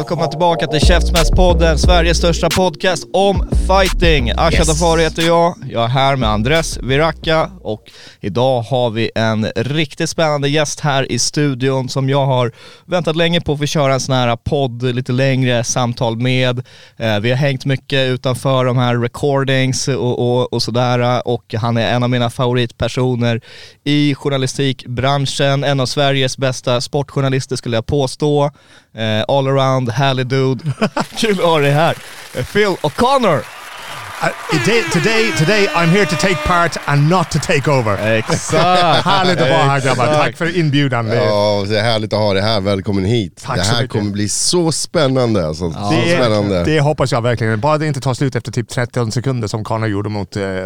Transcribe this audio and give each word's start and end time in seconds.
Välkomna 0.00 0.26
tillbaka 0.26 0.66
till 0.66 0.80
Käftsmällspodden, 0.80 1.78
Sveriges 1.78 2.18
största 2.18 2.48
podcast 2.56 3.08
om 3.12 3.48
fighting. 3.66 4.30
Asha 4.30 4.56
Yes. 4.56 4.68
Dafari 4.68 5.02
heter 5.02 5.22
jag, 5.22 5.54
jag 5.70 5.84
är 5.84 5.88
här 5.88 6.16
med 6.16 6.28
Andres 6.28 6.78
Viracka 6.82 7.50
och 7.60 7.90
idag 8.20 8.62
har 8.62 8.90
vi 8.90 9.10
en 9.14 9.46
riktigt 9.56 10.10
spännande 10.10 10.48
gäst 10.48 10.80
här 10.80 11.12
i 11.12 11.18
studion 11.18 11.88
som 11.88 12.08
jag 12.08 12.26
har 12.26 12.52
väntat 12.86 13.16
länge 13.16 13.40
på 13.40 13.56
för 13.56 13.64
att 13.64 13.70
köra 13.70 13.94
en 13.94 14.00
sån 14.00 14.14
här 14.14 14.36
podd, 14.36 14.82
lite 14.82 15.12
längre 15.12 15.64
samtal 15.64 16.16
med. 16.16 16.58
Eh, 16.96 17.18
vi 17.20 17.30
har 17.30 17.36
hängt 17.36 17.64
mycket 17.64 18.08
utanför 18.08 18.64
de 18.64 18.78
här 18.78 18.96
recordings 18.96 19.88
och, 19.88 20.18
och, 20.18 20.52
och 20.52 20.62
sådär 20.62 21.28
och 21.28 21.54
han 21.54 21.76
är 21.76 21.94
en 21.94 22.02
av 22.02 22.10
mina 22.10 22.30
favoritpersoner 22.30 23.40
i 23.84 24.14
journalistikbranschen, 24.14 25.64
en 25.64 25.80
av 25.80 25.86
Sveriges 25.86 26.38
bästa 26.38 26.80
sportjournalister 26.80 27.56
skulle 27.56 27.76
jag 27.76 27.86
påstå. 27.86 28.50
Eh, 28.94 29.24
all 29.28 29.46
around, 29.46 29.90
härlig 29.90 30.26
dude. 30.26 30.72
Kul 31.16 31.38
att 31.38 31.44
ha 31.46 31.58
dig 31.58 31.70
här. 31.70 31.96
Phil 32.52 32.66
O'Connor. 32.66 33.59
Uh, 34.22 34.28
today, 34.58 34.82
today, 34.92 35.32
today 35.38 35.66
I'm 35.74 35.88
here 35.88 36.04
to 36.06 36.16
take 36.16 36.36
part 36.44 36.76
and 36.86 37.08
not 37.08 37.30
to 37.30 37.38
take 37.38 37.70
over. 37.70 37.96
Exakt. 38.18 38.54
Härligt 39.04 39.40
att 39.40 39.50
vara 39.50 39.62
här 39.62 39.80
grabbar. 39.80 40.06
Tack 40.06 40.36
för 40.36 40.58
inbjudan. 40.58 41.06
Det 41.06 41.16
Ja, 41.16 41.64
det 41.68 41.78
är 41.78 41.82
härligt 41.82 42.12
att 42.12 42.18
ha 42.18 42.34
dig 42.34 42.42
här. 42.42 42.60
Välkommen 42.60 43.04
hit. 43.04 43.42
Tack 43.46 43.56
det 43.56 43.64
så 43.64 43.74
här 43.74 43.82
mycket. 43.82 43.92
kommer 43.92 44.10
bli 44.10 44.28
så 44.28 44.72
spännande 44.72 45.46
alltså. 45.46 45.70
Så 45.72 45.90
det, 45.90 46.16
spännande. 46.16 46.64
det 46.64 46.80
hoppas 46.80 47.12
jag 47.12 47.22
verkligen. 47.22 47.60
Bara 47.60 47.78
det 47.78 47.86
inte 47.86 48.00
tar 48.00 48.14
slut 48.14 48.36
efter 48.36 48.52
typ 48.52 48.68
13 48.68 49.12
sekunder 49.12 49.48
som 49.48 49.64
Connor 49.64 49.88
gjorde 49.88 50.08
mot... 50.08 50.36
Uh, 50.36 50.42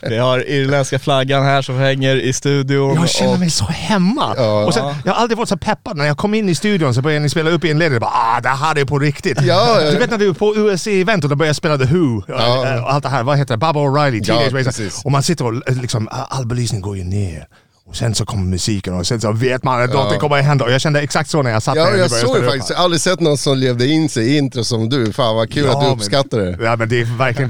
Vi 0.00 0.18
har 0.18 0.48
irländska 0.48 0.98
flaggan 0.98 1.44
här 1.44 1.62
som 1.62 1.78
hänger 1.78 2.16
i 2.16 2.32
studion. 2.32 2.94
jag 2.94 3.08
känner 3.08 3.32
och- 3.32 3.38
mig 3.38 3.50
så 3.50 3.64
hemma. 3.64 4.34
Ja. 4.36 4.64
och 4.64 4.74
sen, 4.74 4.94
jag 5.04 5.12
har 5.12 5.20
aldrig 5.20 5.38
varit 5.38 5.48
så 5.48 5.56
peppad. 5.56 5.96
När 5.96 6.04
jag 6.06 6.16
kom 6.16 6.34
in 6.34 6.48
i 6.48 6.54
studion 6.54 6.94
så 6.94 7.02
började 7.02 7.22
ni 7.22 7.28
spela 7.28 7.50
upp 7.50 7.64
inledningen. 7.64 8.00
Bara, 8.00 8.10
ah, 8.36 8.40
det 8.40 8.48
här 8.48 8.78
är 8.78 8.84
på 8.84 8.98
riktigt. 8.98 9.42
Ja, 9.42 9.80
ja. 9.82 9.90
Du 9.90 9.96
vet 9.96 10.10
när 10.10 10.18
du 10.18 10.28
är 10.28 10.32
på 10.32 10.54
USC-event 10.54 11.22
och 11.22 11.28
de 11.30 11.38
börjar 11.38 11.55
spela 11.56 11.78
The 11.78 11.84
Who 11.84 12.22
Ja. 12.28 12.66
eh, 12.66 12.84
allt 12.84 13.02
det 13.02 13.08
här. 13.08 13.22
Vad 13.22 13.38
heter 13.38 13.54
det? 13.54 13.58
Baba 13.58 13.80
O'Reilly, 13.80 14.20
Ja, 14.24 14.34
Teenage 14.38 14.64
precis. 14.64 15.04
Och 15.04 15.12
man 15.12 15.22
sitter 15.22 15.44
och 15.46 15.68
eh, 15.68 15.76
liksom, 15.80 16.08
all 16.10 16.46
belysning 16.46 16.80
går 16.80 16.96
ju 16.96 17.04
ner. 17.04 17.46
Och 17.88 17.96
sen 17.96 18.14
så 18.14 18.26
kommer 18.26 18.44
musiken 18.44 18.94
och 18.94 19.06
sen 19.06 19.20
så 19.20 19.32
vet 19.32 19.64
man 19.64 19.82
att 19.82 19.92
någonting 19.92 20.20
kommer 20.20 20.38
att 20.38 20.44
hända. 20.44 20.64
Och 20.64 20.72
jag 20.72 20.80
kände 20.80 21.00
exakt 21.00 21.30
så 21.30 21.42
när 21.42 21.50
jag 21.50 21.62
satt 21.62 21.76
Ja, 21.76 21.82
där. 21.84 21.90
jag 21.98 22.10
började 22.10 22.26
såg 22.26 22.44
faktiskt. 22.44 22.70
Jag 22.70 22.76
har 22.76 22.84
aldrig 22.84 23.00
sett 23.00 23.20
någon 23.20 23.38
som 23.38 23.58
levde 23.58 23.86
in 23.88 24.08
sig 24.08 24.26
i 24.34 24.38
intro 24.38 24.64
som 24.64 24.88
du. 24.88 25.12
Fan 25.12 25.36
vad 25.36 25.52
kul 25.52 25.64
Ja, 25.64 25.70
att 25.72 25.80
du 25.80 25.86
men- 25.86 25.96
uppskattar 25.96 26.38
det. 26.38 26.58
Ja 26.64 26.76
men 26.76 26.88
det 26.88 27.00
är 27.00 27.18
verkligen 27.18 27.48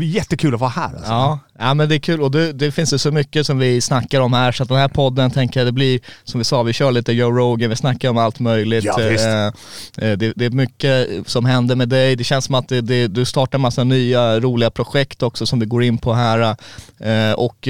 det. 0.00 0.04
Jättekul 0.06 0.54
att 0.54 0.60
vara 0.60 0.70
här. 0.70 0.84
Alltså. 0.84 1.10
Ja, 1.12 1.38
ja 1.58 1.74
men 1.74 1.88
det 1.88 1.94
är 1.94 1.98
kul 1.98 2.22
och 2.22 2.30
det, 2.30 2.52
det 2.52 2.72
finns 2.72 2.92
ju 2.92 2.98
så 2.98 3.10
mycket 3.10 3.46
som 3.46 3.58
vi 3.58 3.80
snackar 3.80 4.20
om 4.20 4.32
här 4.32 4.52
så 4.52 4.62
att 4.62 4.68
den 4.68 4.78
här 4.78 4.88
podden 4.88 5.30
tänker 5.30 5.60
jag 5.60 5.66
det 5.66 5.72
blir, 5.72 6.00
som 6.24 6.38
vi 6.38 6.44
sa, 6.44 6.62
vi 6.62 6.72
kör 6.72 6.92
lite 6.92 7.12
Joe 7.12 7.30
Rogan, 7.30 7.70
vi 7.70 7.76
snackar 7.76 8.10
om 8.10 8.18
allt 8.18 8.38
möjligt. 8.40 8.84
Ja, 8.84 8.96
visst. 9.10 9.24
Eh, 9.26 9.46
eh, 9.46 9.52
det, 10.18 10.32
det 10.36 10.44
är 10.44 10.50
mycket 10.50 11.08
som 11.26 11.44
händer 11.44 11.76
med 11.76 11.88
dig, 11.88 12.16
det 12.16 12.24
känns 12.24 12.44
som 12.44 12.54
att 12.54 12.68
det, 12.68 12.80
det, 12.80 13.06
du 13.06 13.24
startar 13.24 13.58
massa 13.58 13.84
nya 13.84 14.40
roliga 14.40 14.70
projekt 14.70 15.22
också 15.22 15.46
som 15.46 15.60
vi 15.60 15.66
går 15.66 15.82
in 15.82 15.98
på 15.98 16.12
här. 16.12 16.56
Eh, 17.00 17.32
och 17.32 17.68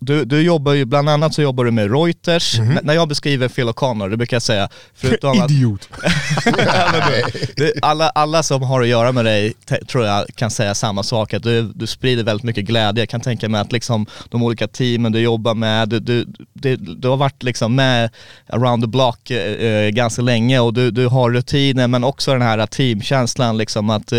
du, 0.00 0.24
du 0.24 0.42
jobbar 0.42 0.72
ju, 0.72 0.84
bland 0.84 1.08
annat 1.08 1.34
så 1.34 1.42
jobbar 1.42 1.64
du 1.64 1.70
med 1.70 1.90
Reuters. 1.92 2.58
Mhm. 2.58 2.70
N- 2.70 2.78
När 2.82 2.94
jag 2.94 3.08
beskriver 3.08 3.48
Phil 3.48 3.68
O'Connor, 3.68 4.08
det 4.10 4.16
brukar 4.16 4.34
jag 4.34 4.42
säga, 4.42 4.68
förutom 4.94 5.40
att 5.40 5.50
Idiot. 5.50 5.88
Alla, 7.82 8.08
alla 8.10 8.42
som 8.42 8.62
har 8.62 8.82
att 8.82 8.88
göra 8.88 9.12
med 9.12 9.24
dig 9.24 9.52
tror 9.88 10.06
jag 10.06 10.26
kan 10.34 10.50
säga 10.50 10.74
samma 10.74 11.02
sak, 11.02 11.34
att 11.34 11.42
du, 11.42 11.62
du 11.74 11.86
sprider 11.86 12.24
väldigt 12.24 12.44
mycket 12.44 12.64
glädje. 12.64 13.02
Jag 13.02 13.08
kan 13.08 13.20
tänka 13.20 13.48
mig 13.48 13.60
att 13.60 13.72
liksom, 13.72 14.06
de 14.28 14.42
olika 14.42 14.68
teamen 14.68 15.12
du 15.12 15.20
jobbar 15.20 15.54
med, 15.54 15.88
du, 15.88 16.00
du, 16.00 16.26
du, 16.52 16.76
du 16.76 17.08
har 17.08 17.16
varit 17.16 17.42
liksom 17.42 17.74
med 17.74 18.10
around 18.48 18.82
the 18.82 18.88
block 18.88 19.30
eh, 19.30 19.52
eh, 19.66 19.88
ganska 19.90 20.22
länge 20.22 20.60
och 20.60 20.74
du, 20.74 20.90
du 20.90 21.06
har 21.06 21.30
rutiner 21.30 21.88
men 21.88 22.04
också 22.04 22.32
den 22.32 22.42
här 22.42 22.66
teamkänslan 22.66 23.56
liksom 23.58 23.90
att 23.90 24.12
eh, 24.12 24.18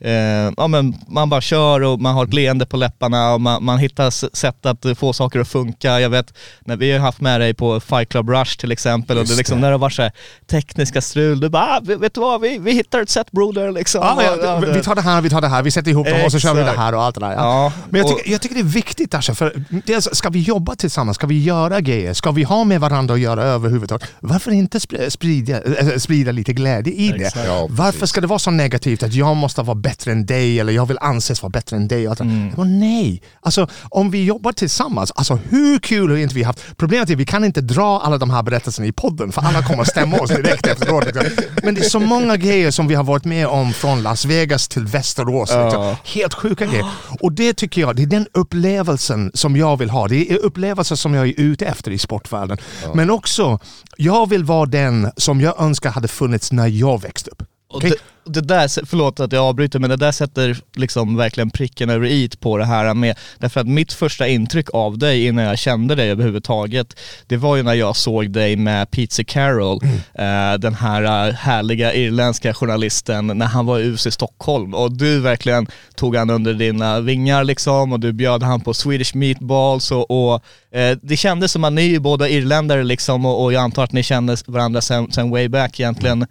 eh, 0.00 0.52
ja, 0.56 0.66
men 0.68 0.94
man 1.08 1.28
bara 1.28 1.40
kör 1.40 1.80
och 1.82 2.00
man 2.00 2.14
har 2.14 2.24
ett 2.24 2.34
leende 2.34 2.66
på 2.66 2.76
läpparna 2.76 3.34
och 3.34 3.40
man, 3.40 3.64
man 3.64 3.78
hittar 3.78 4.10
sätt 4.36 4.66
att 4.66 4.85
få 4.94 5.12
saker 5.12 5.40
att 5.40 5.48
funka. 5.48 6.00
Jag 6.00 6.10
vet, 6.10 6.34
när 6.64 6.76
vi 6.76 6.92
har 6.92 6.98
haft 6.98 7.20
med 7.20 7.40
dig 7.40 7.54
på 7.54 7.80
Fight 7.80 8.08
Club 8.08 8.30
Rush 8.30 8.56
till 8.58 8.72
exempel 8.72 9.18
och 9.18 9.26
det 9.26 9.34
liksom, 9.36 9.56
det. 9.56 9.60
när 9.62 9.70
det 9.70 9.76
var 9.76 9.90
så 9.90 10.02
här 10.02 10.12
tekniska 10.50 11.00
strul, 11.00 11.40
du 11.40 11.48
bara 11.48 11.64
ah, 11.76 11.80
vet 11.82 12.14
du 12.14 12.20
vad, 12.20 12.40
vi, 12.40 12.58
vi 12.58 12.72
hittar 12.72 13.02
ett 13.02 13.10
sätt 13.10 13.30
broder 13.32 13.72
liksom. 13.72 14.00
Ja, 14.04 14.14
Och- 14.14 14.44
ja, 14.44 14.72
vi 14.74 14.82
tar 14.82 14.94
det 14.94 15.00
här, 15.00 15.20
vi 15.20 15.30
tar 15.30 15.40
det 15.40 15.48
här, 15.48 15.62
vi 15.62 15.70
sätter 15.70 15.90
ihop 15.90 16.06
dem 16.06 16.24
och 16.24 16.32
så 16.32 16.38
kör 16.38 16.54
vi 16.54 16.62
det 16.62 16.70
här 16.70 16.94
och 16.94 17.02
allt 17.02 17.14
det 17.14 17.20
där. 17.20 17.32
Ja. 17.32 17.36
Ja, 17.66 17.72
Men 17.90 18.00
jag 18.00 18.08
tycker, 18.16 18.30
jag 18.30 18.40
tycker 18.40 18.54
det 18.54 18.60
är 18.60 18.64
viktigt 18.64 19.14
Asha, 19.14 19.34
för 19.34 19.64
dels, 19.86 20.08
ska 20.12 20.28
vi 20.30 20.40
jobba 20.40 20.74
tillsammans, 20.76 21.14
ska 21.16 21.26
vi 21.26 21.42
göra 21.42 21.80
grejer, 21.80 22.14
ska 22.14 22.30
vi 22.30 22.42
ha 22.42 22.64
med 22.64 22.80
varandra 22.80 23.14
att 23.14 23.20
göra 23.20 23.42
överhuvudtaget, 23.42 24.08
varför 24.20 24.50
inte 24.50 24.78
sp- 24.78 25.10
sprida, 25.10 25.62
äh, 25.62 25.96
sprida 25.98 26.32
lite 26.32 26.52
glädje 26.52 26.92
i 26.92 27.08
det? 27.08 27.24
Exakt. 27.26 27.46
Ja, 27.46 27.66
varför 27.70 28.06
ska 28.06 28.20
det 28.20 28.26
vara 28.26 28.38
så 28.38 28.50
negativt 28.50 29.02
att 29.02 29.14
jag 29.14 29.36
måste 29.36 29.62
vara 29.62 29.74
bättre 29.74 30.12
än 30.12 30.26
dig 30.26 30.60
eller 30.60 30.72
jag 30.72 30.86
vill 30.86 30.98
anses 31.00 31.42
vara 31.42 31.50
bättre 31.50 31.76
än 31.76 31.88
dig? 31.88 32.08
Och? 32.08 32.20
Mm. 32.20 32.78
Nej, 32.80 33.22
alltså 33.40 33.68
om 33.90 34.10
vi 34.10 34.24
jobbar 34.24 34.52
tillsammans, 34.52 34.75
alltså 34.80 35.38
hur 35.50 35.78
kul 35.78 36.10
har 36.10 36.16
inte 36.16 36.34
vi 36.34 36.42
haft? 36.42 36.76
Problemet 36.76 37.08
är 37.08 37.14
att 37.14 37.20
vi 37.20 37.26
kan 37.26 37.44
inte 37.44 37.60
dra 37.60 38.00
alla 38.00 38.18
de 38.18 38.30
här 38.30 38.42
berättelserna 38.42 38.86
i 38.86 38.92
podden 38.92 39.32
för 39.32 39.42
alla 39.42 39.62
kommer 39.62 39.82
att 39.82 39.88
stämma 39.88 40.18
oss 40.18 40.30
direkt 40.30 40.66
efteråt. 40.72 41.04
Liksom. 41.04 41.24
Men 41.62 41.74
det 41.74 41.80
är 41.80 41.88
så 41.88 42.00
många 42.00 42.36
grejer 42.36 42.70
som 42.70 42.88
vi 42.88 42.94
har 42.94 43.04
varit 43.04 43.24
med 43.24 43.46
om 43.46 43.72
från 43.72 44.02
Las 44.02 44.24
Vegas 44.24 44.68
till 44.68 44.86
Västerås. 44.86 45.50
Liksom. 45.50 45.94
Helt 46.04 46.34
sjuka 46.34 46.66
grejer. 46.66 46.86
Och 47.20 47.32
det 47.32 47.54
tycker 47.54 47.80
jag, 47.80 47.96
det 47.96 48.02
är 48.02 48.06
den 48.06 48.26
upplevelsen 48.32 49.30
som 49.34 49.56
jag 49.56 49.76
vill 49.76 49.90
ha. 49.90 50.08
Det 50.08 50.32
är 50.32 50.38
upplevelser 50.38 50.96
som 50.96 51.14
jag 51.14 51.28
är 51.28 51.34
ute 51.36 51.66
efter 51.66 51.90
i 51.90 51.98
sportvärlden. 51.98 52.58
Men 52.94 53.10
också, 53.10 53.58
jag 53.96 54.28
vill 54.28 54.44
vara 54.44 54.66
den 54.66 55.12
som 55.16 55.40
jag 55.40 55.60
önskar 55.60 55.90
hade 55.90 56.08
funnits 56.08 56.52
när 56.52 56.66
jag 56.66 57.02
växte 57.02 57.30
upp. 57.30 57.42
Okej? 57.68 57.92
Det, 58.26 58.40
där, 58.40 58.86
förlåt 58.86 59.20
att 59.20 59.32
jag 59.32 59.44
avbryter, 59.44 59.78
men 59.78 59.90
det 59.90 59.96
där 59.96 60.12
sätter 60.12 60.56
liksom 60.76 61.16
verkligen 61.16 61.50
pricken 61.50 61.90
över 61.90 62.06
i 62.06 62.28
på 62.40 62.58
det 62.58 62.64
här 62.64 62.94
med, 62.94 63.18
därför 63.38 63.60
att 63.60 63.66
mitt 63.68 63.92
första 63.92 64.28
intryck 64.28 64.66
av 64.72 64.98
dig 64.98 65.26
innan 65.26 65.44
jag 65.44 65.58
kände 65.58 65.94
dig 65.94 66.10
överhuvudtaget, 66.10 66.96
det 67.26 67.36
var 67.36 67.56
ju 67.56 67.62
när 67.62 67.74
jag 67.74 67.96
såg 67.96 68.30
dig 68.30 68.56
med 68.56 68.90
Pizza 68.90 69.24
Carroll, 69.24 69.80
Mm. 69.82 70.52
eh, 70.54 70.58
den 70.58 70.74
här 70.74 71.28
eh, 71.28 71.34
härliga 71.34 71.94
irländska 71.94 72.54
journalisten, 72.54 73.26
när 73.26 73.46
han 73.46 73.66
var 73.66 73.78
i 73.78 73.82
US 73.82 74.06
i 74.06 74.10
Stockholm 74.10 74.74
och 74.74 74.92
du 74.92 75.20
verkligen 75.20 75.66
tog 75.94 76.16
han 76.16 76.30
under 76.30 76.54
dina 76.54 77.00
vingar 77.00 77.44
liksom 77.44 77.92
och 77.92 78.00
du 78.00 78.12
bjöd 78.12 78.42
han 78.42 78.60
på 78.60 78.74
Swedish 78.74 79.14
meatballs 79.14 79.90
och, 79.92 80.10
och 80.10 80.42
eh, 80.70 80.96
det 81.02 81.16
kändes 81.16 81.52
som 81.52 81.64
att 81.64 81.72
ni 81.72 81.94
är 81.94 82.00
båda 82.00 82.28
irländare 82.28 82.84
liksom 82.84 83.26
och, 83.26 83.44
och 83.44 83.52
jag 83.52 83.62
antar 83.62 83.84
att 83.84 83.92
ni 83.92 84.02
kände 84.02 84.36
varandra 84.46 84.80
sen, 84.80 85.12
sen 85.12 85.30
way 85.30 85.48
back 85.48 85.80
egentligen. 85.80 86.22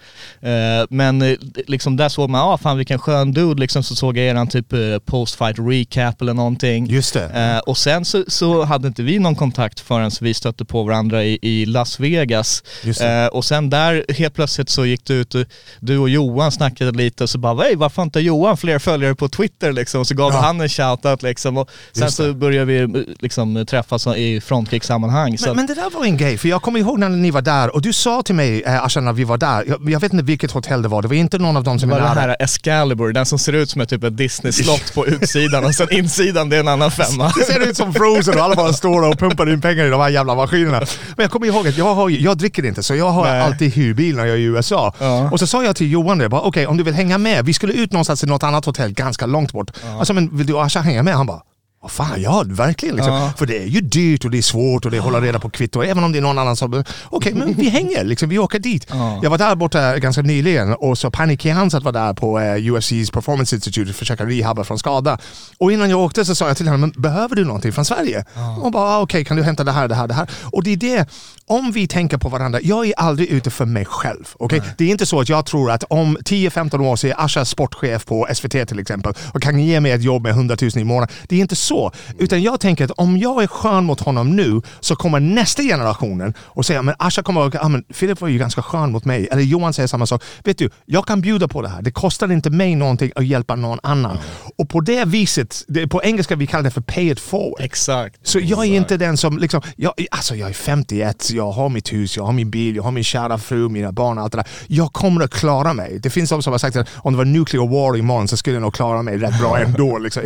Eh, 0.41 0.85
men 0.89 1.21
eh, 1.21 1.37
liksom 1.85 1.97
där 1.97 2.09
såg 2.09 2.29
man, 2.29 2.41
ja 2.41 2.53
ah, 2.53 2.57
fan 2.57 2.77
vilken 2.77 2.99
skön 2.99 3.31
dude 3.33 3.61
liksom, 3.61 3.83
så 3.83 3.95
såg 3.95 4.17
jag 4.17 4.25
eran 4.25 4.47
typ 4.47 4.73
eh, 4.73 4.79
post-fight 5.05 5.55
recap 5.59 6.21
eller 6.21 6.33
någonting. 6.33 6.85
Just 6.87 7.13
det. 7.13 7.25
Eh, 7.25 7.57
och 7.59 7.77
sen 7.77 8.05
så, 8.05 8.23
så 8.27 8.63
hade 8.63 8.87
inte 8.87 9.03
vi 9.03 9.19
någon 9.19 9.35
kontakt 9.35 9.79
förrän 9.79 10.11
vi 10.21 10.33
stötte 10.33 10.65
på 10.65 10.83
varandra 10.83 11.23
i, 11.23 11.39
i 11.41 11.65
Las 11.65 11.99
Vegas. 11.99 12.63
Eh, 13.01 13.27
och 13.27 13.45
sen 13.45 13.69
där 13.69 14.05
helt 14.13 14.33
plötsligt 14.33 14.69
så 14.69 14.85
gick 14.85 15.05
du 15.05 15.13
ut, 15.13 15.35
du 15.79 15.97
och 15.97 16.09
Johan 16.09 16.51
snackade 16.51 16.91
lite 16.91 17.23
och 17.23 17.29
så 17.29 17.37
bara, 17.37 17.63
"Hej, 17.63 17.75
varför 17.75 18.01
inte 18.03 18.19
Johan 18.19 18.57
fler 18.57 18.79
följare 18.79 19.15
på 19.15 19.29
Twitter 19.29 19.71
liksom? 19.71 20.01
Och 20.01 20.07
så 20.07 20.15
gav 20.15 20.31
Ja. 20.33 20.39
han 20.39 20.61
en 20.61 20.69
shoutout 20.69 21.23
liksom. 21.23 21.57
Och 21.57 21.69
sen 21.93 22.03
Just 22.03 22.17
det. 22.17 22.23
så 22.23 22.33
började 22.33 22.65
vi 22.65 23.05
liksom 23.19 23.65
träffas 23.65 24.07
i 24.07 24.41
frontkrigssammanhang. 24.41 25.37
Så 25.37 25.47
Men, 25.47 25.55
men 25.55 25.65
det 25.67 25.73
där 25.75 25.89
var 25.89 26.05
en 26.05 26.17
grej, 26.17 26.37
för 26.37 26.47
jag 26.49 26.61
kommer 26.61 26.79
ihåg 26.79 26.99
när 26.99 27.09
ni 27.09 27.31
var 27.31 27.41
där 27.41 27.75
och 27.75 27.81
du 27.81 27.93
sa 27.93 28.21
till 28.21 28.35
mig, 28.35 28.63
eh, 28.63 28.83
Asha, 28.83 29.01
när 29.01 29.13
vi 29.13 29.23
var 29.23 29.37
där, 29.37 29.63
jag, 29.67 29.89
jag 29.89 29.99
vet 29.99 30.13
inte 30.13 30.25
vilket 30.25 30.51
hotell 30.51 30.81
det 30.81 30.87
var, 30.87 31.01
det 31.01 31.07
var 31.07 31.15
inte 31.15 31.37
någon 31.37 31.57
av 31.57 31.63
de 31.63 31.74
som 31.79 31.89
Det 31.89 31.95
var 31.95 32.01
den 32.01 32.17
här 32.17 32.35
Excalibur, 32.39 33.13
den 33.13 33.25
som 33.25 33.39
ser 33.39 33.53
ut 33.53 33.69
som 33.69 33.81
ett, 33.81 33.89
typ 33.89 34.03
ett 34.03 34.17
Disney-slott 34.17 34.93
på 34.93 35.07
utsidan 35.07 35.65
och 35.65 35.75
sen 35.75 35.87
insidan 35.91 36.49
det 36.49 36.55
är 36.55 36.59
en 36.59 36.67
annan 36.67 36.91
femma. 36.91 37.31
Det 37.37 37.43
ser 37.43 37.69
ut 37.69 37.77
som 37.77 37.93
Frozen 37.93 38.37
och 38.37 38.43
alla 38.43 38.55
bara 38.55 38.73
står 38.73 39.09
och 39.09 39.19
pumpar 39.19 39.53
in 39.53 39.61
pengar 39.61 39.85
i 39.85 39.89
de 39.89 40.01
här 40.01 40.09
jävla 40.09 40.35
maskinerna. 40.35 40.79
Men 41.15 41.23
jag 41.23 41.31
kommer 41.31 41.47
ihåg 41.47 41.67
att 41.67 41.77
jag, 41.77 41.95
har, 41.95 42.09
jag 42.09 42.37
dricker 42.37 42.65
inte 42.65 42.83
så 42.83 42.95
jag 42.95 43.09
har 43.09 43.25
Nej. 43.25 43.41
alltid 43.41 43.73
hyrbil 43.73 44.15
när 44.15 44.25
jag 44.25 44.35
är 44.35 44.39
i 44.39 44.43
USA. 44.43 44.93
Ja. 44.99 45.29
Och 45.31 45.39
så 45.39 45.47
sa 45.47 45.63
jag 45.63 45.75
till 45.75 45.91
Johan 45.91 46.17
det, 46.17 46.27
okej 46.27 46.67
om 46.67 46.77
du 46.77 46.83
vill 46.83 46.93
hänga 46.93 47.17
med, 47.17 47.45
vi 47.45 47.53
skulle 47.53 47.73
ut 47.73 47.91
någonstans 47.91 48.19
till 48.19 48.29
något 48.29 48.43
annat 48.43 48.65
hotell 48.65 48.91
ganska 48.91 49.25
långt 49.25 49.51
bort. 49.51 49.71
Alltså 49.99 50.13
men 50.13 50.37
vill 50.37 50.47
du 50.47 50.53
och 50.53 50.63
Asha 50.63 50.79
hänga 50.79 51.03
med? 51.03 51.15
Han 51.15 51.25
bara 51.25 51.41
vad 51.85 51.91
fan, 51.91 52.21
ja 52.21 52.43
verkligen. 52.47 52.95
Liksom. 52.95 53.13
Ja. 53.13 53.33
För 53.37 53.45
det 53.45 53.57
är 53.63 53.67
ju 53.67 53.81
dyrt 53.81 54.25
och 54.25 54.31
det 54.31 54.37
är 54.37 54.41
svårt 54.41 54.85
och 54.85 54.91
det 54.91 54.97
är 54.97 55.01
hålla 55.01 55.21
reda 55.21 55.39
på 55.39 55.49
kvitto. 55.49 55.83
Även 55.83 56.03
om 56.03 56.11
det 56.11 56.17
är 56.17 56.21
någon 56.21 56.37
annan 56.37 56.55
som... 56.55 56.83
Okej, 57.09 57.33
men 57.33 57.53
vi 57.53 57.69
hänger. 57.69 58.03
Liksom, 58.03 58.29
vi 58.29 58.39
åker 58.39 58.59
dit. 58.59 58.87
Ja. 58.89 59.19
Jag 59.23 59.29
var 59.29 59.37
där 59.37 59.55
borta 59.55 59.99
ganska 59.99 60.21
nyligen 60.21 60.73
och 60.73 60.97
så 60.97 61.11
Pani 61.11 61.37
Kiansat 61.37 61.83
var 61.83 61.91
där 61.91 62.13
på 62.13 62.39
eh, 62.39 62.43
UFC's 62.43 63.13
Performance 63.13 63.55
Institute 63.55 63.89
och 63.89 63.95
försöka 63.95 64.25
rehabba 64.25 64.63
från 64.63 64.79
skada. 64.79 65.17
Och 65.57 65.71
innan 65.71 65.89
jag 65.89 65.99
åkte 65.99 66.25
så 66.25 66.35
sa 66.35 66.47
jag 66.47 66.57
till 66.57 66.67
henne, 66.67 66.77
men 66.77 66.93
behöver 67.01 67.35
du 67.35 67.45
någonting 67.45 67.73
från 67.73 67.85
Sverige? 67.85 68.25
Och 68.61 68.71
bara, 68.71 68.83
ah, 68.83 69.01
okej 69.01 69.25
kan 69.25 69.37
du 69.37 69.43
hämta 69.43 69.63
det 69.63 69.71
här, 69.71 69.87
det 69.87 69.95
här, 69.95 70.07
det 70.07 70.13
här. 70.13 70.29
Och 70.43 70.63
det 70.63 70.73
är 70.73 70.77
det, 70.77 71.09
om 71.47 71.71
vi 71.71 71.87
tänker 71.87 72.17
på 72.17 72.29
varandra, 72.29 72.59
jag 72.63 72.87
är 72.87 72.93
aldrig 72.97 73.29
ute 73.29 73.49
för 73.51 73.65
mig 73.65 73.85
själv. 73.85 74.33
okej? 74.39 74.61
Det 74.77 74.85
är 74.85 74.89
inte 74.89 75.05
så 75.05 75.19
att 75.19 75.29
jag 75.29 75.45
tror 75.45 75.71
att 75.71 75.83
om 75.83 76.17
10-15 76.17 76.81
år 76.81 76.95
så 76.95 77.07
är 77.07 77.23
Asha 77.25 77.45
sportchef 77.45 78.05
på 78.05 78.27
SVT 78.33 78.67
till 78.67 78.79
exempel 78.79 79.13
och 79.33 79.41
kan 79.41 79.59
ge 79.59 79.79
mig 79.79 79.91
ett 79.91 80.03
jobb 80.03 80.23
med 80.23 80.31
100 80.31 80.57
000 80.61 80.71
i 80.75 80.83
månaden. 80.83 81.15
Det 81.27 81.35
är 81.35 81.39
inte 81.39 81.55
så. 81.55 81.91
Utan 82.17 82.43
jag 82.43 82.59
tänker 82.59 82.85
att 82.85 82.91
om 82.91 83.17
jag 83.17 83.43
är 83.43 83.47
skön 83.47 83.85
mot 83.85 83.99
honom 83.99 84.35
nu 84.35 84.61
så 84.79 84.95
kommer 84.95 85.19
nästa 85.19 85.63
generationen 85.63 86.33
och 86.39 86.65
säga 86.65 86.81
men 86.81 86.95
Asha 86.99 87.23
kommer 87.23 87.47
att 87.47 87.55
ah, 87.55 87.69
men 87.69 87.83
Filip 87.89 88.21
var 88.21 88.27
ju 88.27 88.37
ganska 88.37 88.61
skön 88.61 88.91
mot 88.91 89.05
mig. 89.05 89.27
Eller 89.31 89.41
Johan 89.41 89.73
säger 89.73 89.87
samma 89.87 90.05
sak. 90.05 90.23
Vet 90.43 90.57
du, 90.57 90.69
jag 90.85 91.05
kan 91.05 91.21
bjuda 91.21 91.47
på 91.47 91.61
det 91.61 91.69
här. 91.69 91.81
Det 91.81 91.91
kostar 91.91 92.31
inte 92.31 92.49
mig 92.49 92.75
någonting 92.75 93.11
att 93.15 93.25
hjälpa 93.25 93.55
någon 93.55 93.79
annan. 93.83 94.17
Och 94.57 94.69
på 94.69 94.81
det 94.81 95.05
viset, 95.05 95.63
det, 95.67 95.87
på 95.87 96.03
engelska 96.03 96.35
vi 96.35 96.47
kallar 96.47 96.63
det 96.63 96.71
för 96.71 96.81
pay 96.81 97.11
it 97.11 97.19
forward. 97.19 97.61
Exakt. 97.61 98.27
Så 98.27 98.39
jag 98.39 98.65
är 98.65 98.75
inte 98.75 98.97
den 98.97 99.17
som, 99.17 99.37
liksom, 99.37 99.61
jag, 99.75 99.93
alltså 100.11 100.35
jag 100.35 100.49
är 100.49 100.53
51, 100.53 101.29
jag 101.31 101.51
har 101.51 101.69
mitt 101.69 101.93
hus, 101.93 102.17
jag 102.17 102.23
har 102.23 102.33
min 102.33 102.51
bil, 102.51 102.75
jag 102.75 102.83
har 102.83 102.91
min 102.91 103.03
kära 103.03 103.37
fru, 103.37 103.69
mina 103.69 103.91
barn 103.91 104.17
och 104.17 104.23
allt 104.23 104.31
det 104.31 104.37
där. 104.37 104.47
Jag 104.67 104.93
kommer 104.93 105.21
att 105.21 105.31
klara 105.31 105.73
mig. 105.73 105.99
Det 105.99 106.09
finns 106.09 106.29
de 106.29 106.43
som 106.43 106.53
har 106.53 106.57
sagt 106.57 106.75
att 106.75 106.87
om 106.95 107.13
det 107.13 107.17
var 107.17 107.25
nuclear 107.25 107.67
war 107.67 107.97
imorgon 107.97 108.27
så 108.27 108.37
skulle 108.37 108.55
jag 108.55 108.61
nog 108.61 108.73
klara 108.73 109.01
mig 109.01 109.17
rätt 109.17 109.39
bra 109.39 109.59
ändå. 109.59 109.97
Liksom, 110.05 110.23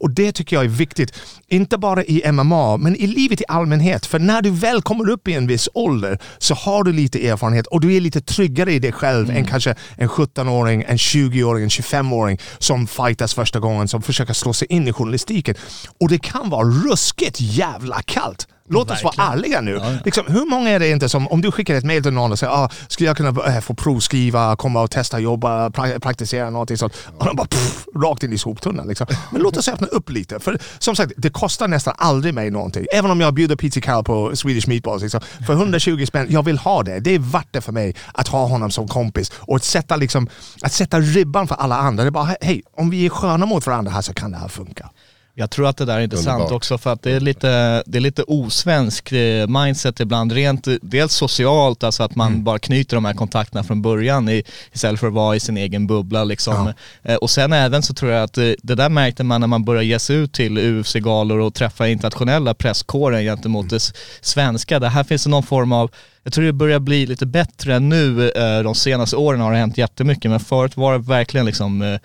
och 0.00 0.10
det 0.10 0.32
tycker 0.32 0.56
jag 0.56 0.64
är 0.64 0.68
viktigt. 0.68 1.12
Inte 1.48 1.78
bara 1.78 2.04
i 2.04 2.32
MMA, 2.32 2.76
men 2.76 2.96
i 2.96 3.06
livet 3.06 3.40
i 3.40 3.44
allmänhet. 3.48 4.06
För 4.06 4.18
när 4.18 4.42
du 4.42 4.50
väl 4.50 4.82
kommer 4.82 5.10
upp 5.10 5.28
i 5.28 5.32
en 5.32 5.46
viss 5.46 5.68
ålder 5.74 6.18
så 6.38 6.54
har 6.54 6.84
du 6.84 6.92
lite 6.92 7.28
erfarenhet 7.28 7.66
och 7.66 7.80
du 7.80 7.96
är 7.96 8.00
lite 8.00 8.20
tryggare 8.20 8.72
i 8.72 8.78
dig 8.78 8.92
själv 8.92 9.30
än 9.30 9.44
kanske 9.44 9.74
en 9.96 10.08
17-åring, 10.08 10.84
en 10.88 10.96
20-åring, 10.96 11.62
en 11.64 11.68
25-åring 11.68 12.38
som 12.58 12.86
fightas 12.86 13.34
första 13.54 13.60
gången, 13.60 13.88
som 13.88 14.02
försöker 14.02 14.34
slå 14.34 14.52
sig 14.52 14.68
in 14.70 14.88
i 14.88 14.92
journalistiken. 14.92 15.54
Och 16.00 16.08
det 16.08 16.18
kan 16.18 16.50
vara 16.50 16.64
ruskigt 16.64 17.40
jävla 17.40 18.02
kallt. 18.02 18.48
Låt 18.68 18.90
oss 18.90 19.04
vara 19.04 19.32
ärliga 19.32 19.60
nu. 19.60 19.80
Liksom, 20.04 20.24
hur 20.26 20.50
många 20.50 20.70
är 20.70 20.78
det 20.78 20.90
inte 20.90 21.08
som, 21.08 21.28
om 21.28 21.40
du 21.40 21.52
skickar 21.52 21.74
ett 21.74 21.84
mail 21.84 22.02
till 22.02 22.12
någon 22.12 22.32
och 22.32 22.38
säger 22.38 22.52
ah, 22.52 22.68
skulle 22.88 23.08
jag 23.08 23.16
kunna 23.16 23.54
äh, 23.54 23.60
få 23.60 23.74
provskriva, 23.74 24.56
komma 24.56 24.82
och 24.82 24.90
testa, 24.90 25.18
jobba, 25.20 25.70
pra 25.70 26.00
praktisera 26.00 26.50
någonting 26.50 26.76
sånt. 26.76 26.94
Och 27.18 27.26
de 27.26 27.36
bara 27.36 27.46
pff, 27.46 27.86
rakt 27.96 28.22
in 28.22 28.32
i 28.32 28.38
soptunnan. 28.38 28.88
Liksom. 28.88 29.06
Men 29.30 29.42
låt 29.42 29.56
oss 29.56 29.68
öppna 29.68 29.86
upp 29.86 30.10
lite. 30.10 30.40
För 30.40 30.58
som 30.78 30.96
sagt, 30.96 31.12
det 31.16 31.30
kostar 31.30 31.68
nästan 31.68 31.94
aldrig 31.98 32.34
mig 32.34 32.50
någonting. 32.50 32.86
Även 32.92 33.10
om 33.10 33.20
jag 33.20 33.34
bjuder 33.34 33.56
Pizza 33.56 33.80
Carol 33.80 34.04
på 34.04 34.36
Swedish 34.36 34.68
Meatballs. 34.68 35.02
Liksom. 35.02 35.20
För 35.46 35.52
120 35.52 36.06
spänn, 36.06 36.26
jag 36.30 36.42
vill 36.42 36.58
ha 36.58 36.82
det. 36.82 37.00
Det 37.00 37.10
är 37.10 37.18
värt 37.18 37.48
det 37.50 37.60
för 37.60 37.72
mig 37.72 37.94
att 38.12 38.28
ha 38.28 38.46
honom 38.46 38.70
som 38.70 38.88
kompis. 38.88 39.32
Och 39.40 39.56
att 39.56 39.64
sätta, 39.64 39.96
liksom, 39.96 40.28
att 40.62 40.72
sätta 40.72 41.00
ribban 41.00 41.48
för 41.48 41.54
alla 41.54 41.76
andra. 41.76 42.04
Det 42.04 42.08
är 42.08 42.10
bara, 42.10 42.36
hej, 42.40 42.62
om 42.76 42.90
vi 42.90 43.06
är 43.06 43.10
sköna 43.10 43.46
mot 43.46 43.66
varandra 43.66 43.92
här 43.92 44.02
så 44.02 44.14
kan 44.14 44.30
det 44.30 44.38
här 44.38 44.48
funka. 44.48 44.90
Jag 45.36 45.50
tror 45.50 45.66
att 45.68 45.76
det 45.76 45.84
där 45.84 45.96
är 45.98 46.00
intressant 46.00 46.28
Underbart. 46.40 46.52
också 46.52 46.78
för 46.78 46.92
att 46.92 47.02
det 47.02 47.10
är 47.12 47.20
lite, 47.20 47.82
det 47.86 47.98
är 47.98 48.00
lite 48.00 48.22
osvensk 48.22 49.12
eh, 49.12 49.46
mindset 49.48 50.00
ibland. 50.00 50.32
Rent, 50.32 50.66
eh, 50.66 50.74
dels 50.82 51.12
socialt, 51.14 51.84
alltså 51.84 52.02
att 52.02 52.16
man 52.16 52.28
Mm. 52.32 52.44
bara 52.44 52.58
knyter 52.58 52.96
de 52.96 53.04
här 53.04 53.14
kontakterna 53.14 53.64
från 53.64 53.82
början 53.82 54.28
i, 54.28 54.42
istället 54.72 55.00
för 55.00 55.06
att 55.06 55.12
vara 55.12 55.36
i 55.36 55.40
sin 55.40 55.56
egen 55.56 55.86
bubbla 55.86 56.24
liksom. 56.24 56.72
Eh, 57.02 57.14
Och 57.16 57.30
sen 57.30 57.52
även 57.52 57.82
så 57.82 57.94
tror 57.94 58.12
jag 58.12 58.22
att 58.22 58.38
eh, 58.38 58.50
det 58.62 58.74
där 58.74 58.88
märkte 58.88 59.24
man 59.24 59.40
när 59.40 59.48
man 59.48 59.64
började 59.64 59.86
ge 59.86 59.98
sig 59.98 60.16
ut 60.16 60.32
till 60.32 60.58
UFC-galor 60.58 61.38
och 61.40 61.54
träffa 61.54 61.88
internationella 61.88 62.54
presskåren 62.54 63.22
gentemot 63.22 63.70
det 63.70 63.76
s- 63.76 63.92
svenska. 64.20 64.78
Det 64.78 64.88
här 64.88 65.04
finns 65.04 65.24
det 65.24 65.30
någon 65.30 65.42
form 65.42 65.72
av 65.72 65.90
jag 66.22 66.32
tror 66.32 66.44
det 66.44 66.52
börjar 66.52 66.78
bli 66.78 67.06
lite 67.06 67.26
bättre 67.26 67.78
nu. 67.78 68.30
De 68.64 68.74
senaste 68.74 69.16
åren 69.16 69.40
har 69.40 69.52
det 69.52 69.58
hänt 69.58 69.78
jättemycket 69.78 70.30
men 70.30 70.40
förut 70.40 70.76
var 70.76 70.92
det 70.92 70.98
verkligen 70.98 71.46
liksom 71.46 71.98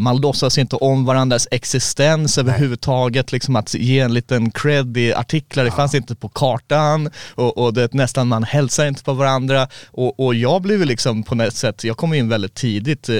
Man 0.00 0.16
låtsas 0.16 0.58
inte 0.58 0.76
om 0.76 1.04
varandras 1.04 1.48
existens 1.50 2.38
överhuvudtaget, 2.38 3.32
liksom 3.32 3.56
att 3.56 3.74
ge 3.74 4.00
en 4.00 4.14
liten 4.14 4.50
cred 4.50 4.96
i 4.96 5.14
artiklar, 5.14 5.64
det 5.64 5.70
fanns 5.70 5.94
inte 5.94 6.14
på 6.14 6.28
kartan 6.28 7.10
och, 7.34 7.58
och 7.58 7.74
det 7.74 7.94
nästan 7.94 8.28
man 8.28 8.44
hälsar 8.44 8.86
inte 8.86 9.04
på 9.04 9.12
varandra. 9.12 9.68
Och, 9.86 10.20
och 10.20 10.34
jag 10.34 10.62
blev 10.62 10.80
liksom 10.80 11.22
på 11.22 11.34
något 11.34 11.54
sätt, 11.54 11.84
jag 11.84 11.96
kom 11.96 12.14
in 12.14 12.28
väldigt 12.28 12.54
tidigt, 12.54 13.08
eh, 13.08 13.16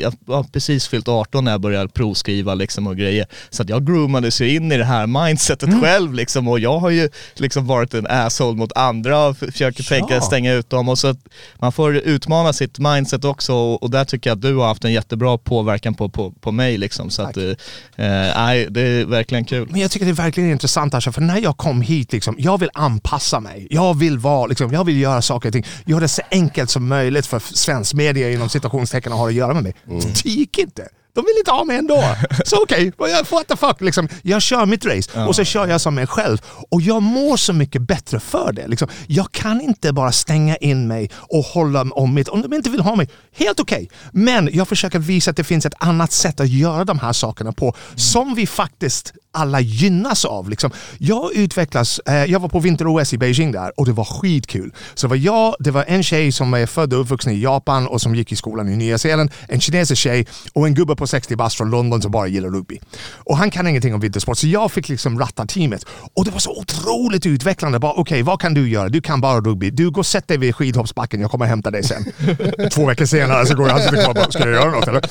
jag 0.00 0.12
har 0.26 0.42
precis 0.42 0.88
fyllt 0.88 1.08
18 1.08 1.44
när 1.44 1.50
jag 1.50 1.60
började 1.60 1.88
provskriva 1.88 2.54
liksom 2.54 2.86
och 2.86 2.96
grejer, 2.96 3.26
så 3.50 3.62
att 3.62 3.68
jag 3.68 3.86
groomades 3.86 4.40
ju 4.40 4.54
in 4.54 4.72
i 4.72 4.76
det 4.76 4.84
här 4.84 5.06
mindsetet 5.06 5.80
själv 5.82 6.14
liksom. 6.14 6.48
Och 6.48 6.60
jag 6.60 6.78
har 6.78 6.90
ju 6.90 7.08
liksom 7.34 7.66
varit 7.66 7.94
en 7.94 8.06
asshole 8.06 8.56
mot 8.56 8.72
andra 8.76 9.26
och 9.26 9.36
försöker 9.38 9.82
tänka 9.82 10.20
stänga 10.20 10.52
ut 10.52 10.70
dem. 10.70 10.88
Och 10.88 10.98
så 10.98 11.08
att 11.08 11.18
man 11.58 11.72
får 11.72 11.96
utmana 11.96 12.52
sitt 12.52 12.78
mindset 12.78 13.24
också. 13.24 13.54
Och, 13.54 13.82
och 13.82 13.90
där 13.90 14.04
tycker 14.04 14.30
jag 14.30 14.36
att 14.36 14.42
du 14.42 14.56
har 14.56 14.66
haft 14.66 14.84
en 14.84 14.92
jättebra 14.92 15.38
påverkan 15.38 15.94
på, 15.94 16.05
på, 16.08 16.30
på 16.30 16.52
mig 16.52 16.78
liksom 16.78 17.10
så 17.10 17.22
att, 17.22 17.36
eh, 17.36 17.44
eh, 17.46 18.66
det 18.70 18.80
är 18.80 19.04
verkligen 19.04 19.44
kul. 19.44 19.68
Men 19.70 19.80
jag 19.80 19.90
tycker 19.90 20.06
det 20.06 20.12
är 20.12 20.14
verkligen 20.14 20.50
intressant 20.50 20.94
Asha, 20.94 21.12
för 21.12 21.20
när 21.20 21.38
jag 21.38 21.56
kom 21.56 21.80
hit, 21.80 22.12
liksom, 22.12 22.36
jag 22.38 22.58
vill 22.60 22.70
anpassa 22.74 23.40
mig. 23.40 23.66
Jag 23.70 23.98
vill, 23.98 24.18
vara, 24.18 24.46
liksom, 24.46 24.72
jag 24.72 24.84
vill 24.84 25.00
göra 25.00 25.22
saker 25.22 25.48
och 25.48 25.52
ting, 25.52 25.66
göra 25.84 26.00
det 26.00 26.08
så 26.08 26.22
enkelt 26.30 26.70
som 26.70 26.88
möjligt 26.88 27.26
för 27.26 27.38
svensk 27.38 27.94
media 27.94 28.30
inom 28.30 28.48
citationstecken 28.48 29.12
att 29.12 29.18
ha 29.18 29.28
att 29.28 29.34
göra 29.34 29.54
med 29.54 29.62
mig. 29.62 29.74
Det 30.22 30.28
gick 30.28 30.58
inte. 30.58 30.88
De 31.16 31.24
vill 31.24 31.38
inte 31.38 31.50
ha 31.50 31.64
mig 31.64 31.76
ändå. 31.76 32.04
Så 32.44 32.62
okej, 32.62 32.92
okay, 32.98 33.22
what 33.30 33.48
the 33.48 33.56
fuck. 33.56 33.80
Liksom, 33.80 34.08
jag 34.22 34.42
kör 34.42 34.66
mitt 34.66 34.84
race 34.84 35.24
och 35.26 35.36
så 35.36 35.44
kör 35.44 35.66
jag 35.66 35.80
som 35.80 35.94
mig 35.94 36.06
själv. 36.06 36.38
Och 36.70 36.82
jag 36.82 37.02
mår 37.02 37.36
så 37.36 37.52
mycket 37.52 37.82
bättre 37.82 38.20
för 38.20 38.52
det. 38.52 38.68
Liksom, 38.68 38.88
jag 39.06 39.32
kan 39.32 39.60
inte 39.60 39.92
bara 39.92 40.12
stänga 40.12 40.56
in 40.56 40.88
mig 40.88 41.10
och 41.14 41.44
hålla 41.44 41.80
om 41.80 42.14
mitt... 42.14 42.28
Om 42.28 42.42
de 42.42 42.54
inte 42.54 42.70
vill 42.70 42.80
ha 42.80 42.96
mig, 42.96 43.08
helt 43.36 43.60
okej. 43.60 43.90
Men 44.12 44.50
jag 44.52 44.68
försöker 44.68 44.98
visa 44.98 45.30
att 45.30 45.36
det 45.36 45.44
finns 45.44 45.66
ett 45.66 45.74
annat 45.78 46.12
sätt 46.12 46.40
att 46.40 46.48
göra 46.48 46.84
de 46.84 46.98
här 46.98 47.12
sakerna 47.12 47.52
på 47.52 47.74
som 47.94 48.34
vi 48.34 48.46
faktiskt 48.46 49.14
alla 49.36 49.60
gynnas 49.60 50.24
av. 50.24 50.50
Liksom. 50.50 50.70
Jag 50.98 51.34
utvecklas, 51.34 51.98
eh, 51.98 52.24
jag 52.24 52.40
var 52.40 52.48
på 52.48 52.60
vinter-OS 52.60 53.14
i 53.14 53.18
Beijing 53.18 53.52
där 53.52 53.72
och 53.76 53.86
det 53.86 53.92
var 53.92 54.04
skitkul. 54.04 54.72
Så 54.94 55.06
det 55.06 55.08
var 55.08 55.16
jag, 55.16 55.54
det 55.58 55.70
var 55.70 55.84
en 55.88 56.02
tjej 56.02 56.32
som 56.32 56.54
är 56.54 56.66
född 56.66 56.92
och 56.92 57.00
uppvuxen 57.00 57.32
i 57.32 57.40
Japan 57.40 57.86
och 57.86 58.00
som 58.00 58.14
gick 58.14 58.32
i 58.32 58.36
skolan 58.36 58.68
i 58.68 58.76
Nya 58.76 58.98
Zeeland, 58.98 59.30
en 59.48 59.60
kinesisk 59.60 60.02
tjej 60.02 60.26
och 60.52 60.66
en 60.66 60.74
gubbe 60.74 60.96
på 60.96 61.06
60 61.06 61.36
bast 61.36 61.56
från 61.56 61.70
London 61.70 62.02
som 62.02 62.10
bara 62.10 62.26
gillar 62.26 62.48
rugby. 62.48 62.80
Och 63.14 63.36
han 63.36 63.50
kan 63.50 63.66
ingenting 63.66 63.94
om 63.94 64.00
vintersport 64.00 64.38
så 64.38 64.46
jag 64.46 64.72
fick 64.72 64.88
liksom 64.88 65.18
ratta 65.18 65.46
teamet. 65.46 65.86
Och 66.14 66.24
det 66.24 66.30
var 66.30 66.38
så 66.38 66.60
otroligt 66.60 67.26
utvecklande. 67.26 67.78
Bara 67.78 67.92
Okej, 67.92 68.22
vad 68.22 68.40
kan 68.40 68.54
du 68.54 68.68
göra? 68.68 68.88
Du 68.88 69.00
kan 69.00 69.20
bara 69.20 69.40
rugby. 69.40 69.70
Du 69.70 69.90
går 69.90 70.02
och 70.02 70.06
sätt 70.06 70.28
dig 70.28 70.38
vid 70.38 70.54
skidhoppsbacken, 70.54 71.20
jag 71.20 71.30
kommer 71.30 71.46
hämta 71.46 71.70
dig 71.70 71.82
sen. 71.82 72.04
Två 72.72 72.86
veckor 72.86 73.04
senare 73.04 73.46
så 73.46 73.54
går 73.54 73.68
jag 73.68 74.08
och 74.08 74.14
bara, 74.14 74.30
ska 74.30 74.38
jag 74.38 74.50
göra 74.50 74.70
något 74.70 74.88
eller? 74.88 75.02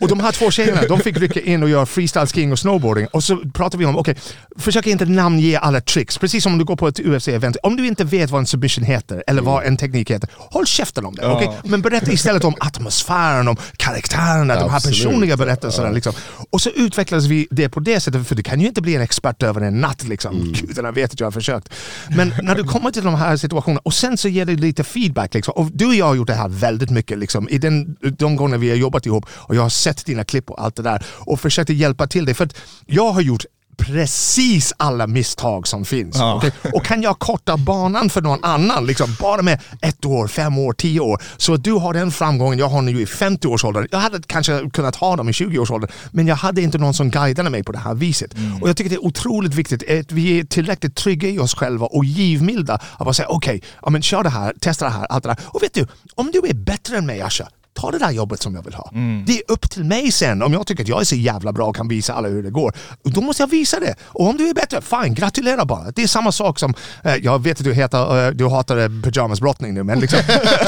Och 0.00 0.08
de 0.08 0.20
här 0.20 0.32
två 0.32 0.50
tjejerna, 0.50 0.82
de 0.88 1.00
fick 1.00 1.16
rycka 1.16 1.40
in 1.40 1.62
och 1.62 1.68
göra 1.68 1.86
freestyle 1.86 2.26
skiing 2.26 2.52
och 2.52 2.58
snowboarding. 2.58 3.06
Och 3.06 3.24
så 3.24 3.40
pratar 3.70 3.78
vi 3.78 3.84
om, 3.84 3.96
okej, 3.96 4.14
försök 4.56 4.86
inte 4.86 5.04
namnge 5.04 5.58
alla 5.58 5.80
tricks. 5.80 6.18
Precis 6.18 6.42
som 6.42 6.52
om 6.52 6.58
du 6.58 6.64
går 6.64 6.76
på 6.76 6.88
ett 6.88 6.98
UFC-event. 6.98 7.56
Om 7.62 7.76
du 7.76 7.86
inte 7.86 8.04
vet 8.04 8.30
vad 8.30 8.38
en 8.38 8.46
submission 8.46 8.84
heter 8.84 9.24
eller 9.26 9.42
vad 9.42 9.64
en 9.64 9.76
teknik 9.76 10.10
heter, 10.10 10.28
håll 10.36 10.66
käften 10.66 11.06
om 11.06 11.14
det. 11.14 11.26
okej? 11.26 11.50
Men 11.64 11.82
berätta 11.82 12.12
istället 12.12 12.44
om 12.44 12.54
atmosfären, 12.60 13.48
om 13.48 13.56
karaktärerna, 13.76 14.54
de 14.54 14.70
här 14.70 14.76
Absolut. 14.76 14.98
personliga 14.98 15.36
berättelserna. 15.36 15.90
Liksom. 15.90 16.12
Och 16.50 16.60
så 16.60 16.70
utvecklades 16.70 17.26
vi 17.26 17.46
det 17.50 17.68
på 17.68 17.80
det 17.80 18.00
sättet, 18.00 18.26
för 18.26 18.34
du 18.34 18.42
kan 18.42 18.60
ju 18.60 18.66
inte 18.66 18.82
bli 18.82 18.94
en 18.94 19.02
expert 19.02 19.42
över 19.42 19.60
en 19.60 19.80
natt. 19.80 20.04
Liksom. 20.08 20.52
Gudarna 20.52 20.90
vet 20.92 21.12
att 21.12 21.20
jag 21.20 21.26
har 21.26 21.32
försökt. 21.32 21.68
Men 22.16 22.32
när 22.42 22.54
du 22.54 22.64
kommer 22.64 22.90
till 22.90 23.04
de 23.04 23.14
här 23.14 23.36
situationerna 23.36 23.80
och 23.84 23.94
sen 23.94 24.16
så 24.16 24.28
ger 24.28 24.44
det 24.44 24.56
lite 24.56 24.84
feedback. 24.84 25.34
Liksom. 25.34 25.54
Och 25.56 25.70
du 25.72 25.86
och 25.86 25.94
jag 25.94 26.06
har 26.06 26.14
gjort 26.14 26.28
det 26.28 26.34
här 26.34 26.48
väldigt 26.48 26.90
mycket. 26.90 27.18
Liksom. 27.18 27.48
I 27.48 27.58
den, 27.58 27.96
de 28.18 28.36
gånger 28.36 28.58
vi 28.58 28.70
har 28.70 28.76
jobbat 28.76 29.06
ihop 29.06 29.26
och 29.30 29.56
jag 29.56 29.62
har 29.62 29.68
sett 29.68 30.06
dina 30.06 30.24
klipp 30.24 30.50
och 30.50 30.64
allt 30.64 30.76
det 30.76 30.82
där 30.82 31.04
och 31.08 31.40
försökt 31.40 31.70
hjälpa 31.70 32.06
till 32.06 32.24
dig. 32.24 32.34
För 32.34 32.44
att 32.44 32.56
jag 32.86 33.12
har 33.12 33.20
gjort 33.20 33.44
precis 33.80 34.72
alla 34.76 35.06
misstag 35.06 35.68
som 35.68 35.84
finns. 35.84 36.16
Ja. 36.16 36.34
okej? 36.36 36.52
Och 36.72 36.84
kan 36.84 37.02
jag 37.02 37.18
korta 37.18 37.56
banan 37.56 38.10
för 38.10 38.20
någon 38.22 38.44
annan, 38.44 38.86
liksom, 38.86 39.16
bara 39.20 39.42
med 39.42 39.60
ett 39.82 40.04
år, 40.04 40.28
fem 40.28 40.58
år, 40.58 40.72
tio 40.72 41.00
år, 41.00 41.22
så 41.36 41.54
att 41.54 41.64
du 41.64 41.72
har 41.72 41.94
den 41.94 42.10
framgången 42.10 42.58
jag 42.58 42.68
har 42.68 42.82
nu 42.82 43.00
i 43.00 43.04
50-årsåldern. 43.04 43.86
Jag 43.90 43.98
hade 43.98 44.22
kanske 44.26 44.70
kunnat 44.72 44.96
ha 44.96 45.16
dem 45.16 45.28
i 45.28 45.32
20-årsåldern, 45.32 45.90
men 46.10 46.26
jag 46.26 46.36
hade 46.36 46.62
inte 46.62 46.78
någon 46.78 46.94
som 46.94 47.10
guidade 47.10 47.50
mig 47.50 47.64
på 47.64 47.72
det 47.72 47.78
här 47.78 47.94
viset. 47.94 48.34
Och 48.60 48.68
Jag 48.68 48.76
tycker 48.76 48.90
det 48.90 48.96
är 48.96 49.04
otroligt 49.04 49.54
viktigt 49.54 49.82
att 50.00 50.12
vi 50.12 50.40
är 50.40 50.44
tillräckligt 50.44 50.94
trygga 50.94 51.28
i 51.28 51.38
oss 51.38 51.54
själva 51.54 51.86
och 51.86 52.04
givmilda. 52.04 52.74
Att 52.74 52.98
bara 52.98 53.14
säga 53.14 53.28
okej, 53.28 53.62
ja, 53.82 53.90
men 53.90 54.02
kör 54.02 54.22
det 54.22 54.30
här, 54.30 54.54
testa 54.60 54.84
det 54.84 54.90
här, 54.90 55.04
allt 55.04 55.24
det 55.24 55.28
där. 55.28 55.38
Och 55.46 55.62
vet 55.62 55.74
du, 55.74 55.86
om 56.14 56.30
du 56.32 56.38
är 56.38 56.54
bättre 56.54 56.98
än 56.98 57.06
mig 57.06 57.22
Asha, 57.22 57.48
ta 57.74 57.90
det 57.90 57.98
där 57.98 58.10
jobbet 58.10 58.42
som 58.42 58.54
jag 58.54 58.62
vill 58.62 58.74
ha. 58.74 58.90
Det 59.26 59.32
är 59.32 59.42
upp 59.48 59.70
till 59.70 59.84
mig 59.84 60.12
sen. 60.12 60.42
Om 60.42 60.52
jag 60.52 60.66
tycker 60.66 60.82
att 60.82 60.88
jag 60.88 61.00
är 61.00 61.04
så 61.04 61.14
jävla 61.14 61.52
bra 61.52 61.66
och 61.66 61.76
kan 61.76 61.88
visa 61.88 62.14
alla 62.14 62.28
hur 62.28 62.42
det 62.42 62.50
går, 62.50 62.74
då 63.02 63.20
måste 63.20 63.42
jag 63.42 63.50
visa 63.50 63.80
det. 63.80 63.94
Och 64.02 64.28
om 64.28 64.36
du 64.36 64.48
är 64.48 64.54
bättre, 64.54 64.80
fine, 64.80 65.14
gratulera 65.14 65.64
bara. 65.64 65.90
Det 65.90 66.02
är 66.02 66.06
samma 66.06 66.32
sak 66.32 66.58
som, 66.58 66.74
eh, 67.04 67.16
jag 67.16 67.42
vet 67.42 67.58
att 67.58 67.64
du, 67.64 67.74
heter, 67.74 68.26
eh, 68.26 68.30
du 68.30 68.48
hatar 68.48 68.76
eh, 68.76 68.88
pyjamasbrottning 69.02 69.74
nu, 69.74 69.82
men 69.82 70.00
liksom, 70.00 70.20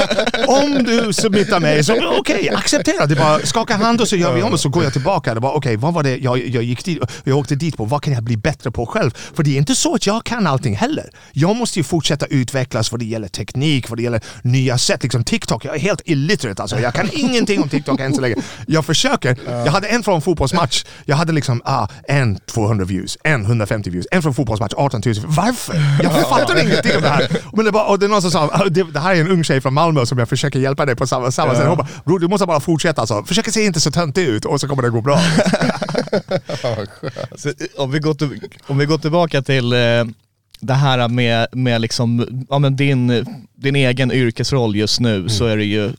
om 0.49 0.85
du 0.85 1.13
submittar 1.13 1.61
mig 1.61 1.85
så 1.85 2.19
okej, 2.19 2.51
acceptera. 2.51 3.07
Det 3.07 3.15
är 3.15 3.19
bara 3.19 3.47
skaka 3.47 3.77
hand 3.77 4.01
och 4.01 4.09
så 4.09 4.17
gör 4.17 4.33
vi 4.33 4.43
om 4.43 4.53
och 4.53 4.61
så 4.61 4.69
går 4.69 4.85
jag 4.85 4.93
tillbaka. 4.93 5.35
Det 5.35 5.41
var 5.41 5.53
okej, 5.53 5.77
vad 5.77 5.95
var 5.95 6.03
det 6.03 6.17
jag, 6.17 6.49
jag 6.49 6.63
gick 6.63 6.85
dit, 6.85 6.99
jag 7.25 7.39
åkte 7.39 7.55
dit 7.55 7.77
på, 7.77 7.85
vad 7.85 8.03
kan 8.03 8.13
jag 8.13 8.23
bli 8.23 8.37
bättre 8.37 8.71
på 8.71 8.87
själv? 8.87 9.11
För 9.11 9.43
det 9.43 9.51
är 9.51 9.59
inte 9.59 9.75
så 9.75 9.95
att 9.95 10.07
jag 10.07 10.25
kan 10.25 10.47
allting 10.47 10.77
heller. 10.77 11.11
Jag 11.33 11.57
måste 11.57 11.79
ju 11.79 11.85
fortsätta 11.85 12.27
utvecklas 12.27 12.93
vad 12.93 13.01
det 13.01 13.05
gäller 13.05 13.29
teknik, 13.29 13.91
vad 13.91 13.99
det 13.99 14.03
gäller 14.03 14.21
nya 14.43 14.79
sätt. 14.79 15.03
Liksom 15.03 15.25
TikTok, 15.25 15.65
jag 15.65 15.75
är 15.75 15.81
helt 15.81 16.01
illiterate 16.05 16.63
alltså. 16.63 16.81
Jag 16.81 16.92
kan 16.93 17.09
ingenting 17.13 17.63
om 17.63 17.69
TikTok 17.69 18.01
än 18.01 18.15
så 18.15 18.21
länge. 18.21 18.35
Jag 18.67 18.85
försöker. 18.85 19.37
Jag 19.47 19.73
hade 19.73 19.89
en 19.89 20.03
från 20.03 20.23
fotbollsmatch. 20.23 20.85
Jag 21.05 21.17
hade 21.17 21.33
liksom 21.33 21.63
ah, 21.65 21.89
en 22.09 22.39
200 22.39 22.85
views, 22.85 23.19
en 23.25 23.45
150 23.45 23.91
views, 23.91 24.07
en 24.11 24.23
från 24.23 24.35
fotbollsmatch 24.35 24.73
18 24.77 25.03
000. 25.07 25.15
Varför? 25.27 25.75
Jag 26.03 26.29
fattar 26.29 26.63
ingenting 26.63 26.97
om 26.97 27.03
det 27.03 27.09
här. 27.09 27.29
Men 27.53 27.65
det, 27.65 27.73
bara, 27.73 27.85
och 27.85 27.99
det 27.99 28.07
är 28.07 28.09
någon 28.09 28.23
som 28.23 28.31
sa, 28.31 28.51
ah, 28.53 28.65
det, 28.65 29.01
här 29.01 29.15
är 29.15 29.21
en 29.21 29.29
ung 29.29 29.45
tjej 29.45 29.61
från 29.61 29.75
Malmö 29.75 30.07
som 30.07 30.19
jag 30.19 30.29
försöker 30.29 30.59
hjälpa 30.59 30.87
dig 30.87 30.97
på 30.97 31.07
samma, 31.07 31.31
samma 31.31 31.55
sätt. 31.55 31.67
Hon 31.67 31.77
bara, 31.77 31.89
bror 32.05 32.19
du 32.19 32.29
måste 32.29 32.47
bara 32.47 32.61
fortsätta 32.61 33.01
alltså. 33.01 33.25
Försöka 33.25 33.51
se 33.51 33.65
inte 33.65 33.81
så 33.81 33.91
töntig 33.91 34.25
ut 34.25 34.45
och 34.45 34.61
så 34.61 34.69
kommer 34.69 34.83
det 34.83 34.91
gå 34.91 35.01
bra. 35.01 35.21
Så, 37.37 37.49
eh, 37.49 37.55
om, 37.77 37.91
vi 37.91 37.99
går 37.99 38.15
till, 38.15 38.41
om 38.67 38.79
vi 38.79 38.87
går 38.87 38.99
tillbaka 38.99 39.43
till 39.43 39.73
eh, 39.73 39.79
det 40.61 40.75
här 40.75 41.09
med, 41.09 41.47
med 41.53 41.81
liksom, 41.81 42.27
ja, 42.51 42.59
men 42.59 42.77
din, 42.77 43.27
din 43.63 43.77
egen 43.77 44.13
yrkesroll 44.13 44.77
just 44.77 45.01
nu 45.01 45.29
så 45.29 45.45
är 45.47 45.57
det 45.57 45.65
ju, 45.65 45.93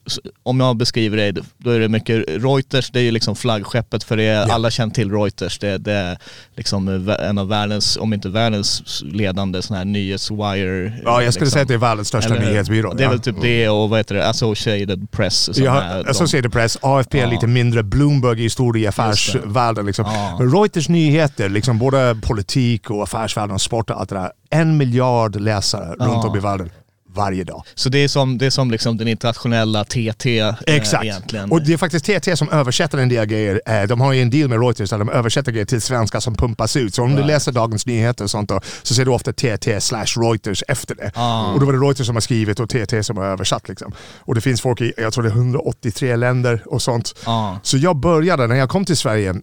om 0.43 0.59
jag 0.59 0.77
beskriver 0.77 1.17
dig, 1.17 1.33
då 1.57 1.69
är 1.69 1.79
det 1.79 1.87
mycket 1.89 2.23
Reuters, 2.27 2.89
det 2.91 2.99
är 2.99 3.03
ju 3.03 3.11
liksom 3.11 3.35
flaggskeppet 3.35 4.03
för 4.03 4.17
det, 4.17 4.45
alla 4.53 4.69
känner 4.71 4.93
till 4.93 5.11
Reuters, 5.11 5.59
det, 5.59 5.77
det 5.77 5.93
är 5.93 6.17
liksom 6.55 7.07
en 7.19 7.37
av 7.37 7.47
världens, 7.47 7.97
om 7.97 8.13
inte 8.13 8.29
världens 8.29 9.01
ledande 9.05 9.61
sån 9.61 9.77
här 9.77 9.85
nyhetswire. 9.85 10.93
Ja, 11.05 11.21
jag 11.21 11.33
skulle 11.33 11.45
liksom. 11.45 11.51
säga 11.51 11.61
att 11.61 11.67
det 11.67 11.73
är 11.73 11.77
världens 11.77 12.07
största 12.07 12.35
Eller- 12.35 12.51
nyhetsbyrå. 12.51 12.93
Det 12.93 13.03
är 13.03 13.05
Ja. 13.05 13.09
väl 13.09 13.19
typ 13.19 13.41
det 13.41 13.69
och 13.69 13.89
vad 13.89 13.99
heter 13.99 14.15
det, 14.15 14.27
Associated 14.29 15.11
Press. 15.11 15.49
Ja, 15.55 15.81
är 15.81 16.03
de- 16.03 16.09
Associated 16.09 16.51
Press, 16.51 16.77
AFP 16.81 17.19
är 17.19 17.23
Ja. 17.23 17.29
lite 17.29 17.47
mindre, 17.47 17.83
Bloomberg 17.83 18.45
är 18.45 18.49
stor 18.49 18.77
i 18.77 18.87
affärsvärlden. 18.87 19.85
Liksom. 19.85 20.05
Ja. 20.05 20.37
Reuters 20.39 20.89
nyheter, 20.89 21.49
liksom 21.49 21.79
både 21.79 22.15
politik 22.21 22.89
och 22.89 23.03
affärsvärlden 23.03 23.53
och 23.55 23.61
sport 23.61 23.89
och 23.89 23.99
allt 23.99 24.09
det 24.09 24.15
där. 24.15 24.31
En 24.49 24.77
miljard 24.77 25.35
läsare 25.41 25.95
runt 25.99 26.25
om 26.25 26.37
i 26.37 26.39
världen 26.39 26.69
varje 27.13 27.43
dag. 27.43 27.63
Så 27.75 27.89
det 27.89 27.97
är 28.03 28.07
som, 28.07 28.37
det 28.37 28.45
är 28.45 28.49
som 28.49 28.71
liksom 28.71 28.97
den 28.97 29.07
internationella 29.07 29.83
TT 29.83 30.39
eh, 30.39 30.53
Exakt. 30.67 31.03
egentligen. 31.03 31.51
Och 31.51 31.61
det 31.61 31.73
är 31.73 31.77
faktiskt 31.77 32.05
TT 32.05 32.35
som 32.37 32.49
översätter 32.49 32.97
en 32.97 33.09
del 33.09 33.25
grejer. 33.25 33.61
Eh, 33.65 33.83
De 33.87 34.01
har 34.01 34.13
ju 34.13 34.21
en 34.21 34.29
deal 34.29 34.49
med 34.49 34.59
Reuters 34.61 34.89
där 34.89 34.97
de 34.97 35.09
översätter 35.09 35.51
grejer 35.51 35.65
till 35.65 35.81
svenska 35.81 36.21
som 36.21 36.35
pumpas 36.35 36.75
ut. 36.75 36.95
Så 36.95 37.03
om 37.03 37.15
du 37.15 37.23
läser 37.23 37.51
Dagens 37.51 37.85
Nyheter 37.85 38.23
och 38.23 38.29
sånt 38.31 38.49
då, 38.49 38.61
så 38.83 38.93
ser 38.93 39.05
du 39.05 39.11
ofta 39.11 39.33
TT 39.33 39.81
slash 39.81 40.05
Reuters 40.17 40.63
efter 40.67 40.95
det. 40.95 41.11
Ah. 41.15 41.51
Och 41.53 41.59
då 41.59 41.65
var 41.65 41.73
det 41.73 41.79
Reuters 41.79 42.05
som 42.05 42.15
har 42.15 42.21
skrivit 42.21 42.59
och 42.59 42.69
TT 42.69 43.03
som 43.03 43.17
har 43.17 43.25
översatt. 43.25 43.69
Liksom. 43.69 43.91
Och 44.19 44.35
det 44.35 44.41
finns 44.41 44.61
folk 44.61 44.81
i, 44.81 44.93
jag 44.97 45.13
tror 45.13 45.23
det 45.23 45.29
är 45.29 45.33
183 45.35 46.15
länder 46.15 46.63
och 46.65 46.81
sånt. 46.81 47.15
Ah. 47.25 47.55
Så 47.63 47.77
jag 47.77 47.95
började, 47.95 48.47
när 48.47 48.55
jag 48.55 48.69
kom 48.69 48.85
till 48.85 48.97
Sverige, 48.97 49.35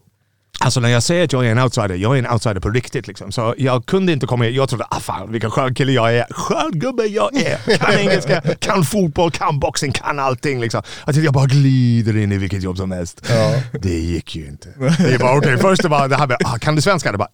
Alltså 0.59 0.81
när 0.81 0.89
jag 0.89 1.03
säger 1.03 1.25
att 1.25 1.33
jag 1.33 1.47
är 1.47 1.51
en 1.51 1.59
outsider, 1.59 1.95
jag 1.95 2.15
är 2.15 2.19
en 2.19 2.33
outsider 2.33 2.61
på 2.61 2.71
riktigt. 2.71 3.07
Liksom. 3.07 3.33
Så 3.33 3.55
jag 3.59 3.87
kunde 3.87 4.13
inte 4.13 4.27
komma 4.27 4.47
Jag 4.47 4.69
trodde, 4.69 4.85
ah 4.91 5.01
fan 5.01 5.33
vilken 5.33 5.51
skön 5.51 5.75
kille 5.75 5.93
jag 5.93 6.15
är. 6.17 6.27
Skön 6.31 6.71
gubbe 6.73 7.05
jag 7.05 7.37
är. 7.37 7.77
Kan 7.79 7.95
engelska, 7.95 8.41
kan 8.59 8.85
fotboll, 8.85 9.31
kan 9.31 9.59
boxning, 9.59 9.93
kan 9.93 10.19
allting. 10.19 10.61
Liksom. 10.61 10.83
Att 11.05 11.17
jag 11.17 11.35
bara 11.35 11.47
glider 11.47 12.17
in 12.17 12.33
i 12.33 12.39
vilket 12.39 12.63
jobb 12.63 12.77
som 12.77 12.91
helst. 12.91 13.27
Det 13.73 13.99
gick 13.99 14.37
ju 14.37 14.47
inte. 14.47 14.69
Det 14.99 15.19
var 15.21 15.39
okej, 15.39 15.59
först 15.59 15.83
det 15.83 15.89
var 15.89 16.09
det 16.09 16.17
här 16.17 16.27
med, 16.27 16.37
ah, 16.45 16.59
kan 16.59 16.77
du 16.77 16.83
svenska? 16.83 17.13
Det 17.13 17.19
bara, 17.19 17.29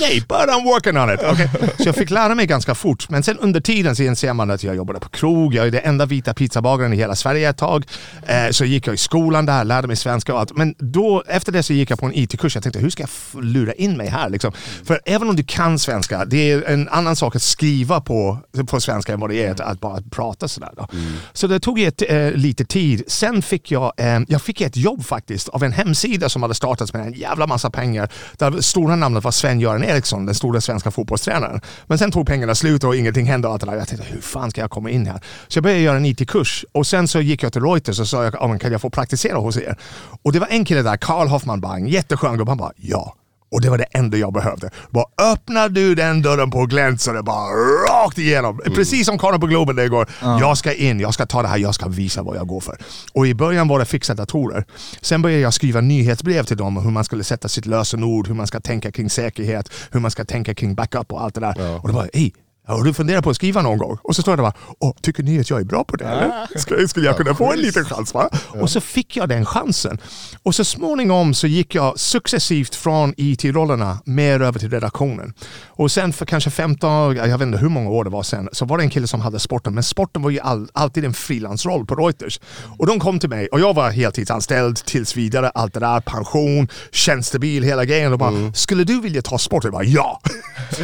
nej, 0.00 0.20
but 0.20 0.38
I'm 0.38 0.64
working 0.64 0.98
on 0.98 1.14
it. 1.14 1.20
Okay. 1.20 1.48
Så 1.78 1.88
jag 1.88 1.94
fick 1.94 2.10
lära 2.10 2.34
mig 2.34 2.46
ganska 2.46 2.74
fort. 2.74 3.10
Men 3.10 3.22
sen 3.22 3.38
under 3.38 3.60
tiden 3.60 3.96
så 3.96 4.02
inser 4.02 4.32
man 4.32 4.50
att 4.50 4.64
jag 4.64 4.76
jobbade 4.76 5.00
på 5.00 5.08
krog, 5.08 5.54
jag 5.54 5.66
är 5.66 5.70
den 5.70 5.84
enda 5.84 6.06
vita 6.06 6.34
pizzabagaren 6.34 6.92
i 6.92 6.96
hela 6.96 7.14
Sverige 7.14 7.48
ett 7.48 7.56
tag. 7.56 7.84
Eh, 8.26 8.50
så 8.50 8.64
gick 8.64 8.86
jag 8.86 8.94
i 8.94 8.98
skolan 8.98 9.46
där, 9.46 9.64
lärde 9.64 9.86
mig 9.86 9.96
svenska 9.96 10.34
och 10.34 10.40
allt. 10.40 10.56
Men 10.56 10.74
då, 10.78 11.22
efter 11.26 11.52
det 11.52 11.62
så 11.62 11.72
gick 11.72 11.90
jag 11.90 11.98
på 11.98 12.06
en 12.06 12.12
IT-kurs. 12.14 12.57
Jag 12.58 12.62
tänkte, 12.62 12.78
hur 12.80 12.90
ska 12.90 13.02
jag 13.34 13.44
lura 13.44 13.72
in 13.72 13.96
mig 13.96 14.08
här? 14.08 14.30
Liksom? 14.30 14.52
För 14.84 15.00
även 15.04 15.28
om 15.28 15.36
du 15.36 15.42
kan 15.42 15.78
svenska, 15.78 16.24
det 16.24 16.50
är 16.52 16.62
en 16.62 16.88
annan 16.88 17.16
sak 17.16 17.36
att 17.36 17.42
skriva 17.42 18.00
på, 18.00 18.38
på 18.66 18.80
svenska 18.80 19.12
än 19.12 19.20
vad 19.20 19.30
det 19.30 19.44
är 19.44 19.50
att, 19.50 19.60
att 19.60 19.80
bara 19.80 20.02
prata 20.10 20.48
sådär. 20.48 20.70
Då. 20.76 20.86
Så 21.32 21.46
det 21.46 21.60
tog 21.60 21.80
ett, 21.80 22.02
eh, 22.08 22.30
lite 22.32 22.64
tid. 22.64 23.02
Sen 23.06 23.42
fick 23.42 23.70
jag, 23.70 23.92
eh, 23.96 24.20
jag 24.28 24.42
fick 24.42 24.60
ett 24.60 24.76
jobb 24.76 25.04
faktiskt 25.04 25.48
av 25.48 25.62
en 25.64 25.72
hemsida 25.72 26.28
som 26.28 26.42
hade 26.42 26.54
startats 26.54 26.92
med 26.92 27.06
en 27.06 27.12
jävla 27.12 27.46
massa 27.46 27.70
pengar. 27.70 28.08
Där 28.38 28.60
stora 28.60 28.96
namnet 28.96 29.24
var 29.24 29.30
Sven-Göran 29.30 29.84
Eriksson, 29.84 30.26
den 30.26 30.34
stora 30.34 30.60
svenska 30.60 30.90
fotbollstränaren. 30.90 31.60
Men 31.86 31.98
sen 31.98 32.10
tog 32.10 32.26
pengarna 32.26 32.54
slut 32.54 32.84
och 32.84 32.96
ingenting 32.96 33.26
hände 33.26 33.48
och 33.48 33.54
allt 33.54 33.60
det 33.60 33.66
där. 33.70 33.76
Jag 33.76 33.88
tänkte, 33.88 34.06
hur 34.10 34.20
fan 34.20 34.50
ska 34.50 34.60
jag 34.60 34.70
komma 34.70 34.90
in 34.90 35.06
här? 35.06 35.20
Så 35.48 35.56
jag 35.56 35.62
började 35.62 35.82
göra 35.82 35.96
en 35.96 36.06
IT-kurs 36.06 36.64
och 36.72 36.86
sen 36.86 37.08
så 37.08 37.20
gick 37.20 37.42
jag 37.42 37.52
till 37.52 37.62
Reuters 37.62 38.00
och 38.00 38.08
sa, 38.08 38.24
jag, 38.24 38.34
"Ja, 38.34 38.46
men 38.46 38.58
kan 38.58 38.72
jag 38.72 38.80
få 38.80 38.90
praktisera 38.90 39.38
hos 39.38 39.56
er? 39.56 39.76
Och 40.22 40.32
det 40.32 40.38
var 40.38 40.46
en 40.50 40.64
kille 40.64 40.82
där, 40.82 40.96
Karl 40.96 41.28
Hoffman 41.28 41.60
Bang, 41.60 41.88
jätteskön 41.88 42.38
gubbe. 42.48 42.50
Han 42.50 42.58
bara, 42.58 42.72
ja. 42.76 43.14
Och 43.50 43.60
det 43.60 43.70
var 43.70 43.78
det 43.78 43.84
enda 43.84 44.16
jag 44.16 44.32
behövde. 44.32 44.70
Bara 44.90 45.32
öppnar 45.32 45.68
du 45.68 45.94
den 45.94 46.22
dörren 46.22 46.50
på 46.50 46.66
glänt 46.66 47.00
så 47.00 47.12
det 47.12 47.22
bara 47.22 47.50
rakt 47.88 48.18
igenom. 48.18 48.60
Precis 48.74 49.06
som 49.06 49.18
Karla 49.18 49.38
på 49.38 49.46
Globen 49.46 49.76
det 49.76 49.88
går. 49.88 50.08
Jag 50.20 50.58
ska 50.58 50.72
in, 50.72 51.00
jag 51.00 51.14
ska 51.14 51.26
ta 51.26 51.42
det 51.42 51.48
här, 51.48 51.58
jag 51.58 51.74
ska 51.74 51.88
visa 51.88 52.22
vad 52.22 52.36
jag 52.36 52.46
går 52.46 52.60
för. 52.60 52.78
Och 53.14 53.26
i 53.26 53.34
början 53.34 53.68
var 53.68 53.78
det 53.78 53.84
fixa 53.84 54.14
datorer. 54.14 54.64
Sen 55.00 55.22
började 55.22 55.42
jag 55.42 55.54
skriva 55.54 55.80
nyhetsbrev 55.80 56.44
till 56.44 56.56
dem 56.56 56.76
om 56.76 56.84
hur 56.84 56.90
man 56.90 57.04
skulle 57.04 57.24
sätta 57.24 57.48
sitt 57.48 57.66
lösenord, 57.66 58.28
hur 58.28 58.34
man 58.34 58.46
ska 58.46 58.60
tänka 58.60 58.92
kring 58.92 59.10
säkerhet, 59.10 59.70
hur 59.90 60.00
man 60.00 60.10
ska 60.10 60.24
tänka 60.24 60.54
kring 60.54 60.74
backup 60.74 61.12
och 61.12 61.22
allt 61.22 61.34
det 61.34 61.40
där. 61.40 61.80
Och 61.82 61.88
det 61.88 61.94
var, 61.94 62.10
ej, 62.12 62.34
har 62.74 62.84
du 62.84 62.94
funderat 62.94 63.24
på 63.24 63.30
att 63.30 63.36
skriva 63.36 63.62
någon 63.62 63.78
gång? 63.78 63.98
Och 64.02 64.16
så 64.16 64.22
står 64.22 64.36
det 64.36 64.42
bara, 64.42 64.52
Åh, 64.78 64.92
tycker 65.02 65.22
ni 65.22 65.40
att 65.40 65.50
jag 65.50 65.60
är 65.60 65.64
bra 65.64 65.84
på 65.84 65.96
det 65.96 66.04
eller? 66.04 66.58
Skulle, 66.58 66.88
skulle 66.88 67.06
jag 67.06 67.16
kunna 67.16 67.34
få 67.34 67.52
en 67.52 67.58
liten 67.58 67.84
chans 67.84 68.14
va? 68.14 68.28
Och 68.60 68.70
så 68.70 68.80
fick 68.80 69.16
jag 69.16 69.28
den 69.28 69.46
chansen. 69.46 69.98
Och 70.42 70.54
så 70.54 70.64
småningom 70.64 71.34
så 71.34 71.46
gick 71.46 71.74
jag 71.74 71.98
successivt 71.98 72.74
från 72.74 73.14
IT-rollerna 73.16 73.98
mer 74.04 74.40
över 74.42 74.58
till 74.58 74.70
redaktionen. 74.70 75.34
Och 75.66 75.90
sen 75.92 76.12
för 76.12 76.26
kanske 76.26 76.50
15, 76.50 77.16
jag 77.16 77.38
vet 77.38 77.40
inte 77.40 77.58
hur 77.58 77.68
många 77.68 77.90
år 77.90 78.04
det 78.04 78.10
var 78.10 78.22
sen, 78.22 78.48
så 78.52 78.64
var 78.64 78.78
det 78.78 78.84
en 78.84 78.90
kille 78.90 79.06
som 79.06 79.20
hade 79.20 79.38
sporten. 79.38 79.74
Men 79.74 79.82
sporten 79.82 80.22
var 80.22 80.30
ju 80.30 80.40
all, 80.40 80.68
alltid 80.72 81.04
en 81.04 81.14
frilansroll 81.14 81.86
på 81.86 81.94
Reuters. 81.94 82.40
Och 82.78 82.86
de 82.86 83.00
kom 83.00 83.18
till 83.18 83.28
mig 83.28 83.48
och 83.48 83.60
jag 83.60 83.74
var 83.74 83.90
heltidsanställd 83.90 84.76
tills 84.76 85.16
vidare, 85.16 85.48
allt 85.48 85.74
det 85.74 85.80
där, 85.80 86.00
pension, 86.00 86.68
tjänstebil, 86.92 87.62
hela 87.62 87.84
grejen. 87.84 88.12
Och 88.12 88.18
bara, 88.18 88.52
skulle 88.52 88.84
du 88.84 89.00
vilja 89.00 89.22
ta 89.22 89.38
sport? 89.38 89.64
Jag 89.64 89.72
bara, 89.72 89.84
ja! 89.84 90.20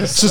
så, 0.07 0.29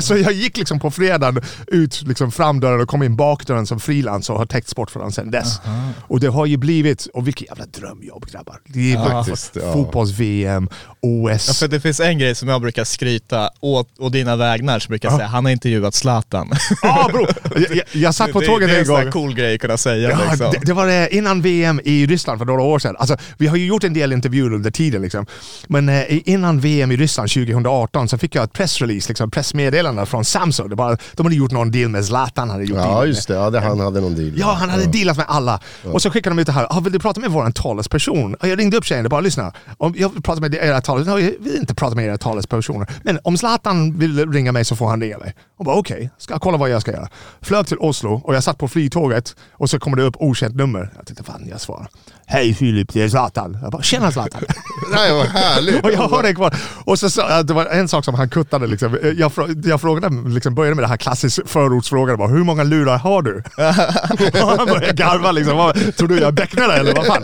så 0.00 0.16
jag 0.16 0.32
gick 0.32 0.56
liksom 0.56 0.80
på 0.80 0.90
fredagen 0.96 1.42
ut 1.66 2.02
liksom 2.02 2.32
framdörren 2.32 2.80
och 2.80 2.88
kom 2.88 3.02
in 3.02 3.16
bakdörren 3.16 3.66
som 3.66 3.80
frilans 3.80 4.30
och 4.30 4.38
har 4.38 4.46
täckt 4.46 4.68
sportförhållanden 4.68 5.12
sedan 5.12 5.30
dess. 5.30 5.60
Och 6.08 6.20
det 6.20 6.26
har 6.26 6.46
ju 6.46 6.56
blivit, 6.56 7.06
och 7.06 7.26
vilket 7.26 7.48
jävla 7.48 7.66
drömjobb 7.66 8.26
grabbar. 8.26 8.60
Det 8.64 8.92
är 8.92 8.96
Faktiskt, 9.10 9.56
ja. 9.56 9.72
fotbolls-VM, 9.72 10.68
OS. 11.00 11.48
Ja, 11.48 11.54
för 11.54 11.68
det 11.68 11.80
finns 11.80 12.00
en 12.00 12.18
grej 12.18 12.34
som 12.34 12.48
jag 12.48 12.60
brukar 12.60 12.84
skryta 12.84 13.50
åt, 13.60 13.98
och 13.98 14.10
dina 14.10 14.36
vägnar, 14.36 14.78
så 14.78 14.88
brukar 14.88 15.08
jag 15.08 15.18
säga 15.18 15.28
han 15.28 15.44
har 15.44 15.52
intervjuat 15.52 15.94
Zlatan. 15.94 16.50
ah, 16.82 17.08
bro. 17.08 17.26
jag, 17.54 17.76
jag, 17.76 17.84
jag 17.92 18.14
satt 18.14 18.32
på 18.32 18.40
det, 18.40 18.46
tåget 18.46 18.68
det 18.68 18.74
är 18.74 18.74
en 18.74 18.80
en 18.80 18.86
sån 18.86 18.96
här 18.96 19.02
gång. 19.02 19.12
cool 19.12 19.34
grej 19.34 19.54
att 19.54 19.60
kunna 19.60 19.76
säga. 19.76 20.10
Ja, 20.10 20.18
liksom. 20.30 20.50
det, 20.52 20.66
det 20.66 20.72
var 20.72 20.86
det 20.86 21.14
innan 21.14 21.40
VM 21.40 21.80
i 21.84 22.06
Ryssland 22.06 22.38
för 22.38 22.46
några 22.46 22.62
år 22.62 22.78
sedan. 22.78 22.96
Alltså, 22.98 23.16
vi 23.38 23.46
har 23.46 23.56
ju 23.56 23.66
gjort 23.66 23.84
en 23.84 23.94
del 23.94 24.12
intervjuer 24.12 24.52
under 24.52 24.70
tiden. 24.70 25.02
Liksom. 25.02 25.26
Men 25.66 25.88
eh, 25.88 26.28
innan 26.28 26.60
VM 26.60 26.92
i 26.92 26.96
Ryssland 26.96 27.30
2018 27.30 28.08
så 28.08 28.18
fick 28.18 28.34
jag 28.34 28.44
ett 28.44 28.52
pressrelease, 28.52 29.08
liksom, 29.08 29.30
pressmeddelande 29.30 30.06
från 30.06 30.24
Samsung. 30.24 30.68
Det 30.68 30.74
var, 30.74 30.85
de 31.14 31.26
hade 31.26 31.36
gjort 31.36 31.50
någon 31.52 31.70
deal 31.70 31.88
med 31.88 32.04
Zlatan. 32.04 32.50
Hade 32.50 32.64
gjort 32.64 32.78
Ja 32.78 33.06
just 33.06 33.28
det, 33.28 33.34
ja, 33.34 33.50
det 33.50 33.60
han 33.60 33.80
hade 33.80 34.00
någon 34.00 34.14
deal. 34.14 34.32
Ja, 34.36 34.52
han 34.52 34.70
hade 34.70 34.86
dealat 34.86 35.16
med 35.16 35.26
alla. 35.28 35.60
Och 35.92 36.02
så 36.02 36.10
skickade 36.10 36.36
de 36.36 36.40
ut 36.40 36.46
det 36.46 36.52
här. 36.52 36.66
Ah, 36.70 36.80
vill 36.80 36.92
du 36.92 36.98
prata 36.98 37.20
med 37.20 37.30
vår 37.30 37.50
talesperson? 37.50 38.36
Jag 38.40 38.58
ringde 38.58 38.76
upp 38.76 38.84
tjejen 38.84 39.06
och 39.06 39.10
bara 39.10 39.20
lyssna. 39.20 39.52
Om 39.78 39.94
jag 39.96 40.08
vill 40.08 40.22
prata 40.22 40.40
med 40.40 40.54
era 40.54 40.80
talespersoner. 40.80 41.22
Jag 41.22 41.32
vill 41.40 41.56
inte 41.56 41.74
prata 41.74 41.94
med 41.96 42.04
era 42.04 42.18
talespersoner. 42.18 42.88
Men 43.02 43.18
om 43.22 43.36
Zlatan 43.38 43.98
vill 43.98 44.32
ringa 44.32 44.52
mig 44.52 44.64
så 44.64 44.76
får 44.76 44.88
han 44.88 45.00
ringa 45.00 45.18
mig. 45.18 45.34
Och 45.58 45.64
bara 45.64 45.76
okej, 45.76 46.10
ska 46.18 46.34
jag 46.34 46.40
kolla 46.42 46.58
vad 46.58 46.70
jag 46.70 46.82
ska 46.82 46.92
göra. 46.92 47.08
Flög 47.40 47.66
till 47.66 47.78
Oslo 47.78 48.20
och 48.24 48.34
jag 48.34 48.42
satt 48.44 48.58
på 48.58 48.68
flygtåget 48.68 49.36
och 49.52 49.70
så 49.70 49.78
kommer 49.78 49.96
det 49.96 50.02
upp 50.02 50.16
okänt 50.18 50.56
nummer. 50.56 50.92
Jag 50.96 51.06
tänkte 51.06 51.24
fan 51.24 51.46
jag 51.50 51.60
svarar. 51.60 51.88
Hej 52.28 52.54
Filip, 52.54 52.92
det 52.92 53.02
är 53.02 53.08
Zlatan. 53.08 53.58
Jag 53.62 53.72
bara 53.72 53.82
tjena 53.82 54.12
Zlatan. 54.12 54.42
Nej 54.94 55.12
vad 55.14 55.26
härligt. 55.26 55.80
Och 55.84 55.92
jag 55.92 55.98
har 56.08 56.22
det 56.22 56.34
kvar. 56.34 56.54
Och 56.84 56.98
så, 56.98 57.10
sa- 57.10 57.42
det 57.42 57.54
var 57.54 57.66
en 57.66 57.88
sak 57.88 58.04
som 58.04 58.14
han 58.14 58.28
kuttade. 58.28 58.66
Liksom. 58.66 58.98
Jag, 59.16 59.32
frå- 59.32 59.68
jag 59.68 59.80
frågade, 59.80 60.28
liksom, 60.28 60.54
började 60.54 60.74
med 60.74 60.84
det 60.84 60.88
här 60.88 60.96
klassiska 60.96 61.42
förortsfrågan. 61.46 62.18
Bara, 62.18 62.28
Hur 62.28 62.44
många 62.44 62.64
lurar 62.64 62.98
har 62.98 63.22
du? 63.22 63.36
och 64.42 64.48
han 64.58 64.66
började 64.66 64.92
garva. 64.92 65.32
Liksom. 65.32 65.72
Tror 65.96 66.08
du 66.08 66.14
jag 66.18 66.28
är 66.28 66.32
becknare 66.32 66.72
eller 66.72 66.94
vad 66.94 67.06
fan? 67.06 67.22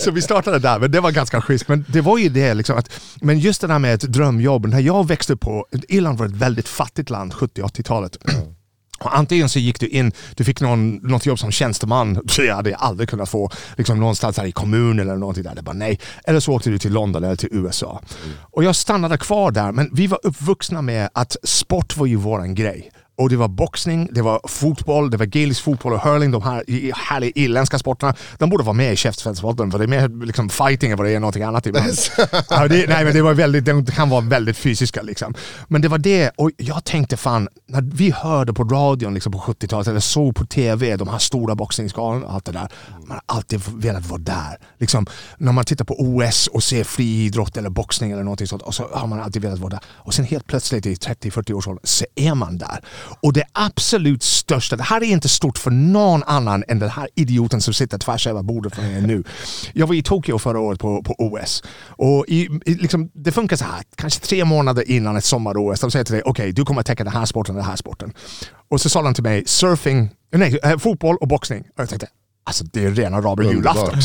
Så 0.00 0.10
vi 0.10 0.22
startade 0.22 0.58
där, 0.58 0.78
men 0.78 0.90
det 0.90 1.00
var 1.00 1.10
ganska 1.10 1.40
schysst. 1.40 1.68
Men 1.68 1.84
det 1.88 2.00
var 2.00 2.18
ju 2.18 2.28
det, 2.28 2.54
liksom, 2.54 2.76
att, 2.78 2.90
men 3.20 3.38
just 3.38 3.60
det 3.60 3.66
där 3.66 3.78
med 3.78 3.94
ett 3.94 4.00
drömjobb. 4.12 4.66
När 4.66 4.80
jag 4.80 5.08
växte 5.08 5.32
upp 5.32 5.40
på, 5.40 5.66
Irland 5.88 6.18
var 6.18 6.26
ett 6.26 6.32
väldigt 6.32 6.68
fattigt 6.68 7.10
land, 7.10 7.32
70-80-talet. 7.32 8.16
Och 8.98 9.18
antingen 9.18 9.48
så 9.48 9.58
gick 9.58 9.80
du 9.80 9.88
in, 9.88 10.12
du 10.34 10.44
fick 10.44 10.60
någon, 10.60 10.94
något 10.94 11.26
jobb 11.26 11.38
som 11.38 11.52
tjänsteman, 11.52 12.22
så 12.28 12.42
jag 12.42 12.56
hade 12.56 12.70
jag 12.70 12.80
aldrig 12.80 13.08
kunnat 13.08 13.28
få 13.28 13.50
liksom 13.76 14.00
någonstans 14.00 14.38
här 14.38 14.46
i 14.46 14.52
kommunen 14.52 15.08
eller 15.08 15.18
någonting 15.18 15.44
där. 15.44 15.54
Det 15.54 15.62
bara 15.62 15.72
nej. 15.72 16.00
Eller 16.24 16.40
så 16.40 16.52
åkte 16.52 16.70
du 16.70 16.78
till 16.78 16.92
London 16.92 17.24
eller 17.24 17.36
till 17.36 17.48
USA. 17.52 18.00
Och 18.40 18.64
jag 18.64 18.76
stannade 18.76 19.18
kvar 19.18 19.50
där, 19.50 19.72
men 19.72 19.90
vi 19.92 20.06
var 20.06 20.20
uppvuxna 20.22 20.82
med 20.82 21.08
att 21.12 21.36
sport 21.42 21.96
var 21.96 22.06
ju 22.06 22.16
våran 22.16 22.54
grej. 22.54 22.90
Och 23.18 23.28
det 23.28 23.36
var 23.36 23.48
boxning, 23.48 24.08
det 24.12 24.22
var 24.22 24.40
fotboll, 24.48 25.10
det 25.10 25.16
var 25.16 25.26
gaelisk 25.26 25.62
fotboll 25.62 25.92
och 25.92 26.00
hurling, 26.00 26.30
de 26.30 26.42
här 26.42 26.64
härliga 26.96 27.32
irländska 27.34 27.78
sporterna. 27.78 28.14
De 28.38 28.50
borde 28.50 28.64
vara 28.64 28.74
med 28.74 28.92
i 28.92 28.96
käftsmällspodden 28.96 29.70
för 29.70 29.78
det 29.78 29.84
är 29.84 29.88
mer 29.88 30.26
liksom 30.26 30.48
fighting 30.48 30.90
än 30.90 30.98
vad 30.98 31.06
det 31.06 31.12
är 31.12 31.20
någonting 31.20 31.42
annat 31.42 31.66
ibland. 31.66 31.86
ja, 32.50 32.68
det, 32.68 32.88
nej, 32.88 33.04
men 33.04 33.14
det, 33.14 33.22
var 33.22 33.34
väldigt, 33.34 33.64
det 33.64 33.92
kan 33.92 34.10
vara 34.10 34.20
väldigt 34.20 34.56
fysiska 34.56 35.02
liksom. 35.02 35.34
Men 35.68 35.82
det 35.82 35.88
var 35.88 35.98
det, 35.98 36.30
och 36.36 36.50
jag 36.56 36.84
tänkte 36.84 37.16
fan, 37.16 37.48
när 37.66 37.82
vi 37.82 38.10
hörde 38.10 38.52
på 38.52 38.64
radion 38.64 39.14
liksom 39.14 39.32
på 39.32 39.38
70-talet 39.38 39.88
eller 39.88 40.00
såg 40.00 40.34
på 40.34 40.46
TV 40.46 40.96
de 40.96 41.08
här 41.08 41.18
stora 41.18 41.54
boxningsgalorna 41.54 42.26
och 42.26 42.34
allt 42.34 42.44
det 42.44 42.52
där. 42.52 42.68
Man 43.06 43.20
har 43.26 43.36
alltid 43.36 43.60
velat 43.74 44.06
vara 44.06 44.20
där. 44.20 44.56
Liksom, 44.78 45.06
när 45.38 45.52
man 45.52 45.64
tittar 45.64 45.84
på 45.84 45.94
OS 45.98 46.46
och 46.46 46.62
ser 46.62 46.84
friidrott 46.84 47.56
eller 47.56 47.70
boxning 47.70 48.10
eller 48.10 48.22
någonting 48.22 48.46
sånt 48.46 48.62
och 48.62 48.74
så 48.74 48.88
har 48.92 49.06
man 49.06 49.20
alltid 49.20 49.42
velat 49.42 49.58
vara 49.58 49.70
där. 49.70 49.80
Och 49.86 50.14
sen 50.14 50.24
helt 50.24 50.46
plötsligt 50.46 50.86
i 50.86 50.94
30-40 50.94 51.52
års 51.52 51.68
ålder 51.68 51.80
så 51.84 52.04
är 52.14 52.34
man 52.34 52.58
där. 52.58 52.80
Och 53.20 53.32
det 53.32 53.44
absolut 53.52 54.22
största, 54.22 54.76
det 54.76 54.82
här 54.82 55.02
är 55.02 55.06
inte 55.06 55.28
stort 55.28 55.58
för 55.58 55.70
någon 55.70 56.22
annan 56.22 56.64
än 56.68 56.78
den 56.78 56.90
här 56.90 57.08
idioten 57.14 57.60
som 57.60 57.74
sitter 57.74 57.98
tvärs 57.98 58.26
över 58.26 58.42
bordet 58.42 58.74
från 58.74 58.84
er 58.84 59.00
nu. 59.00 59.24
Jag 59.72 59.86
var 59.86 59.94
i 59.94 60.02
Tokyo 60.02 60.38
förra 60.38 60.60
året 60.60 60.80
på, 60.80 61.02
på 61.02 61.14
OS. 61.18 61.62
Och 61.88 62.24
i, 62.28 62.48
liksom, 62.64 63.10
det 63.14 63.32
funkar 63.32 63.56
så 63.56 63.64
här, 63.64 63.82
kanske 63.96 64.20
tre 64.20 64.44
månader 64.44 64.90
innan 64.90 65.16
ett 65.16 65.24
sommar-OS. 65.24 65.80
De 65.80 65.90
säger 65.90 66.04
till 66.04 66.14
dig, 66.14 66.22
okej 66.24 66.52
du 66.52 66.64
kommer 66.64 66.80
att 66.80 66.86
täcka 66.86 67.04
den 67.04 67.12
här 67.12 67.24
sporten 67.26 67.54
och 67.54 67.62
den 67.62 67.70
här 67.70 67.76
sporten. 67.76 68.12
Och 68.68 68.80
så 68.80 68.88
sa 68.88 69.02
de 69.02 69.14
till 69.14 69.22
mig, 69.22 69.42
surfing, 69.46 70.10
nej, 70.32 70.58
eh, 70.62 70.78
fotboll 70.78 71.16
och 71.16 71.28
boxning. 71.28 71.60
Och 71.60 71.80
jag 71.80 71.88
tänkte, 71.88 72.08
Alltså 72.48 72.64
det 72.64 72.84
är 72.84 72.90
rena 72.90 73.20
rama 73.20 73.42
julafton. 73.42 74.00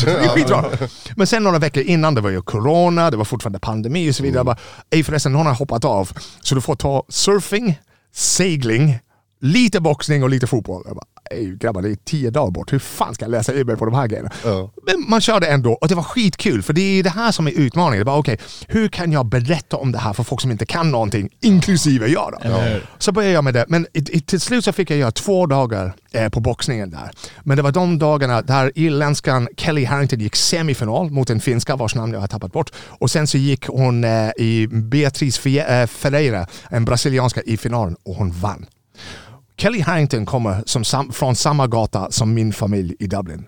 Men 1.16 1.26
sen 1.26 1.42
några 1.42 1.58
veckor 1.58 1.82
innan, 1.82 2.14
det 2.14 2.20
var 2.20 2.30
ju 2.30 2.42
corona, 2.42 3.10
det 3.10 3.16
var 3.16 3.24
fortfarande 3.24 3.58
pandemi 3.58 4.10
och 4.10 4.14
så 4.14 4.22
vidare. 4.22 4.38
Jag 4.38 4.46
bara, 4.46 4.56
Ej 4.90 5.04
förresten, 5.04 5.32
någon 5.32 5.46
har 5.46 5.54
hoppat 5.54 5.84
av. 5.84 6.10
Så 6.40 6.54
du 6.54 6.60
får 6.60 6.74
ta 6.74 7.04
surfing, 7.08 7.80
segling, 8.12 8.98
lite 9.40 9.80
boxning 9.80 10.22
och 10.22 10.30
lite 10.30 10.46
fotboll. 10.46 10.82
Jag 10.86 10.96
bara, 10.96 11.06
Grabbar, 11.40 11.82
det 11.82 11.90
är 11.90 11.96
tio 12.04 12.30
dagar 12.30 12.50
bort. 12.50 12.72
Hur 12.72 12.78
fan 12.78 13.14
ska 13.14 13.24
jag 13.24 13.30
läsa 13.30 13.52
mig 13.52 13.76
på 13.76 13.84
de 13.84 13.94
här 13.94 14.06
grejerna? 14.06 14.30
Ja. 14.44 14.70
Men 14.86 15.04
man 15.10 15.20
körde 15.20 15.46
ändå 15.46 15.72
och 15.72 15.88
det 15.88 15.94
var 15.94 16.02
skitkul 16.02 16.62
för 16.62 16.72
det 16.72 16.80
är 16.98 17.02
det 17.02 17.10
här 17.10 17.32
som 17.32 17.46
är 17.46 17.50
utmaningen. 17.52 18.04
Det 18.06 18.10
var 18.10 18.18
okej, 18.18 18.38
hur 18.68 18.88
kan 18.88 19.12
jag 19.12 19.26
berätta 19.26 19.76
om 19.76 19.92
det 19.92 19.98
här 19.98 20.12
för 20.12 20.22
folk 20.22 20.40
som 20.40 20.50
inte 20.50 20.66
kan 20.66 20.90
någonting, 20.90 21.28
inklusive 21.40 22.06
jag 22.08 22.32
då? 22.32 22.48
Så 22.98 23.12
började 23.12 23.34
jag 23.34 23.44
med 23.44 23.54
det, 23.54 23.64
men 23.68 23.86
i, 23.92 23.98
i, 23.98 24.20
till 24.20 24.40
slut 24.40 24.64
så 24.64 24.72
fick 24.72 24.90
jag 24.90 24.98
göra 24.98 25.10
två 25.10 25.46
dagar 25.46 25.94
eh, 26.12 26.28
på 26.28 26.40
boxningen 26.40 26.90
där. 26.90 27.10
Men 27.42 27.56
det 27.56 27.62
var 27.62 27.72
de 27.72 27.98
dagarna 27.98 28.42
där 28.42 28.72
irländskan 28.74 29.48
Kelly 29.56 29.84
Harrington 29.84 30.18
gick 30.20 30.36
semifinal 30.36 31.10
mot 31.10 31.30
en 31.30 31.40
finska 31.40 31.76
vars 31.76 31.94
namn 31.94 32.12
jag 32.12 32.20
har 32.20 32.26
tappat 32.28 32.52
bort. 32.52 32.70
Och 32.88 33.10
sen 33.10 33.26
så 33.26 33.38
gick 33.38 33.66
hon 33.66 34.04
eh, 34.04 34.30
i 34.36 34.66
Beatrice 34.70 35.40
Fe- 35.40 35.80
eh, 35.82 35.86
Ferreira, 35.86 36.46
en 36.70 36.84
brasilianska, 36.84 37.42
i 37.42 37.56
finalen 37.56 37.96
och 38.04 38.14
hon 38.14 38.30
vann. 38.30 38.66
Kelly 39.62 39.80
Harrington 39.80 40.26
kommer 40.26 40.62
som 40.66 40.84
sam, 40.84 41.12
från 41.12 41.36
samma 41.36 41.66
gata 41.66 42.10
som 42.10 42.34
min 42.34 42.52
familj 42.52 42.96
i 42.98 43.06
Dublin. 43.06 43.46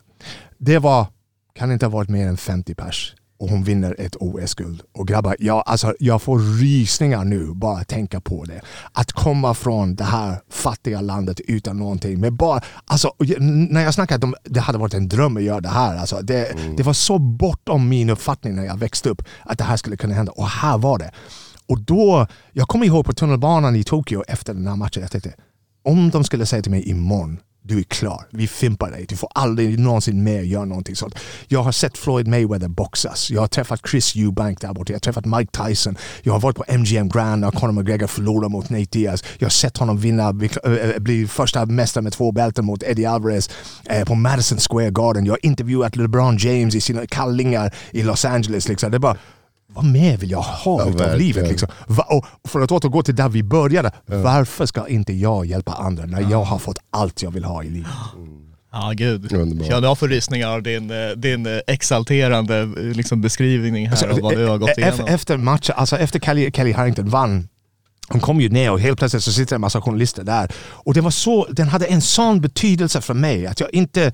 Det 0.59 0.78
var, 0.78 1.06
kan 1.54 1.73
inte 1.73 1.87
ha 1.87 1.90
varit 1.90 2.09
mer 2.09 2.28
än 2.28 2.37
50 2.37 2.75
pers 2.75 3.14
och 3.38 3.49
hon 3.49 3.64
vinner 3.64 3.97
ett 3.99 4.16
OS-guld. 4.21 4.83
Och 4.92 5.09
grabbar, 5.09 5.37
jag, 5.38 5.62
alltså, 5.66 5.94
jag 5.99 6.23
får 6.23 6.38
rysningar 6.61 7.25
nu 7.25 7.47
bara 7.54 7.78
att 7.78 7.88
tänka 7.88 8.21
på 8.21 8.44
det. 8.44 8.61
Att 8.92 9.12
komma 9.12 9.54
från 9.54 9.94
det 9.94 10.04
här 10.04 10.40
fattiga 10.50 11.00
landet 11.00 11.40
utan 11.40 11.78
någonting. 11.78 12.21
Men 12.21 12.37
bara, 12.37 12.61
alltså, 12.85 13.12
när 13.38 13.80
jag 13.80 13.94
snackar 13.94 14.25
om 14.25 14.35
det 14.44 14.61
hade 14.61 14.78
varit 14.78 14.94
en 14.94 15.09
dröm 15.09 15.37
att 15.37 15.42
göra 15.42 15.61
det 15.61 15.68
här. 15.68 15.97
Alltså, 15.97 16.21
det, 16.23 16.56
det 16.76 16.83
var 16.83 16.92
så 16.92 17.18
bortom 17.18 17.88
min 17.88 18.11
uppfattning 18.11 18.54
när 18.54 18.64
jag 18.64 18.78
växte 18.78 19.09
upp 19.09 19.23
att 19.42 19.59
det 19.59 19.64
här 19.64 19.76
skulle 19.76 19.97
kunna 19.97 20.14
hända. 20.14 20.33
Och 20.33 20.49
här 20.49 20.78
var 20.78 20.99
det. 20.99 21.11
Och 21.66 21.80
då, 21.80 22.26
jag 22.52 22.68
kommer 22.68 22.87
ihåg 22.87 23.06
på 23.06 23.12
tunnelbanan 23.12 23.76
i 23.76 23.85
Tokyo 23.85 24.25
efter 24.28 24.54
den 24.54 24.66
här 24.66 24.76
matchen, 24.76 25.02
jag 25.02 25.11
tänkte 25.11 25.35
om 25.85 26.11
de 26.11 26.25
skulle 26.25 26.47
säga 26.47 26.62
till 26.62 26.71
mig 26.71 26.88
imorgon, 26.88 27.38
du 27.67 27.79
är 27.79 27.83
klar, 27.83 28.26
vi 28.31 28.47
fimpar 28.47 28.91
dig, 28.91 29.07
du 29.09 29.17
får 29.17 29.29
aldrig 29.35 29.79
någonsin 29.79 30.25
mer 30.25 30.43
göra 30.43 30.64
någonting 30.64 30.97
sånt. 30.97 31.14
Jag 31.49 31.62
har 31.62 31.73
sett 31.73 31.99
Floyd 31.99 32.29
Mayweather 32.29 32.69
boxas, 32.69 33.31
jag 33.31 33.41
har 33.41 33.49
träffat 33.49 33.81
Chris 33.91 34.17
Eubank 34.17 34.61
där 34.61 34.73
borta, 34.73 34.93
jag 34.93 34.97
har 34.97 35.00
träffat 35.00 35.26
Mike 35.26 35.64
Tyson, 35.64 35.97
jag 36.23 36.33
har 36.33 36.40
varit 36.40 36.57
på 36.57 36.64
MGM 36.68 37.09
Grand 37.09 37.40
när 37.40 37.51
Conor 37.51 37.73
McGregor 37.73 38.07
förlorade 38.07 38.53
mot 38.53 38.70
Nate 38.70 38.85
Diaz, 38.90 39.25
jag 39.38 39.47
har 39.47 39.51
sett 39.51 39.77
honom 39.77 39.99
vinna, 39.99 40.33
bli, 40.33 40.51
eh, 40.64 40.73
eh, 40.73 41.27
första 41.29 41.66
mästare 41.66 42.03
med 42.03 42.12
två 42.12 42.33
bälten 42.33 42.64
mot 42.64 42.83
Eddie 42.83 43.07
Alvarez 43.07 43.51
eh, 43.85 44.05
på 44.05 44.14
Madison 44.14 44.59
Square 44.59 44.90
Garden, 44.90 45.27
jag 45.27 45.33
har 45.33 45.47
intervjuat 45.47 45.97
LeBron 45.97 46.37
James 46.37 46.75
i 46.75 46.81
sina 46.81 47.07
kallingar 47.07 47.75
i 47.90 48.03
Los 48.03 48.25
Angeles. 48.25 48.68
Liksom. 48.68 48.90
Det 48.90 48.97
är 48.97 48.99
bara, 48.99 49.16
vad 49.75 49.85
mer 49.85 50.17
vill 50.17 50.31
jag 50.31 50.43
ha 50.43 50.81
Ja, 50.83 50.89
utav 50.89 50.99
verkligen. 50.99 51.19
livet? 51.19 51.49
Liksom? 51.49 51.69
Och 52.07 52.27
för 52.49 52.61
att 52.61 52.73
återgå 52.73 53.03
till 53.03 53.17
där 53.17 53.29
vi 53.29 53.43
började, 53.43 53.93
varför 54.07 54.67
ska 54.67 54.89
inte 54.89 55.13
jag 55.13 55.47
hjälpa 55.47 55.73
andra 55.73 56.07
när 56.07 56.31
jag 56.31 56.43
har 56.45 56.59
fått 56.59 56.79
allt 56.91 57.23
jag 57.23 57.31
vill 57.31 57.45
ha 57.45 57.63
i 57.65 57.71
livet? 57.71 57.91
Ja 58.77 58.93
gud. 58.95 59.33
Underbart. 59.33 59.69
Ja, 59.71 59.81
du 59.81 59.87
har 59.87 59.95
förrysningar 59.95 60.49
av 60.49 60.63
din, 60.63 60.91
eh, 60.91 61.09
din 61.17 61.47
eh, 61.47 61.59
exalterande 61.67 62.61
eh, 62.61 62.69
liksom, 62.77 63.21
beskrivning 63.21 63.89
här 63.89 64.09
av 64.09 64.21
vad 64.21 64.37
du 64.37 64.47
har 64.47 64.59
gått 64.59 64.79
igenom. 64.79 65.07
Efter 65.07 65.37
matchen, 65.37 65.75
alltså 65.79 65.97
efter 65.97 66.21
Kelly, 66.21 66.51
Kelly 66.55 66.73
Harrington 66.73 67.09
vann 67.09 67.49
hon 68.09 68.21
kom 68.21 68.41
ju 68.41 68.49
ner 68.49 68.71
och 68.71 68.81
helt 68.81 68.99
plötsligt 68.99 69.25
så 69.25 69.33
sitter 69.33 69.55
en 69.55 69.61
massa 69.61 69.81
journalister 69.81 70.25
där. 70.25 70.51
Och 70.57 70.95
det 70.95 71.01
var 71.01 71.11
så, 71.11 71.47
den 71.51 71.69
hade 71.69 71.87
en 71.87 72.01
sån 72.01 72.41
betydelse 72.41 73.01
för 73.01 73.15
mig 73.15 73.47
att 73.47 73.61
jag 73.61 73.75
inte 73.75 74.13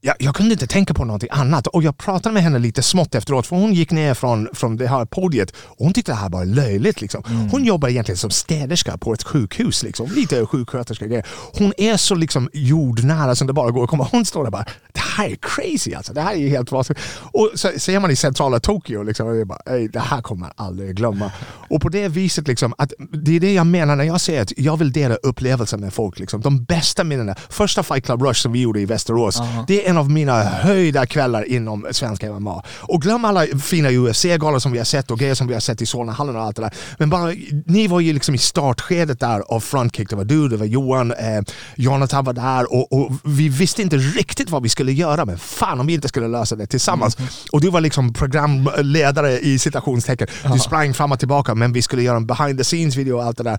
jag, 0.00 0.14
jag 0.18 0.34
kunde 0.34 0.52
inte 0.52 0.66
tänka 0.66 0.94
på 0.94 1.04
någonting 1.04 1.28
annat. 1.32 1.66
Och 1.66 1.82
jag 1.82 1.98
pratade 1.98 2.32
med 2.32 2.42
henne 2.42 2.58
lite 2.58 2.82
smått 2.82 3.14
efteråt 3.14 3.46
för 3.46 3.56
hon 3.56 3.74
gick 3.74 3.90
ner 3.90 4.14
från, 4.14 4.48
från 4.52 4.76
det 4.76 4.86
här 4.86 5.04
podiet 5.04 5.50
och 5.56 5.84
hon 5.84 5.92
tyckte 5.92 6.12
det 6.12 6.16
här 6.16 6.28
var 6.28 6.44
löjligt. 6.44 7.00
Liksom. 7.00 7.22
Hon 7.52 7.64
jobbar 7.64 7.88
egentligen 7.88 8.16
som 8.18 8.30
städerska 8.30 8.98
på 8.98 9.12
ett 9.12 9.22
sjukhus. 9.22 9.82
Liksom. 9.82 10.10
Lite 10.14 10.46
sjuksköterska 10.46 11.06
grejer. 11.06 11.26
Hon 11.58 11.72
är 11.76 11.96
så 11.96 12.14
liksom 12.14 12.50
jordnära 12.52 13.34
som 13.34 13.46
det 13.46 13.52
bara 13.52 13.70
går 13.70 13.84
att 13.84 13.90
komma. 13.90 14.08
Hon 14.12 14.24
står 14.24 14.44
där 14.44 14.50
bara, 14.50 14.64
det 14.92 15.00
här 15.00 15.28
är 15.28 15.36
crazy 15.40 15.94
alltså. 15.94 16.12
Det 16.12 16.20
här 16.20 16.34
är 16.34 16.48
helt 16.48 16.72
vansinnigt. 16.72 17.04
Och 17.32 17.50
så 17.54 17.70
ser 17.78 18.00
man 18.00 18.10
i 18.10 18.16
centrala 18.16 18.60
Tokyo, 18.60 19.02
liksom, 19.02 19.26
och 19.26 19.34
det, 19.34 19.40
är 19.40 19.44
bara, 19.44 19.60
"Ey, 19.66 19.88
det 19.88 20.00
här 20.00 20.22
kommer 20.22 20.46
jag 20.46 20.66
aldrig 20.66 20.96
glömma. 20.96 21.32
Och 21.70 21.80
på 21.80 21.88
det 21.88 22.08
viset, 22.08 22.48
liksom, 22.48 22.74
att 22.78 22.92
det 23.12 23.36
är 23.36 23.40
det 23.40 23.52
jag 23.54 23.66
menar 23.66 23.96
när 23.96 24.04
jag 24.04 24.20
säger 24.20 24.42
att 24.42 24.52
jag 24.56 24.76
vill 24.76 24.92
dela 24.92 25.14
upplevelser 25.14 25.78
med 25.78 25.92
folk. 25.92 26.18
Liksom. 26.18 26.40
De 26.40 26.64
bästa 26.64 27.04
minnena. 27.04 27.34
Första 27.50 27.82
Fight 27.82 28.04
Club 28.04 28.22
Rush 28.22 28.40
som 28.42 28.52
vi 28.52 28.60
gjorde 28.60 28.80
i 28.80 28.84
Västerås, 28.86 29.40
det 29.66 29.86
är 29.86 29.90
en 29.90 29.95
av 29.98 30.10
mina 30.10 30.42
höjda 30.42 31.06
kvällar 31.06 31.48
inom 31.48 31.86
svenska 31.90 32.32
MMA. 32.32 32.62
Och 32.80 33.02
glöm 33.02 33.24
alla 33.24 33.46
fina 33.46 33.88
UFC-galor 33.90 34.58
som 34.58 34.72
vi 34.72 34.78
har 34.78 34.84
sett 34.84 35.10
och 35.10 35.18
grejer 35.18 35.34
som 35.34 35.46
vi 35.46 35.54
har 35.54 35.60
sett 35.60 35.82
i 35.82 35.86
Solnahallen 35.86 36.36
och 36.36 36.42
allt 36.42 36.56
det 36.56 36.62
där. 36.62 36.74
Men 36.98 37.10
bara, 37.10 37.32
ni 37.66 37.86
var 37.86 38.00
ju 38.00 38.12
liksom 38.12 38.34
i 38.34 38.38
startskedet 38.38 39.20
där 39.20 39.40
av 39.40 39.60
Frontkick. 39.60 40.10
Det 40.10 40.16
var 40.16 40.24
du, 40.24 40.48
det 40.48 40.56
var 40.56 40.66
Johan, 40.66 41.12
eh, 41.12 41.42
Jonathan 41.74 42.24
var 42.24 42.32
där 42.32 42.72
och, 42.72 42.92
och 42.92 43.12
vi 43.24 43.48
visste 43.48 43.82
inte 43.82 43.96
riktigt 43.96 44.50
vad 44.50 44.62
vi 44.62 44.68
skulle 44.68 44.92
göra 44.92 45.24
men 45.24 45.38
fan 45.38 45.80
om 45.80 45.86
vi 45.86 45.94
inte 45.94 46.08
skulle 46.08 46.28
lösa 46.28 46.56
det 46.56 46.66
tillsammans. 46.66 47.16
Och 47.52 47.60
du 47.60 47.70
var 47.70 47.80
liksom 47.80 48.12
programledare 48.12 49.38
i 49.38 49.58
citationstecken. 49.58 50.28
Du 50.52 50.58
sprang 50.58 50.94
fram 50.94 51.12
och 51.12 51.18
tillbaka 51.18 51.54
men 51.54 51.72
vi 51.72 51.82
skulle 51.82 52.02
göra 52.02 52.16
en 52.16 52.26
behind 52.26 52.58
the 52.58 52.64
scenes 52.64 52.96
video 52.96 53.16
och 53.16 53.24
allt 53.24 53.38
det 53.38 53.44
där. 53.44 53.58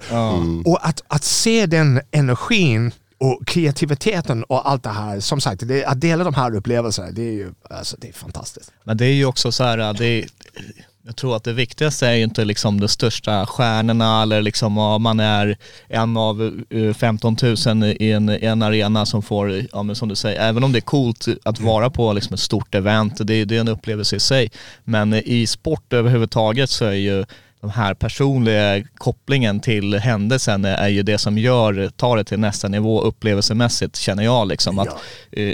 Och 0.65 0.87
att, 0.87 1.01
att 1.07 1.23
se 1.23 1.65
den 1.65 2.01
energin 2.11 2.91
och 3.17 3.47
kreativiteten 3.47 4.43
och 4.43 4.69
allt 4.69 4.83
det 4.83 4.89
här, 4.89 5.19
som 5.19 5.41
sagt, 5.41 5.67
det, 5.67 5.85
att 5.85 6.01
dela 6.01 6.23
de 6.23 6.33
här 6.33 6.55
upplevelserna, 6.55 7.11
det 7.11 7.21
är 7.21 7.33
ju 7.33 7.53
alltså, 7.69 7.97
det 7.99 8.07
är 8.09 8.13
fantastiskt. 8.13 8.71
Men 8.83 8.97
det 8.97 9.05
är 9.05 9.13
ju 9.13 9.25
också 9.25 9.51
så 9.51 9.63
här, 9.63 9.93
det 9.93 10.05
är, 10.05 10.25
jag 11.07 11.15
tror 11.15 11.35
att 11.35 11.43
det 11.43 11.53
viktigaste 11.53 12.07
är 12.07 12.13
ju 12.13 12.23
inte 12.23 12.45
liksom 12.45 12.79
de 12.79 12.87
största 12.87 13.45
stjärnorna 13.45 14.21
eller 14.21 14.41
liksom 14.41 14.77
om 14.77 15.01
man 15.01 15.19
är 15.19 15.57
en 15.87 16.17
av 16.17 16.61
eh, 16.69 16.93
15 16.93 17.37
000 17.65 17.83
i 17.83 18.11
en, 18.11 18.29
i 18.29 18.45
en 18.45 18.61
arena 18.61 19.05
som 19.05 19.21
får, 19.21 19.65
ja 19.71 19.83
men 19.83 19.95
som 19.95 20.09
du 20.09 20.15
säger, 20.15 20.41
även 20.41 20.63
om 20.63 20.71
det 20.71 20.79
är 20.79 20.81
coolt 20.81 21.27
att 21.43 21.59
vara 21.59 21.89
på 21.89 22.13
liksom 22.13 22.33
ett 22.33 22.39
stort 22.39 22.75
event, 22.75 23.13
det, 23.17 23.45
det 23.45 23.55
är 23.55 23.61
en 23.61 23.67
upplevelse 23.67 24.15
i 24.15 24.19
sig. 24.19 24.51
Men 24.83 25.13
i 25.13 25.47
sport 25.47 25.93
överhuvudtaget 25.93 26.69
så 26.69 26.85
är 26.85 26.91
ju 26.91 27.25
de 27.61 27.69
här 27.69 27.93
personliga 27.93 28.83
kopplingen 28.97 29.59
till 29.59 29.93
händelsen 29.93 30.65
är 30.65 30.87
ju 30.87 31.03
det 31.03 31.17
som 31.17 31.37
gör, 31.37 31.89
tar 31.89 32.17
det 32.17 32.23
till 32.23 32.39
nästa 32.39 32.67
nivå 32.67 33.01
upplevelsemässigt 33.01 33.95
känner 33.95 34.23
jag 34.23 34.47
liksom. 34.47 34.79
Att, 34.79 34.95
eh, 35.31 35.53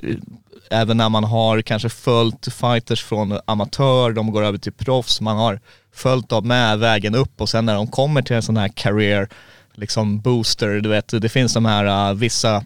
även 0.69 0.97
när 0.97 1.09
man 1.09 1.23
har 1.23 1.61
kanske 1.61 1.89
följt 1.89 2.53
fighters 2.53 3.03
från 3.03 3.39
amatör, 3.45 4.11
de 4.11 4.31
går 4.31 4.43
över 4.43 4.57
till 4.57 4.73
proffs, 4.73 5.21
man 5.21 5.37
har 5.37 5.59
följt 5.93 6.29
dem 6.29 6.47
med 6.47 6.79
vägen 6.79 7.15
upp 7.15 7.41
och 7.41 7.49
sen 7.49 7.65
när 7.65 7.75
de 7.75 7.87
kommer 7.87 8.21
till 8.21 8.35
en 8.35 8.41
sån 8.41 8.57
här 8.57 8.67
career 8.67 9.29
liksom 9.75 10.19
booster, 10.19 10.79
du 10.79 10.89
vet, 10.89 11.21
det 11.21 11.29
finns 11.29 11.53
de 11.53 11.65
här 11.65 12.09
uh, 12.09 12.17
vissa 12.17 12.65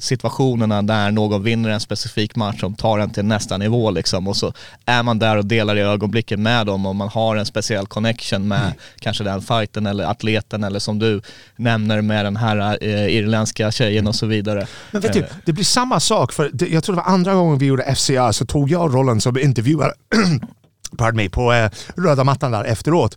situationerna 0.00 0.82
där 0.82 1.10
någon 1.10 1.42
vinner 1.42 1.70
en 1.70 1.80
specifik 1.80 2.36
match 2.36 2.60
som 2.60 2.74
tar 2.74 2.98
en 2.98 3.10
till 3.10 3.24
nästa 3.24 3.56
nivå 3.56 3.90
liksom 3.90 4.28
och 4.28 4.36
så 4.36 4.52
är 4.86 5.02
man 5.02 5.18
där 5.18 5.36
och 5.36 5.46
delar 5.46 5.76
i 5.76 5.80
ögonblicken 5.80 6.42
med 6.42 6.66
dem 6.66 6.86
och 6.86 6.96
man 6.96 7.08
har 7.08 7.36
en 7.36 7.46
speciell 7.46 7.86
connection 7.86 8.48
med 8.48 8.60
Mm. 8.60 8.72
kanske 8.98 9.24
den 9.24 9.42
fighten 9.42 9.86
eller 9.86 10.04
atleten 10.04 10.64
eller 10.64 10.78
som 10.78 10.98
du 10.98 11.22
nämner 11.56 12.00
med 12.00 12.24
den 12.24 12.36
här 12.36 12.78
eh, 12.80 13.06
irländska 13.16 13.70
tjejen 13.70 14.06
och 14.06 14.14
så 14.14 14.26
vidare. 14.26 14.66
Men 14.90 15.00
vet 15.00 15.12
du, 15.12 15.26
det 15.44 15.52
blir 15.52 15.64
samma 15.64 16.00
sak 16.00 16.32
för 16.32 16.50
det, 16.52 16.68
jag 16.68 16.84
tror 16.84 16.96
det 16.96 17.02
var 17.02 17.12
andra 17.12 17.34
gången 17.34 17.58
vi 17.58 17.66
gjorde 17.66 17.94
FCA 17.94 18.32
så 18.32 18.46
tog 18.46 18.70
jag 18.70 18.94
rollen 18.94 19.20
som 19.20 19.38
intervjuare 19.38 19.92
pardon 20.96 21.16
me, 21.16 21.28
på 21.28 21.52
eh, 21.52 21.70
röda 21.96 22.24
mattan 22.24 22.52
där 22.52 22.64
efteråt. 22.64 23.16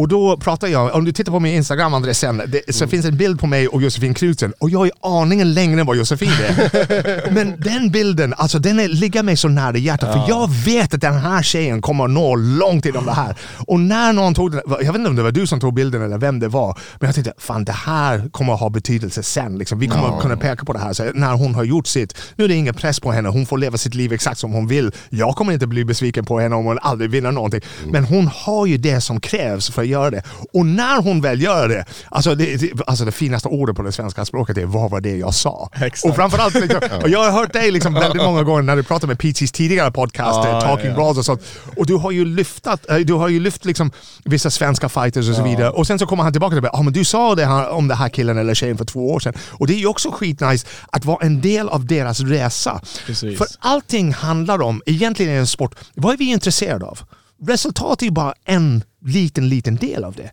Och 0.00 0.08
då 0.08 0.36
pratar 0.36 0.68
jag, 0.68 0.94
om 0.94 1.04
du 1.04 1.12
tittar 1.12 1.32
på 1.32 1.40
min 1.40 1.54
Instagram 1.54 2.14
sen, 2.14 2.42
det, 2.46 2.74
så 2.74 2.86
finns 2.86 3.06
en 3.06 3.16
bild 3.16 3.40
på 3.40 3.46
mig 3.46 3.68
och 3.68 3.82
Josefin 3.82 4.14
Knutsen 4.14 4.52
och 4.58 4.70
jag 4.70 4.86
är 4.86 4.92
aningen 5.00 5.54
längre 5.54 5.80
än 5.80 5.86
vad 5.86 5.96
Josefin 5.96 6.28
är. 6.28 7.30
Men 7.34 7.60
den 7.60 7.90
bilden, 7.90 8.34
alltså 8.36 8.58
den 8.58 8.80
är, 8.80 8.88
ligger 8.88 9.22
mig 9.22 9.36
så 9.36 9.48
nära 9.48 9.76
hjärtat 9.76 10.12
för 10.12 10.24
jag 10.28 10.50
vet 10.50 10.94
att 10.94 11.00
den 11.00 11.14
här 11.14 11.42
tjejen 11.42 11.82
kommer 11.82 12.04
att 12.04 12.10
nå 12.10 12.36
långt 12.36 12.86
inom 12.86 13.06
det 13.06 13.12
här. 13.12 13.36
Och 13.66 13.80
när 13.80 14.12
någon 14.12 14.34
tog 14.34 14.50
den, 14.50 14.60
jag 14.66 14.78
vet 14.78 14.96
inte 14.96 15.10
om 15.10 15.16
det 15.16 15.22
var 15.22 15.30
du 15.30 15.46
som 15.46 15.60
tog 15.60 15.74
bilden 15.74 16.02
eller 16.02 16.18
vem 16.18 16.40
det 16.40 16.48
var, 16.48 16.78
men 17.00 17.08
jag 17.08 17.14
tänkte 17.14 17.32
fan 17.38 17.64
det 17.64 17.72
här 17.72 18.28
kommer 18.28 18.54
att 18.54 18.60
ha 18.60 18.70
betydelse 18.70 19.22
sen. 19.22 19.58
Liksom. 19.58 19.78
Vi 19.78 19.86
kommer 19.88 20.08
att 20.08 20.22
kunna 20.22 20.36
peka 20.36 20.64
på 20.64 20.72
det 20.72 20.78
här. 20.78 20.92
Så 20.92 21.04
när 21.14 21.32
hon 21.32 21.54
har 21.54 21.64
gjort 21.64 21.86
sitt, 21.86 22.14
nu 22.36 22.44
är 22.44 22.48
det 22.48 22.54
ingen 22.54 22.74
press 22.74 23.00
på 23.00 23.12
henne, 23.12 23.28
hon 23.28 23.46
får 23.46 23.58
leva 23.58 23.78
sitt 23.78 23.94
liv 23.94 24.12
exakt 24.12 24.38
som 24.38 24.52
hon 24.52 24.66
vill. 24.66 24.92
Jag 25.08 25.36
kommer 25.36 25.52
inte 25.52 25.66
bli 25.66 25.84
besviken 25.84 26.24
på 26.24 26.40
henne 26.40 26.56
om 26.56 26.64
hon 26.64 26.78
aldrig 26.82 27.10
vinner 27.10 27.32
någonting. 27.32 27.60
Men 27.86 28.04
hon 28.04 28.26
har 28.26 28.66
ju 28.66 28.76
det 28.76 29.00
som 29.00 29.20
krävs 29.20 29.70
för 29.70 29.89
göra 29.90 30.10
det. 30.10 30.22
Och 30.52 30.66
när 30.66 31.02
hon 31.02 31.20
väl 31.20 31.42
gör 31.42 31.68
det, 31.68 31.84
alltså 32.10 32.34
det, 32.34 32.56
det, 32.56 32.70
alltså 32.86 33.04
det 33.04 33.12
finaste 33.12 33.48
ordet 33.48 33.76
på 33.76 33.82
det 33.82 33.92
svenska 33.92 34.24
språket 34.24 34.58
är 34.58 34.66
vad 34.66 34.90
var 34.90 35.00
det 35.00 35.16
jag 35.16 35.34
sa? 35.34 35.70
Exakt. 35.72 36.04
Och 36.04 36.16
framförallt, 36.16 36.54
liksom, 36.54 36.80
och 37.02 37.08
jag 37.08 37.24
har 37.24 37.30
hört 37.30 37.52
dig 37.52 37.70
liksom 37.70 37.94
väldigt 37.94 38.22
många 38.22 38.42
gånger 38.42 38.62
när 38.62 38.76
du 38.76 38.82
pratar 38.82 39.08
med 39.08 39.18
PTs 39.18 39.52
tidigare 39.52 39.90
podcast, 39.90 40.44
eh, 40.44 40.60
Talking 40.60 40.94
Bras 40.94 41.18
och 41.18 41.24
sånt. 41.24 41.42
Och 41.76 41.86
du 41.86 41.94
har 41.94 42.10
ju 42.10 42.24
lyftat, 42.24 42.90
eh, 42.90 42.96
du 42.96 43.12
har 43.12 43.28
ju 43.28 43.40
lyft 43.40 43.64
liksom 43.64 43.90
vissa 44.24 44.50
svenska 44.50 44.88
fighters 44.88 45.28
och 45.28 45.34
så 45.34 45.42
vidare. 45.42 45.70
Och 45.70 45.86
sen 45.86 45.98
så 45.98 46.06
kommer 46.06 46.22
han 46.22 46.32
tillbaka 46.32 46.56
och 46.56 46.62
säger 46.62 46.76
ah, 46.76 46.82
men 46.82 46.92
du 46.92 47.04
sa 47.04 47.34
det 47.34 47.46
här, 47.46 47.70
om 47.70 47.88
den 47.88 47.96
här 47.96 48.08
killen 48.08 48.38
eller 48.38 48.54
tjejen 48.54 48.78
för 48.78 48.84
två 48.84 49.12
år 49.12 49.20
sedan. 49.20 49.34
Och 49.50 49.66
det 49.66 49.74
är 49.74 49.78
ju 49.78 49.86
också 49.86 50.10
skitnice 50.10 50.66
att 50.90 51.04
vara 51.04 51.26
en 51.26 51.40
del 51.40 51.68
av 51.68 51.86
deras 51.86 52.20
resa. 52.20 52.80
Precis. 53.06 53.38
För 53.38 53.46
allting 53.58 54.12
handlar 54.12 54.62
om, 54.62 54.82
egentligen 54.86 55.32
är 55.32 55.38
en 55.38 55.46
sport, 55.46 55.74
vad 55.94 56.12
är 56.12 56.16
vi 56.16 56.24
intresserade 56.24 56.86
av? 56.86 56.98
Resultat 57.46 58.02
är 58.02 58.10
bara 58.10 58.34
en 58.44 58.84
liten, 59.04 59.48
liten 59.48 59.76
del 59.76 60.04
av 60.04 60.14
det. 60.14 60.30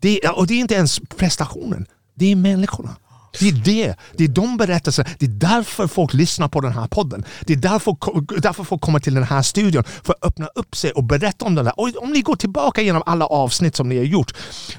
det. 0.00 0.28
Och 0.28 0.46
det 0.46 0.54
är 0.54 0.58
inte 0.58 0.74
ens 0.74 1.00
prestationen, 1.16 1.86
det 2.14 2.32
är 2.32 2.36
människorna. 2.36 2.96
Det 3.40 3.48
är 3.48 3.52
det. 3.52 3.94
Det 4.16 4.24
är 4.24 4.28
de 4.28 4.56
berättelserna. 4.56 5.08
Det 5.18 5.26
är 5.26 5.30
därför 5.30 5.86
folk 5.86 6.14
lyssnar 6.14 6.48
på 6.48 6.60
den 6.60 6.72
här 6.72 6.86
podden. 6.86 7.24
Det 7.40 7.52
är 7.52 7.56
därför, 7.56 7.96
därför 8.40 8.64
folk 8.64 8.80
kommer 8.80 9.00
till 9.00 9.14
den 9.14 9.24
här 9.24 9.42
studion. 9.42 9.84
För 9.84 10.12
att 10.12 10.24
öppna 10.24 10.46
upp 10.46 10.76
sig 10.76 10.90
och 10.92 11.04
berätta 11.04 11.44
om 11.44 11.54
det 11.54 11.62
där. 11.62 11.80
Och 11.80 11.90
om 12.02 12.10
ni 12.10 12.20
går 12.20 12.36
tillbaka 12.36 12.82
genom 12.82 13.02
alla 13.06 13.26
avsnitt 13.26 13.76
som 13.76 13.88
ni 13.88 13.96
har 13.96 14.04
gjort. 14.04 14.32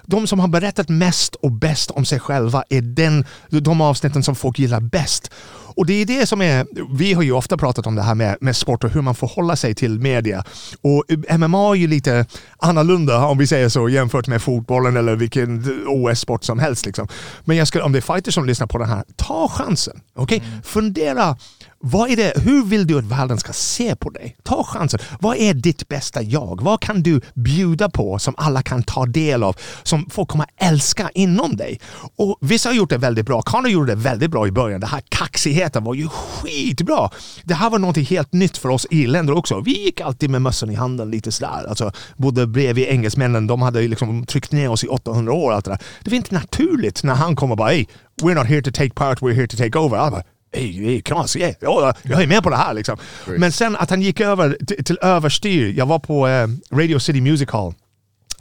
De 0.06 0.28
som 0.28 0.39
har 0.39 0.48
berättat 0.48 0.89
mest 0.89 1.36
och 1.36 1.52
bäst 1.52 1.92
om 1.92 2.06
sig 2.06 2.20
själva 2.20 2.63
är 2.70 2.82
den, 2.82 3.26
de 3.50 3.82
avsnitten 3.82 4.24
som 4.24 4.36
folk 4.36 4.60
gillar 4.60 4.80
bäst. 4.80 5.32
Och 5.80 5.86
det 5.86 5.94
är 5.94 6.06
det 6.06 6.28
som 6.28 6.42
är, 6.42 6.65
vi 6.98 7.13
har 7.13 7.24
ju 7.24 7.32
ofta 7.32 7.58
pratat 7.58 7.88
om 7.88 7.96
det 7.96 8.02
här 8.02 8.15
med, 8.15 8.38
med 8.42 8.56
sport 8.56 8.84
och 8.84 8.89
hur 8.89 9.02
man 9.02 9.15
förhåller 9.15 9.56
sig 9.56 9.76
till 9.76 10.00
media. 10.00 10.44
Och 10.82 11.04
MMA 11.39 11.72
är 11.72 11.76
ju 11.76 11.88
lite 11.88 12.26
annorlunda 12.58 13.26
om 13.26 13.38
vi 13.38 13.48
säger 13.48 13.70
så 13.70 13.89
jämfört 13.89 14.28
med 14.28 14.42
fotbollen 14.42 14.98
eller 14.98 15.15
vilken 15.15 15.84
OS-sport 15.88 16.44
som 16.44 16.60
helst. 16.60 16.86
Liksom. 16.86 17.08
Men 17.46 17.58
jag 17.58 17.68
skulle, 17.68 17.84
om 17.84 17.92
det 17.92 18.00
är 18.00 18.13
fighters 18.13 18.34
som 18.34 18.46
lyssnar 18.46 18.68
på 18.68 18.78
den 18.78 18.89
här, 18.89 19.04
ta 19.15 19.48
chansen. 19.48 20.02
Okay? 20.15 20.42
Fundera, 20.63 21.38
vad 21.82 22.10
är 22.10 22.15
det, 22.15 22.34
hur 22.36 22.65
vill 22.65 22.88
du 22.88 22.98
att 22.98 23.06
världen 23.06 23.38
ska 23.38 23.54
se 23.54 23.96
på 23.96 24.10
dig? 24.10 24.36
Ta 24.44 24.63
chansen. 24.63 25.00
Vad 25.20 25.38
är 25.38 25.54
ditt 25.54 25.88
bästa 25.88 26.22
jag? 26.22 26.62
Vad 26.62 26.82
kan 26.82 27.04
du 27.04 27.22
bjuda 27.34 27.89
på 27.89 28.20
som 28.20 28.34
alla 28.38 28.62
kan 28.62 28.84
ta 28.84 29.06
del 29.06 29.44
av? 29.44 29.56
Som 29.84 30.10
folk 30.10 30.30
kommer 30.30 30.48
älska 30.58 31.10
inom 31.13 31.56
dig. 31.56 31.80
Och 32.15 32.38
Vissa 32.42 32.70
har 32.70 32.74
gjort 32.74 32.89
det 32.89 32.98
väldigt 32.98 33.26
bra. 33.26 33.42
Connor 33.42 33.70
gjorde 33.70 33.92
det 33.92 34.02
väldigt 34.02 34.32
bra 34.32 34.48
i 34.48 34.52
början. 34.52 34.82
Det 34.82 34.88
här 34.88 35.02
kaxigheten 35.10 35.84
var 35.84 35.94
ju 35.94 36.08
skitbra. 36.08 37.10
Det 37.44 37.54
här 37.54 37.70
var 37.70 37.80
något 37.80 37.98
helt 37.98 38.34
nytt 38.34 38.58
för 38.58 38.70
oss 38.70 38.88
irländare 38.89 39.36
också. 39.36 39.62
Vi 39.62 39.86
gick 39.86 40.02
alltid 40.02 40.30
med 40.30 40.42
mössan 40.42 40.70
i 40.72 40.76
handen 40.76 41.12
lite 41.12 41.32
sådär. 41.32 41.65
Alltså, 41.70 41.92
bodde 42.18 42.48
bredvid 42.48 42.88
engelsmännen. 42.88 43.48
De 43.48 43.62
hade 43.62 43.82
liksom 43.82 44.26
tryckt 44.26 44.52
ner 44.52 44.70
oss 44.70 44.84
i 44.84 44.88
800 44.88 45.34
år. 45.34 45.52
Allt 45.54 45.65
det, 45.65 45.72
där. 45.72 45.80
det 46.04 46.10
var 46.10 46.18
inte 46.18 46.36
naturligt 46.36 47.04
när 47.04 47.13
han 47.13 47.36
kom 47.36 47.52
och 47.52 47.58
bara 47.58 47.70
hey, 47.70 47.86
we're 48.22 48.36
not 48.36 48.48
here 48.48 48.62
to 48.62 48.72
take 48.72 48.94
part, 48.94 49.22
we're 49.22 49.34
here 49.34 49.48
to 49.48 49.58
take 49.58 49.80
over. 49.80 49.98
Alla 49.98 50.12
bara, 50.12 50.24
Hej, 50.53 50.85
hej, 50.85 51.01
knas, 51.01 51.35
yeah. 51.35 51.53
ja, 51.62 51.93
jag 52.03 52.21
är 52.23 52.27
med 52.27 52.43
på 52.43 52.49
det 52.49 52.55
här 52.55 52.73
liksom. 52.73 52.97
Men 53.25 53.51
sen 53.51 53.75
att 53.75 53.89
han 53.89 54.01
gick 54.01 54.19
över 54.19 54.57
till, 54.67 54.83
till 54.85 54.97
överstyr. 55.01 55.73
Jag 55.77 55.85
var 55.85 55.99
på 55.99 56.27
eh, 56.27 56.47
Radio 56.71 56.99
City 56.99 57.21
Music 57.21 57.49
Hall 57.49 57.73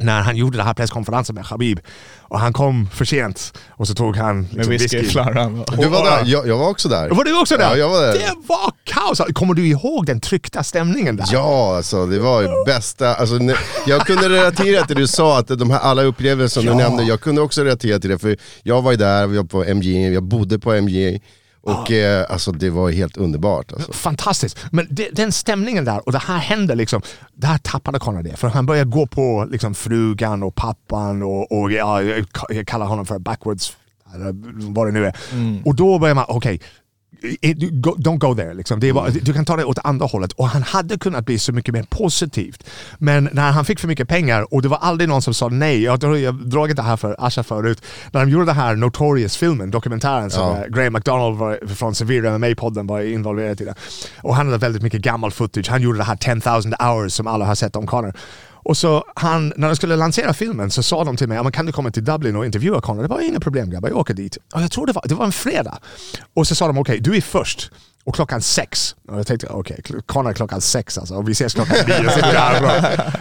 när 0.01 0.21
han 0.21 0.37
gjorde 0.37 0.57
den 0.57 0.67
här 0.67 0.75
presskonferensen 0.75 1.35
med 1.35 1.45
Habib. 1.45 1.81
Och 2.21 2.41
han 2.41 2.53
kom 2.53 2.89
för 2.95 3.05
sent 3.05 3.53
och 3.71 3.89
så 3.89 3.95
tog 3.95 4.17
han 4.17 4.41
Med 4.43 4.67
liksom, 4.69 4.71
whisky. 4.71 5.01
Du 5.83 5.89
var 5.89 6.05
där, 6.05 6.23
jag, 6.27 6.49
jag 6.49 6.59
var 6.59 6.69
också 6.69 6.89
där. 6.89 7.11
Var 7.11 7.25
du 7.25 7.41
också 7.41 7.57
där? 7.57 7.71
Ja, 7.71 7.77
jag 7.77 7.89
var 7.89 8.03
där. 8.03 8.13
Det 8.13 8.35
var 8.47 8.73
kaos! 8.85 9.21
Kommer 9.35 9.55
du 9.55 9.69
ihåg 9.69 10.07
den 10.07 10.21
tryckta 10.21 10.63
stämningen 10.63 11.17
där? 11.17 11.27
Ja, 11.33 11.77
alltså 11.77 12.07
det 12.07 12.19
var 12.19 12.43
ju 12.43 12.49
bästa. 12.67 13.15
Alltså, 13.15 13.39
jag 13.87 14.07
kunde 14.07 14.29
relatera 14.29 14.87
till 14.87 14.97
det 14.97 15.03
du 15.03 15.07
sa, 15.07 15.39
att 15.39 15.49
de 15.49 15.71
här 15.71 15.79
alla 15.79 16.03
upplevelser 16.03 16.61
som 16.61 16.67
Ja. 16.67 16.73
du 16.73 16.79
nämnde, 16.79 17.03
jag 17.03 17.21
kunde 17.21 17.41
också 17.41 17.63
relatera 17.65 17.99
till 17.99 18.11
det. 18.11 18.19
För 18.19 18.37
jag 18.63 18.83
var 18.83 18.91
ju 18.91 18.97
där, 18.97 19.27
vi 19.27 19.37
var 19.37 19.45
på 19.45 19.75
MGA, 19.75 20.09
jag 20.09 20.23
bodde 20.23 20.59
på 20.59 20.73
MGA. 20.81 21.19
Och 21.61 21.91
eh, 21.91 22.27
alltså 22.31 22.53
det 22.53 22.71
var 22.71 22.91
helt 22.91 23.17
underbart. 23.17 23.73
Alltså. 23.73 23.93
Fantastiskt. 23.93 24.59
Men 24.73 24.87
det, 24.91 25.09
den 25.13 25.33
stämningen 25.33 25.85
där 25.85 26.07
och 26.07 26.13
det 26.13 26.19
här 26.19 26.39
hände 26.39 26.75
liksom. 26.75 27.03
Där 27.35 27.59
tappade 27.59 27.99
Conor 27.99 28.23
det. 28.23 28.37
För 28.37 28.49
han 28.49 28.67
började 28.67 28.91
gå 28.91 29.07
på 29.07 29.47
liksom 29.51 29.75
frugan 29.75 30.43
och 30.43 30.55
pappan 30.55 31.23
och, 31.23 31.53
och 31.53 31.73
ja, 31.73 32.03
jag 32.49 32.67
kallar 32.67 32.87
honom 32.87 33.07
för 33.07 33.19
backwards, 33.19 33.77
vad 34.55 34.87
det 34.87 34.93
nu 34.93 35.07
är. 35.07 35.17
Och 35.65 35.75
då 35.75 35.99
börjar 35.99 36.15
man, 36.15 36.25
okej. 36.29 36.55
eh, 36.55 36.61
du- 37.41 37.71
go- 37.81 37.97
Don't 37.99 38.19
go 38.19 38.35
there. 38.35 38.55
Liksom. 38.55 38.81
Det 38.81 38.93
bara, 38.93 39.11
Du 39.11 39.33
kan 39.33 39.45
ta 39.45 39.57
det 39.57 39.65
åt 39.65 39.79
andra 39.85 40.07
hållet. 40.07 40.33
Och 40.33 40.49
han 40.49 40.63
hade 40.63 40.99
kunnat 40.99 41.27
bli 41.27 41.39
så 41.39 41.53
mycket 41.53 41.75
mer 41.75 41.83
positivt. 41.91 42.65
Men 42.99 43.29
när 43.33 43.51
han 43.53 43.65
fick 43.65 43.81
för 43.81 43.89
mycket 43.89 44.09
pengar 44.09 44.55
och 44.55 44.63
det 44.63 44.69
var 44.69 44.77
aldrig 44.77 45.09
någon 45.09 45.23
som 45.23 45.35
sa 45.35 45.49
nej. 45.49 45.83
Jag 45.83 45.93
har 45.93 46.33
dragit 46.49 46.77
det 46.77 46.83
här 46.83 46.97
för 46.97 47.17
Asha 47.19 47.43
förut. 47.43 47.83
När 48.13 48.21
de 48.21 48.31
gjorde 48.31 48.45
den 48.47 48.55
här 48.57 48.77
Notorious-filmen, 48.77 49.71
dokumentären 49.71 50.31
som 50.31 50.43
Ja. 50.43 50.57
eh, 50.65 50.67
Graham 50.71 50.93
McDonald 50.93 51.37
var, 51.39 51.67
från 51.75 51.95
Severe 51.95 52.29
MMA-podden 52.39 52.89
var 52.89 53.01
involverad 53.01 53.61
i 53.61 53.65
det. 53.65 53.75
Och 54.23 54.37
han 54.37 54.47
hade 54.47 54.59
väldigt 54.59 54.83
mycket 54.83 55.01
gammal 55.01 55.31
footage. 55.31 55.69
Han 55.69 55.83
gjorde 55.83 55.99
det 55.99 56.05
här 56.05 56.17
10,000 56.17 56.75
hours 56.79 57.13
som 57.13 57.27
alla 57.27 57.45
har 57.45 57.55
sett 57.55 57.77
om 57.77 57.87
Connor. 57.87 58.13
Och 58.69 58.77
så 58.77 59.05
han, 59.17 59.53
när 59.57 59.69
de 59.69 59.77
skulle 59.77 59.97
lansera 59.97 60.35
filmen 60.35 60.71
så 60.71 60.83
sa 60.83 61.05
de 61.05 61.17
till 61.17 61.29
mig, 61.29 61.37
ja, 61.37 61.51
kan 61.51 61.67
du 61.67 61.73
komma 61.73 61.91
till 61.91 62.05
Dublin 62.05 62.37
och 62.37 62.47
intervjua 62.47 62.81
Connor? 62.81 63.03
Det 63.03 63.09
var 63.09 63.21
inga 63.21 63.41
problem 63.41 63.71
grabbar, 63.71 63.89
jag 63.89 63.99
åker 63.99 64.15
dit. 64.15 64.39
Och 64.55 64.63
jag 64.63 64.71
tror 64.71 64.87
det 64.87 64.93
var, 64.93 65.03
det 65.07 65.15
var 65.15 65.25
en 65.25 65.33
fredag. 65.33 65.79
Och 66.35 66.47
så 66.47 66.55
sa 66.55 66.67
de, 66.67 66.79
okej 66.79 67.01
du 67.01 67.17
är 67.17 67.21
först. 67.21 67.71
Och 68.05 68.15
klockan 68.15 68.43
sex. 68.43 68.97
Och 69.09 69.19
jag 69.19 69.27
tänkte, 69.27 69.47
okej, 69.47 69.77
okay, 69.79 70.01
Connor 70.07 70.33
klockan 70.33 70.61
sex 70.61 70.99
alltså. 70.99 71.15
Och 71.15 71.29
vi 71.29 71.33
ses 71.33 71.55
klockan 71.55 71.77
nio. 71.87 72.11
Så 72.11 72.21
det 72.21 72.27
är 72.27 72.61
bra. 72.61 72.73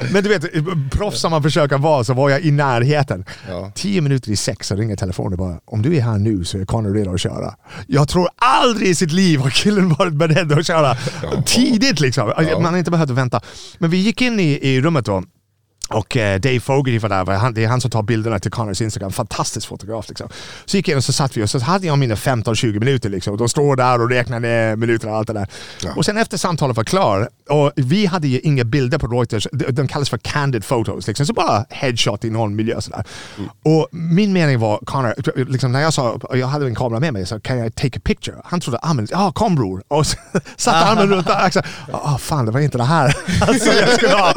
Men 0.11 0.23
du 0.23 0.29
vet, 0.29 0.91
proffs 0.91 1.21
som 1.21 1.31
man 1.31 1.43
försöker 1.43 1.77
vara 1.77 2.03
så 2.03 2.13
var 2.13 2.29
jag 2.29 2.41
i 2.41 2.51
närheten. 2.51 3.25
Ja. 3.49 3.71
Tio 3.75 4.01
minuter 4.01 4.31
i 4.31 4.35
sex 4.35 4.67
så 4.67 4.75
ringer 4.75 4.95
telefonen 4.95 5.37
bara, 5.37 5.59
om 5.65 5.81
du 5.81 5.95
är 5.95 6.01
här 6.01 6.17
nu 6.17 6.45
så 6.45 6.57
är 6.57 6.65
Connor 6.65 6.93
redo 6.93 7.13
att 7.13 7.21
köra. 7.21 7.55
Jag 7.87 8.09
tror 8.09 8.29
aldrig 8.35 8.89
i 8.89 8.95
sitt 8.95 9.11
liv 9.11 9.39
har 9.39 9.49
killen 9.49 9.89
varit 9.89 10.13
beredd 10.13 10.51
att 10.51 10.67
köra 10.67 10.97
tidigt 11.45 11.99
liksom. 11.99 12.33
Man 12.37 12.65
har 12.65 12.77
inte 12.77 12.91
behövt 12.91 13.09
vänta. 13.09 13.41
Men 13.77 13.89
vi 13.89 13.97
gick 13.97 14.21
in 14.21 14.39
i, 14.39 14.59
i 14.61 14.81
rummet 14.81 15.05
då. 15.05 15.23
Och 15.89 16.17
eh, 16.17 16.39
Dave 16.39 16.59
Fogarty 16.59 16.99
var 16.99 17.09
där, 17.09 17.25
han, 17.25 17.53
det 17.53 17.63
är 17.63 17.67
han 17.67 17.81
som 17.81 17.91
tar 17.91 18.03
bilderna 18.03 18.39
till 18.39 18.51
Connors 18.51 18.81
Instagram. 18.81 19.11
Fantastisk 19.11 19.67
fotograf. 19.67 20.09
Liksom. 20.09 20.29
Så 20.65 20.77
gick 20.77 20.87
jag 20.87 20.93
in 20.93 20.97
och 20.97 21.03
så 21.03 21.13
satt 21.13 21.37
vi 21.37 21.43
och 21.43 21.49
så 21.49 21.59
hade 21.59 21.87
jag 21.87 21.97
mina 21.97 22.15
15-20 22.15 22.79
minuter. 22.79 23.09
Liksom. 23.09 23.33
Och 23.33 23.37
de 23.37 23.49
står 23.49 23.75
där 23.75 24.01
och 24.01 24.09
räknar 24.09 24.39
ner 24.39 24.75
minuterna 24.75 25.11
och 25.11 25.17
allt 25.17 25.27
det 25.27 25.33
där. 25.33 25.47
Och 25.95 26.05
sen 26.05 26.17
efter 26.17 26.37
samtalet 26.37 26.77
var 26.77 26.83
klar, 26.83 27.29
och 27.49 27.71
vi 27.75 28.05
hade 28.05 28.27
ju 28.27 28.39
inga 28.39 28.63
bilder 28.63 28.97
på 28.97 29.07
Reuters, 29.07 29.47
de, 29.51 29.87
kallas 29.87 30.09
för 30.09 30.17
candid 30.17 30.65
photos. 30.65 31.07
Liksom. 31.07 31.25
Så 31.25 31.33
bara 31.33 31.65
headshot 31.69 32.25
i 32.25 32.29
någon 32.29 32.55
miljö. 32.55 32.81
Sådär. 32.81 33.03
Och 33.63 33.87
min 33.91 34.33
mening 34.33 34.59
var, 34.59 34.77
Connor, 34.77 35.13
liksom, 35.51 35.71
när 35.71 35.81
jag 35.81 35.93
sa, 35.93 36.19
jag 36.33 36.47
hade 36.47 36.65
en 36.65 36.75
kamera 36.75 36.99
med 36.99 37.13
mig, 37.13 37.25
så 37.25 37.39
kan 37.39 37.57
jag 37.57 37.75
take 37.75 37.97
a 37.97 38.01
picture? 38.03 38.35
Han 38.43 38.59
trodde, 38.59 38.79
ah, 38.81 38.93
men, 38.93 39.07
ja 39.11 39.31
kom 39.31 39.55
bror. 39.55 39.83
Och 39.87 40.07
så 40.07 40.17
satte 40.57 40.77
armen 40.77 41.09
runt 41.09 41.29
axeln. 41.29 41.65
Ah, 41.91 42.17
fan, 42.17 42.45
det 42.45 42.51
var 42.51 42.59
inte 42.59 42.77
det 42.77 42.83
här 42.83 43.17
alltså, 43.41 43.71
jag 43.71 43.89
skulle 43.89 44.13
ha. 44.13 44.33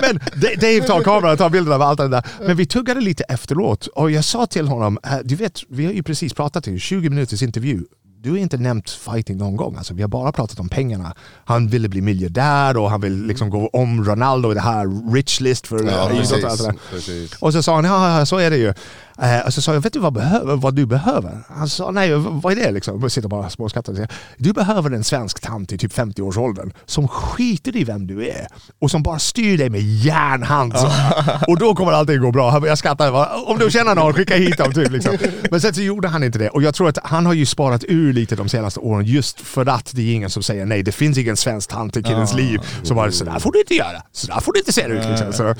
Men 0.00 0.20
Dave 0.60 0.80
tar 0.96 1.02
kameran 1.04 1.32
och 1.32 1.38
tar 1.38 1.50
bilder 1.50 1.72
av 1.72 1.82
allt 1.82 1.98
det 1.98 2.08
där. 2.08 2.26
Men 2.46 2.56
vi 2.56 2.66
tuggade 2.66 3.00
lite 3.00 3.24
efteråt 3.24 3.86
och 3.86 4.10
jag 4.10 4.24
sa 4.24 4.46
till 4.46 4.68
honom, 4.68 4.98
"Eh, 5.04 5.16
du 5.24 5.34
vet, 5.34 5.60
vi 5.68 5.86
har 5.86 5.92
ju 5.92 6.02
precis 6.02 6.34
pratat 6.34 6.68
i 6.68 6.78
20 6.78 7.10
minuters 7.10 7.42
intervju. 7.42 7.84
Du 8.22 8.30
har 8.30 8.38
inte 8.38 8.56
nämnt 8.56 8.90
fighting 8.90 9.36
någon 9.36 9.56
gång. 9.56 9.76
Alltså, 9.76 9.94
vi 9.94 10.02
har 10.02 10.08
bara 10.08 10.32
pratat 10.32 10.60
om 10.60 10.68
pengarna. 10.68 11.14
Han 11.44 11.68
ville 11.68 11.88
bli 11.88 12.00
miljardär 12.00 12.76
och 12.76 12.90
han 12.90 13.00
vill 13.00 13.26
liksom 13.26 13.50
gå 13.50 13.68
om 13.72 14.04
Ronaldo 14.04 14.50
i 14.50 14.54
det 14.54 14.60
här 14.60 15.12
rich 15.14 15.40
list 15.40 15.66
för 15.66 15.84
Ja, 15.90 16.04
och 16.04 16.10
precis. 16.10 16.66
precis. 16.90 17.32
Och 17.40 17.52
så 17.52 17.62
sa 17.62 17.74
han, 17.74 17.84
ja 17.84 18.26
så 18.26 18.36
är 18.38 18.50
det 18.50 18.56
ju. 18.56 18.74
Eh, 19.22 19.46
och 19.46 19.54
så 19.54 19.62
sa 19.62 19.74
jag, 19.74 19.80
vet 19.80 19.92
du 19.92 19.98
vad, 19.98 20.12
behöver, 20.12 20.56
vad 20.56 20.74
du 20.74 20.86
behöver? 20.86 21.38
Han 21.48 21.68
sa, 21.68 21.90
nej 21.90 22.14
vad 22.14 22.52
är 22.52 22.56
det 22.56 22.70
liksom? 22.70 23.00
Jag 23.00 23.12
sitter 23.12 23.28
bara 23.28 23.46
och 23.46 23.52
småskrattar 23.52 23.92
och 23.92 23.96
säger, 23.96 24.10
du 24.36 24.52
behöver 24.52 24.90
en 24.90 25.04
svensk 25.04 25.40
tant 25.40 25.72
i 25.72 25.78
typ 25.78 25.92
50-årsåldern 25.92 26.72
som 26.86 27.08
skiter 27.08 27.76
i 27.76 27.84
vem 27.84 28.06
du 28.06 28.26
är 28.26 28.46
och 28.78 28.90
som 28.90 29.02
bara 29.02 29.18
styr 29.18 29.58
dig 29.58 29.70
med 29.70 29.80
järnhand. 29.80 30.74
Och 31.48 31.58
då 31.58 31.74
kommer 31.74 31.92
allting 31.92 32.20
gå 32.20 32.32
bra. 32.32 32.66
Jag 32.66 32.78
skrattar, 32.78 33.12
om 33.50 33.58
du 33.58 33.70
känner 33.70 33.94
någon, 33.94 34.14
skicka 34.14 34.36
hit 34.36 34.58
dem. 34.58 34.72
Typ, 34.72 34.90
liksom. 34.90 35.16
Men 35.50 35.60
sen 35.60 35.74
så 35.74 35.82
gjorde 35.82 36.08
han 36.08 36.24
inte 36.24 36.38
det 36.38 36.48
och 36.48 36.62
jag 36.62 36.74
tror 36.74 36.88
att 36.88 36.98
han 37.02 37.26
har 37.26 37.32
ju 37.32 37.46
sparat 37.46 37.84
ur 37.88 38.12
lite 38.12 38.36
de 38.36 38.48
senaste 38.48 38.80
åren 38.80 39.04
just 39.04 39.40
för 39.40 39.66
att 39.66 39.90
det 39.94 40.02
är 40.02 40.14
ingen 40.14 40.30
som 40.30 40.42
säger 40.42 40.66
nej, 40.66 40.82
det 40.82 40.92
finns 40.92 41.18
ingen 41.18 41.36
svensk 41.36 41.70
tant 41.70 41.96
i 41.96 42.02
killens 42.02 42.34
liv 42.34 42.60
som 42.82 42.96
bara 42.96 43.12
sådär 43.12 43.38
får 43.38 43.52
du 43.52 43.60
inte 43.60 43.74
göra, 43.74 44.02
sådär 44.12 44.40
får 44.40 44.52
du 44.52 44.58
inte 44.58 44.72
se 44.72 44.82
ut. 44.82 45.06
Liksom. 45.08 45.32
Så, 45.32 45.54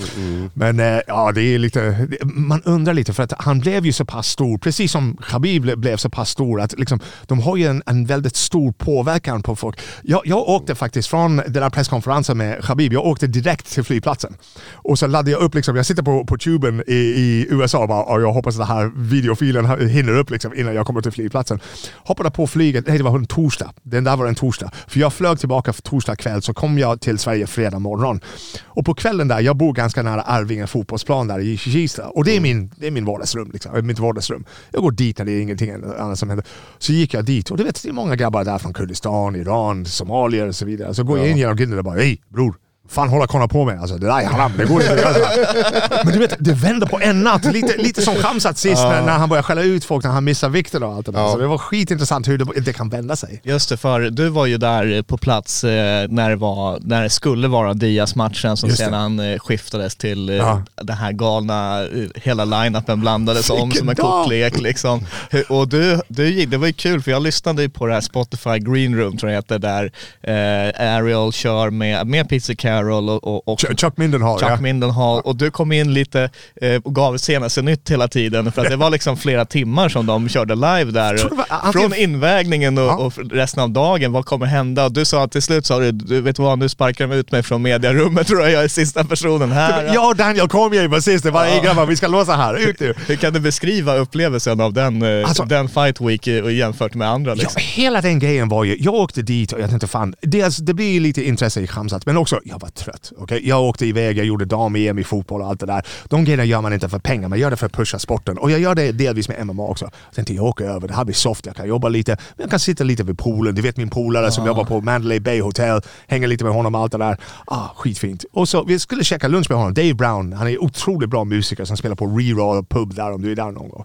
men 0.54 0.80
eh, 0.80 1.00
ja, 1.06 1.32
det 1.32 1.42
är 1.42 1.58
lite, 1.58 2.08
man 2.22 2.62
undrar 2.62 2.94
lite 2.94 3.12
för 3.12 3.22
att 3.22 3.32
han 3.38 3.51
blev 3.60 3.86
ju 3.86 3.92
så 3.92 4.04
pass 4.04 4.28
stor, 4.28 4.58
precis 4.58 4.92
som 4.92 5.16
Khabib 5.16 5.64
ble- 5.64 5.76
blev 5.76 5.96
så 5.96 6.10
pass 6.10 6.30
stor 6.30 6.60
att 6.60 6.78
liksom, 6.78 7.00
de 7.26 7.40
har 7.40 7.56
ju 7.56 7.66
en, 7.66 7.82
en 7.86 8.06
väldigt 8.06 8.36
stor 8.36 8.72
påverkan 8.72 9.42
på 9.42 9.56
folk. 9.56 9.80
Jag, 10.02 10.20
jag 10.24 10.48
åkte 10.48 10.74
faktiskt 10.74 11.08
från 11.08 11.36
den 11.36 11.52
där 11.52 11.70
presskonferensen 11.70 12.38
med 12.38 12.64
Khabib, 12.64 12.92
jag 12.92 13.06
åkte 13.06 13.26
direkt 13.26 13.72
till 13.72 13.84
flygplatsen. 13.84 14.36
Och 14.72 14.98
så 14.98 15.06
laddade 15.06 15.30
jag 15.30 15.40
upp, 15.40 15.54
liksom, 15.54 15.76
jag 15.76 15.86
sitter 15.86 16.02
på, 16.02 16.24
på 16.24 16.36
tuben 16.38 16.82
i, 16.86 16.94
i 16.94 17.46
USA 17.50 17.78
och 17.78 17.88
bara, 17.88 18.02
och 18.02 18.22
jag 18.22 18.32
hoppas 18.32 18.56
den 18.56 18.66
här 18.66 18.92
videofilen 18.96 19.88
hinner 19.88 20.18
upp 20.18 20.30
liksom, 20.30 20.54
innan 20.54 20.74
jag 20.74 20.86
kommer 20.86 21.00
till 21.00 21.12
flygplatsen. 21.12 21.60
Hoppade 21.94 22.30
på 22.30 22.46
flyget, 22.46 22.86
nej 22.86 22.98
det 22.98 23.04
var 23.04 23.18
en 23.18 23.26
torsdag, 23.26 23.72
den 23.82 24.04
där 24.04 24.16
var 24.16 24.26
en 24.26 24.34
torsdag. 24.34 24.70
För 24.86 25.00
jag 25.00 25.12
flög 25.12 25.38
tillbaka 25.38 25.72
för 25.72 25.82
torsdag 25.82 26.16
kväll 26.16 26.42
så 26.42 26.54
kom 26.54 26.78
jag 26.78 27.00
till 27.00 27.18
Sverige 27.18 27.46
fredag 27.46 27.78
morgon. 27.78 28.20
Och 28.64 28.84
på 28.84 28.94
kvällen 28.94 29.28
där, 29.28 29.40
jag 29.40 29.56
bor 29.56 29.72
ganska 29.72 30.02
nära 30.02 30.22
Arvinge 30.22 30.66
fotbollsplan 30.66 31.28
där 31.28 31.38
i 31.38 31.56
Kista. 31.56 32.08
Och 32.08 32.24
det 32.24 32.36
är 32.36 32.40
min, 32.40 32.70
det 32.76 32.86
är 32.86 32.90
min 32.90 33.04
vardagsrum, 33.34 33.50
liksom, 33.52 33.86
mitt 33.86 33.98
vardagsrum. 33.98 34.44
Jag 34.70 34.82
går 34.82 34.90
dit 34.90 35.18
när 35.18 35.24
det 35.24 35.32
är 35.32 35.42
ingenting 35.42 35.70
annat 35.70 36.18
som 36.18 36.28
händer. 36.28 36.46
Så 36.78 36.92
gick 36.92 37.14
jag 37.14 37.24
dit 37.24 37.50
och 37.50 37.56
du 37.56 37.64
vet, 37.64 37.82
det 37.82 37.88
är 37.88 37.92
många 37.92 38.16
grabbar 38.16 38.44
där 38.44 38.58
från 38.58 38.72
Kurdistan, 38.72 39.36
Iran, 39.36 39.84
somalier 39.84 40.48
och 40.48 40.54
så 40.54 40.64
vidare. 40.64 40.94
Så 40.94 41.04
går 41.04 41.18
jag 41.18 41.30
in 41.30 41.36
genom 41.36 41.56
grinden 41.56 41.78
och 41.78 41.84
bara, 41.84 41.98
hej 41.98 42.22
bror, 42.28 42.56
fan 42.88 43.08
hålla 43.08 43.26
kolla 43.26 43.48
på 43.48 43.64
mig. 43.64 43.78
Alltså, 43.78 43.96
det 43.96 44.06
där 44.06 44.20
är 44.20 44.26
haram, 44.26 44.52
det 44.56 44.64
går 44.64 44.80
inte 44.82 44.92
att 44.94 45.00
göra 45.00 45.14
så 45.14 45.24
här. 45.24 46.04
Men 46.04 46.12
du 46.12 46.18
vet, 46.18 46.34
det 46.38 46.52
vände 46.52 46.86
på 46.86 47.00
en 47.00 47.22
natt. 47.22 47.44
Lite, 47.44 47.76
lite 47.76 48.02
som 48.02 48.14
Khamzat 48.14 48.58
sist 48.58 48.82
när, 48.82 49.02
när 49.02 49.12
han 49.12 49.28
började 49.28 49.42
skälla 49.46 49.62
ut 49.62 49.84
folk 49.84 50.04
när 50.04 50.10
han 50.10 50.24
missade 50.24 50.52
vikten 50.52 50.82
och 50.82 50.94
allt 50.94 51.06
det 51.06 51.12
där. 51.12 51.28
Så 51.28 51.38
det 51.38 51.46
var 51.46 51.58
skitintressant 51.58 52.28
hur 52.28 52.38
det, 52.38 52.60
det 52.60 52.72
kan 52.72 52.88
vända 52.88 53.16
sig. 53.16 53.40
Just 53.44 53.68
det, 53.68 53.76
för 53.76 54.00
du 54.00 54.28
var 54.28 54.46
ju 54.46 54.56
där 54.58 55.02
på 55.02 55.18
plats 55.18 55.64
eh, 55.64 56.08
när, 56.08 56.30
det 56.30 56.36
var, 56.36 56.78
när 56.82 57.02
det 57.02 57.10
skulle 57.10 57.48
vara 57.48 57.74
Diaz-matchen 57.74 58.56
som 58.56 58.70
sedan 58.70 59.20
eh, 59.20 59.38
skiftades 59.38 59.96
till 59.96 60.28
eh, 60.28 60.36
Ja. 60.36 60.62
den 60.82 60.96
här 60.96 61.12
galna, 61.12 61.80
eh, 61.82 61.88
hela 62.14 62.44
line-upen 62.44 63.00
blandades 63.00 63.50
om 63.50 63.56
Vilken 63.68 63.78
som 63.78 63.88
en 63.88 63.96
kortlek 63.96 64.60
liksom. 64.60 65.06
Och 65.48 65.68
du, 65.68 66.00
du, 66.08 66.46
det 66.46 66.56
var 66.56 66.66
ju 66.66 66.72
kul 66.72 67.02
för 67.02 67.10
jag 67.10 67.22
lyssnade 67.22 67.62
ju 67.62 67.68
på 67.68 67.86
det 67.86 67.94
här 67.94 68.00
Spotify 68.00 68.58
Green 68.58 68.96
Room 68.96 69.16
tror 69.16 69.32
jag 69.32 69.38
heter, 69.38 69.58
där 69.58 69.92
eh, 70.22 70.94
Ariel 70.96 71.32
kör 71.32 71.70
med, 71.70 72.06
med 72.06 72.28
Pizza 72.28 72.54
Carol 72.72 73.08
och, 73.10 73.24
och, 73.24 73.48
och 73.48 73.60
Chuck, 73.60 73.96
Mindenhall, 73.96 74.38
Chuck 74.38 74.50
ja. 74.50 74.56
Mindenhall 74.60 75.20
och 75.20 75.36
du 75.36 75.50
kom 75.50 75.72
in 75.72 75.94
lite 75.94 76.30
eh, 76.62 76.80
och 76.84 76.94
gav 76.94 77.16
senaste 77.16 77.62
nytt 77.62 77.90
hela 77.90 78.08
tiden 78.08 78.52
för 78.52 78.62
att 78.62 78.70
det 78.70 78.76
var 78.76 78.90
liksom 78.90 79.16
flera 79.16 79.44
timmar 79.44 79.88
som 79.88 80.06
de 80.06 80.28
körde 80.28 80.54
live 80.54 80.84
där. 80.84 81.28
var 81.36 81.72
Från 81.72 81.94
invägningen 81.94 82.78
och, 82.78 82.84
Ja. 82.84 82.96
och 82.96 83.12
resten 83.30 83.62
av 83.62 83.70
dagen, 83.70 84.12
vad 84.12 84.24
kommer 84.26 84.46
hända? 84.46 84.84
Och 84.84 84.92
du 84.92 85.04
sa 85.04 85.24
att 85.24 85.32
till 85.32 85.42
slut 85.42 85.66
sa 85.66 85.78
du, 85.78 85.92
du 85.92 86.20
vet 86.20 86.38
vad, 86.38 86.58
nu 86.58 86.68
sparkar 86.68 87.06
de 87.06 87.14
ut 87.14 87.32
mig 87.32 87.42
från 87.42 87.62
mediarummet 87.62 88.26
tror 88.26 88.40
jag, 88.40 88.50
jag 88.50 88.64
är 88.64 88.68
sista 88.68 89.04
personen 89.04 89.52
här. 89.52 89.94
Jag 89.94 90.08
och 90.08 90.16
Daniel 90.16 90.48
Cormier 90.48 90.88
var 90.88 91.00
sist, 91.00 91.24
det 91.24 91.30
var 91.30 91.44
ja. 91.46 91.62
grabbar 91.62 91.86
vi 91.86 91.96
ska 91.96 92.08
låsa 92.08 92.32
här, 92.36 92.68
ut 92.68 92.80
nu. 92.80 92.94
Hur 93.06 93.16
kan 93.16 93.32
du 93.32 93.40
beskriva 93.40 93.96
upplevelsen 93.96 94.60
av 94.60 94.72
den, 94.72 95.02
eh, 95.02 95.28
Alltså- 95.28 95.44
den 95.44 95.68
fight 95.68 96.00
week 96.00 96.26
jämfört 96.26 96.94
med 96.94 97.08
andra 97.08 97.30
Ja, 97.30 97.34
liksom? 97.34 97.62
hela 97.64 98.00
den 98.00 98.18
grejen 98.18 98.48
var 98.48 98.64
ju, 98.64 98.76
jag 98.80 98.94
åkte 98.94 99.22
dit 99.22 99.52
och 99.52 99.60
jag 99.60 99.68
tänkte 99.70 99.86
fan, 99.86 100.14
dels, 100.22 100.56
det 100.56 100.74
blir 100.74 101.00
lite 101.00 101.22
intresse 101.28 101.60
i 101.60 101.66
Khamzat, 101.66 102.06
men 102.06 102.16
också 102.16 102.40
jag 102.44 102.58
var 102.62 102.68
trött. 102.68 103.12
Okay? 103.16 103.40
Jag 103.44 103.62
åkte 103.62 103.86
iväg, 103.86 104.18
jag 104.18 104.26
gjorde 104.26 104.44
dam-EM 104.44 104.98
i 104.98 105.04
fotboll 105.04 105.40
och 105.40 105.46
allt 105.46 105.60
det 105.60 105.66
där. 105.66 105.86
De 106.04 106.24
grejerna 106.24 106.44
gör 106.44 106.60
man 106.60 106.72
inte 106.72 106.88
för 106.88 106.98
pengar, 106.98 107.28
man 107.28 107.38
gör 107.38 107.50
det 107.50 107.56
för 107.56 107.66
att 107.66 107.72
pusha 107.72 107.98
sporten. 107.98 108.38
Och 108.38 108.50
jag 108.50 108.60
gör 108.60 108.74
det 108.74 108.92
delvis 108.92 109.28
med 109.28 109.46
MMA 109.46 109.62
också. 109.62 109.84
Jag 109.84 110.14
tänkte 110.14 110.34
jag 110.34 110.44
åker 110.44 110.64
över, 110.64 110.88
det 110.88 110.94
här 110.94 111.04
blir 111.04 111.14
soft, 111.14 111.46
jag 111.46 111.56
kan 111.56 111.68
jobba 111.68 111.88
lite, 111.88 112.10
men 112.10 112.42
jag 112.44 112.50
kan 112.50 112.60
sitta 112.60 112.84
lite 112.84 113.02
vid 113.02 113.18
poolen. 113.18 113.54
Du 113.54 113.62
vet 113.62 113.76
min 113.76 113.90
polare 113.90 114.32
som 114.32 114.46
jobbar 114.46 114.64
på 114.64 114.80
Mandalay 114.80 115.20
Bay 115.20 115.40
Hotel, 115.40 115.80
hänger 116.06 116.28
lite 116.28 116.44
med 116.44 116.52
honom 116.52 116.74
och 116.74 116.80
allt 116.80 116.92
det 116.92 116.98
där. 116.98 117.16
Ah, 117.46 117.68
skitfint. 117.76 118.24
Och 118.32 118.48
så 118.48 118.64
vi 118.64 118.78
skulle 118.78 119.04
käka 119.04 119.28
lunch 119.28 119.50
med 119.50 119.58
honom, 119.58 119.74
Dave 119.74 119.94
Brown, 119.94 120.32
han 120.32 120.48
är 120.48 120.62
otroligt 120.62 121.10
bra 121.10 121.24
musiker 121.24 121.64
som 121.64 121.76
spelar 121.76 121.96
på 121.96 122.06
Reroll 122.06 122.64
pub 122.64 122.94
där 122.94 123.12
om 123.12 123.22
du 123.22 123.32
är 123.32 123.36
där 123.36 123.50
någon 123.50 123.68
gång. 123.68 123.84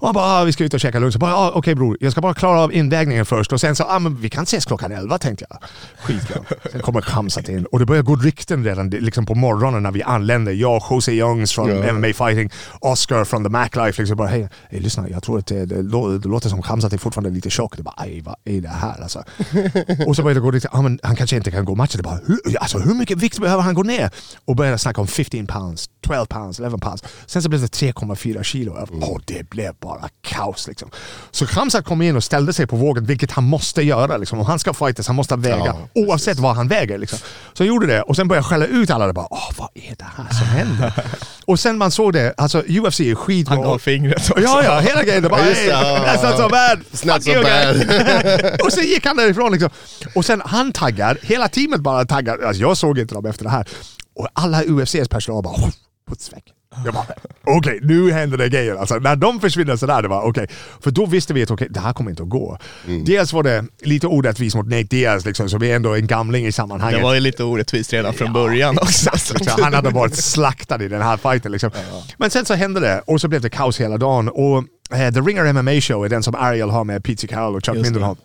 Och 0.00 0.06
han 0.08 0.14
bara, 0.14 0.24
ah, 0.24 0.44
vi 0.44 0.52
ska 0.52 0.64
ut 0.64 0.74
och 0.74 0.80
käka 0.80 0.98
lunch. 0.98 1.18
Bara, 1.18 1.34
ah, 1.36 1.50
okej 1.54 1.74
bror, 1.74 1.96
jag 2.00 2.12
ska 2.12 2.20
bara 2.20 2.34
klara 2.34 2.60
av 2.60 2.72
invägningen 2.74 3.26
först. 3.26 3.52
Och 3.52 3.60
sen 3.60 3.76
så, 3.76 3.84
ah, 3.84 3.98
men 3.98 4.16
vi 4.16 4.30
kan 4.30 4.42
ses 4.44 4.64
klockan 4.64 4.92
11 4.92 5.18
tänkte 5.18 5.46
jag. 5.50 5.58
Skitbra. 6.02 6.36
Sen 6.72 6.80
kommer 6.80 7.00
Khamzat 7.00 7.48
in 7.48 7.64
och 7.64 7.78
det 7.78 7.86
börjar 7.86 8.02
gå 8.02 8.16
rykten 8.16 8.64
redan 8.64 8.90
liksom 8.90 9.26
på 9.26 9.34
morgonen 9.34 9.82
när 9.82 9.90
vi 9.90 10.02
anländer. 10.02 10.52
Jag, 10.52 10.82
Jose 10.90 11.12
Youngs 11.12 11.52
från 11.52 11.68
Ja. 11.70 11.92
MMA 11.92 12.06
Fighting, 12.06 12.50
Oscar 12.80 13.24
från 13.24 13.44
The 13.44 13.50
Mac 13.50 13.68
Life. 13.74 14.02
Liksom 14.02 14.16
bara, 14.16 14.28
hej, 14.28 14.48
hej 14.70 14.80
lyssna, 14.80 15.08
jag 15.08 15.22
tror 15.22 15.38
att 15.38 15.46
det, 15.46 15.64
det, 15.66 15.82
det 16.18 16.28
låter 16.28 16.48
som 16.48 16.62
Khamzat 16.62 16.92
är 16.92 16.98
fortfarande 16.98 17.30
lite 17.30 17.50
tjock. 17.50 17.76
Det 17.76 17.82
bara, 17.82 17.94
aj 17.96 18.20
vad 18.20 18.34
är 18.44 18.60
det 18.60 18.68
här 18.68 19.02
alltså? 19.02 19.18
och 20.06 20.16
så 20.16 20.22
började 20.22 20.40
det 20.40 20.44
gå 20.44 20.50
rykten, 20.50 20.70
ah, 20.74 20.82
men 20.82 20.98
han 21.02 21.16
kanske 21.16 21.36
inte 21.36 21.50
kan 21.50 21.64
gå 21.64 21.74
matchen. 21.74 21.96
Det 21.96 22.02
bara, 22.02 22.20
hur, 22.26 22.58
alltså, 22.60 22.78
hur 22.78 22.94
mycket 22.94 23.18
vikt 23.18 23.38
behöver 23.40 23.62
han 23.62 23.74
gå 23.74 23.82
ner? 23.82 24.10
Och 24.44 24.56
började 24.56 24.78
snacka 24.78 25.00
om 25.00 25.06
15 25.06 25.46
pounds, 25.46 25.90
12 26.06 26.26
pounds, 26.26 26.60
11 26.60 26.78
pounds. 26.78 27.04
Sen 27.26 27.42
så 27.42 27.48
blev 27.48 27.60
det 27.60 27.66
3,4 27.66 28.42
kilo. 28.42 28.72
Och 29.00 29.20
det 29.24 29.50
blev 29.50 29.74
bara 29.80 29.89
kaos 30.22 30.68
liksom. 30.68 30.90
Så 31.30 31.46
Khamzat 31.46 31.84
kom 31.84 32.02
in 32.02 32.16
och 32.16 32.24
ställde 32.24 32.52
sig 32.52 32.66
på 32.66 32.76
vågen, 32.76 33.04
vilket 33.04 33.30
han 33.30 33.44
måste 33.44 33.82
göra. 33.82 34.16
Liksom. 34.16 34.38
Om 34.38 34.46
han 34.46 34.58
ska 34.58 34.74
fightas, 34.74 35.06
han 35.06 35.16
måste 35.16 35.36
väga. 35.36 35.64
Ja, 35.64 35.88
oavsett 35.94 36.38
vad 36.38 36.56
han 36.56 36.68
väger. 36.68 36.98
Liksom. 36.98 37.18
Så 37.52 37.62
jag 37.62 37.68
gjorde 37.68 37.86
det 37.86 38.02
och 38.02 38.16
sen 38.16 38.28
började 38.28 38.44
jag 38.44 38.50
skälla 38.50 38.66
ut 38.66 38.90
alla. 38.90 39.06
Det 39.06 39.12
bara, 39.12 39.28
Åh, 39.30 39.50
vad 39.58 39.68
är 39.74 39.94
det 39.98 40.06
här 40.16 40.34
som 40.34 40.46
händer? 40.46 40.92
och 41.46 41.60
sen 41.60 41.78
man 41.78 41.90
såg 41.90 42.12
det, 42.12 42.34
alltså 42.36 42.62
UFC 42.68 43.00
är 43.00 43.14
skitbra. 43.14 43.54
Han 43.54 43.64
gav 43.64 43.78
fingret 43.78 44.30
också. 44.30 44.42
Ja, 44.42 44.64
ja, 44.64 44.78
hela 44.78 45.04
grejen. 45.04 45.22
Det 45.22 45.28
bara, 45.28 45.46
just 45.46 45.60
hey, 45.60 45.70
that's 45.70 46.30
not 46.30 46.38
so 46.38 46.48
bad. 46.48 46.80
It's 46.92 47.06
not 47.06 47.24
so 47.24 47.32
bad. 47.42 48.60
och 48.64 48.72
sen 48.72 48.84
gick 48.84 49.06
han 49.06 49.16
därifrån 49.16 49.52
liksom. 49.52 49.70
Och 50.14 50.24
sen 50.24 50.42
han 50.44 50.72
taggar, 50.72 51.18
hela 51.22 51.48
teamet 51.48 51.80
bara 51.80 52.04
taggar. 52.04 52.38
Alltså, 52.38 52.62
jag 52.62 52.76
såg 52.76 52.98
inte 52.98 53.14
dem 53.14 53.26
efter 53.26 53.44
det 53.44 53.50
här. 53.50 53.68
Och 54.14 54.28
alla 54.32 54.64
UFCs 54.64 55.08
personal 55.08 55.42
bara, 55.42 55.72
puts 56.08 56.32
väck. 56.32 56.44
Jag 56.84 56.94
bara, 56.94 57.04
okej 57.46 57.78
nu 57.82 58.12
händer 58.12 58.38
det 58.38 58.48
grejer. 58.48 58.74
Alltså, 58.76 58.94
när 58.98 59.16
de 59.16 59.40
försvinner 59.40 59.76
sådär, 59.76 60.02
det 60.02 60.08
var 60.08 60.22
okej. 60.22 60.46
För 60.80 60.90
då 60.90 61.06
visste 61.06 61.34
vi 61.34 61.42
att 61.42 61.50
okej, 61.50 61.66
det 61.70 61.80
här 61.80 61.92
kommer 61.92 62.10
inte 62.10 62.22
att 62.22 62.28
gå. 62.28 62.58
Dels 63.06 63.32
var 63.32 63.42
det 63.42 63.64
lite 63.82 64.06
orättvist 64.06 64.56
mot 64.56 64.66
Nate 64.66 64.82
Diaz, 64.82 65.24
liksom, 65.24 65.48
som 65.50 65.62
är 65.62 65.76
ändå 65.76 65.94
en 65.94 66.06
gamling 66.06 66.46
i 66.46 66.52
sammanhanget. 66.52 66.98
Det 66.98 67.02
var 67.04 67.14
ju 67.14 67.20
lite 67.20 67.44
orättvist 67.44 67.92
redan 67.92 68.14
från 68.14 68.32
början 68.32 68.78
också. 68.78 69.10
Exakt, 69.14 69.38
liksom. 69.40 69.62
Han 69.62 69.74
hade 69.74 69.90
varit 69.90 70.14
slaktad 70.16 70.82
i 70.84 70.88
den 70.88 71.02
här 71.02 71.16
fighten. 71.16 71.52
Liksom. 71.52 71.70
Men 72.18 72.30
sen 72.30 72.44
så 72.44 72.54
hände 72.54 72.80
det 72.80 73.02
och 73.06 73.20
så 73.20 73.28
blev 73.28 73.40
det 73.40 73.50
kaos 73.50 73.80
hela 73.80 73.98
dagen. 73.98 74.28
Och 74.28 74.58
eh, 74.96 75.12
The 75.14 75.20
Ringer 75.20 75.52
MMA 75.52 75.80
Show 75.80 76.04
är 76.04 76.08
den 76.08 76.22
som 76.22 76.34
Ariel 76.34 76.70
har 76.70 76.84
med 76.84 77.04
Pete 77.04 77.26
Carroll 77.26 77.56
och 77.56 77.66
Chuck. 77.66 77.74
Mindenhall. 77.82 78.16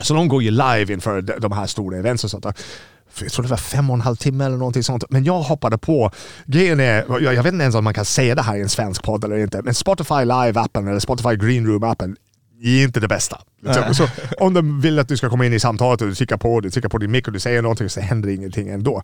Så 0.00 0.14
de 0.14 0.28
går 0.28 0.42
ju 0.42 0.50
live 0.50 0.92
inför 0.92 1.22
de- 1.22 1.38
de 1.38 1.52
här 1.52 1.66
stora 1.66 1.96
events 1.98 2.24
och 2.24 2.30
sånt 2.30 2.42
där. 2.42 2.54
Jag 3.20 3.32
tror 3.32 3.42
det 3.42 3.48
var 3.50 3.56
fem 3.56 3.90
och 3.90 3.94
en 3.94 4.00
halv 4.00 4.16
timme 4.16 4.44
eller 4.44 4.56
någonting 4.56 4.82
sånt. 4.82 5.04
Men 5.10 5.24
jag 5.24 5.40
hoppade 5.40 5.78
på. 5.78 6.10
Grejen 6.46 6.80
är, 6.80 7.04
jag, 7.08 7.22
jag 7.34 7.42
vet 7.42 7.52
inte 7.52 7.62
ens 7.62 7.74
om 7.74 7.84
man 7.84 7.94
kan 7.94 8.04
säga 8.04 8.34
det 8.34 8.42
här 8.42 8.56
i 8.56 8.60
en 8.60 8.68
svensk 8.68 9.02
podd 9.02 9.24
eller 9.24 9.36
inte, 9.36 9.62
men 9.62 9.74
Spotify 9.74 10.14
Live-appen 10.14 10.88
eller 10.88 11.00
Spotify 11.00 11.36
Green 11.36 11.66
Room-appen 11.66 12.16
är 12.62 12.84
inte 12.84 13.00
det 13.00 13.08
bästa. 13.08 13.40
Liksom. 13.62 13.94
Så, 13.94 14.08
om 14.38 14.54
de 14.54 14.80
vill 14.80 14.98
att 14.98 15.08
du 15.08 15.16
ska 15.16 15.30
komma 15.30 15.46
in 15.46 15.52
i 15.52 15.60
samtalet 15.60 16.02
och 16.02 16.08
du 16.08 16.14
trycker 16.14 16.36
på, 16.36 16.60
du 16.60 16.70
trycker 16.70 16.88
på 16.88 16.98
din 16.98 17.10
mick 17.10 17.26
och 17.26 17.32
du 17.32 17.40
säger 17.40 17.62
någonting 17.62 17.88
så 17.88 18.00
händer 18.00 18.28
ingenting 18.28 18.68
ändå. 18.68 19.02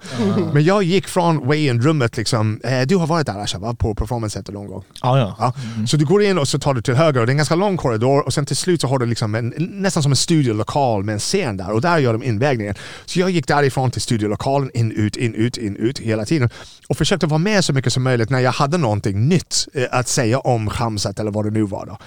Men 0.52 0.64
jag 0.64 0.82
gick 0.82 1.08
från 1.08 1.48
weigh-in-rummet, 1.48 2.16
liksom, 2.16 2.60
eh, 2.64 2.80
du 2.86 2.96
har 2.96 3.06
varit 3.06 3.26
där 3.26 3.38
Asha, 3.38 3.58
va? 3.58 3.74
på 3.74 3.94
Performance 3.94 4.34
Center 4.34 4.52
någon 4.52 4.66
gång? 4.66 4.84
Ja, 5.02 5.18
ja. 5.18 5.36
Ja. 5.38 5.52
Så 5.86 5.96
du 5.96 6.04
går 6.04 6.22
in 6.22 6.38
och 6.38 6.48
så 6.48 6.58
tar 6.58 6.74
du 6.74 6.82
till 6.82 6.94
höger 6.94 7.20
och 7.20 7.26
det 7.26 7.30
är 7.30 7.32
en 7.32 7.36
ganska 7.36 7.54
lång 7.54 7.76
korridor 7.76 8.26
och 8.26 8.34
sen 8.34 8.46
till 8.46 8.56
slut 8.56 8.80
så 8.80 8.86
har 8.86 8.98
du 8.98 9.06
liksom 9.06 9.34
en, 9.34 9.54
nästan 9.58 10.02
som 10.02 10.12
en 10.12 10.16
studiolokal 10.16 11.04
med 11.04 11.12
en 11.12 11.18
scen 11.18 11.56
där 11.56 11.72
och 11.72 11.80
där 11.80 11.98
gör 11.98 12.12
de 12.12 12.22
invägningen. 12.22 12.74
Så 13.06 13.20
jag 13.20 13.30
gick 13.30 13.46
därifrån 13.48 13.90
till 13.90 14.02
studiolokalen, 14.02 14.70
in, 14.74 14.92
ut, 14.92 15.16
in, 15.16 15.34
ut, 15.34 15.56
in, 15.56 15.76
ut 15.76 15.98
hela 15.98 16.24
tiden 16.24 16.50
och 16.88 16.96
försökte 16.96 17.26
vara 17.26 17.38
med 17.38 17.64
så 17.64 17.72
mycket 17.72 17.92
som 17.92 18.02
möjligt 18.02 18.30
när 18.30 18.40
jag 18.40 18.52
hade 18.52 18.78
någonting 18.78 19.28
nytt 19.28 19.68
eh, 19.74 19.84
att 19.90 20.08
säga 20.08 20.38
om 20.38 20.70
Khamzat 20.70 21.20
eller 21.20 21.30
vad 21.30 21.44
det 21.44 21.50
nu 21.50 21.62
var. 21.62 21.86
Då. 21.86 21.98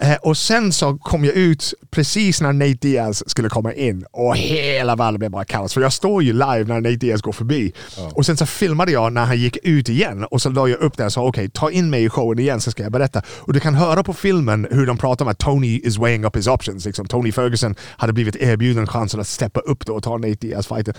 Eh, 0.00 0.16
och 0.22 0.36
sen 0.36 0.72
så 0.72 0.98
kom 0.98 1.24
jag 1.24 1.34
ut 1.34 1.74
precis 1.90 2.40
när 2.40 2.52
Nate 2.52 2.78
Diaz 2.80 3.30
skulle 3.30 3.48
komma 3.48 3.72
in 3.72 4.04
och 4.10 4.36
hela 4.36 4.96
världen 4.96 5.18
blev 5.18 5.30
bara 5.30 5.44
kaos. 5.44 5.74
För 5.74 5.80
jag 5.80 5.92
står 5.92 6.22
ju 6.22 6.32
live 6.32 6.64
när 6.64 6.80
Nate 6.80 6.96
Diaz 6.96 7.22
går 7.22 7.32
förbi. 7.32 7.72
Och 8.12 8.26
sen 8.26 8.36
så 8.36 8.46
filmade 8.46 8.92
jag 8.92 9.12
när 9.12 9.24
han 9.24 9.38
gick 9.38 9.56
ut 9.62 9.88
igen 9.88 10.24
och 10.24 10.42
så 10.42 10.50
la 10.50 10.68
jag 10.68 10.80
upp 10.80 10.96
det 10.96 11.04
och 11.04 11.12
sa 11.12 11.22
okej, 11.22 11.50
ta 11.50 11.70
in 11.70 11.90
mig 11.90 12.04
i 12.04 12.08
showen 12.08 12.38
igen 12.38 12.60
så 12.60 12.70
ska 12.70 12.82
jag 12.82 12.92
berätta. 12.92 13.22
Och 13.28 13.52
du 13.52 13.60
kan 13.60 13.74
höra 13.74 14.02
på 14.02 14.12
filmen 14.12 14.66
hur 14.70 14.86
de 14.86 14.98
pratar 14.98 15.24
om 15.24 15.30
att 15.30 15.38
Tony 15.38 15.80
is 15.84 15.98
weighing 15.98 16.24
up 16.24 16.36
his 16.36 16.46
options. 16.46 16.86
Liksom, 16.86 17.06
Tony 17.06 17.32
Ferguson 17.32 17.74
hade 17.80 18.12
blivit 18.12 18.36
erbjuden 18.36 18.86
chansen 18.86 19.20
att 19.20 19.28
steppa 19.28 19.60
upp 19.60 19.86
då 19.86 19.94
och 19.94 20.02
ta 20.02 20.18
Nate 20.18 20.34
Diaz 20.34 20.66
fighten. 20.66 20.94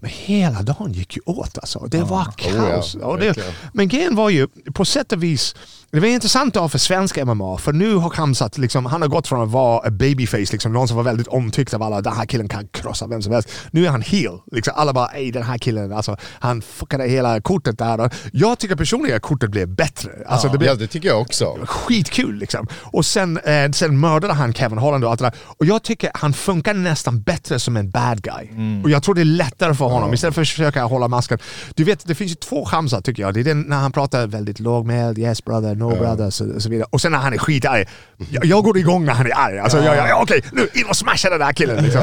Men 0.00 0.10
hela 0.14 0.62
dagen 0.62 0.92
gick 0.92 1.16
ju 1.16 1.22
åt 1.26 1.58
alltså. 1.58 1.86
Det 1.88 2.02
var 2.02 2.24
kaos. 2.36 2.94
Oh 2.94 3.00
ja, 3.02 3.16
det, 3.34 3.42
men 3.72 3.88
grejen 3.88 4.14
var 4.14 4.30
ju, 4.30 4.48
på 4.74 4.84
sätt 4.84 5.12
och 5.12 5.22
vis, 5.22 5.54
det 5.92 6.00
var 6.00 6.06
intressant 6.08 6.54
dag 6.54 6.72
för 6.72 6.78
svensk 6.78 7.16
MMA, 7.24 7.58
för 7.58 7.72
nu 7.72 7.94
har 7.94 8.10
Khamzat, 8.10 8.58
liksom, 8.58 8.86
han 8.86 9.02
har 9.02 9.08
gått 9.08 9.28
från 9.28 9.42
att 9.42 9.48
vara 9.48 9.90
babyface, 9.90 10.52
liksom, 10.52 10.72
någon 10.72 10.88
som 10.88 10.96
var 10.96 11.04
väldigt 11.04 11.26
omtyckt 11.26 11.74
av 11.74 11.82
alla, 11.82 12.00
den 12.00 12.12
här 12.12 12.26
killen 12.26 12.48
kan 12.48 12.68
krossa 12.68 13.06
vem 13.06 13.22
som 13.22 13.32
helst. 13.32 13.48
Nu 13.70 13.86
är 13.86 13.90
han 13.90 14.02
heel. 14.02 14.38
Liksom, 14.52 14.74
alla 14.76 14.92
bara, 14.92 15.06
ej 15.08 15.32
den 15.32 15.42
här 15.42 15.58
killen, 15.58 15.92
alltså, 15.92 16.16
han 16.40 16.62
fuckade 16.62 17.08
hela 17.08 17.40
kortet 17.40 17.78
där. 17.78 18.10
Jag 18.32 18.58
tycker 18.58 18.76
personligen 18.76 19.16
att 19.16 19.22
kortet 19.22 19.50
blev 19.50 19.68
bättre. 19.68 20.10
Alltså, 20.26 20.48
det 20.48 20.58
blev, 20.58 20.70
Ja, 20.70 20.74
det 20.76 20.86
tycker 20.86 21.08
jag 21.08 21.20
också. 21.20 21.58
skitkul 21.64 22.34
liksom. 22.36 22.66
Och 22.82 23.06
sen, 23.06 23.38
eh, 23.38 23.70
sen 23.70 24.00
mördade 24.00 24.32
han 24.34 24.54
Kevin 24.54 24.78
Holland 24.78 25.04
och 25.04 25.10
allt 25.10 25.18
det 25.20 25.24
där. 25.26 25.34
Och 25.58 25.66
jag 25.66 25.82
tycker 25.82 26.10
han 26.14 26.32
funkar 26.32 26.74
nästan 26.74 27.22
bättre 27.22 27.58
som 27.58 27.76
en 27.76 27.90
bad 27.90 28.22
guy. 28.22 28.48
Och 28.84 28.90
jag 28.90 29.02
tror 29.02 29.14
det 29.14 29.20
är 29.20 29.24
lättare 29.24 29.74
för 29.74 29.84
honom 29.90 30.14
istället 30.14 30.34
för 30.34 30.42
att 30.42 30.48
försöka 30.48 30.84
hålla 30.84 31.08
masken. 31.08 31.38
Du 31.74 31.84
vet, 31.84 32.06
det 32.06 32.14
finns 32.14 32.30
ju 32.30 32.34
två 32.34 32.64
Hamza 32.64 33.00
tycker 33.00 33.22
jag. 33.22 33.34
Det 33.34 33.40
är 33.40 33.44
den 33.44 33.60
när 33.60 33.76
han 33.76 33.92
pratar 33.92 34.26
väldigt 34.26 34.60
lågmäld, 34.60 35.18
yes 35.18 35.44
brother, 35.44 35.74
no 35.74 35.88
brother, 35.98 36.30
så, 36.30 36.60
så 36.60 36.68
vidare. 36.68 36.86
Och 36.90 37.00
sen 37.00 37.12
när 37.12 37.18
han 37.18 37.32
är 37.32 37.38
skitarg. 37.38 37.84
Jag, 38.30 38.44
jag 38.44 38.64
går 38.64 38.78
igång 38.78 39.04
när 39.04 39.12
han 39.12 39.26
är 39.26 39.38
arg. 39.38 39.58
Alltså, 39.58 39.78
jag, 39.78 39.96
jag, 39.96 40.22
okej, 40.22 40.44
nu 40.52 40.68
in 40.74 40.86
och 40.88 40.96
smasha 40.96 41.30
den 41.30 41.40
där 41.40 41.52
killen. 41.52 41.84
Liksom. 41.84 42.02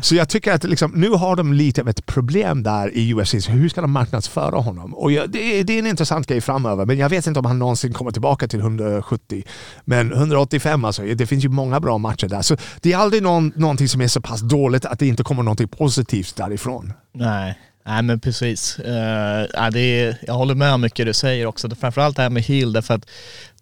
Så 0.00 0.14
jag 0.14 0.28
tycker 0.28 0.52
att 0.52 0.64
liksom, 0.64 0.90
nu 0.94 1.10
har 1.10 1.36
de 1.36 1.52
lite 1.52 1.80
av 1.80 1.88
ett 1.88 2.06
problem 2.06 2.62
där 2.62 2.96
i 2.96 3.14
UFC. 3.14 3.48
Hur 3.48 3.68
ska 3.68 3.80
de 3.80 3.92
marknadsföra 3.92 4.56
honom? 4.60 4.94
Och 4.94 5.12
jag, 5.12 5.30
det, 5.30 5.38
är, 5.38 5.64
det 5.64 5.72
är 5.72 5.78
en 5.78 5.86
intressant 5.86 6.26
grej 6.26 6.40
framöver, 6.40 6.86
men 6.86 6.98
jag 6.98 7.08
vet 7.08 7.26
inte 7.26 7.40
om 7.40 7.46
han 7.46 7.58
någonsin 7.58 7.92
kommer 7.92 8.10
tillbaka 8.10 8.48
till 8.48 8.60
170. 8.60 9.44
Men 9.84 10.12
185 10.12 10.84
alltså, 10.84 11.02
det 11.02 11.26
finns 11.26 11.44
ju 11.44 11.48
många 11.48 11.80
bra 11.80 11.98
matcher 11.98 12.28
där. 12.28 12.42
Så 12.42 12.56
det 12.80 12.92
är 12.92 12.96
aldrig 12.96 13.22
någon, 13.22 13.52
någonting 13.56 13.88
som 13.88 14.00
är 14.00 14.08
så 14.08 14.20
pass 14.20 14.40
dåligt 14.40 14.84
att 14.84 14.98
det 14.98 15.06
inte 15.06 15.22
kommer 15.22 15.42
någonting 15.42 15.68
positivt 15.68 16.36
därifrån. 16.36 16.92
Nej. 17.16 17.58
Nej 17.84 18.02
men 18.02 18.20
precis. 18.20 18.78
Eh, 18.78 19.42
uh, 19.42 19.48
ja, 19.54 19.70
det 19.70 19.80
är, 19.80 20.16
jag 20.26 20.34
håller 20.34 20.54
med 20.54 20.72
om 20.72 20.80
mycket 20.80 21.06
du 21.06 21.14
säger 21.14 21.46
också. 21.46 21.70
Framförallt 21.70 22.16
det 22.16 22.22
här 22.22 22.30
med 22.30 22.42
heel 22.42 22.72
därför 22.72 22.94
att 22.94 23.08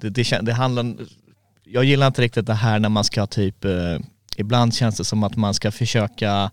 det, 0.00 0.10
det, 0.10 0.38
det 0.42 0.52
handlar, 0.52 0.94
jag 1.64 1.84
gillar 1.84 2.06
inte 2.06 2.22
riktigt 2.22 2.46
det 2.46 2.54
här 2.54 2.78
när 2.78 2.88
man 2.88 3.04
ska 3.04 3.26
typ, 3.26 3.64
uh, 3.64 3.98
ibland 4.36 4.74
känns 4.74 4.96
det 4.96 5.04
som 5.04 5.22
att 5.22 5.36
man 5.36 5.54
ska 5.54 5.70
försöka 5.72 6.50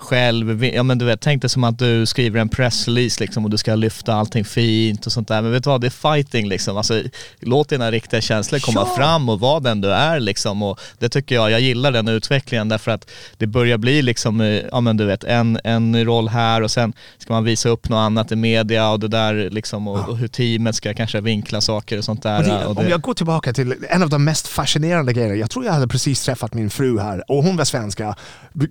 själv, 0.00 0.64
ja 0.64 0.82
men 0.82 0.98
du 0.98 1.04
vet, 1.04 1.20
tänk 1.20 1.42
dig 1.42 1.50
som 1.50 1.64
att 1.64 1.78
du 1.78 2.06
skriver 2.06 2.40
en 2.40 2.48
pressrelease 2.48 3.20
liksom 3.20 3.44
och 3.44 3.50
du 3.50 3.58
ska 3.58 3.74
lyfta 3.74 4.14
allting 4.14 4.44
fint 4.44 5.06
och 5.06 5.12
sånt 5.12 5.28
där. 5.28 5.42
Men 5.42 5.52
vet 5.52 5.64
du 5.64 5.70
vad, 5.70 5.80
det 5.80 5.86
är 5.86 6.14
fighting 6.14 6.48
liksom. 6.48 6.76
Alltså, 6.76 7.02
låt 7.40 7.68
dina 7.68 7.90
riktiga 7.90 8.20
känslor 8.20 8.58
komma 8.58 8.80
Ja. 8.88 8.94
fram 8.96 9.28
och 9.28 9.40
vara 9.40 9.60
den 9.60 9.80
du 9.80 9.92
är 9.92 10.20
liksom. 10.20 10.62
Och 10.62 10.80
det 10.98 11.08
tycker 11.08 11.34
jag, 11.34 11.50
jag 11.50 11.60
gillar 11.60 11.92
den 11.92 12.08
utvecklingen 12.08 12.68
därför 12.68 12.90
att 12.90 13.10
det 13.38 13.46
börjar 13.46 13.78
bli 13.78 14.02
liksom, 14.02 14.40
eh, 14.40 14.46
ja 14.72 14.80
men 14.80 14.96
du 14.96 15.04
vet, 15.04 15.24
en, 15.24 15.58
en 15.64 16.04
roll 16.04 16.28
här 16.28 16.62
och 16.62 16.70
sen 16.70 16.92
ska 17.18 17.32
man 17.32 17.44
visa 17.44 17.68
upp 17.68 17.88
något 17.88 17.96
annat 17.98 18.32
i 18.32 18.36
media 18.36 18.90
och 18.90 19.00
det 19.00 19.08
där 19.08 19.50
liksom 19.50 19.88
och, 19.88 20.08
och 20.08 20.16
hur 20.18 20.28
teamet 20.28 20.74
ska 20.74 20.94
kanske 20.94 21.20
vinkla 21.20 21.60
saker 21.60 21.98
och 21.98 22.04
sånt 22.04 22.22
där. 22.22 22.38
Och 22.38 22.44
det, 22.44 22.64
och 22.66 22.78
Om 22.78 22.88
jag 22.88 23.00
går 23.00 23.14
tillbaka 23.14 23.52
till 23.52 23.74
en 23.88 24.02
av 24.02 24.10
de 24.10 24.24
mest 24.24 24.48
fascinerande 24.48 25.12
grejerna. 25.12 25.34
Jag 25.34 25.50
tror 25.50 25.64
jag 25.64 25.72
hade 25.72 25.88
precis 25.88 26.22
träffat 26.24 26.54
min 26.54 26.70
fru 26.70 26.98
här 26.98 27.30
och 27.30 27.42
hon 27.44 27.56
var 27.56 27.64
svenska. 27.64 28.14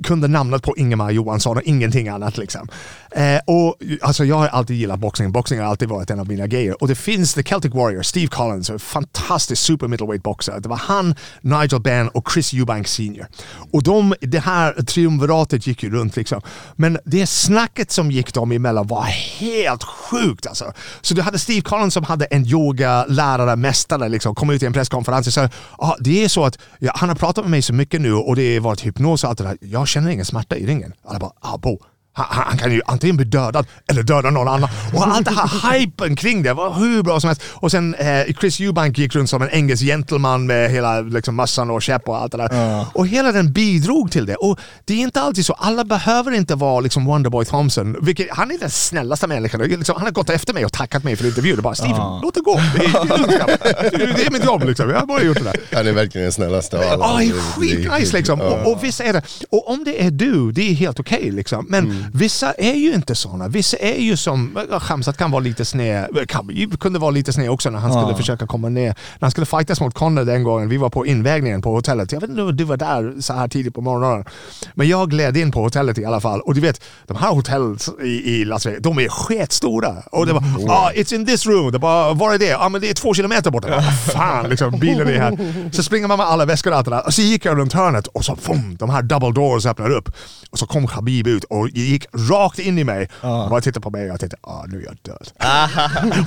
Kunde 0.03 0.27
namnet 0.27 0.63
på 0.63 0.77
Ingemar 0.77 1.11
Johansson 1.19 1.57
och 1.57 1.63
ingenting 1.63 2.07
annat. 2.07 2.37
Liksom. 2.37 2.67
Eh, 3.11 3.39
och, 3.45 3.75
alltså, 4.01 4.25
jag 4.25 4.35
har 4.35 4.47
alltid 4.47 4.75
gillat 4.75 4.99
boxning. 4.99 5.31
Boxning 5.31 5.59
har 5.59 5.67
alltid 5.67 5.89
varit 5.89 6.09
en 6.09 6.19
av 6.19 6.27
mina 6.27 6.47
grejer. 6.47 6.81
Och 6.81 6.87
det 6.87 6.95
finns 6.95 7.33
The 7.33 7.43
Celtic 7.43 7.73
Warrior, 7.73 8.01
Steve 8.01 8.27
Collins, 8.27 8.69
en 8.69 8.79
fantastisk 8.79 9.61
super 9.61 9.87
middleweight 9.87 10.23
boxare. 10.23 10.59
Det 10.59 10.69
var 10.69 10.77
han, 10.77 11.15
Nigel 11.41 11.81
Benn 11.81 12.07
och 12.07 12.31
Chris 12.31 12.53
Eubank 12.53 12.87
senior. 12.87 13.27
Och 13.71 13.83
de, 13.83 14.13
det 14.21 14.39
här 14.39 14.73
triumviratet 14.73 15.67
gick 15.67 15.83
ju 15.83 15.89
runt 15.89 16.15
liksom. 16.15 16.41
Men 16.75 16.97
det 17.05 17.27
snacket 17.27 17.91
som 17.91 18.11
gick 18.11 18.33
dem 18.33 18.51
emellan 18.51 18.87
var 18.87 19.03
helt 19.39 19.83
sjukt 19.83 20.47
alltså. 20.47 20.73
Så 21.01 21.13
du 21.13 21.21
hade 21.21 21.39
Steve 21.39 21.61
Collins 21.61 21.93
som 21.93 22.03
hade 22.03 22.25
en 22.25 22.45
yogalärare, 22.45 23.55
mästare, 23.55 24.09
liksom, 24.09 24.35
kom 24.35 24.49
ut 24.49 24.63
i 24.63 24.65
en 24.65 24.73
presskonferens 24.73 25.27
och 25.27 25.33
sa 25.33 25.49
ah, 25.77 25.95
det 25.99 26.23
är 26.23 26.27
så 26.27 26.45
att 26.45 26.57
ja, 26.79 26.91
han 26.95 27.09
har 27.09 27.15
pratat 27.15 27.43
med 27.43 27.51
mig 27.51 27.61
så 27.61 27.73
mycket 27.73 28.01
nu 28.01 28.13
och 28.13 28.35
det 28.35 28.53
har 28.53 28.61
varit 28.61 28.85
hypnos 28.85 29.23
och 29.23 29.29
allt 29.29 29.37
det 29.37 29.43
där. 29.43 29.57
Jag 29.61 29.87
känner 29.87 30.11
ingen 30.11 30.25
smärta 30.25 30.57
i 30.57 30.65
ringen. 30.65 30.93
Alla 31.09 31.19
bara, 31.19 31.33
ah, 31.41 31.57
bo. 31.57 31.77
Han, 32.13 32.25
han 32.47 32.57
kan 32.57 32.71
ju 32.71 32.81
antingen 32.85 33.15
bli 33.15 33.25
dödad 33.25 33.67
eller 33.87 34.03
döda 34.03 34.29
någon 34.29 34.47
annan. 34.47 34.69
Och 34.93 35.07
allt 35.07 35.25
det 35.25 35.31
här 35.31 35.71
hypen 35.79 36.15
kring 36.15 36.43
det 36.43 36.53
var 36.53 36.73
hur 36.73 37.03
bra 37.03 37.19
som 37.19 37.27
helst. 37.27 37.41
Och 37.53 37.71
sen 37.71 37.95
eh, 37.95 38.23
Chris 38.39 38.59
Eubank 38.59 38.97
gick 38.97 39.15
runt 39.15 39.29
som 39.29 39.41
en 39.41 39.49
engelsk 39.49 39.83
gentleman 39.83 40.45
med 40.45 40.71
hela 40.71 41.01
liksom, 41.01 41.35
mössan 41.35 41.69
och 41.69 41.81
käpp 41.81 42.09
och 42.09 42.17
allt 42.17 42.31
det 42.31 42.37
där. 42.37 42.85
Och 42.93 43.07
hela 43.07 43.31
den 43.31 43.51
bidrog 43.53 44.11
till 44.11 44.25
det. 44.25 44.35
Och 44.35 44.59
det 44.85 44.93
är 44.93 44.97
inte 44.97 45.21
alltid 45.21 45.45
så. 45.45 45.53
Alla 45.53 45.83
behöver 45.83 46.31
inte 46.31 46.55
vara 46.55 46.79
liksom 46.79 47.05
Wonderboy 47.05 47.45
Thompson. 47.45 47.95
Vilket, 48.01 48.27
han 48.31 48.51
är 48.51 48.57
den 48.59 48.69
snällaste 48.69 49.27
människan. 49.27 49.61
Liksom, 49.61 49.95
han 49.95 50.03
har 50.05 50.11
gått 50.11 50.29
efter 50.29 50.53
mig 50.53 50.65
och 50.65 50.73
tackat 50.73 51.03
mig 51.03 51.15
för 51.15 51.25
intervjun. 51.25 51.57
Är 51.57 51.61
bara 51.61 51.75
Steven, 51.75 52.19
låt 52.21 52.33
det 52.33 52.41
gå. 52.41 52.55
Det 52.75 52.85
är, 52.85 53.97
det 53.97 54.03
är 54.03 54.23
det 54.25 54.31
mitt 54.31 54.45
jobb 54.45 54.63
liksom. 54.63 54.89
Jag 54.89 54.99
har 54.99 55.05
bara 55.05 55.23
gjort 55.23 55.37
det 55.37 55.43
där. 55.43 55.55
Han 55.73 55.87
är 55.87 55.91
verkligen 55.91 56.23
den 56.25 56.31
snällaste 56.31 56.77
av 56.77 57.01
alla. 57.03 57.23
Ja, 57.23 57.33
det- 57.33 57.41
skitnice 57.41 58.17
liksom. 58.17 58.39
Ja. 58.39 58.45
Och, 58.45 58.71
och 58.71 58.83
vissa 58.83 59.03
är 59.03 59.13
det. 59.13 59.21
Och 59.49 59.69
om 59.69 59.83
det 59.83 60.03
är 60.05 60.11
du, 60.11 60.51
det 60.51 60.61
är 60.69 60.73
helt 60.73 60.99
okej 60.99 61.31
liksom. 61.31 61.65
Men 61.69 61.98
Mm. 61.99 62.11
vissa 62.13 62.51
är 62.53 62.73
ju 62.73 62.93
inte 62.93 63.15
såna. 63.15 63.47
Vissa 63.47 63.77
är 63.77 63.99
ju 64.01 64.17
som, 64.17 64.59
ja, 64.71 64.79
Khamzat 64.79 65.17
kan 65.17 65.31
vara 65.31 65.39
lite 65.39 65.65
sned, 65.65 66.07
kan, 66.27 66.49
kunde 66.79 66.99
vara 66.99 67.11
lite 67.11 67.33
sned 67.33 67.49
också 67.49 67.69
när 67.69 67.79
han 67.79 67.93
skulle 68.03 68.17
försöka 68.17 68.47
komma 68.47 68.69
ner. 68.69 68.85
När 68.87 68.93
han 69.21 69.31
skulle 69.31 69.45
fightas 69.45 69.81
mot 69.81 69.93
Conor 69.93 70.23
den 70.25 70.43
gången, 70.43 70.69
vi 70.69 70.77
var 70.77 70.89
på 70.89 71.05
invägningen 71.05 71.61
på 71.61 71.71
hotellet. 71.73 72.11
Jag 72.11 72.21
vet 72.21 72.29
inte 72.29 72.41
om 72.41 72.55
du 72.57 72.63
var 72.63 72.77
där 72.77 73.21
så 73.21 73.33
här 73.33 73.47
tidigt 73.47 73.73
på 73.75 73.81
morgonen. 73.81 74.25
Men 74.73 74.87
jag 74.87 75.09
gled 75.09 75.37
in 75.37 75.51
på 75.51 75.61
hotellet 75.63 75.97
i 75.97 76.05
alla 76.05 76.21
fall. 76.21 76.41
Och 76.41 76.55
du 76.55 76.61
vet, 76.61 76.81
de 77.07 77.17
här 77.17 77.29
hotellen 77.29 77.77
i, 78.03 78.05
i 78.07 78.45
Las 78.45 78.65
Vegas, 78.65 78.81
de 78.83 78.99
är 78.99 79.09
sketstora. 79.09 79.95
Och 80.11 80.25
det 80.25 80.33
var, 80.33 80.39
Mm. 80.39 80.69
ah, 80.69 80.91
it's 80.95 81.13
in 81.15 81.25
this 81.25 81.45
room. 81.45 81.71
Det 81.71 81.79
bara, 81.79 82.13
var 82.13 82.33
är 82.33 82.37
det? 82.39 82.45
Ja, 82.45 82.57
ah, 82.59 82.69
men 82.69 82.81
det 82.81 82.89
är 82.89 82.93
två 82.93 83.13
kilometer 83.13 83.51
bort. 83.51 83.65
Jag 83.67 83.71
bara, 83.83 83.91
Fan, 83.91 84.49
liksom, 84.49 84.79
bilen 84.79 85.07
är 85.07 85.19
här. 85.19 85.69
Så 85.75 85.83
springer 85.83 86.07
man 86.07 86.17
med 86.17 86.27
alla 86.27 86.45
väskor 86.45 86.71
och 86.71 86.77
allt 86.77 86.85
det 86.85 86.91
där. 86.91 87.05
Och 87.05 87.13
så 87.13 87.21
gick 87.21 87.45
jag 87.45 87.57
runt 87.57 87.73
hörnet 87.73 88.07
och 88.07 88.25
så 88.25 88.35
fum, 88.35 88.75
de 88.79 88.89
här 88.89 89.01
double 89.01 89.31
doors 89.31 89.65
öppnar 89.65 89.89
upp. 89.91 90.11
Och 90.49 90.59
så 90.59 90.65
kom 90.65 90.87
Khabib 90.87 91.27
ut 91.27 91.43
och 91.43 91.69
gick 91.89 92.05
rakt 92.13 92.59
in 92.59 92.77
i 92.77 92.83
mig. 92.83 93.09
Och 93.21 93.49
bara 93.49 93.61
tittade 93.61 93.83
på 93.83 93.89
mig 93.89 94.01
och 94.03 94.09
jag 94.09 94.19
tänkte, 94.19 94.37
ah, 94.41 94.65
nu 94.67 94.79
är 94.79 94.85
jag 94.85 94.97
död. 95.01 95.29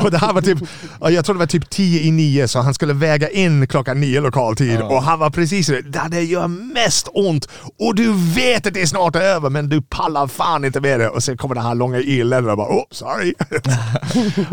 och 0.05 0.11
det 0.11 0.19
här 0.19 0.33
var 0.33 0.41
typ, 0.41 0.59
ja, 1.01 1.11
jag 1.11 1.25
tror 1.25 1.35
det 1.35 1.39
var 1.39 1.47
typ 1.47 1.71
10 1.71 2.01
i 2.01 2.11
9 2.11 2.49
så 2.49 2.61
han 2.61 2.75
skulle 2.75 2.93
väga 2.93 3.29
in 3.31 3.67
klockan 3.67 4.01
9 4.01 4.21
lokal 4.21 4.57
tid. 4.57 4.81
Och 4.81 5.03
han 5.03 5.19
var 5.19 5.31
precis 5.31 5.67
där 5.67 6.09
det 6.09 6.23
gör 6.23 6.49
mest 6.49 7.09
ont. 7.15 7.49
Och 7.79 7.95
du 7.95 8.13
vet 8.35 8.67
att 8.67 8.75
det 8.75 8.83
är 8.83 8.87
snart 8.87 9.17
över 9.17 9.51
men 9.51 9.69
du 9.69 9.83
pallar 9.83 10.27
fan 10.27 10.65
inte 10.65 10.81
med 10.81 11.01
det. 11.01 11.09
Och 11.09 11.23
sen 11.23 11.37
kommer 11.37 11.55
det 11.55 11.61
här 11.61 11.75
långa 11.75 11.99
eländet 11.99 12.51
och 12.51 12.57
bara, 12.57 12.69
oh 12.77 12.85
sorry. 12.91 13.35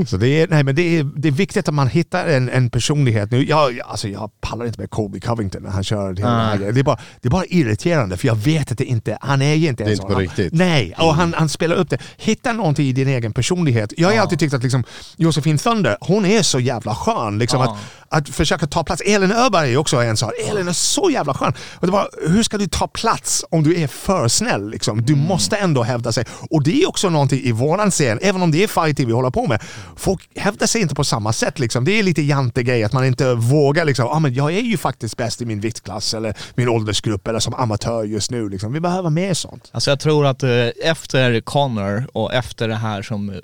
så 0.08 0.18
det 0.18 0.28
är, 0.28 0.48
nej, 0.48 0.64
men 0.64 0.76
det 0.76 0.98
är, 1.00 1.04
det 1.04 1.28
är 1.28 1.32
viktigt 1.32 1.68
att 1.68 1.74
man 1.74 1.88
hittar 1.88 2.28
en, 2.28 2.50
en 2.50 2.70
personlighet. 2.70 3.32
Nu, 3.32 3.46
jag, 3.46 3.80
alltså, 3.86 4.08
jag 4.08 4.32
pallar 4.42 4.66
inte 4.66 4.80
med 4.80 4.90
Colby 4.90 5.20
Covington 5.20 5.64
när 5.64 5.70
han 5.70 5.84
kör 5.84 6.14
den 6.14 6.26
här 6.26 6.58
grejen. 6.58 6.74
det, 6.74 6.80
är 6.80 6.84
bara, 6.84 7.00
det 7.22 7.28
är 7.28 7.32
bara 7.32 7.46
irriterande 7.46 8.18
för 8.18 8.28
jag 8.28 8.36
vet 8.36 8.72
att 8.72 8.78
det 8.78 8.86
inte, 8.86 9.18
han 9.22 9.42
är 9.42 9.54
ju 9.54 9.68
inte 9.68 9.84
Det 9.84 9.88
är 9.88 9.92
en 9.92 9.94
inte 9.94 10.02
sån. 10.02 10.14
på 10.14 10.20
riktigt. 10.20 10.54
Nej, 10.54 10.94
och 11.02 11.16
han, 11.16 11.34
han 11.34 11.50
spelar 11.50 11.76
upp 11.76 11.90
det. 11.90 11.98
Hitta 12.18 12.54
någonting 12.54 12.88
i 12.88 12.92
din 12.92 13.08
egen 13.08 13.34
personlighet. 13.34 13.94
Jag 13.98 14.08
har 14.08 14.14
ju 14.14 14.20
alltid 14.20 14.40
tyckt 14.40 14.54
att 14.54 14.64
liksom, 14.64 14.84
Josefin 15.18 15.58
Thunder, 15.58 15.98
hon 16.02 16.26
är 16.26 16.42
så 16.42 16.60
jävla 16.60 16.96
skön. 16.96 17.40
Liksom, 17.40 17.62
att, 17.62 17.78
att 18.10 18.30
försöka 18.30 18.68
ta 18.68 18.84
plats. 18.84 19.02
Elin 19.06 19.32
Öberg 19.32 19.74
är 19.74 19.78
också 19.78 19.98
en 19.98 20.18
sån. 20.18 20.32
Elin 20.50 20.68
är 20.68 20.74
så 20.74 21.10
jävla 21.10 21.34
skön. 21.34 21.54
Och 21.76 21.88
det 21.88 21.94
var, 21.94 22.10
hur 22.28 22.44
ska 22.44 22.58
du 22.58 22.68
ta 22.68 22.88
plats 22.88 23.46
om 23.50 23.64
du 23.64 23.82
är 23.82 23.88
för 23.88 24.28
snäll? 24.28 24.70
Liksom? 24.70 25.02
Du 25.02 25.16
måste 25.16 25.58
ändå 25.58 25.84
hävda 25.84 26.12
sig. 26.12 26.26
Och 26.50 26.64
det 26.64 26.82
är 26.84 26.90
också 26.90 27.10
någonting 27.10 27.40
i 27.40 27.52
våran 27.52 27.92
scen, 27.92 28.20
även 28.22 28.42
om 28.42 28.52
det 28.52 28.64
är 28.64 28.68
fighting 28.68 29.08
vi 29.08 29.14
håller 29.14 29.30
på 29.30 29.48
med. 29.48 29.62
Folk 29.96 30.30
hävdar 30.36 30.68
sig 30.68 30.82
inte 30.82 30.96
på 30.96 31.04
samma 31.04 31.34
sätt. 31.34 31.60
Liksom. 31.60 31.86
Det 31.86 32.00
är 32.00 32.04
lite 32.04 32.22
jante-grej 32.22 32.84
att 32.84 32.94
man 32.94 33.06
inte 33.06 33.34
vågar. 33.34 33.86
Liksom, 33.86 34.08
ah, 34.08 34.20
men 34.20 34.34
jag 34.34 34.54
är 34.54 34.62
ju 34.62 34.78
faktiskt 34.78 35.18
bäst 35.18 35.42
i 35.42 35.46
min 35.46 35.60
viktklass 35.60 36.14
eller 36.14 36.34
min 36.56 36.70
åldersgrupp 36.70 37.28
eller 37.28 37.40
som 37.40 37.54
amatör 37.54 38.04
just 38.04 38.32
nu. 38.32 38.50
Liksom. 38.50 38.74
Vi 38.74 38.80
behöver 38.80 39.10
mer 39.10 39.34
sånt. 39.34 39.70
Alltså 39.72 39.92
jag 39.92 40.00
tror 40.00 40.26
att 40.26 40.44
eh, 40.44 40.50
efter 40.84 41.42
Connor 41.42 42.08
och 42.14 42.34
efter 42.34 42.68
det 42.68 42.76
här 42.76 43.02
som 43.02 43.42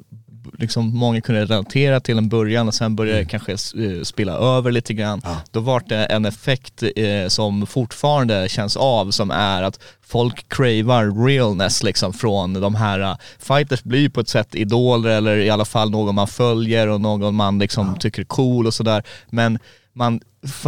liksom 0.59 0.97
många 0.97 1.21
kunde 1.21 1.45
relatera 1.45 1.99
till 1.99 2.17
en 2.17 2.29
början 2.29 2.67
och 2.67 2.73
sen 2.73 2.95
började 2.95 3.19
det 3.19 3.25
kanske 3.25 3.51
eh, 3.51 4.03
spilla 4.03 4.33
över 4.33 4.71
lite 4.71 4.93
grann. 4.93 5.21
Då 5.51 5.59
var 5.59 5.83
det 5.87 6.05
en 6.05 6.25
effekt 6.25 6.83
eh, 6.95 7.27
som 7.27 7.67
fortfarande 7.67 8.49
känns 8.49 8.77
av 8.77 9.11
som 9.11 9.31
är 9.31 9.63
att 9.63 9.79
folk 10.01 10.49
cravar 10.49 11.25
realness 11.25 11.83
liksom 11.83 12.13
från 12.13 12.53
de 12.53 12.75
här 12.75 12.99
eh, 12.99 13.15
fighters 13.39 13.83
blir 13.83 14.09
på 14.09 14.19
ett 14.19 14.29
sätt 14.29 14.55
idoler 14.55 15.09
eller 15.09 15.37
i 15.37 15.49
alla 15.49 15.65
fall 15.65 15.91
någon 15.91 16.15
man 16.15 16.27
följer 16.27 16.87
och 16.87 17.01
någon 17.01 17.35
man 17.35 17.59
liksom 17.59 17.95
tycker 17.99 18.21
är 18.21 18.25
cool 18.25 18.67
och 18.67 18.73
sådär. 18.73 19.03
Men 19.29 19.59
man 19.93 20.19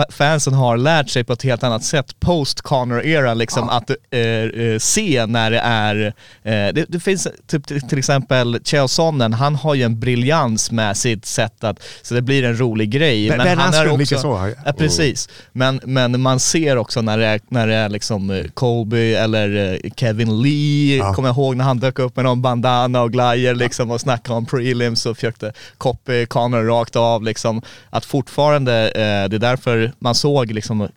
fansen 0.09 0.53
har 0.53 0.77
lärt 0.77 1.09
sig 1.09 1.23
på 1.23 1.33
ett 1.33 1.43
helt 1.43 1.63
annat 1.63 1.83
sätt 1.83 2.19
post 2.19 2.61
Connor 2.61 3.05
era 3.05 3.33
liksom 3.33 3.69
att 3.69 3.89
eh, 4.11 4.19
eh, 4.19 4.79
se 4.79 5.25
när 5.25 5.51
det 5.51 5.59
är, 5.59 6.05
eh, 6.43 6.73
det, 6.73 6.85
det 6.89 6.99
finns 6.99 7.27
typ 7.47 7.67
till, 7.89 7.97
exempel 7.99 8.59
Chael 8.63 8.89
Sonnen, 8.89 9.33
han 9.33 9.55
har 9.55 9.73
ju 9.75 9.83
en 9.83 9.99
briljans 9.99 10.71
med 10.71 10.97
sitt 10.97 11.25
sätt 11.25 11.63
att, 11.63 11.79
så 12.01 12.13
det 12.13 12.21
blir 12.21 12.43
en 12.43 12.59
rolig 12.59 12.89
grej. 12.89 13.29
Ben- 13.29 13.43
Ben 13.43 13.59
Askren 13.59 13.97
likaså. 13.99 14.53
Ja, 14.65 14.73
precis. 14.73 15.29
Men, 15.51 15.79
men 15.83 16.21
man 16.21 16.39
ser 16.39 16.77
också 16.77 17.01
när 17.01 17.17
det 17.17 17.25
är, 17.25 17.39
när 17.49 17.67
det 17.67 17.75
är 17.75 17.89
liksom 17.89 18.29
eh, 18.29 18.43
Colby 18.53 19.13
eller 19.13 19.73
eh, 19.85 19.91
Kevin 19.95 20.41
Lee, 20.41 20.97
Ja. 20.97 21.13
kommer 21.13 21.29
jag 21.29 21.35
ihåg 21.35 21.55
när 21.55 21.65
han 21.65 21.79
dök 21.79 21.99
upp 21.99 22.15
med 22.15 22.25
någon 22.25 22.41
bandana 22.41 23.01
och 23.01 23.11
glajjor 23.11 23.55
liksom 23.55 23.91
och 23.91 24.01
snackade 24.01 24.37
om 24.37 24.45
prelims 24.45 25.05
och 25.05 25.15
försökte 25.17 25.53
copy 25.77 26.25
Connor 26.25 26.63
rakt 26.63 26.95
av 26.95 27.23
liksom. 27.23 27.61
Att 27.89 28.05
fortfarande, 28.05 28.73
eh, 28.89 29.29
det 29.29 29.35
är 29.35 29.39
därför 29.39 29.66
man 29.99 30.15
såg 30.15 30.51
liksom 30.51 30.87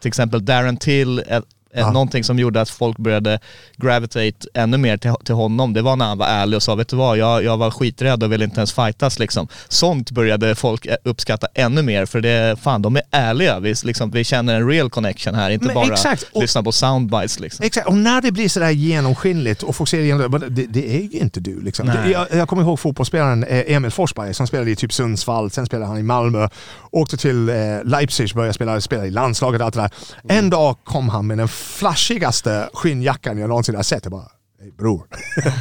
till 0.00 0.08
exempel 0.08 0.44
Darren 0.44 0.76
Till, 0.76 1.18
eh, 1.26 1.40
Ja. 1.74 1.90
någonting 1.90 2.24
som 2.24 2.38
gjorde 2.38 2.60
att 2.60 2.70
folk 2.70 2.96
började 2.96 3.40
gravitate 3.76 4.48
ännu 4.54 4.78
mer 4.78 4.96
till, 4.96 5.14
till 5.24 5.34
honom, 5.34 5.72
det 5.72 5.82
var 5.82 5.96
när 5.96 6.04
han 6.04 6.18
var 6.18 6.26
ärlig 6.26 6.56
och 6.56 6.62
sa 6.62 6.74
vet 6.74 6.88
du 6.88 6.96
vad, 6.96 7.18
jag, 7.18 7.44
jag 7.44 7.56
var 7.56 7.70
skiträdd 7.70 8.22
och 8.22 8.32
ville 8.32 8.44
inte 8.44 8.56
ens 8.60 8.72
fightas 8.72 9.18
liksom. 9.18 9.48
Sånt 9.68 10.10
började 10.10 10.54
folk 10.54 10.86
eh, 10.86 10.96
uppskatta 11.04 11.46
ännu 11.54 11.82
mer 11.82 12.06
för 12.06 12.20
det, 12.20 12.60
fan 12.60 12.82
de 12.82 12.96
är 12.96 13.02
ärliga, 13.10 13.60
vi, 13.60 13.74
liksom, 13.84 14.10
vi 14.10 14.24
känner 14.24 14.54
en 14.54 14.68
real 14.68 14.90
connection 14.90 15.34
här, 15.34 15.50
inte 15.50 15.66
Men 15.66 15.74
bara 15.74 15.92
exakt, 15.92 16.22
och- 16.32 16.42
lyssna 16.42 16.62
på 16.62 16.72
soundbites 16.72 17.40
liksom. 17.40 17.64
Exakt, 17.64 17.88
och 17.88 17.96
när 17.96 18.20
det 18.20 18.32
blir 18.32 18.48
sådär 18.48 18.70
genomskinligt 18.70 19.62
och 19.62 19.76
folk 19.76 19.90
ser 19.90 20.00
igenom 20.00 20.40
det, 20.48 20.66
det, 20.66 20.96
är 20.96 21.02
ju 21.02 21.18
inte 21.18 21.40
du. 21.40 21.60
Liksom. 21.60 21.86
Det, 21.86 22.10
jag, 22.10 22.26
jag 22.32 22.48
kommer 22.48 22.62
ihåg 22.62 22.80
fotbollsspelaren 22.80 23.44
eh, 23.44 23.64
Emil 23.66 23.90
Forsberg 23.90 24.34
som 24.34 24.46
spelade 24.46 24.70
i 24.70 24.76
typ 24.76 24.92
Sundsvall, 24.92 25.50
sen 25.50 25.66
spelade 25.66 25.88
han 25.88 25.98
i 25.98 26.02
Malmö, 26.02 26.48
åkte 26.90 27.16
till 27.16 27.48
eh, 27.48 27.54
Leipzig, 27.84 28.34
började 28.34 28.54
spela, 28.54 28.80
spela 28.80 29.06
i 29.06 29.10
landslaget 29.10 29.60
och 29.60 29.64
allt 29.66 29.74
det 29.74 29.80
där. 29.80 29.90
En 30.28 30.50
dag 30.50 30.76
kom 30.84 31.08
han 31.08 31.26
med 31.26 31.38
den 31.38 31.48
flashigaste 31.58 32.70
skinnjackan 32.72 33.38
jag 33.38 33.48
någonsin 33.48 33.74
har 33.74 33.82
sett. 33.82 34.04
Jag 34.04 34.12
bara, 34.12 34.30
Hej 34.60 34.72
bror, 34.78 35.06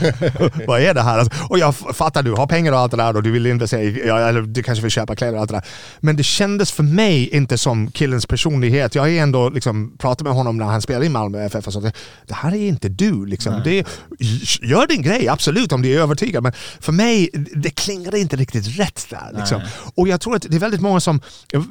vad 0.67 0.81
är 0.81 0.93
det 0.93 1.01
här? 1.01 1.19
Alltså, 1.19 1.43
och 1.49 1.59
jag 1.59 1.75
fattar, 1.75 2.23
du 2.23 2.31
har 2.31 2.47
pengar 2.47 2.71
och 2.71 2.79
allt 2.79 2.91
det 2.91 2.97
där 2.97 3.15
och 3.15 3.23
du 3.23 3.31
vill 3.31 3.45
investera 3.45 3.81
i, 3.81 4.07
ja, 4.07 4.19
eller 4.19 4.41
du 4.41 4.63
kanske 4.63 4.81
vill 4.81 4.91
köpa 4.91 5.15
kläder 5.15 5.33
och 5.33 5.41
allt 5.41 5.49
det 5.49 5.55
där. 5.55 5.65
Men 5.99 6.15
det 6.15 6.23
kändes 6.23 6.71
för 6.71 6.83
mig 6.83 7.29
inte 7.35 7.57
som 7.57 7.91
killens 7.91 8.25
personlighet. 8.25 8.95
Jag 8.95 9.01
har 9.01 9.07
ju 9.07 9.17
ändå 9.17 9.49
liksom 9.49 9.97
pratat 9.97 10.21
med 10.21 10.33
honom 10.33 10.57
när 10.57 10.65
han 10.65 10.81
spelade 10.81 11.05
i 11.05 11.09
Malmö 11.09 11.45
FF 11.45 11.67
och 11.67 11.73
så. 11.73 11.79
Det 11.79 12.33
här 12.33 12.51
är 12.51 12.67
inte 12.67 12.89
du. 12.89 13.25
Liksom. 13.25 13.61
Det, 13.63 13.87
gör 14.61 14.87
din 14.87 15.01
grej, 15.01 15.27
absolut, 15.27 15.71
om 15.71 15.81
du 15.81 15.93
är 15.93 16.01
övertygad. 16.01 16.43
Men 16.43 16.51
för 16.79 16.91
mig, 16.91 17.29
det 17.55 17.69
klingade 17.69 18.19
inte 18.19 18.35
riktigt 18.35 18.79
rätt 18.79 19.05
där. 19.09 19.39
Liksom. 19.39 19.61
Och 19.95 20.07
jag 20.07 20.21
tror 20.21 20.35
att 20.35 20.41
det 20.41 20.55
är 20.55 20.59
väldigt 20.59 20.81
många 20.81 20.99
som, 20.99 21.21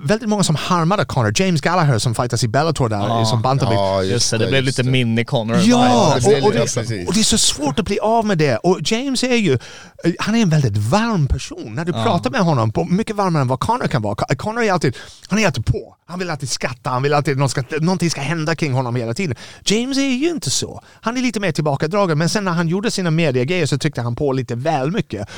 väldigt 0.04 0.28
många 0.28 0.42
som 0.42 0.54
harmade 0.54 1.04
Connor. 1.04 1.32
James 1.40 1.60
Gallagher 1.60 1.98
som 1.98 2.14
fightas 2.14 2.44
i 2.44 2.48
Bellator 2.48 2.88
där, 2.88 3.24
som 3.24 3.42
bantamvikt. 3.42 3.78
Ja, 3.78 4.02
Just 4.02 4.30
det, 4.30 4.38
det 4.38 4.46
blev 4.46 4.62
lite 4.62 4.82
mini-Connor. 4.82 5.60
Ja, 5.64 6.16
och, 6.16 6.46
och, 6.46 6.52
det, 6.52 7.15
det 7.16 7.20
är 7.20 7.24
så 7.24 7.38
svårt 7.38 7.78
att 7.78 7.84
bli 7.84 7.98
av 7.98 8.26
med 8.26 8.38
det. 8.38 8.56
Och 8.56 8.78
James 8.84 9.24
är 9.24 9.36
ju, 9.36 9.52
eh, 9.52 10.12
han 10.18 10.34
är 10.34 10.42
en 10.42 10.48
väldigt 10.48 10.76
varm 10.76 11.26
person. 11.26 11.74
När 11.74 11.84
du 11.84 11.92
pratar 11.92 12.30
med 12.30 12.40
honom, 12.40 12.72
på 12.72 12.84
mycket 12.84 13.16
varmare 13.16 13.40
än 13.40 13.48
vad 13.48 13.60
Connor 13.60 13.86
kan 13.86 14.02
vara. 14.02 14.36
Connor 14.36 14.62
är 14.62 14.72
alltid, 14.72 14.96
han 15.28 15.38
är 15.38 15.46
alltid 15.46 15.66
på. 15.66 15.96
Han 16.08 16.18
vill 16.18 16.30
alltid 16.30 16.48
skratta, 16.50 16.90
han 16.90 17.02
vill 17.02 17.14
alltid, 17.14 17.38
någon 17.38 17.48
ska, 17.48 17.62
någonting 17.80 18.10
ska 18.10 18.20
hända 18.20 18.54
kring 18.54 18.72
honom 18.72 18.96
hela 18.96 19.14
tiden. 19.14 19.36
James 19.64 19.98
är 19.98 20.02
ju 20.02 20.30
inte 20.30 20.50
så. 20.50 20.82
Han 21.00 21.16
är 21.16 21.20
lite 21.20 21.40
mer 21.40 21.52
tillbakadragen, 21.52 22.18
men 22.18 22.28
sen 22.28 22.44
när 22.44 22.52
han 22.52 22.68
gjorde 22.68 22.90
sina 22.90 23.10
mediegrejer 23.10 23.66
så 23.66 23.78
tryckte 23.78 24.00
han 24.02 24.16
på 24.16 24.32
lite 24.32 24.54
väl 24.54 24.90
mycket. 24.90 25.28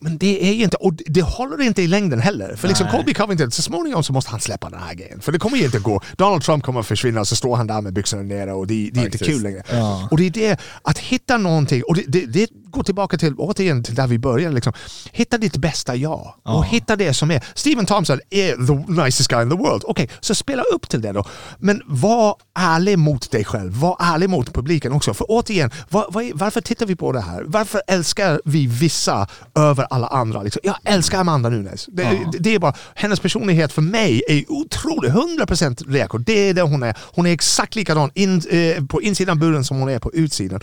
Men 0.00 0.18
det 0.18 0.48
är 0.48 0.52
ju 0.52 0.64
inte, 0.64 0.76
och 0.76 0.94
det- 0.94 1.22
håller 1.22 1.62
inte 1.62 1.82
i 1.82 1.86
längden 1.86 2.20
heller. 2.20 2.56
För 2.56 2.68
liksom 2.68 2.86
Colby 2.88 3.14
Covington, 3.14 3.50
så 3.50 3.62
småningom 3.62 4.02
så 4.02 4.12
måste 4.12 4.30
han 4.30 4.40
släppa 4.40 4.70
den 4.70 4.80
här 4.80 4.94
grejen. 4.94 5.20
För 5.20 5.32
det 5.32 5.38
kommer 5.38 5.56
ju 5.56 5.64
inte 5.64 5.78
gå. 5.78 6.00
Donald 6.16 6.42
Trump 6.42 6.64
kommer 6.64 6.80
att 6.80 6.86
försvinna 6.86 7.20
och 7.20 7.28
så 7.28 7.36
står 7.36 7.56
han 7.56 7.66
där 7.66 7.80
med 7.80 7.92
byxorna 7.92 8.22
nere 8.22 8.52
och 8.52 8.66
det, 8.66 8.90
det 8.92 9.00
är 9.00 9.04
inte 9.04 9.18
kul 9.18 9.42
längre. 9.42 9.62
Och 10.10 10.16
det 10.16 10.26
är 10.26 10.30
det, 10.30 10.60
att 10.82 10.98
hitta 10.98 11.38
någonting, 11.38 11.82
och 11.88 11.94
det, 11.96 12.04
det, 12.08 12.26
det 12.26 12.48
går 12.70 12.82
tillbaka 12.82 13.16
till, 13.18 13.34
återigen 13.38 13.82
till 13.84 13.94
där 13.94 14.06
vi 14.06 14.18
började. 14.18 14.54
Liksom. 14.54 14.72
Hitta 15.12 15.38
ditt 15.38 15.56
bästa 15.56 15.96
jag. 15.96 16.34
Och 16.42 16.66
hitta 16.66 16.96
det 16.96 17.14
som 17.14 17.30
är, 17.30 17.44
Steven 17.54 17.86
Thompson 17.86 18.20
är 18.30 18.66
the 18.66 19.02
nicest 19.02 19.28
guy 19.30 19.42
in 19.42 19.50
the 19.50 19.56
world. 19.56 19.82
Okej, 19.86 20.07
så 20.20 20.34
spela 20.34 20.62
upp 20.62 20.88
till 20.88 21.00
det 21.00 21.12
då. 21.12 21.24
Men 21.58 21.82
var 21.86 22.36
ärlig 22.54 22.98
mot 22.98 23.30
dig 23.30 23.44
själv. 23.44 23.72
Var 23.72 23.96
ärlig 24.00 24.30
mot 24.30 24.54
publiken 24.54 24.92
också. 24.92 25.14
För 25.14 25.26
återigen, 25.28 25.70
vad 25.88 26.24
är, 26.24 26.34
varför 26.34 26.60
tittar 26.60 26.86
vi 26.86 26.96
på 26.96 27.12
det 27.12 27.20
här? 27.20 27.42
Varför 27.46 27.82
älskar 27.86 28.40
vi 28.44 28.66
vissa 28.66 29.26
över 29.54 29.86
alla 29.90 30.06
andra? 30.06 30.42
Liksom? 30.42 30.60
Jag 30.64 30.76
älskar 30.84 31.20
Amanda 31.20 31.48
Nunes. 31.48 31.86
Det, 31.92 32.02
det, 32.32 32.38
det 32.38 32.54
är 32.54 32.58
bara, 32.58 32.74
hennes 32.94 33.20
personlighet 33.20 33.72
för 33.72 33.82
mig 33.82 34.22
är 34.28 34.44
otrolig. 34.52 35.10
100% 35.10 35.92
reko. 35.92 36.18
Det 36.18 36.48
är 36.48 36.54
det 36.54 36.62
hon 36.62 36.82
är. 36.82 36.96
Hon 37.00 37.26
är 37.26 37.32
exakt 37.32 37.74
likadan 37.74 38.10
in, 38.14 38.42
eh, 38.50 38.84
på 38.84 39.02
insidan 39.02 39.38
buren 39.38 39.64
som 39.64 39.78
hon 39.78 39.88
är 39.88 39.98
på 39.98 40.12
utsidan. 40.12 40.60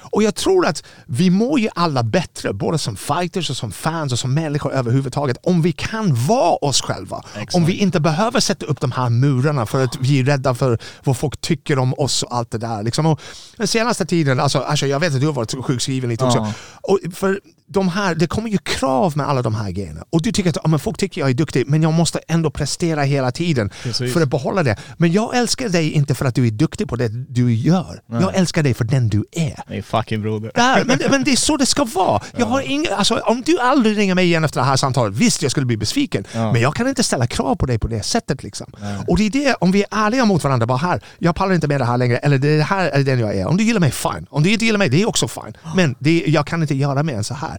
Och 0.00 0.22
jag 0.22 0.34
tror 0.34 0.66
att 0.66 0.84
vi 1.06 1.30
mår 1.30 1.60
ju 1.60 1.68
alla 1.74 2.02
bättre, 2.02 2.52
både 2.52 2.78
som 2.78 2.96
fighters 2.96 3.50
och 3.50 3.56
som 3.56 3.72
fans 3.72 4.12
och 4.12 4.18
som 4.18 4.34
människor 4.34 4.72
överhuvudtaget, 4.72 5.36
om 5.42 5.62
vi 5.62 5.72
kan 5.72 6.26
vara 6.26 6.56
oss 6.56 6.80
själva. 6.80 7.22
Om 7.52 7.64
vi 7.64 7.72
inte 7.72 8.00
behöver 8.00 8.40
sätta 8.40 8.66
upp 8.66 8.80
de 8.86 8.92
här 8.92 9.10
murarna 9.10 9.66
för 9.66 9.84
att 9.84 9.96
vi 10.00 10.20
är 10.20 10.24
rädda 10.24 10.54
för 10.54 10.78
vad 11.04 11.16
folk 11.16 11.40
tycker 11.40 11.78
om 11.78 11.94
oss 11.94 12.22
och 12.22 12.34
allt 12.34 12.50
det 12.50 12.58
där. 12.58 12.82
Liksom. 12.82 13.06
Och 13.06 13.20
den 13.56 13.68
senaste 13.68 14.06
tiden, 14.06 14.40
alltså, 14.40 14.58
Asha, 14.58 14.86
jag 14.86 15.00
vet 15.00 15.14
att 15.14 15.20
du 15.20 15.26
har 15.26 15.32
varit 15.32 15.64
sjukskriven 15.64 16.10
lite 16.10 16.24
också. 16.24 16.52
Och 16.82 16.98
för 17.14 17.40
de 17.68 17.88
här, 17.88 18.14
det 18.14 18.26
kommer 18.26 18.48
ju 18.50 18.58
krav 18.58 19.16
med 19.16 19.28
alla 19.28 19.42
de 19.42 19.54
här 19.54 19.70
grejerna. 19.70 20.04
Och 20.10 20.22
du 20.22 20.32
tycker 20.32 20.50
att 20.50 20.56
ja, 20.62 20.68
men 20.68 20.78
folk 20.78 20.98
tycker 20.98 21.20
jag 21.20 21.30
är 21.30 21.34
duktig, 21.34 21.64
men 21.66 21.82
jag 21.82 21.92
måste 21.92 22.20
ändå 22.28 22.50
prestera 22.50 23.02
hela 23.02 23.30
tiden 23.30 23.70
Precis. 23.82 24.12
för 24.12 24.20
att 24.20 24.28
behålla 24.28 24.62
det. 24.62 24.76
Men 24.96 25.12
jag 25.12 25.36
älskar 25.36 25.68
dig 25.68 25.90
inte 25.90 26.14
för 26.14 26.24
att 26.24 26.34
du 26.34 26.46
är 26.46 26.50
duktig 26.50 26.88
på 26.88 26.96
det 26.96 27.08
du 27.08 27.54
gör. 27.54 28.00
Jag 28.06 28.34
älskar 28.34 28.62
dig 28.62 28.74
för 28.74 28.84
den 28.84 29.08
du 29.08 29.24
är. 29.32 29.62
Min 29.68 29.82
fucking 29.82 30.22
broder. 30.22 30.50
Där, 30.54 30.84
men, 30.84 30.98
men 31.10 31.24
det 31.24 31.32
är 31.32 31.36
så 31.36 31.56
det 31.56 31.66
ska 31.66 31.84
vara. 31.84 32.22
Jag 32.36 32.46
har 32.46 32.60
ing, 32.60 32.86
alltså, 32.96 33.14
om 33.18 33.42
du 33.46 33.58
aldrig 33.58 33.98
ringer 33.98 34.14
mig 34.14 34.24
igen 34.24 34.44
efter 34.44 34.60
det 34.60 34.66
här 34.66 34.76
samtalet, 34.76 35.14
visst 35.14 35.42
jag 35.42 35.50
skulle 35.50 35.66
bli 35.66 35.76
besviken. 35.76 36.24
Men 36.32 36.60
jag 36.60 36.74
kan 36.74 36.88
inte 36.88 37.02
ställa 37.02 37.26
krav 37.26 37.54
på 37.56 37.66
dig 37.66 37.78
på 37.78 37.88
det 37.88 38.02
sättet. 38.02 38.42
Liksom. 38.42 38.66
Och 39.06 39.18
det 39.18 39.26
är 39.26 39.30
det, 39.30 39.54
om 39.54 39.72
vi 39.72 39.82
är 39.82 40.06
ärliga 40.06 40.24
mot 40.24 40.44
varandra, 40.44 40.66
bara 40.66 40.78
här, 40.78 41.00
jag 41.18 41.34
pallar 41.34 41.54
inte 41.54 41.68
med 41.68 41.80
det 41.80 41.84
här 41.84 41.98
längre, 41.98 42.16
eller 42.16 42.38
det 42.38 42.62
här 42.62 42.88
är 42.88 43.04
den 43.04 43.18
jag 43.18 43.34
är. 43.36 43.46
Om 43.46 43.56
du 43.56 43.64
gillar 43.64 43.80
mig, 43.80 43.90
fine. 43.90 44.26
Om 44.30 44.42
du 44.42 44.52
inte 44.52 44.64
gillar 44.64 44.78
mig, 44.78 44.88
det 44.88 45.02
är 45.02 45.08
också 45.08 45.28
fine. 45.28 45.56
Men 45.76 45.94
det, 45.98 46.24
jag 46.26 46.46
kan 46.46 46.62
inte 46.62 46.74
göra 46.74 47.02
mer 47.02 47.14
än 47.14 47.24
så 47.24 47.34
här. 47.34 47.55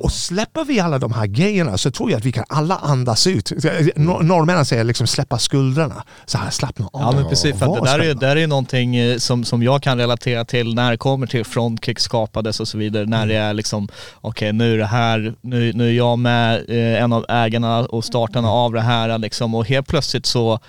Och 0.00 0.12
släpper 0.12 0.64
vi 0.64 0.80
alla 0.80 0.98
de 0.98 1.12
här 1.12 1.26
grejerna 1.26 1.78
så 1.78 1.90
tror 1.90 2.10
jag 2.10 2.18
att 2.18 2.24
vi 2.24 2.32
kan 2.32 2.44
alla 2.48 2.76
andas 2.76 3.26
ut. 3.26 3.52
Nor- 3.96 4.22
Norrmännen 4.22 4.64
säger 4.64 4.84
liksom 4.84 5.06
släppa 5.06 5.38
skuldrorna. 5.38 6.04
Så 6.26 6.38
här, 6.38 6.50
slappna 6.50 6.86
av. 6.92 7.00
Ja 7.02 7.12
men 7.12 7.28
precis, 7.28 7.58
för 7.58 7.66
det 7.66 7.80
där 7.84 7.98
är, 7.98 8.02
snälla. 8.02 8.20
där 8.20 8.36
är 8.36 8.46
någonting 8.46 8.96
eh, 8.96 9.18
som, 9.18 9.44
som 9.44 9.62
jag 9.62 9.82
kan 9.82 9.98
relatera 9.98 10.44
till 10.44 10.74
när 10.74 10.90
det 10.90 10.96
kommer 10.96 11.26
till 11.26 11.44
Frontkick 11.44 11.98
skapades 11.98 12.60
och 12.60 12.68
så 12.68 12.78
vidare. 12.78 13.06
När 13.06 13.26
det 13.26 13.34
är 13.36 13.54
liksom, 13.54 13.88
okej 14.20 14.52
nu 14.52 14.74
är 14.74 14.78
det 14.78 14.86
här, 14.86 15.34
nu, 15.40 15.72
nu 15.72 15.88
är 15.88 15.92
jag 15.92 16.18
med 16.18 16.64
eh, 16.68 17.02
en 17.02 17.12
av 17.12 17.24
ägarna 17.28 17.78
och 17.78 18.04
startarna 18.04 18.50
av 18.50 18.72
det 18.72 18.80
här 18.80 19.18
liksom 19.18 19.54
och 19.54 19.66
helt 19.66 19.88
plötsligt 19.88 20.26
så 20.26 20.60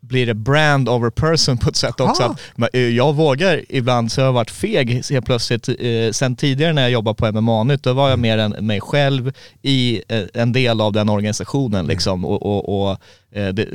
blir 0.00 0.26
det 0.26 0.34
brand 0.34 0.88
over 0.88 1.10
person 1.10 1.58
på 1.58 1.68
ett 1.68 1.76
sätt 1.76 2.00
också. 2.00 2.22
Ah. 2.22 2.64
Att, 2.64 2.74
eh, 2.74 2.80
jag 2.80 3.12
vågar 3.14 3.64
ibland, 3.68 4.12
så 4.12 4.20
jag 4.20 4.26
har 4.26 4.32
varit 4.32 4.50
feg 4.50 5.04
helt 5.10 5.26
plötsligt. 5.26 5.68
Eh, 5.68 6.10
sen 6.12 6.36
tidigare 6.36 6.72
när 6.72 6.82
jag 6.82 6.90
jobbade 6.90 7.14
på 7.14 7.32
MMA 7.32 7.64
nytt, 7.64 7.82
då 7.82 7.92
var 7.92 8.10
jag 8.10 8.18
mer 8.18 8.38
än 8.38 8.66
mig 8.66 8.80
själv 8.80 9.32
i 9.62 10.02
eh, 10.08 10.22
en 10.34 10.52
del 10.52 10.80
av 10.80 10.92
den 10.92 11.08
organisationen 11.08 11.86
liksom. 11.86 12.24
Och, 12.24 12.42
och, 12.42 12.90
och 12.90 12.98
eh, 13.32 13.48
det, 13.48 13.68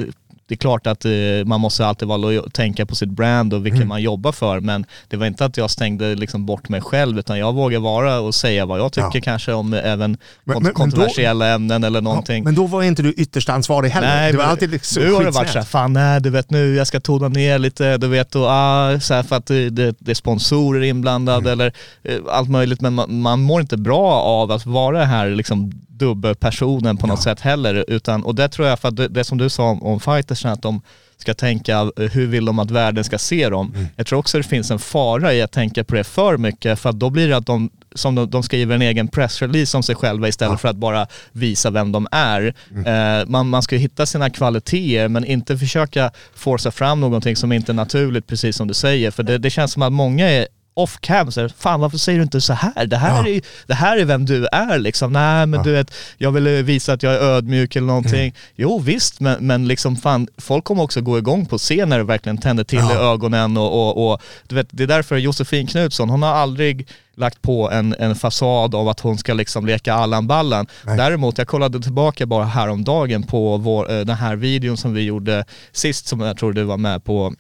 det 0.47 0.53
är 0.53 0.57
klart 0.57 0.87
att 0.87 1.05
eh, 1.05 1.11
man 1.45 1.61
måste 1.61 1.85
alltid 1.87 2.07
vara 2.07 2.17
lojal, 2.17 2.51
tänka 2.51 2.85
på 2.85 2.95
sitt 2.95 3.09
brand 3.09 3.53
och 3.53 3.65
vilken 3.65 3.87
man 3.87 4.01
jobbar 4.01 4.31
för 4.31 4.59
men 4.59 4.85
det 5.07 5.17
var 5.17 5.25
inte 5.25 5.45
att 5.45 5.57
jag 5.57 5.71
stängde 5.71 6.15
liksom 6.15 6.45
bort 6.45 6.69
mig 6.69 6.81
själv 6.81 7.19
utan 7.19 7.39
jag 7.39 7.53
vågar 7.53 7.79
vara 7.79 8.19
och 8.19 8.35
säga 8.35 8.65
vad 8.65 8.79
jag 8.79 8.91
tycker 8.93 9.09
Ja. 9.13 9.21
kanske 9.21 9.53
om 9.53 9.73
även 9.73 9.99
men- 9.99 10.55
kont- 10.55 10.63
men 10.63 10.63
då- 10.63 10.69
kontroversiella 10.71 11.47
ämnen 11.53 11.83
eller 11.83 12.01
någonting. 12.01 12.43
Men 12.43 12.55
då 12.55 12.67
var 12.67 12.83
inte 12.83 13.01
du 13.01 13.11
ytterst 13.13 13.49
ansvarig 13.49 13.89
heller. 13.89 14.07
Nej, 14.07 14.31
det 14.31 14.37
var 14.37 14.45
alltid 14.45 14.69
liksom 14.69 15.03
nu 15.03 15.11
har 15.13 15.23
det 15.23 15.31
varit 15.31 15.49
såhär, 15.49 15.65
fan 15.65 15.93
nej 15.93 16.21
du 16.21 16.29
vet 16.29 16.49
nu 16.51 16.75
jag 16.75 16.87
ska 16.87 16.99
tona 16.99 17.27
ner 17.27 17.59
lite, 17.59 17.97
du 17.97 18.07
vet 18.07 18.35
och 18.35 18.45
ah, 18.49 18.99
så 18.99 19.23
för 19.23 19.35
att 19.35 19.45
det, 19.45 19.69
det, 19.69 19.95
det 19.99 20.11
är 20.11 20.15
sponsorer 20.15 20.81
inblandade 20.83 21.51
eller 21.51 21.73
eh, 22.03 22.15
allt 22.29 22.49
möjligt 22.49 22.81
men 22.81 22.93
man, 22.93 23.21
man 23.21 23.41
mår 23.41 23.61
inte 23.61 23.77
bra 23.77 24.11
av 24.21 24.51
att 24.51 24.65
vara 24.65 25.05
här 25.05 25.29
liksom 25.29 25.71
dubbelpersonen 25.97 26.97
på 26.97 27.07
något 27.07 27.23
sätt 27.23 27.39
heller 27.39 27.85
utan, 27.87 28.23
och 28.23 28.35
det 28.35 28.47
tror 28.49 28.67
jag 28.67 28.79
för 28.79 28.87
att 28.87 28.95
det, 28.95 29.07
det 29.07 29.23
som 29.23 29.37
du 29.37 29.49
sa 29.49 29.69
om, 29.69 29.83
om 29.83 29.99
fightersna 29.99 30.51
att 30.51 30.61
de 30.61 30.81
ska 31.17 31.33
tänka 31.33 31.91
eh, 31.97 32.09
hur 32.11 32.27
vill 32.27 32.45
de 32.45 32.59
att 32.59 32.71
världen 32.71 33.03
ska 33.03 33.17
se 33.17 33.49
dem. 33.49 33.73
Mm. 33.75 33.87
Jag 33.95 34.07
tror 34.07 34.19
också 34.19 34.37
det 34.37 34.43
finns 34.43 34.71
en 34.71 34.79
fara 34.79 35.33
i 35.33 35.41
att 35.41 35.51
tänka 35.51 35.83
på 35.83 35.95
det 35.95 36.03
för 36.03 36.37
mycket 36.37 36.79
för 36.79 36.89
att 36.89 36.99
då 36.99 37.09
blir 37.09 37.27
det 37.27 37.37
att 37.37 37.45
de, 37.45 37.69
som 37.95 38.15
de, 38.15 38.29
de 38.29 38.43
skriver 38.43 38.75
en 38.75 38.81
egen 38.81 39.07
pressrelease 39.07 39.77
om 39.77 39.83
sig 39.83 39.95
själva 39.95 40.27
istället 40.27 40.61
för 40.61 40.67
att 40.67 40.75
bara 40.75 41.07
visa 41.31 41.69
vem 41.69 41.91
de 41.91 42.07
är. 42.11 42.53
Mm. 42.71 43.19
Eh, 43.21 43.25
man, 43.27 43.49
man 43.49 43.61
ska 43.61 43.75
hitta 43.75 44.05
sina 44.05 44.29
kvaliteter 44.29 45.07
men 45.07 45.25
inte 45.25 45.57
försöka 45.57 46.11
forsa 46.35 46.71
fram 46.71 46.99
någonting 47.01 47.35
som 47.35 47.51
inte 47.51 47.71
är 47.71 47.73
naturligt 47.73 48.27
precis 48.27 48.55
som 48.55 48.67
du 48.67 48.73
säger. 48.73 49.11
För 49.11 49.23
det, 49.23 49.37
det 49.37 49.49
känns 49.49 49.71
som 49.71 49.81
att 49.81 49.93
många 49.93 50.29
är 50.29 50.47
off 50.77 50.97
cam, 51.01 51.31
så 51.31 51.41
här, 51.41 51.53
fan 51.57 51.79
varför 51.79 51.97
säger 51.97 52.19
du 52.19 52.23
inte 52.23 52.41
så 52.41 52.53
här? 52.53 52.85
Det 52.85 52.97
här, 52.97 53.27
Ja. 53.27 53.27
är, 53.35 53.41
det 53.67 53.73
här 53.73 53.97
är 53.97 54.05
vem 54.05 54.25
du 54.25 54.47
är 54.51 54.77
liksom. 54.79 55.13
Nej 55.13 55.45
men 55.45 55.63
du 55.63 55.71
vet, 55.71 55.93
jag 56.17 56.31
ville 56.31 56.61
visa 56.61 56.93
att 56.93 57.03
jag 57.03 57.13
är 57.13 57.19
ödmjuk 57.19 57.75
eller 57.75 57.87
någonting. 57.87 58.19
Mm. 58.21 58.33
Jo 58.55 58.79
visst, 58.79 59.19
men, 59.19 59.47
men 59.47 59.67
liksom 59.67 59.95
fan, 59.95 60.27
folk 60.37 60.63
kommer 60.63 60.83
också 60.83 61.01
gå 61.01 61.17
igång 61.17 61.45
på 61.45 61.59
se 61.59 61.85
när 61.85 61.97
det 61.97 62.03
verkligen 62.03 62.37
tänder 62.37 62.63
till 62.63 62.79
i 62.79 62.93
ögonen 62.93 63.57
och, 63.57 63.73
och, 63.73 64.11
och 64.11 64.21
du 64.47 64.55
vet, 64.55 64.67
det 64.71 64.83
är 64.83 64.87
därför 64.87 65.17
Josefin 65.17 65.67
Knutsson, 65.67 66.09
hon 66.09 66.23
har 66.23 66.33
aldrig 66.33 66.87
lagt 67.17 67.41
på 67.41 67.71
en, 67.71 67.95
en 67.99 68.15
fasad 68.15 68.75
av 68.75 68.89
att 68.89 68.99
hon 68.99 69.17
ska 69.17 69.33
liksom 69.33 69.65
leka 69.65 69.93
Allan 69.93 70.27
Ballan. 70.27 70.67
Däremot, 70.83 71.37
jag 71.37 71.47
kollade 71.47 71.79
tillbaka 71.81 72.25
bara 72.25 72.45
häromdagen 72.45 73.23
på 73.23 73.57
vår, 73.57 73.91
eh, 73.91 73.99
den 73.99 74.15
här 74.15 74.35
videon 74.35 74.77
som 74.77 74.93
vi 74.93 75.01
gjorde 75.01 75.45
sist 75.71 76.07
som 76.07 76.19
jag 76.21 76.37
tror 76.37 76.53
du 76.53 76.63
var 76.63 76.77
med 76.77 77.03
på 77.03 77.33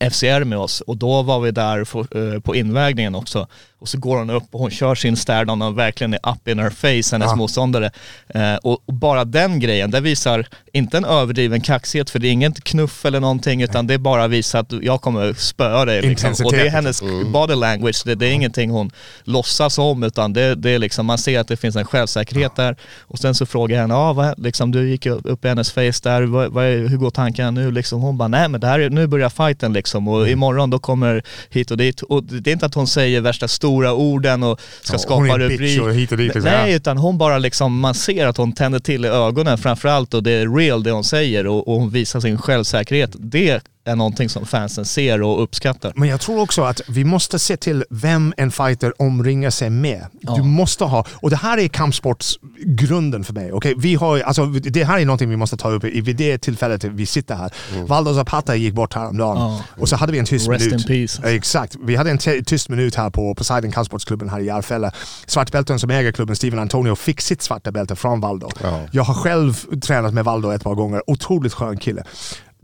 FCR 0.00 0.44
med 0.44 0.58
oss 0.58 0.80
och 0.80 0.96
då 0.96 1.22
var 1.22 1.40
vi 1.40 1.50
där 1.50 1.84
för, 1.84 2.34
eh, 2.34 2.40
på 2.40 2.56
invägningen 2.56 3.14
också. 3.14 3.48
Och 3.84 3.88
så 3.88 3.98
går 3.98 4.18
hon 4.18 4.30
upp 4.30 4.44
och 4.50 4.60
hon 4.60 4.70
kör 4.70 4.94
sin 4.94 5.16
stare-down 5.16 5.62
och 5.62 5.78
verkligen 5.78 6.14
är 6.14 6.20
up 6.32 6.48
in 6.48 6.58
her 6.58 6.70
face, 6.70 7.14
hennes 7.14 7.30
Ja. 7.30 7.36
motståndare. 7.36 7.90
Eh, 8.28 8.54
och, 8.54 8.78
och 8.86 8.94
bara 8.94 9.24
den 9.24 9.60
grejen, 9.60 9.90
det 9.90 10.00
visar 10.00 10.46
inte 10.72 10.96
en 10.96 11.04
överdriven 11.04 11.60
kaxighet 11.60 12.10
för 12.10 12.18
det 12.18 12.28
är 12.28 12.32
ingen 12.32 12.52
knuff 12.52 13.04
eller 13.04 13.20
någonting 13.20 13.62
utan 13.62 13.86
det 13.86 13.98
bara 13.98 14.28
visar 14.28 14.60
att 14.60 14.72
jag 14.82 15.00
kommer 15.00 15.32
spöa 15.32 15.84
dig. 15.84 16.02
Liksom. 16.02 16.34
Och 16.44 16.52
det 16.52 16.60
är 16.66 16.70
hennes 16.70 17.02
body 17.32 17.54
language, 17.54 18.02
det, 18.04 18.14
det 18.14 18.26
är 18.26 18.32
ingenting 18.32 18.70
hon 18.70 18.90
låtsas 19.24 19.78
om 19.78 20.02
utan 20.02 20.32
det, 20.32 20.54
det 20.54 20.70
är 20.70 20.78
liksom, 20.78 21.06
man 21.06 21.18
ser 21.18 21.40
att 21.40 21.48
det 21.48 21.56
finns 21.56 21.76
en 21.76 21.84
självsäkerhet 21.84 22.56
där. 22.56 22.76
Och 23.00 23.18
sen 23.18 23.34
så 23.34 23.46
frågar 23.46 23.76
jag 23.76 23.82
henne, 23.82 23.94
ah, 23.94 24.12
vad, 24.12 24.38
liksom, 24.38 24.70
du 24.72 24.90
gick 24.90 25.06
upp 25.06 25.44
i 25.44 25.48
hennes 25.48 25.72
face 25.72 26.00
där, 26.02 26.22
vad, 26.22 26.52
vad 26.52 26.64
hur 26.64 26.96
går 26.96 27.10
tankarna 27.10 27.50
nu? 27.50 27.70
Liksom, 27.70 28.00
hon 28.00 28.18
bara, 28.18 28.28
nej 28.28 28.48
men 28.48 28.60
det 28.60 28.66
här 28.66 28.80
är, 28.80 28.90
nu 28.90 29.06
börjar 29.06 29.28
fighten 29.28 29.72
liksom 29.72 30.08
och 30.08 30.28
imorgon 30.28 30.70
då 30.70 30.78
kommer 30.78 31.22
hit 31.50 31.70
och 31.70 31.76
dit. 31.76 32.02
Och 32.02 32.24
det 32.24 32.50
är 32.50 32.52
inte 32.52 32.66
att 32.66 32.74
hon 32.74 32.86
säger 32.86 33.20
värsta 33.20 33.48
stora 33.74 33.94
orden 33.94 34.42
och 34.42 34.60
ska 34.82 34.94
Ja, 34.94 34.98
skapa 34.98 35.38
rubrik. 35.38 35.80
och 35.82 35.94
hit 35.94 36.12
och 36.12 36.18
dit, 36.18 36.34
liksom. 36.34 36.42
Nej, 36.52 36.74
utan 36.74 36.98
hon 36.98 37.18
bara 37.18 37.38
liksom, 37.38 37.80
man 37.80 37.94
ser 37.94 38.26
att 38.26 38.36
hon 38.36 38.52
tänder 38.52 38.78
till 38.78 39.04
i 39.04 39.08
ögonen 39.08 39.58
framförallt 39.58 40.14
och 40.14 40.22
det 40.22 40.30
är 40.32 40.56
real 40.56 40.82
det 40.82 40.90
hon 40.90 41.04
säger 41.04 41.46
och, 41.46 41.68
och 41.68 41.74
hon 41.80 41.90
visar 41.90 42.20
sin 42.20 42.38
självsäkerhet. 42.38 43.10
Det 43.18 43.60
är 43.86 43.96
någonting 43.96 44.28
som 44.28 44.46
fansen 44.46 44.84
ser 44.84 45.22
och 45.22 45.42
uppskattar. 45.42 45.92
Men 45.96 46.08
jag 46.08 46.20
tror 46.20 46.40
också 46.40 46.62
att 46.62 46.80
vi 46.88 47.04
måste 47.04 47.38
se 47.38 47.56
till 47.56 47.84
vem 47.90 48.34
en 48.36 48.50
fighter 48.50 49.02
omringar 49.02 49.50
sig 49.50 49.70
med. 49.70 50.06
Du 50.36 50.42
måste 50.42 50.84
ha, 50.84 51.04
och 51.10 51.30
det 51.30 51.36
här 51.36 51.58
är 51.58 51.68
kampsportsgrunden 51.68 53.24
för 53.24 53.32
mig. 53.32 53.52
Okay? 53.52 53.74
Vi 53.78 53.94
har, 53.94 54.20
alltså, 54.20 54.46
det 54.46 54.84
här 54.84 54.98
är 54.98 55.04
någonting 55.04 55.30
vi 55.30 55.36
måste 55.36 55.56
ta 55.56 55.70
upp 55.70 55.84
i, 55.84 56.00
vid 56.00 56.16
det 56.16 56.38
tillfället 56.38 56.84
vi 56.84 57.06
sitter 57.06 57.34
här. 57.34 57.52
Valdo 57.86 58.14
Zapata 58.14 58.56
gick 58.56 58.74
bort 58.74 58.94
häromdagen 58.94 59.36
Ja. 59.38 59.60
och 59.80 59.88
så 59.88 59.96
hade 59.96 60.12
vi 60.12 60.18
en 60.18 60.24
tyst 60.24 60.48
Rest 60.48 60.64
minut. 60.64 60.80
in 60.90 61.06
peace. 61.06 61.34
Exakt. 61.34 61.76
Vi 61.84 61.96
hade 61.96 62.10
en 62.10 62.18
tyst 62.44 62.68
minut 62.68 62.94
här 62.94 63.10
på 63.10 63.34
Poseidon 63.34 63.72
kampsportsklubben 63.72 64.28
här 64.28 64.40
i 64.40 64.44
Järfälla. 64.46 64.92
Svartbälten 65.26 65.78
som 65.78 65.90
äger 65.90 66.12
klubben, 66.12 66.36
Steven 66.36 66.58
Antonio, 66.58 66.94
fick 66.94 67.20
sitt 67.20 67.42
svarta 67.42 67.72
bälte 67.72 67.96
från 67.96 68.20
Valdo. 68.20 68.48
Ja. 68.62 68.80
Jag 68.92 69.02
har 69.02 69.14
själv 69.14 69.54
tränat 69.80 70.14
med 70.14 70.24
Valdo 70.24 70.50
ett 70.50 70.64
par 70.64 70.74
gånger. 70.74 71.02
Otroligt 71.06 71.52
skön 71.54 71.76
kille. 71.76 72.04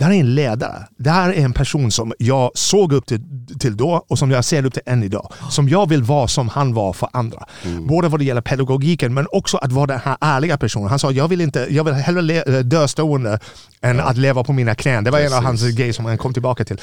Det 0.01 0.05
här 0.07 0.13
är 0.13 0.21
en 0.21 0.35
ledare. 0.35 0.87
Det 0.99 1.11
här 1.11 1.29
är 1.33 1.45
en 1.45 1.53
person 1.53 1.91
som 1.91 2.13
jag 2.19 2.51
såg 2.55 2.93
upp 2.93 3.07
till, 3.07 3.21
till 3.59 3.77
då 3.77 4.05
och 4.09 4.19
som 4.19 4.31
jag 4.31 4.45
ser 4.45 4.65
upp 4.67 4.73
till 4.73 4.83
än 4.87 5.03
idag. 5.03 5.33
Som 5.51 5.69
jag 5.69 5.89
vill 5.89 6.03
vara 6.03 6.29
som 6.29 6.49
han 6.49 6.75
var 6.75 6.93
för 6.93 7.09
andra. 7.13 7.47
Både 7.89 8.09
vad 8.09 8.21
det 8.21 8.25
gäller 8.25 8.41
pedagogiken 8.41 9.15
men 9.15 9.27
också 9.33 9.57
att 9.57 9.73
vara 9.73 9.87
den 9.87 10.01
här 10.05 10.17
ärliga 10.21 10.59
personen. 10.59 10.89
Han 10.89 10.99
sa 10.99 11.11
jag 11.13 11.29
vill, 11.29 11.41
inte, 11.41 11.67
jag 11.71 11.85
vill 11.85 11.95
hellre 11.95 12.23
le- 12.23 12.63
dö 12.63 12.89
stående 12.89 13.39
än 13.83 14.01
att 14.01 14.17
leva 14.17 14.45
på 14.45 14.53
mina 14.53 14.75
knän. 14.75 15.05
Det 15.05 15.11
var 15.11 15.19
en 15.21 15.33
av 15.33 15.43
hans 15.45 15.63
grejer 15.77 15.93
som 15.93 16.05
han 16.05 16.19
kom 16.19 16.33
tillbaka 16.33 16.65
till. 16.65 16.81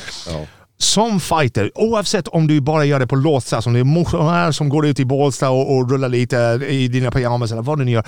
Som 0.79 1.19
fighter, 1.19 1.71
oavsett 1.75 2.27
om 2.27 2.47
du 2.47 2.61
bara 2.61 2.85
gör 2.85 2.99
det 2.99 3.07
på 3.07 3.15
låtsas, 3.15 3.67
om 3.67 3.73
det 3.73 3.79
är 3.79 3.83
motionärer 3.83 4.51
som 4.51 4.69
går 4.69 4.85
ut 4.87 4.99
i 4.99 5.05
Bålsta 5.05 5.49
och, 5.49 5.75
och 5.77 5.91
rullar 5.91 6.09
lite 6.09 6.37
i 6.69 6.87
dina 6.87 7.11
pyjamas 7.11 7.51
eller 7.51 7.61
vad 7.61 7.79
du 7.79 7.85
nu 7.85 7.91
gör. 7.91 8.03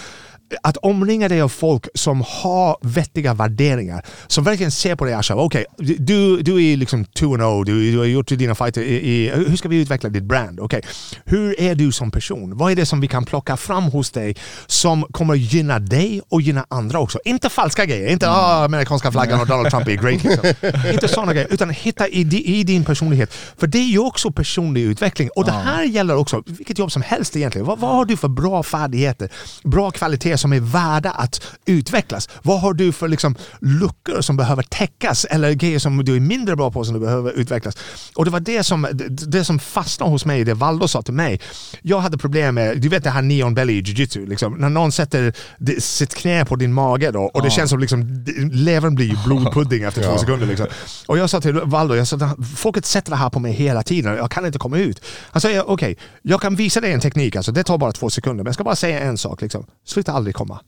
Att 0.63 0.77
omringa 0.77 1.27
dig 1.27 1.41
av 1.41 1.49
folk 1.49 1.87
som 1.93 2.23
har 2.27 2.77
vettiga 2.81 3.33
värderingar. 3.33 4.05
Som 4.27 4.43
verkligen 4.43 4.71
ser 4.71 4.95
på 4.95 5.05
dig 5.05 5.15
och 5.15 5.25
säger 5.25 5.41
okej, 5.41 5.65
du, 5.77 6.41
du 6.41 6.65
är 6.65 6.77
liksom 6.77 7.05
2-0, 7.05 7.65
du, 7.65 7.91
du 7.91 7.97
har 7.97 8.05
gjort 8.05 8.27
dina 8.27 8.55
fighter 8.55 8.81
i, 8.81 8.95
i, 8.95 9.29
hur 9.29 9.57
ska 9.57 9.69
vi 9.69 9.81
utveckla 9.81 10.09
ditt 10.09 10.23
brand? 10.23 10.59
Okej, 10.59 10.81
hur 11.25 11.61
är 11.61 11.75
du 11.75 11.91
som 11.91 12.11
person? 12.11 12.57
Vad 12.57 12.71
är 12.71 12.75
det 12.75 12.85
som 12.85 13.01
vi 13.01 13.07
kan 13.07 13.25
plocka 13.25 13.57
fram 13.57 13.83
hos 13.83 14.11
dig 14.11 14.35
som 14.67 15.05
kommer 15.11 15.35
gynna 15.35 15.79
dig 15.79 16.21
och 16.29 16.41
gynna 16.41 16.65
andra 16.69 16.99
också? 16.99 17.19
Inte 17.25 17.49
falska 17.49 17.85
grejer, 17.85 18.07
inte 18.07 18.29
ah, 18.29 18.65
amerikanska 18.65 19.11
flaggan 19.11 19.41
och 19.41 19.47
Donald 19.47 19.69
Trump 19.69 19.87
är 19.87 19.95
great. 19.95 20.23
Liksom. 20.23 20.91
inte 20.93 21.07
sådana 21.07 21.33
grejer, 21.33 21.47
utan 21.51 21.69
hitta 21.69 22.07
i, 22.07 22.21
i 22.59 22.63
din 22.63 22.85
personlighet. 22.85 23.33
För 23.57 23.67
det 23.67 23.77
är 23.77 23.91
ju 23.91 23.99
också 23.99 24.31
personlig 24.31 24.81
utveckling. 24.81 25.29
Och 25.35 25.45
det 25.45 25.51
här 25.51 25.83
gäller 25.83 26.15
också 26.15 26.43
vilket 26.45 26.79
jobb 26.79 26.91
som 26.91 27.01
helst 27.01 27.35
egentligen. 27.35 27.67
Vad, 27.67 27.79
vad 27.79 27.95
har 27.95 28.05
du 28.05 28.17
för 28.17 28.27
bra 28.27 28.63
färdigheter, 28.63 29.29
bra 29.63 29.91
kvaliteter 29.91 30.38
som 30.39 30.53
är 30.53 30.59
värda 30.59 31.11
att 31.11 31.41
utvecklas? 31.65 32.29
Vad 32.41 32.61
har 32.61 32.73
du 32.73 32.91
för 32.91 33.07
liksom, 33.07 33.35
luckor 33.61 34.21
som 34.21 34.37
behöver 34.37 34.63
täckas 34.63 35.25
eller 35.25 35.53
grejer 35.53 35.79
som 35.79 36.05
du 36.05 36.15
är 36.15 36.19
mindre 36.19 36.55
bra 36.55 36.71
på 36.71 36.83
som 36.83 36.93
du 36.93 36.99
behöver 36.99 37.31
utvecklas? 37.31 37.77
Och 38.15 38.25
det 38.25 38.31
var 38.31 38.39
det 38.39 38.63
som, 38.63 38.87
det, 39.09 39.45
som 39.45 39.59
fastnade 39.59 40.11
hos 40.11 40.25
mig, 40.25 40.43
det 40.43 40.53
Valdo 40.53 40.87
sa 40.87 41.01
till 41.01 41.13
mig. 41.13 41.39
Jag 41.81 41.99
hade 41.99 42.17
problem 42.17 42.55
med, 42.55 42.81
du 42.81 42.89
vet 42.89 43.03
det 43.03 43.09
här 43.09 43.21
neon 43.21 43.53
belly 43.53 43.73
i 43.73 43.81
jiu-jitsu, 43.81 44.25
liksom, 44.25 44.53
när 44.53 44.69
någon 44.69 44.91
sätter 44.91 45.33
sitt 45.79 46.15
knä 46.15 46.45
på 46.45 46.55
din 46.55 46.73
mage 46.73 47.11
då, 47.11 47.21
och 47.21 47.43
det 47.43 47.49
känns 47.49 47.69
som 47.69 47.79
liksom, 47.79 48.25
levern 48.51 48.95
blir 48.95 49.23
blodpudding 49.25 49.83
efter 49.83 50.03
två 50.03 50.17
sekunder. 50.17 50.47
Liksom. 50.47 50.67
Och 51.07 51.17
jag 51.17 51.29
sa 51.29 51.41
till 51.41 51.53
Valdo, 51.53 51.95
jag 51.95 52.07
sa, 52.07 52.35
folket 52.57 52.85
sätter 52.85 53.11
det 53.11 53.17
här 53.17 53.29
på 53.29 53.39
mig 53.39 53.51
hela 53.51 53.83
tiden, 53.83 54.15
jag 54.15 54.31
kan 54.31 54.45
inte 54.45 54.59
komma 54.59 54.77
ut. 54.77 55.01
Han 55.31 55.41
sa, 55.41 55.61
okej, 55.65 55.97
jag 56.21 56.41
kan 56.41 56.55
visa 56.55 56.81
dig 56.81 56.93
en 56.93 57.01
teknik, 57.01 57.35
alltså, 57.35 57.51
det 57.51 57.63
tar 57.63 57.77
bara 57.77 57.91
två 57.91 58.09
sekunder, 58.09 58.43
men 58.43 58.49
jag 58.49 58.55
ska 58.55 58.63
bara 58.63 58.75
säga 58.75 58.99
en 58.99 59.17
sak. 59.17 59.41
Liksom. 59.41 59.65
Sluta 59.85 60.11
aldrig 60.11 60.28
komma. 60.33 60.59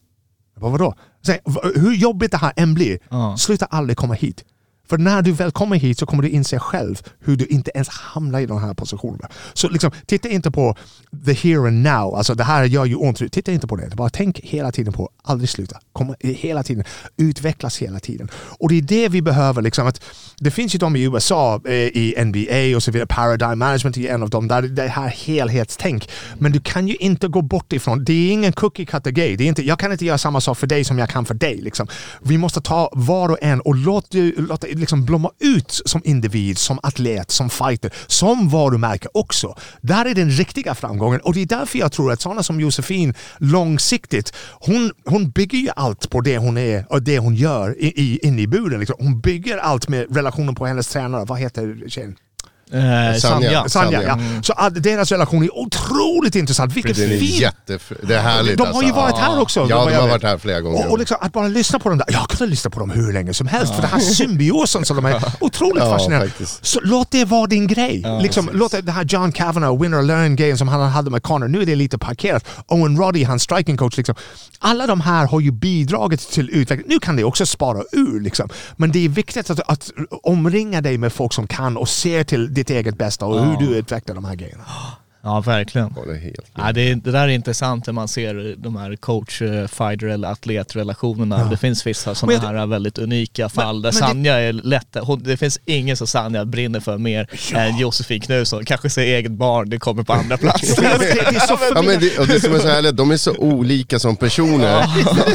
Jag 0.54 0.62
bara, 0.62 0.72
vadå? 0.72 0.94
V- 1.28 1.60
hur 1.76 1.94
jobbigt 1.96 2.32
det 2.32 2.38
här 2.38 2.54
än 2.56 2.74
blir, 2.74 3.00
Ja. 3.10 3.38
sluta 3.38 3.66
aldrig 3.66 3.98
komma 3.98 4.14
hit. 4.14 4.46
För 4.92 4.98
när 4.98 5.22
du 5.22 5.32
väl 5.32 5.52
kommer 5.52 5.76
hit 5.76 6.00
så 6.00 6.06
kommer 6.06 6.24
du 6.24 6.30
inse 6.30 6.60
själv 6.60 7.02
hur 7.20 7.36
du 7.36 7.46
inte 7.46 7.72
ens 7.74 7.90
hamnar 7.90 8.40
i 8.40 8.46
de 8.46 8.62
här 8.64 8.74
positionerna. 8.74 9.30
Så 9.54 9.70
liksom, 9.70 9.92
titta 10.06 10.30
inte 10.30 10.52
på 10.52 10.76
the 11.26 11.34
here 11.34 11.68
and 11.68 11.84
now, 11.84 12.16
alltså 12.16 12.36
det 12.36 12.44
här 12.44 12.64
gör 12.64 12.86
ju 12.86 12.96
ont. 12.96 13.32
Titta 13.32 13.52
inte 13.52 13.68
på 13.68 13.76
det. 13.76 13.96
Bara 13.96 14.10
tänk 14.10 14.40
hela 14.40 14.72
tiden 14.72 14.94
på 14.94 15.10
aldrig 15.24 15.50
sluta. 15.50 15.80
Komma 15.94 16.16
hela 16.20 16.64
tiden, 16.64 16.84
utvecklas 17.18 17.78
hela 17.78 18.00
tiden. 18.00 18.30
Och 18.34 18.70
det 18.70 18.78
är 18.78 18.82
det 18.82 19.10
vi 19.10 19.22
behöver. 19.22 19.62
Liksom, 19.62 19.88
att 19.88 20.04
det 20.40 20.52
finns 20.52 20.76
ju 20.76 20.80
de 20.80 20.96
i 20.96 21.04
USA, 21.04 21.62
eh, 21.66 21.74
i 21.74 22.16
NBA 22.26 22.76
och 22.76 22.84
så 22.84 22.92
vidare, 22.92 23.08
Paradigm 23.08 23.60
Management 23.60 23.98
är 23.98 24.14
en 24.14 24.24
av 24.24 24.30
dem, 24.30 24.48
där 24.48 24.62
det 24.62 24.88
här 24.88 25.08
helhetstänk. 25.08 26.10
Men 26.40 26.52
du 26.52 26.60
kan 26.60 26.88
ju 26.88 26.96
inte 26.96 27.28
gå 27.28 27.42
bort 27.42 27.74
ifrån, 27.74 28.04
det 28.04 28.14
är 28.14 28.32
ingen 28.32 28.54
cookie 28.54 28.86
cutter 28.86 29.12
gay. 29.12 29.36
Det 29.36 29.44
är 29.44 29.48
inte, 29.48 29.64
jag 29.64 29.80
kan 29.80 29.92
inte 29.92 30.06
göra 30.06 30.18
samma 30.18 30.42
sak 30.42 30.58
för 30.58 30.68
dig 30.68 30.84
som 30.84 31.00
jag 31.00 31.10
kan 31.10 31.26
för 31.26 31.34
dig. 31.34 31.62
Liksom. 31.62 31.88
Vi 32.22 32.38
måste 32.38 32.62
ta 32.62 32.90
var 32.94 33.30
och 33.30 33.38
en 33.42 33.62
och 33.62 33.76
låt, 33.76 34.08
låt 34.38 34.64
liksom 34.82 35.06
blomma 35.06 35.32
ut 35.40 35.82
som 35.86 36.02
individ, 36.04 36.58
som 36.58 36.80
atlet, 36.84 37.32
som 37.32 37.50
fighter, 37.50 37.94
som 38.08 38.50
varumärke 38.50 39.08
också. 39.14 39.56
Där 39.82 40.06
är 40.06 40.16
den 40.16 40.32
riktiga 40.32 40.76
framgången 40.76 41.22
och 41.22 41.34
det 41.34 41.42
är 41.42 41.46
därför 41.46 41.80
jag 41.80 41.92
tror 41.92 42.12
att 42.12 42.22
sådana 42.22 42.44
som 42.44 42.60
Josefin 42.60 43.14
långsiktigt, 43.38 44.34
hon, 44.60 44.92
hon 45.06 45.32
bygger 45.32 45.58
ju 45.58 45.70
allt 45.76 46.10
på 46.10 46.22
det 46.22 46.38
hon 46.38 46.58
är 46.58 46.86
och 46.90 47.04
det 47.04 47.20
hon 47.20 47.36
gör 47.36 47.82
i, 47.82 47.88
i, 47.88 48.20
inne 48.28 48.42
i 48.42 48.48
buren. 48.48 48.80
Liksom. 48.80 48.96
Hon 49.00 49.22
bygger 49.22 49.58
allt 49.58 49.90
med 49.90 50.16
relationen 50.16 50.56
på 50.56 50.66
hennes 50.66 50.88
tränare. 50.88 51.26
Vad 51.26 51.40
heter 51.40 51.84
tjejen? 51.88 52.16
Eh, 52.74 52.80
Sanja. 52.80 53.20
Sanja. 53.20 53.70
Sanja. 53.70 53.70
Sanja. 53.70 54.02
Ja. 54.02 54.42
Så 54.44 54.54
att 54.54 54.84
deras 54.84 55.12
relation 55.12 55.44
är 55.44 55.58
otroligt 55.58 56.36
intressant. 56.36 56.74
Vilket 56.74 56.96
Den 56.96 57.12
är 57.12 57.18
fint 57.20 57.40
jättef... 57.40 57.92
Det 58.04 58.16
är 58.16 58.22
härligt 58.22 58.58
de 58.58 58.68
har 58.68 58.84
ju 58.84 58.88
alltså. 58.88 59.02
varit 59.02 59.18
här 59.18 59.42
också. 59.42 59.60
Ja, 59.70 59.86
de 59.86 59.94
jag 59.94 60.02
har 60.02 60.08
varit 60.08 60.24
här 60.24 60.38
flera 60.38 60.62
gånger. 60.62 60.86
Och, 60.86 60.92
och 60.92 61.00
liksom, 61.00 61.18
att 61.22 61.34
bara 61.34 61.48
lyssna 61.48 61.80
på 61.80 61.90
dem 61.90 61.98
där. 61.98 62.08
Jag 62.10 62.30
kunde 62.30 62.46
lyssna 62.52 62.72
på 62.72 62.80
dem 62.80 62.90
hur 62.90 63.14
länge 63.14 63.34
som 63.34 63.48
helst. 63.48 63.76
För 63.76 63.82
den 63.82 63.92
här 63.92 64.00
symbiosen 64.00 64.86
som 64.86 64.96
de 64.96 65.06
är 65.06 65.24
otroligt 65.40 65.84
Ja, 65.84 65.90
fascinerande. 65.92 66.28
faktiskt. 66.30 66.66
Så 66.66 66.80
låt 66.84 67.12
det 67.12 67.26
vara 67.26 67.48
din 67.48 67.68
grej. 67.68 68.04
liksom, 68.22 68.50
låt 68.54 68.72
det, 68.72 68.82
det 68.82 68.92
här 68.92 69.04
John 69.04 69.32
Kavanagh, 69.32 69.82
winner 69.82 70.02
learn 70.02 70.36
grejen 70.36 70.58
som 70.58 70.68
han 70.68 70.90
hade 70.90 71.10
med 71.12 71.24
Connor. 71.24 71.48
Nu 71.48 71.62
är 71.62 71.66
det 71.66 71.76
lite 71.76 71.98
parkerat. 71.98 72.46
Owen 72.68 72.98
Roddy, 72.98 73.24
hans 73.24 73.44
striking 73.44 73.78
coach. 73.78 73.98
Liksom. 73.98 74.16
Alla 74.60 74.88
de 74.88 75.02
här 75.02 75.28
har 75.28 75.40
ju 75.40 75.52
bidragit 75.52 76.30
till 76.32 76.50
utveckling. 76.50 76.88
Nu 76.90 77.00
kan 77.00 77.16
det 77.16 77.24
också 77.24 77.46
spara 77.46 77.84
ur. 77.92 78.20
Liksom. 78.20 78.50
Men 78.76 78.92
det 78.92 79.06
är 79.06 79.10
viktigt 79.10 79.50
att, 79.50 79.60
att 79.60 79.92
omringa 80.24 80.82
dig 80.82 80.98
med 80.98 81.14
folk 81.14 81.34
som 81.34 81.48
kan 81.48 81.78
och 81.78 81.90
ser 81.90 82.24
till 82.24 82.54
ditt 82.62 82.70
eget 82.70 82.98
bästa 82.98 83.26
och 83.26 83.46
hur 83.46 83.58
du 83.58 83.76
utvecklar 83.76 84.16
de 84.16 84.26
här 84.26 84.36
grejerna. 84.36 84.64
Ja, 85.24 85.40
verkligen. 85.42 85.92
Håller 85.92 86.14
helt 86.16 86.58
med. 86.58 86.68
Ja, 86.68 86.72
det, 86.72 86.94
det 86.96 87.12
där 87.12 87.22
är 87.24 87.28
intressant 87.28 87.86
när 87.86 87.94
man 87.94 88.08
ser 88.08 88.56
de 88.58 88.76
här 88.76 88.96
coach-fighter 88.96 90.08
eller 90.08 90.28
atletrelationerna. 90.28 91.44
Det 91.50 91.58
finns 91.58 91.88
vissa 91.88 92.16
sådana 92.16 92.42
Men 92.48 92.56
här 92.58 92.66
väldigt 92.68 92.98
unika 92.98 93.50
fall 93.50 93.82
där 93.82 93.92
men 93.92 94.02
det- 94.02 94.08
Sanja 94.08 94.40
är 94.40 94.54
lätt. 94.54 94.98
Hon, 95.02 95.24
det 95.24 95.38
finns 95.38 95.60
ingen 95.66 95.98
som 95.98 96.08
Sanja 96.08 96.46
brinner 96.46 96.80
för 96.80 96.98
mer 96.98 97.28
än 97.54 97.78
Josefin 97.78 98.22
Knutsson. 98.22 98.66
Kanske 98.66 98.90
ser 98.90 99.02
eget 99.02 99.32
barn, 99.32 99.70
det 99.70 99.80
kommer 99.80 100.04
på 100.04 100.14
andra 100.14 100.38
plats. 100.38 100.76
det, 100.76 100.82
det 100.82 101.36
är 101.36 101.48
så 101.48 101.58
Ja, 101.76 101.82
men 101.82 102.00
det, 102.00 102.20
och 102.20 102.28
det 102.28 102.42
som 102.42 102.56
är 102.56 102.60
så 102.60 102.68
härligt, 102.68 102.98
de 102.98 103.12
är 103.12 103.18
så 103.18 103.36
olika 103.38 104.00
som 104.00 104.16
personer, 104.16 104.86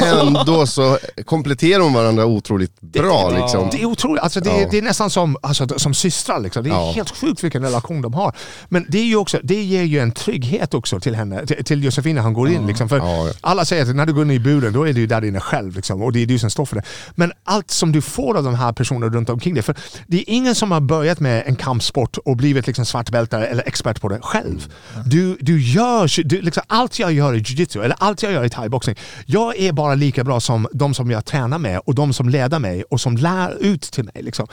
men 0.01 0.27
ändå 0.37 0.67
så 0.67 0.97
kompletterar 1.25 1.79
de 1.79 1.93
varandra 1.93 2.25
otroligt 2.25 2.81
bra. 2.81 3.29
Liksom. 3.29 3.69
Det 3.71 3.81
är 3.81 3.85
otroligt. 3.85 4.23
Alltså 4.23 4.39
det, 4.39 4.49
är, 4.49 4.61
Ja. 4.61 4.67
det 4.71 4.77
är 4.77 4.81
nästan 4.81 5.09
som, 5.09 5.37
alltså, 5.41 5.67
som 5.79 5.93
systrar. 5.93 6.39
Liksom. 6.39 6.63
Det 6.63 6.69
är 6.69 6.73
Ja. 6.73 6.91
helt 6.95 7.17
sjukt 7.17 7.43
vilken 7.43 7.61
relation 7.63 8.01
de 8.01 8.13
har. 8.13 8.35
Men 8.69 8.85
det, 8.89 8.97
är 8.99 9.03
ju 9.05 9.15
också, 9.15 9.39
det 9.43 9.76
ger 9.77 9.83
ju 9.83 9.99
en 9.99 10.11
trygghet 10.11 10.73
också 10.73 10.99
till 10.99 11.15
henne, 11.15 11.45
till, 11.45 11.63
till 11.63 11.83
Josefin 11.83 12.15
när 12.15 12.21
han 12.21 12.33
går 12.33 12.49
in. 12.49 12.67
Liksom. 12.67 12.89
För 12.89 12.97
Ja. 12.97 13.31
Alla 13.41 13.65
säger 13.65 13.83
att 13.83 13.95
när 13.95 14.05
du 14.05 14.13
går 14.13 14.23
in 14.23 14.31
i 14.31 14.39
buren, 14.39 14.73
då 14.73 14.87
är 14.87 14.93
du 14.93 15.07
där 15.07 15.25
inne 15.25 15.39
själv. 15.39 15.75
Liksom, 15.75 16.01
och 16.01 16.13
det 16.13 16.19
är 16.19 16.25
du 16.25 16.39
som 16.39 16.49
står 16.49 16.65
för 16.65 16.75
det. 16.75 16.81
Men 17.15 17.31
allt 17.43 17.71
som 17.71 17.91
du 17.91 18.01
får 18.01 18.37
av 18.37 18.43
de 18.43 18.55
här 18.55 18.73
personerna 18.73 19.13
runt 19.13 19.29
omkring 19.29 19.53
dig. 19.53 19.63
För 19.63 19.75
det 20.07 20.17
är 20.17 20.23
ingen 20.27 20.55
som 20.55 20.71
har 20.71 20.79
börjat 20.79 21.19
med 21.19 21.43
en 21.45 21.55
kampsport 21.55 22.17
och 22.17 22.37
blivit 22.37 22.67
liksom 22.67 22.85
svartbältare 22.85 23.45
eller 23.47 23.67
expert 23.67 24.01
på 24.01 24.09
det 24.09 24.19
själv. 24.21 24.73
Du, 25.05 25.37
du 25.41 25.61
gör, 25.61 26.23
du, 26.23 26.41
liksom, 26.41 26.63
allt 26.67 26.99
jag 26.99 27.13
gör 27.13 27.33
i 27.33 27.37
jiu-jitsu, 27.37 27.83
eller 27.83 27.95
allt 27.99 28.23
jag 28.23 28.31
gör 28.31 28.45
i 28.45 28.49
thaiboxning, 28.49 28.95
jag 29.25 29.57
är 29.59 29.71
bara 29.71 29.95
lika 29.95 30.23
bra 30.23 30.39
som 30.39 30.67
de 30.73 30.93
som 30.93 31.11
jag 31.11 31.25
tränar 31.25 31.57
med 31.57 31.79
och 31.85 31.95
de 31.95 32.13
som 32.13 32.29
leder 32.29 32.59
mig 32.59 32.83
och 32.83 33.01
som 33.01 33.17
lär 33.17 33.57
ut 33.59 33.81
till 33.81 34.03
mig. 34.03 34.23
Liksom. 34.23 34.47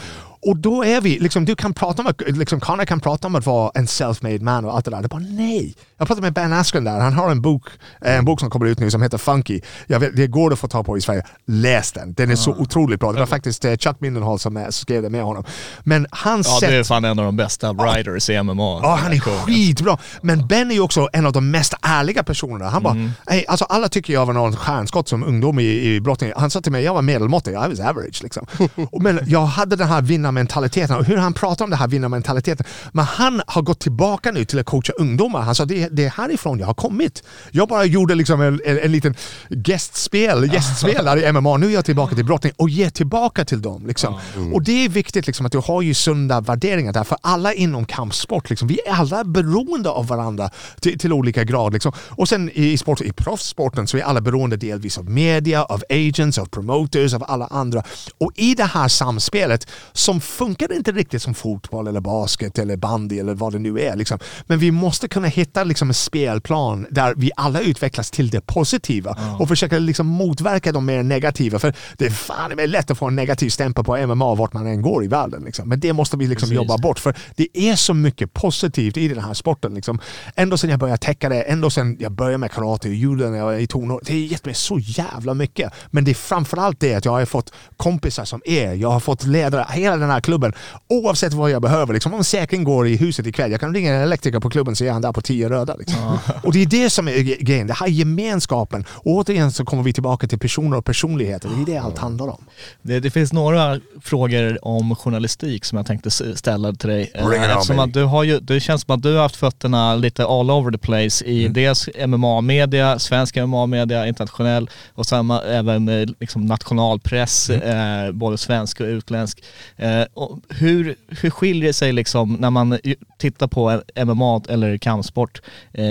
Och 0.46 0.56
då 0.56 0.84
är 0.84 1.00
vi, 1.00 1.18
liksom, 1.18 1.44
du 1.44 1.56
kan 1.56 1.74
prata 1.74 2.02
om 2.02 2.08
att, 2.08 2.22
liksom, 2.26 2.60
Connor 2.60 2.84
kan 2.84 3.00
prata 3.00 3.26
om 3.26 3.34
att 3.34 3.46
vara 3.46 3.70
en 3.74 3.86
self-made 3.86 4.42
man 4.42 4.64
och 4.64 4.76
allt 4.76 4.84
det 4.84 4.90
där. 4.90 4.98
Det 4.98 5.06
är 5.06 5.08
bara 5.08 5.22
nej. 5.28 5.74
Jag 5.98 6.06
pratade 6.06 6.20
med 6.20 6.32
Ben 6.32 6.52
Askren 6.52 6.84
där, 6.84 7.00
han 7.00 7.12
har 7.12 7.30
en 7.30 7.40
bok, 7.40 7.62
eh, 8.04 8.16
en 8.18 8.24
bok 8.24 8.40
som 8.40 8.50
kommer 8.50 8.66
ut 8.66 8.78
nu 8.78 8.90
som 8.90 9.02
heter 9.02 9.18
Funky. 9.18 9.60
Jag 9.86 10.00
vet, 10.00 10.16
det 10.16 10.26
går 10.26 10.52
att 10.52 10.58
få 10.58 10.68
tag 10.68 10.86
på 10.86 10.98
i 10.98 11.00
Sverige. 11.00 11.22
Läs 11.46 11.92
den, 11.92 12.14
den 12.14 12.30
är 12.30 12.36
så 12.36 12.50
otroligt 12.50 13.00
bra. 13.00 13.12
Det 13.12 13.18
var 13.18 13.26
faktiskt 13.26 13.64
eh, 13.64 13.76
Chuck 13.76 13.96
Mindenhall 14.00 14.38
som 14.38 14.56
eh, 14.56 14.68
skrev 14.68 15.02
det 15.02 15.10
med 15.10 15.22
honom. 15.24 15.44
Men 15.82 16.06
hans 16.10 16.46
Ja, 16.48 16.60
sätt... 16.60 16.70
det 16.70 16.76
är 16.76 16.84
fan 16.84 17.04
en 17.04 17.18
av 17.18 17.24
de 17.24 17.36
bästa 17.36 17.72
writers 17.72 18.30
i 18.30 18.42
MMA. 18.42 18.80
Ja, 18.82 18.98
han 19.02 19.12
är 19.12 19.18
skitbra. 19.20 19.98
Men 20.22 20.46
Ben 20.46 20.70
är 20.70 20.74
ju 20.74 20.80
också 20.80 21.08
en 21.12 21.26
av 21.26 21.32
de 21.32 21.50
mest 21.50 21.74
ärliga 21.82 22.22
personerna. 22.22 22.70
Han 22.70 22.82
bara, 22.82 22.96
"Ey, 23.30 23.44
alltså 23.48 23.64
alla 23.64 23.88
tycker 23.88 24.12
jag 24.12 24.26
var 24.26 24.34
någon 24.34 24.56
stjärnskott 24.56 25.08
som 25.08 25.24
ungdom 25.24 25.58
i, 25.58 25.64
i 25.94 26.00
brottning. 26.00 26.32
Han 26.36 26.50
sa 26.50 26.60
till 26.60 26.72
mig, 26.72 26.84
jag 26.84 26.94
var 26.94 27.02
medelmåttig, 27.02 27.50
I 27.52 27.54
was 27.54 27.80
average 27.80 28.22
liksom. 28.22 28.46
Men 29.00 29.20
jag 29.26 29.46
hade 29.46 29.76
den 29.76 29.88
här 29.88 30.02
vinnarmentaliteten 30.02 30.96
och 30.96 31.04
hur 31.04 31.16
han 31.16 31.32
pratar 31.32 31.64
om 31.64 31.70
den 31.70 31.78
här 31.78 31.88
vinnarmentaliteten. 31.88 32.66
Men 32.92 33.04
han 33.04 33.42
har 33.46 33.62
gått 33.62 33.80
tillbaka 33.80 34.32
nu 34.32 34.44
till 34.44 34.58
att 34.58 34.66
coacha 34.66 34.92
ungdomar. 34.92 35.40
Han 35.42 35.54
sa, 35.54 35.64
det, 35.64 35.88
det 35.94 36.04
är 36.04 36.10
härifrån 36.10 36.58
jag 36.58 36.66
har 36.66 36.74
kommit. 36.74 37.22
Jag 37.50 37.68
bara 37.68 37.84
gjorde 37.84 38.14
liksom 38.14 38.40
en, 38.40 38.60
en, 38.64 38.78
en 38.78 38.92
liten 38.92 39.14
gästspel, 39.48 40.52
gästspel 40.52 41.04
där 41.04 41.16
i 41.16 41.32
MMA. 41.32 41.56
Nu 41.56 41.66
är 41.66 41.70
jag 41.70 41.84
tillbaka 41.84 42.14
till 42.14 42.24
brottning 42.24 42.52
och 42.56 42.70
ger 42.70 42.90
tillbaka 42.90 43.44
till 43.44 43.62
dem. 43.62 43.86
Liksom. 43.86 44.14
Och 44.52 44.62
det 44.62 44.84
är 44.84 44.88
viktigt 44.88 45.26
liksom, 45.26 45.46
att 45.46 45.52
du 45.52 45.58
har 45.58 45.82
ju 45.82 45.94
sunda 45.94 46.40
värderingar 46.40 46.92
där. 46.92 47.04
För 47.04 47.18
alla 47.20 47.54
inom 47.54 47.84
kampsport, 47.84 48.50
liksom, 48.50 48.68
vi 48.68 48.80
är 48.86 48.92
alla 48.92 49.24
beroende 49.24 49.90
av 49.90 50.06
varandra 50.06 50.50
till, 50.80 50.98
till 50.98 51.12
olika 51.12 51.44
grad. 51.44 51.72
Liksom. 51.72 51.92
Och 52.10 52.28
sen 52.28 52.50
i, 52.54 52.78
sport, 52.78 53.00
i 53.00 53.12
proffssporten 53.12 53.86
så 53.86 53.96
är 53.96 54.02
alla 54.02 54.20
beroende 54.20 54.56
delvis 54.56 54.98
av 54.98 55.10
media, 55.10 55.64
av 55.64 55.82
agents, 55.90 56.38
av 56.38 56.46
promoters, 56.46 57.14
av 57.14 57.24
alla 57.28 57.46
andra. 57.46 57.82
Och 58.18 58.32
i 58.34 58.54
det 58.54 58.64
här 58.64 58.88
samspelet 58.88 59.68
som 59.92 60.20
funkar 60.20 60.72
inte 60.72 60.92
riktigt 60.92 61.22
som 61.22 61.34
fotboll 61.34 61.86
eller 61.86 62.00
basket 62.00 62.58
eller 62.58 62.76
bandy 62.76 63.18
eller 63.18 63.34
vad 63.34 63.52
det 63.52 63.58
nu 63.58 63.80
är. 63.80 63.96
Liksom. 63.96 64.18
Men 64.46 64.58
vi 64.58 64.70
måste 64.70 65.08
kunna 65.08 65.28
hitta 65.28 65.64
liksom, 65.74 65.90
en 65.90 65.94
spelplan 65.94 66.86
där 66.90 67.14
vi 67.16 67.30
alla 67.36 67.60
utvecklas 67.60 68.10
till 68.10 68.30
det 68.30 68.40
positiva 68.40 69.16
och 69.38 69.48
försöka 69.48 69.78
liksom, 69.78 70.06
motverka 70.06 70.72
de 70.72 70.86
mer 70.86 71.02
negativa. 71.02 71.58
För 71.58 71.74
det 71.98 72.06
är 72.06 72.10
fan 72.10 72.56
det 72.56 72.62
är 72.62 72.66
lätt 72.66 72.90
att 72.90 72.98
få 72.98 73.06
en 73.06 73.16
negativ 73.16 73.48
stämpel 73.48 73.84
på 73.84 73.96
MMA 74.06 74.34
vart 74.34 74.52
man 74.52 74.66
än 74.66 74.82
går 74.82 75.04
i 75.04 75.08
världen. 75.08 75.44
Liksom. 75.44 75.68
Men 75.68 75.80
det 75.80 75.92
måste 75.92 76.16
vi 76.16 76.26
liksom 76.26 76.52
jobba 76.52 76.78
bort 76.78 76.98
för 76.98 77.14
det 77.36 77.48
är 77.52 77.76
så 77.76 77.94
mycket 77.94 78.32
positivt 78.32 78.96
i 78.96 79.08
den 79.08 79.24
här 79.24 79.34
sporten. 79.34 79.74
Liksom. 79.74 80.00
Ändå 80.36 80.58
sen 80.58 80.70
jag 80.70 80.78
började 80.78 80.98
täcka 80.98 81.28
det, 81.28 81.42
ändå 81.42 81.70
sen 81.70 81.96
jag 82.00 82.12
började 82.12 82.38
med 82.38 82.50
karate 82.50 82.88
och 82.88 82.94
judo 82.94 83.30
när 83.30 83.38
jag 83.38 83.44
var 83.44 83.54
i 83.54 83.66
tonår. 83.66 84.00
Det 84.04 84.12
har 84.12 84.18
gett 84.18 84.44
mig 84.44 84.54
så 84.54 84.78
jävla 84.78 85.34
mycket. 85.34 85.72
Men 85.90 86.04
det 86.04 86.10
är 86.10 86.14
framförallt 86.14 86.80
det 86.80 86.94
att 86.94 87.04
jag 87.04 87.12
har 87.12 87.24
fått 87.24 87.52
kompisar 87.76 88.24
som 88.24 88.40
är, 88.44 88.74
jag 88.74 88.90
har 88.90 89.00
fått 89.00 89.24
ledare, 89.24 89.66
hela 89.70 89.96
den 89.96 90.10
här 90.10 90.20
klubben. 90.20 90.52
Oavsett 90.88 91.32
vad 91.32 91.50
jag 91.50 91.62
behöver. 91.62 91.94
Liksom, 91.94 92.14
om 92.14 92.24
säkring 92.24 92.64
går 92.64 92.86
i 92.88 92.96
huset 92.96 93.26
ikväll, 93.26 93.50
jag 93.50 93.60
kan 93.60 93.74
ringa 93.74 93.94
en 93.94 94.00
elektriker 94.00 94.40
på 94.40 94.50
klubben 94.50 94.76
så 94.76 94.84
är 94.84 94.90
han 94.92 95.02
där 95.02 95.12
på 95.12 95.20
tio 95.20 95.48
röda. 95.64 95.76
Liksom. 95.78 96.18
Och 96.42 96.52
det 96.52 96.62
är 96.62 96.66
det 96.66 96.90
som 96.90 97.08
är 97.08 97.22
grejen, 97.44 97.66
det 97.66 97.72
här 97.74 97.86
gemenskapen. 97.86 98.84
Och 98.88 99.06
återigen 99.12 99.52
så 99.52 99.64
kommer 99.64 99.82
vi 99.82 99.92
tillbaka 99.92 100.26
till 100.26 100.38
personer 100.38 100.76
och 100.76 100.84
personligheter. 100.84 101.48
Det 101.48 101.72
är 101.72 101.74
det 101.74 101.78
allt 101.82 101.98
handlar 101.98 102.28
om. 102.28 102.44
Det, 102.82 103.00
det 103.00 103.10
finns 103.10 103.32
några 103.32 103.80
frågor 104.02 104.58
om 104.64 104.96
journalistik 104.96 105.64
som 105.64 105.76
jag 105.78 105.86
tänkte 105.86 106.10
ställa 106.10 106.72
till 106.72 106.88
dig. 106.88 107.10
Eh, 107.14 107.52
Eftersom 107.52 107.78
att 107.78 107.92
du 107.92 108.04
har 108.04 108.22
ju, 108.24 108.40
det 108.40 108.60
känns 108.60 108.82
som 108.82 108.94
att 108.96 109.02
du 109.02 109.14
har 109.14 109.22
haft 109.22 109.36
fötterna 109.36 109.94
lite 109.94 110.24
all 110.26 110.50
over 110.50 110.72
the 110.72 110.78
place 110.78 111.24
i 111.24 111.40
Mm. 111.44 111.52
dels 111.52 111.88
MMA-media, 112.06 112.98
svensk 112.98 113.36
MMA-media, 113.36 114.06
internationell 114.08 114.70
och 114.94 115.06
samma, 115.06 115.40
även 115.42 115.88
eh, 115.88 116.06
liksom 116.20 116.46
nationalpress, 116.46 117.50
Mm. 117.50 118.06
eh, 118.06 118.12
både 118.12 118.38
svensk 118.38 118.80
och 118.80 118.86
utländsk. 118.86 119.42
Eh, 119.76 120.02
och 120.14 120.38
hur, 120.48 120.94
hur 121.08 121.30
skiljer 121.30 121.66
det 121.66 121.72
sig 121.72 121.92
liksom 121.92 122.32
när 122.34 122.50
man 122.50 122.78
tittar 123.18 123.46
på 123.46 123.80
en 123.94 124.08
MMA 124.08 124.40
eller 124.48 124.76
kampsport 124.78 125.42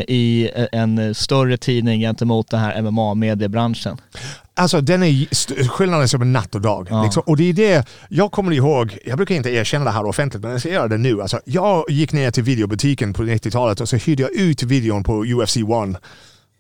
i 0.07 0.49
eh, 0.55 0.66
en 0.72 1.16
större 1.16 1.57
tidning 1.57 2.01
gentemot 2.01 2.49
den 2.49 2.59
här 2.59 2.82
MMA-mediebranschen? 2.82 3.97
Alltså 4.55 4.82
den 4.82 5.03
är 5.03 5.68
skillnaden 5.68 6.03
är 6.03 6.07
som 6.07 6.22
en 6.22 6.34
natt 6.34 6.55
och 6.55 6.61
dag. 6.61 6.88
Ja. 6.89 7.03
Liksom. 7.03 7.24
Och 7.26 7.38
det 7.38 7.49
är 7.49 7.53
det, 7.53 7.88
jag 8.09 8.32
kommer 8.32 8.51
ihåg, 8.51 8.97
jag 9.05 9.18
brukar 9.18 9.36
inte 9.36 9.49
erkänna 9.49 9.86
det 9.86 9.91
här 9.91 10.05
offentligt 10.05 10.43
men 10.43 10.51
jag 10.51 10.59
ska 10.59 10.70
göra 10.70 10.88
det 10.88 10.97
nu. 10.97 11.22
Alltså, 11.22 11.39
jag 11.45 11.86
gick 11.89 12.14
ner 12.14 12.32
till 12.32 12.43
videobutiken 12.43 13.14
på 13.14 13.24
90-talet 13.24 13.82
och 13.82 13.89
så 13.89 13.95
hyrde 13.95 14.24
jag 14.24 14.32
ut 14.32 14.64
videon 14.64 15.03
på 15.03 15.26
UFC 15.26 15.57
1 15.57 15.64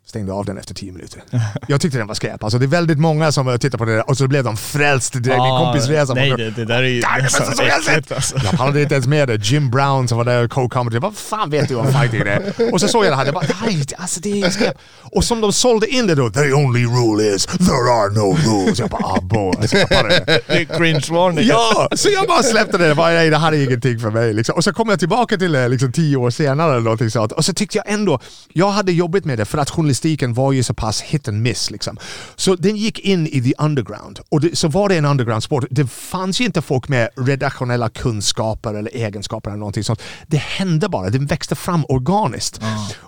stängde 0.05 0.33
av 0.33 0.45
den 0.45 0.57
efter 0.57 0.73
10 0.73 0.91
minuter. 0.91 1.23
Jag 1.67 1.81
tyckte 1.81 1.97
den 1.97 2.07
var 2.07 2.15
skräp. 2.15 2.43
Alltså, 2.43 2.59
det 2.59 2.65
är 2.65 2.67
väldigt 2.67 2.99
många 2.99 3.31
som 3.31 3.57
tittar 3.59 3.77
på 3.77 3.85
det 3.85 3.95
där 3.95 4.09
och 4.09 4.17
så 4.17 4.27
blev 4.27 4.43
de 4.43 4.57
frälst 4.57 5.13
direkt. 5.13 5.27
Min 5.27 5.39
Ah, 5.39 5.65
kompis 5.65 5.89
resa. 5.89 6.13
Nej, 6.13 6.31
det, 6.37 6.49
det 6.49 6.65
där 6.65 6.83
är 6.83 6.87
ju 6.87 6.99
jag 6.99 7.17
äckligt, 7.19 7.85
sett! 7.85 8.11
alltså. 8.11 8.35
Jag 8.43 8.51
pallade 8.51 8.81
inte 8.81 8.93
ens 8.95 9.07
med 9.07 9.27
det. 9.27 9.35
Jim 9.35 9.71
Brown 9.71 10.07
som 10.07 10.17
var 10.17 10.25
där 10.25 10.43
och 10.43 10.51
co-commenterade. 10.51 10.99
Vad 10.99 11.15
fan 11.15 11.49
vet 11.49 11.67
du 11.69 11.75
om 11.75 11.93
fighting 11.93 12.21
är? 12.21 12.73
Och 12.73 12.81
så 12.81 12.87
såg 12.87 13.05
jag 13.05 13.11
det 13.11 13.15
här. 13.15 13.25
Jag 13.25 13.33
bara, 13.33 13.45
nej, 13.65 13.85
alltså 13.97 14.19
det 14.19 14.41
är 14.41 14.49
skräp. 14.49 14.77
Och 15.01 15.23
som 15.23 15.41
de 15.41 15.53
sålde 15.53 15.87
in 15.87 16.07
det 16.07 16.15
då. 16.15 16.29
The 16.29 16.53
only 16.53 16.85
rule 16.85 17.35
is 17.35 17.45
there 17.45 17.91
are 17.91 18.09
no 18.11 18.37
rules. 18.45 18.79
Jag 18.79 18.89
bara, 18.89 19.03
ah 19.05 19.19
bo. 19.21 19.53
Jag 19.59 19.69
släppte 19.69 20.03
det. 20.03 20.39
Är 20.47 20.65
cringe-varning. 20.77 21.45
Ja, 21.47 21.87
så 21.95 22.09
jag 22.09 22.27
bara 22.27 22.43
släppte 22.43 22.77
det. 22.77 22.87
Jag 22.87 22.97
bara, 22.97 23.11
nej, 23.13 23.29
det 23.29 23.37
här 23.37 23.51
är 23.51 23.63
ingenting 23.63 23.99
för 23.99 24.09
mig. 24.11 24.33
Liksom. 24.33 24.55
Och 24.55 24.63
så 24.63 24.73
kom 24.73 24.89
jag 24.89 24.99
tillbaka 24.99 25.37
till 25.37 25.51
det 25.51 25.67
liksom, 25.67 25.91
tio 25.91 26.17
år 26.17 26.29
senare 26.29 26.71
eller 26.71 26.81
någonting 26.81 27.09
sånt. 27.09 27.31
Och 27.31 27.45
så 27.45 27.53
tyckte 27.53 27.77
jag 27.77 27.89
ändå, 27.89 28.19
jag 28.53 28.69
hade 28.71 28.91
jobbigt 28.91 29.25
med 29.25 29.37
det 29.37 29.45
för 29.45 29.57
att 29.57 29.69
journalistiken 29.93 30.33
var 30.33 30.51
ju 30.51 30.63
så 30.63 30.73
pass 30.73 31.01
hit 31.01 31.27
and 31.27 31.41
miss. 31.41 31.71
Liksom. 31.71 31.97
Så 32.35 32.55
den 32.55 32.75
gick 32.75 32.99
in 32.99 33.27
i 33.27 33.41
the 33.41 33.53
underground. 33.57 34.19
Och 34.29 34.41
det, 34.41 34.57
så 34.57 34.67
var 34.67 34.89
det 34.89 34.97
en 34.97 35.05
underground-sport. 35.05 35.65
Det 35.69 35.87
fanns 35.87 36.41
ju 36.41 36.45
inte 36.45 36.61
folk 36.61 36.89
med 36.89 37.09
redaktionella 37.15 37.89
kunskaper 37.89 38.73
eller 38.73 38.91
egenskaper 38.95 39.49
eller 39.49 39.59
någonting 39.59 39.83
sånt. 39.83 40.01
Det 40.27 40.37
hände 40.37 40.89
bara. 40.89 41.09
Den 41.09 41.25
växte 41.25 41.55
fram 41.55 41.85
organiskt. 41.89 42.61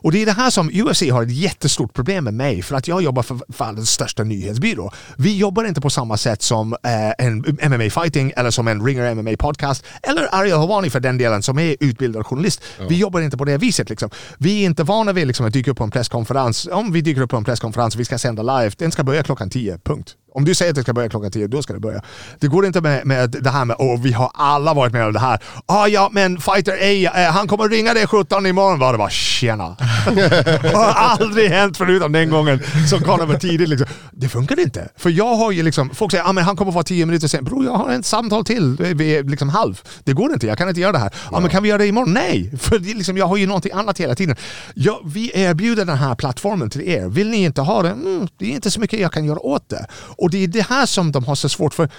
Och 0.04 0.12
det 0.12 0.22
är 0.22 0.26
det 0.26 0.32
här 0.32 0.50
som 0.50 0.70
UFC 0.70 1.12
har 1.12 1.24
ett 1.24 1.32
jättestort 1.32 1.94
problem 1.94 2.24
med 2.24 2.34
mig 2.34 2.62
för 2.62 2.76
att 2.76 2.88
jag 2.88 3.02
jobbar 3.02 3.24
för 3.24 3.40
världens 3.48 3.90
största 3.90 4.24
nyhetsbyrå. 4.24 4.92
Vi 5.18 5.38
jobbar 5.38 5.64
inte 5.64 5.82
på 5.82 5.90
samma 5.90 6.18
sätt 6.18 6.42
som 6.42 6.74
eh, 6.74 7.26
en 7.26 7.38
MMA 7.72 7.90
fighting 7.90 8.34
eller 8.36 8.52
som 8.52 8.68
en 8.68 8.86
Ringer 8.86 9.16
MMA 9.16 9.32
podcast 9.40 9.84
eller 10.04 10.36
Ariel 10.36 10.60
Helwani 10.60 10.90
för 10.90 11.00
den 11.00 11.18
delen 11.18 11.44
som 11.44 11.60
är 11.60 11.76
utbildad 11.80 12.26
journalist. 12.26 12.62
Vi 12.90 12.96
jobbar 12.96 13.22
inte 13.22 13.38
på 13.38 13.46
det 13.46 13.58
viset. 13.58 13.90
Liksom. 13.90 14.10
Vi 14.38 14.62
är 14.62 14.66
inte 14.66 14.84
vana 14.84 15.14
vid 15.14 15.28
liksom, 15.28 15.46
att 15.46 15.54
dyka 15.54 15.72
upp 15.72 15.78
på 15.78 15.84
en 15.84 15.92
presskonferens. 15.92 16.68
Om 16.76 16.92
vi 16.92 17.02
dyker 17.02 17.22
upp 17.22 17.30
på 17.30 17.38
en 17.38 17.44
presskonferens 17.44 17.96
och 17.96 18.00
vi 18.00 18.06
ska 18.06 18.18
sända 18.18 18.60
live, 18.60 18.72
den 18.78 18.92
ska 18.92 19.04
börja 19.04 19.24
klockan 19.24 19.50
10, 19.50 19.78
punkt. 19.78 20.16
Om 20.36 20.46
du 20.46 20.56
säger 20.56 20.72
att 20.72 20.76
det 20.76 20.82
ska 20.82 20.94
börja 20.94 21.10
klockan 21.10 21.32
10, 21.32 21.48
då 21.48 21.62
ska 21.62 21.74
det 21.74 21.80
börja. 21.80 22.02
Det 22.40 22.48
går 22.48 22.66
inte 22.66 22.82
med, 22.82 23.06
med 23.06 23.30
det 23.30 23.50
här 23.50 23.66
med 23.66 23.76
åh, 23.80 24.02
vi 24.02 24.12
har 24.12 24.32
alla 24.34 24.74
varit 24.74 24.94
med 24.94 25.06
om 25.06 25.14
det 25.14 25.20
här. 25.20 25.40
Ah, 25.66 25.88
ja, 25.88 26.10
men 26.12 26.42
Fighter 26.42 26.74
A, 26.74 27.22
eh, 27.22 27.32
han 27.32 27.48
kommer 27.48 27.70
ringa 27.70 27.94
dig 27.94 28.08
17 28.08 28.46
imorgon. 28.46 28.80
Va? 28.80 28.92
Det 28.92 28.98
var 28.98 29.10
tjena. 29.10 29.78
det 30.16 30.72
har 30.74 30.92
aldrig 30.92 31.50
hänt 31.50 31.78
förutom 31.78 32.12
den 32.12 32.30
gången 32.30 32.60
som 32.90 33.02
Conor 33.02 33.26
var 33.26 33.36
tidigt. 33.36 33.70
Liksom. 33.70 33.88
Det 34.12 34.30
funkar 34.30 34.60
inte. 34.60 34.90
För 34.96 35.10
jag 35.10 35.36
har 35.36 35.52
ju 35.52 35.64
liksom, 35.64 35.90
folk 35.90 36.12
säger 36.12 36.24
att 36.24 36.38
ah, 36.38 36.42
han 36.42 36.56
kommer 36.56 36.72
vara 36.72 36.84
10 36.84 37.06
minuter 37.06 37.28
sen. 37.28 37.44
Bror, 37.44 37.66
jag 37.66 37.72
har 37.72 37.92
ett 37.92 38.06
samtal 38.06 38.46
till 38.46 38.76
vid 38.78 39.30
liksom 39.30 39.50
halv. 39.50 39.82
Det 40.04 40.14
går 40.14 40.34
inte, 40.34 40.48
jag 40.48 40.58
kan 40.58 40.70
inte 40.70 40.82
göra 40.82 40.92
det 40.92 41.00
här. 41.00 41.14
Ja, 41.32 41.40
men 41.40 41.50
kan 41.50 41.64
vi 41.64 41.70
göra 41.70 41.78
det 41.78 41.88
imorgon? 41.88 42.14
Nej, 42.14 42.52
för 42.60 42.80
liksom, 42.80 43.18
jag 43.18 43.26
har 43.26 43.38
ju 43.38 43.48
någonting 43.48 43.72
annat 43.72 44.00
hela 44.00 44.16
tiden. 44.16 44.36
Ja, 44.74 45.02
vi 45.06 45.32
erbjuder 45.34 45.86
den 45.86 45.98
här 45.98 46.16
plattformen 46.16 46.70
till 46.70 46.82
er. 46.82 47.08
Vill 47.08 47.30
ni 47.30 47.44
inte 47.44 47.62
ha 47.62 47.82
det? 47.82 47.90
Mm, 47.90 48.28
det 48.38 48.46
är 48.46 48.50
inte 48.50 48.72
så 48.72 48.80
mycket 48.80 49.00
jag 49.00 49.12
kan 49.12 49.26
göra 49.26 49.40
åt 49.40 49.70
det. 49.70 49.88
Och 50.26 50.32
det 50.32 50.44
är 50.44 50.48
det 50.48 50.62
här 50.70 50.86
som 50.86 51.12
de 51.12 51.24
har 51.26 51.36
så 51.36 51.50
svårt 51.50 51.74
för. 51.74 51.90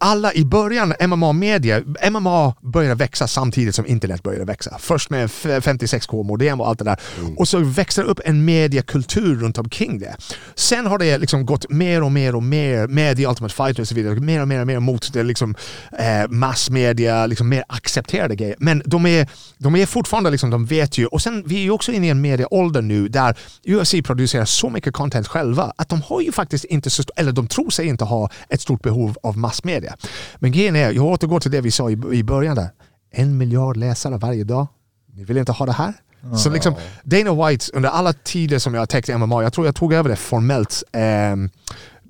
Alla 0.00 0.34
i 0.34 0.44
början, 0.44 0.94
MMA-media, 1.08 1.80
MMA 2.10 2.54
började 2.62 2.94
växa 2.94 3.26
samtidigt 3.28 3.74
som 3.74 3.86
internet 3.86 4.22
började 4.22 4.44
växa. 4.44 4.76
Först 4.78 5.10
med 5.10 5.24
f- 5.24 5.46
56k-modem 5.46 6.60
och 6.60 6.68
allt 6.68 6.78
det 6.78 6.84
där. 6.84 7.00
Och 7.36 7.48
så 7.48 7.58
växte 7.58 8.00
det 8.02 8.06
upp 8.08 8.20
en 8.24 8.44
mediekultur 8.44 9.40
runt 9.40 9.58
omkring 9.58 9.98
det. 9.98 10.16
Sen 10.54 10.86
har 10.86 10.98
det 10.98 11.18
liksom 11.18 11.46
gått 11.46 11.70
mer 11.70 12.02
och 12.02 12.12
mer 12.12 12.34
och 12.34 12.42
mer 12.42 12.86
med 12.86 13.16
The 13.16 13.26
Ultimate 13.26 13.54
Fighter 13.54 13.80
och 13.82 13.88
så 13.88 13.94
vidare. 13.94 14.14
Mer 14.14 14.40
och 14.42 14.48
mer 14.48 14.60
och 14.60 14.66
mer 14.66 14.80
mot 14.80 15.12
det 15.12 15.22
liksom, 15.22 15.54
eh, 15.98 16.28
massmedia, 16.28 17.26
liksom 17.26 17.48
mer 17.48 17.64
accepterade 17.68 18.36
grejer. 18.36 18.56
Men 18.58 18.82
de 18.86 19.06
är, 19.06 19.28
de 19.58 19.76
är 19.76 19.86
fortfarande, 19.86 20.30
liksom, 20.30 20.50
de 20.50 20.66
vet 20.66 20.98
ju. 20.98 21.06
Och 21.06 21.22
sen 21.22 21.42
vi 21.46 21.54
är 21.56 21.62
ju 21.62 21.70
också 21.70 21.92
inne 21.92 22.06
i 22.06 22.10
en 22.10 22.20
medieålder 22.20 22.82
nu 22.82 23.08
där 23.08 23.36
UFC 23.68 23.94
producerar 24.04 24.44
så 24.44 24.70
mycket 24.70 24.94
content 24.94 25.26
själva 25.28 25.72
att 25.76 25.88
de 25.88 26.02
har 26.02 26.20
ju 26.20 26.32
faktiskt 26.32 26.64
inte 26.64 26.90
så, 26.90 27.02
eller 27.16 27.32
de 27.32 27.46
tror 27.50 27.70
sig 27.70 27.86
inte 27.86 28.04
ha 28.04 28.30
ett 28.48 28.60
stort 28.60 28.82
behov 28.82 29.16
av 29.22 29.38
massmedia. 29.38 29.96
Men 30.38 30.52
grejen 30.52 30.76
är, 30.76 30.92
jag 30.92 31.04
återgår 31.04 31.40
till 31.40 31.50
det 31.50 31.60
vi 31.60 31.70
sa 31.70 31.90
i, 31.90 31.92
i 32.12 32.24
början 32.24 32.56
där. 32.56 32.68
En 33.12 33.38
miljard 33.38 33.76
läsare 33.76 34.16
varje 34.16 34.44
dag. 34.44 34.66
Ni 35.14 35.24
vill 35.24 35.36
inte 35.36 35.52
ha 35.52 35.66
det 35.66 35.72
här? 35.72 35.94
Så 36.36 36.50
liksom, 36.50 36.74
Dana 37.04 37.46
White, 37.48 37.66
under 37.74 37.88
alla 37.88 38.12
tider 38.12 38.58
som 38.58 38.74
jag 38.74 38.80
har 38.80 38.86
täckt 38.86 39.08
MMA, 39.18 39.42
jag 39.42 39.52
tror 39.52 39.66
jag 39.66 39.74
tog 39.74 39.92
över 39.92 40.10
det 40.10 40.16
formellt. 40.16 40.82
ehm, 40.92 41.50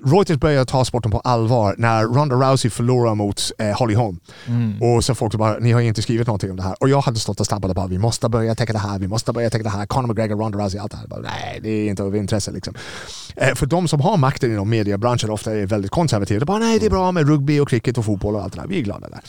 Reuters 0.05 0.39
började 0.39 0.65
ta 0.65 0.85
sporten 0.85 1.11
på 1.11 1.21
allvar 1.21 1.75
när 1.79 2.05
Ronda 2.05 2.37
Rousey 2.37 2.71
förlorade 2.71 3.15
mot 3.15 3.53
eh, 3.59 3.79
Holly 3.79 3.95
Holm. 3.95 4.19
Och 4.81 5.05
så 5.05 5.15
folk 5.15 5.35
bara, 5.35 5.59
ni 5.59 5.73
har 5.73 5.81
ju 5.81 5.89
inte 5.89 6.03
skrivit 6.03 6.27
någonting 6.27 6.51
om 6.51 6.57
det 6.57 6.63
här. 6.63 6.77
Och 6.81 6.89
jag 6.89 7.01
hade 7.01 7.19
stått 7.19 7.41
och 7.41 7.47
stampat 7.47 7.75
bara, 7.75 7.87
vi 7.87 7.99
måste 7.99 8.29
börja 8.29 8.55
täcka 8.55 8.73
det 8.73 8.79
här, 8.79 8.99
vi 8.99 9.09
måste 9.09 9.33
börja 9.33 9.51
täcka 9.51 9.63
det 9.65 9.71
här. 9.71 9.87
Conor 9.87 10.09
McGregor, 10.09 10.37
Ronda 10.37 10.59
Rousey, 10.59 10.81
allt 10.81 10.93
det 10.93 10.99
här. 10.99 11.07
Bara, 11.07 11.21
Nej, 11.21 11.61
det 11.63 11.71
är 11.71 11.91
inte 11.91 12.03
av 12.03 12.17
intresse 12.17 12.51
liksom. 12.51 12.75
Eh, 13.37 13.55
för 13.55 13.67
de 13.67 13.89
som 13.89 14.01
har 14.01 14.17
makten 14.17 14.53
inom 14.53 14.71
mediebranschen 14.71 15.31
ofta 15.31 15.53
är 15.53 15.67
väldigt 15.67 15.91
konservativa. 15.91 16.41
De 16.41 16.45
bara, 16.45 16.59
nej 16.59 16.79
det 16.79 16.87
är 16.87 16.91
bra 16.91 17.13
med 17.13 17.29
rugby 17.29 17.61
och 17.61 17.69
cricket 17.69 17.99
och 17.99 18.05
fotboll 18.05 18.35
och 18.35 18.43
allt 18.43 18.53
det 18.53 18.61
där. 18.61 18.69
Vi 18.69 18.79
är 18.79 18.83
glada 18.83 19.09
där. 19.09 19.21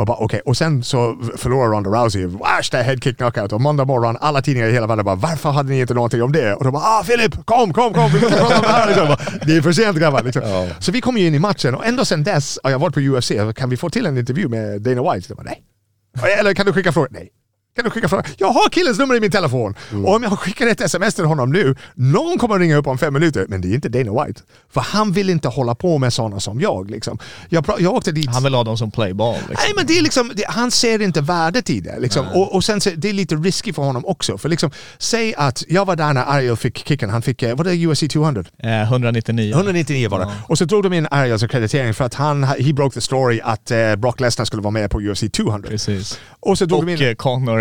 Och, 0.00 0.06
bara, 0.06 0.22
okay. 0.22 0.40
och 0.40 0.56
sen 0.56 0.84
så 0.84 1.16
förlorar 1.36 1.70
Ronda 1.70 1.90
Rousey, 1.90 2.26
värsta 2.26 2.78
headkick 2.78 3.16
knockout. 3.16 3.52
Och 3.52 3.60
måndag 3.60 3.84
morgon, 3.84 4.16
alla 4.20 4.42
tidningar 4.42 4.68
i 4.68 4.72
hela 4.72 4.86
världen 4.86 5.04
bara, 5.04 5.14
varför 5.14 5.50
hade 5.50 5.70
ni 5.70 5.80
inte 5.80 5.94
någonting 5.94 6.22
om 6.22 6.32
det? 6.32 6.54
Och 6.54 6.64
de 6.64 6.72
bara, 6.72 6.82
ah 6.82 7.04
Filip, 7.04 7.46
kom, 7.46 7.72
kom, 7.72 7.92
kom, 7.94 8.10
vi 8.12 8.20
måste 8.20 8.38
prata 8.38 8.56
om 8.56 8.62
det 8.62 8.68
här. 8.68 8.86
Liksom. 8.86 9.16
Det 9.46 9.56
är 9.56 9.62
för 9.62 9.72
sent 9.72 9.98
grabbar. 9.98 10.22
Liksom. 10.22 10.42
Så 10.78 10.92
vi 10.92 11.00
kom 11.00 11.18
ju 11.18 11.26
in 11.26 11.34
i 11.34 11.38
matchen 11.38 11.74
och 11.74 11.86
ändå 11.86 12.04
sen 12.04 12.24
dess 12.24 12.58
har 12.62 12.70
jag 12.70 12.78
varit 12.78 12.94
på 12.94 13.00
UFC. 13.00 13.32
Kan 13.56 13.70
vi 13.70 13.76
få 13.76 13.90
till 13.90 14.06
en 14.06 14.18
intervju 14.18 14.48
med 14.48 14.82
Dana 14.82 15.12
White? 15.12 15.28
De 15.28 15.34
bara, 15.34 15.42
nej. 15.42 15.64
Eller 16.38 16.54
kan 16.54 16.66
du 16.66 16.72
skicka 16.72 16.92
frågor? 16.92 17.08
Nej. 17.10 17.30
Kan 17.80 17.84
du 17.84 17.90
skicka 17.90 18.08
frågor? 18.08 18.26
Jag 18.36 18.48
har 18.52 18.68
killens 18.68 18.98
nummer 18.98 19.14
i 19.14 19.20
min 19.20 19.30
telefon. 19.30 19.74
Och 20.04 20.14
om 20.14 20.22
jag 20.22 20.38
skickar 20.38 20.66
ett 20.66 20.80
sms 20.80 21.14
till 21.14 21.24
honom 21.24 21.52
nu, 21.52 21.74
någon 21.94 22.38
kommer 22.38 22.58
ringa 22.58 22.76
upp 22.76 22.86
om 22.86 22.98
fem 22.98 23.14
minuter, 23.14 23.46
men 23.48 23.60
det 23.60 23.68
är 23.68 23.74
inte 23.74 23.88
Dana 23.88 24.24
White. 24.24 24.40
För 24.72 24.80
han 24.80 25.12
vill 25.12 25.30
inte 25.30 25.48
hålla 25.48 25.74
på 25.74 25.98
med 25.98 26.12
sådana 26.12 26.40
som 26.40 26.60
jag. 26.60 26.90
Liksom. 26.90 27.18
Jag, 27.48 27.64
jag 27.78 27.94
åkte 27.94 28.12
dit... 28.12 28.30
Han 28.30 28.42
vill 28.42 28.54
ha 28.54 28.64
dem 28.64 28.76
som 28.78 28.90
playball. 28.90 29.34
Liksom. 29.34 29.54
Nej 29.58 29.72
men 29.76 29.86
det 29.86 29.98
är 29.98 30.02
liksom, 30.02 30.32
det, 30.34 30.44
han 30.48 30.70
ser 30.70 31.02
inte 31.02 31.20
värdet 31.20 31.70
i 31.70 31.80
det. 31.80 31.98
Liksom. 32.00 32.26
Och, 32.28 32.54
och 32.54 32.64
sen 32.64 32.80
så, 32.80 32.90
det 32.96 33.08
är 33.08 33.12
lite 33.12 33.34
risky 33.34 33.72
för 33.72 33.82
honom 33.82 34.06
också. 34.06 34.38
För 34.38 34.48
liksom, 34.48 34.70
säg 34.98 35.34
att 35.36 35.64
jag 35.68 35.84
var 35.84 35.96
där 35.96 36.12
när 36.12 36.24
Ariel 36.24 36.56
fick 36.56 36.88
kicken. 36.88 37.10
Han 37.10 37.22
fick, 37.22 37.42
eh, 37.42 37.56
vad 37.56 37.66
är 37.66 37.86
UFC 37.86 38.00
200? 38.10 38.44
Eh, 38.58 38.82
199. 38.82 39.54
199 39.54 40.08
var 40.08 40.18
det. 40.18 40.28
Och 40.46 40.58
så 40.58 40.64
drog 40.64 40.82
de 40.82 40.92
in 40.92 41.06
Ariels 41.10 41.42
akkreditering 41.42 41.94
för 41.94 42.04
att 42.04 42.14
han, 42.14 42.44
he 42.44 42.72
broke 42.72 42.94
the 42.94 43.00
story 43.00 43.40
att 43.44 43.70
eh, 43.70 43.96
Brock 43.96 44.20
Lesnar 44.20 44.44
skulle 44.44 44.62
vara 44.62 44.70
med 44.70 44.90
på 44.90 45.00
UFC 45.00 45.24
200. 45.32 45.68
Precis. 45.68 46.20
Och 46.40 46.58
så 46.58 46.64
drog 46.64 46.78
Och 46.80 46.86
de 46.86 46.92
in... 46.92 47.08
eh, 47.08 47.14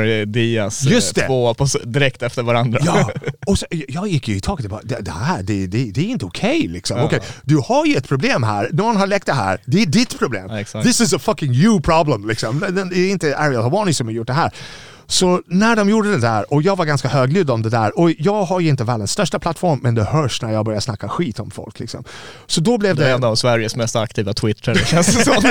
Eh, 0.10 0.26
Diaz, 0.26 0.86
eh, 0.86 0.92
Just 0.92 1.16
det. 1.16 1.28
två 1.28 1.54
på, 1.54 1.68
direkt 1.84 2.24
efter 2.24 2.44
varandra. 2.44 2.80
Ja, 2.84 3.12
och 3.46 3.60
så, 3.60 3.66
jag 3.88 4.08
gick 4.08 4.28
ju 4.28 4.36
i 4.36 4.40
taket 4.40 4.66
och 4.66 4.72
bara, 4.72 4.82
det, 4.84 5.00
det 5.02 5.12
här, 5.12 5.44
det, 5.44 5.68
det, 5.68 5.92
det 5.92 6.02
är 6.02 6.06
inte 6.06 6.26
okej 6.26 6.68
liksom. 6.68 7.00
Okej, 7.00 7.20
du 7.44 7.58
har 7.58 7.86
ju 7.86 7.96
ett 7.96 8.08
problem 8.08 8.44
här, 8.44 8.70
någon 8.74 8.98
har 8.98 9.08
läckt 9.08 9.26
det 9.26 9.34
här, 9.34 9.60
det 9.66 9.82
är 9.82 9.86
ditt 9.86 10.20
problem. 10.20 10.50
Ja. 10.74 10.84
This 10.84 11.02
is 11.02 11.14
a 11.14 11.20
fucking 11.20 11.54
you 11.54 11.82
problem 11.82 12.28
liksom. 12.28 12.60
Det 12.60 12.90
det 12.90 13.00
är 13.00 13.12
inte 13.12 13.38
Ariel 13.38 13.62
Hawani 13.62 13.94
som 13.94 14.08
har 14.08 14.14
gjort 14.14 14.28
det 14.28 14.34
här. 14.34 14.52
Så 15.12 15.42
när 15.46 15.76
de 15.76 15.90
gjorde 15.90 16.12
det 16.12 16.18
där, 16.18 16.54
och 16.54 16.62
jag 16.62 16.76
var 16.76 16.86
ganska 16.86 17.08
högljudd 17.08 17.50
om 17.50 17.62
det 17.62 17.70
där, 17.70 18.00
och 18.00 18.12
jag 18.18 18.44
har 18.44 18.60
ju 18.60 18.70
inte 18.70 18.84
världens 18.84 19.12
största 19.12 19.40
plattform, 19.40 19.80
men 19.84 19.96
det 19.96 20.04
hörs 20.04 20.42
när 20.42 20.52
jag 20.52 20.66
börjar 20.66 20.80
snacka 20.80 21.10
skit 21.10 21.40
om 21.40 21.52
folk. 21.52 21.80
Liksom. 21.80 22.04
Så 22.48 22.62
då 22.62 22.78
blev 22.78 22.96
Det 22.96 23.04
är 23.04 23.08
det... 23.08 23.14
en 23.14 23.24
av 23.24 23.36
Sveriges 23.36 23.76
mest 23.76 23.96
aktiva 23.96 24.34
twittrare 24.34 24.78
känns 24.86 25.08
det 25.08 25.24
som. 25.24 25.34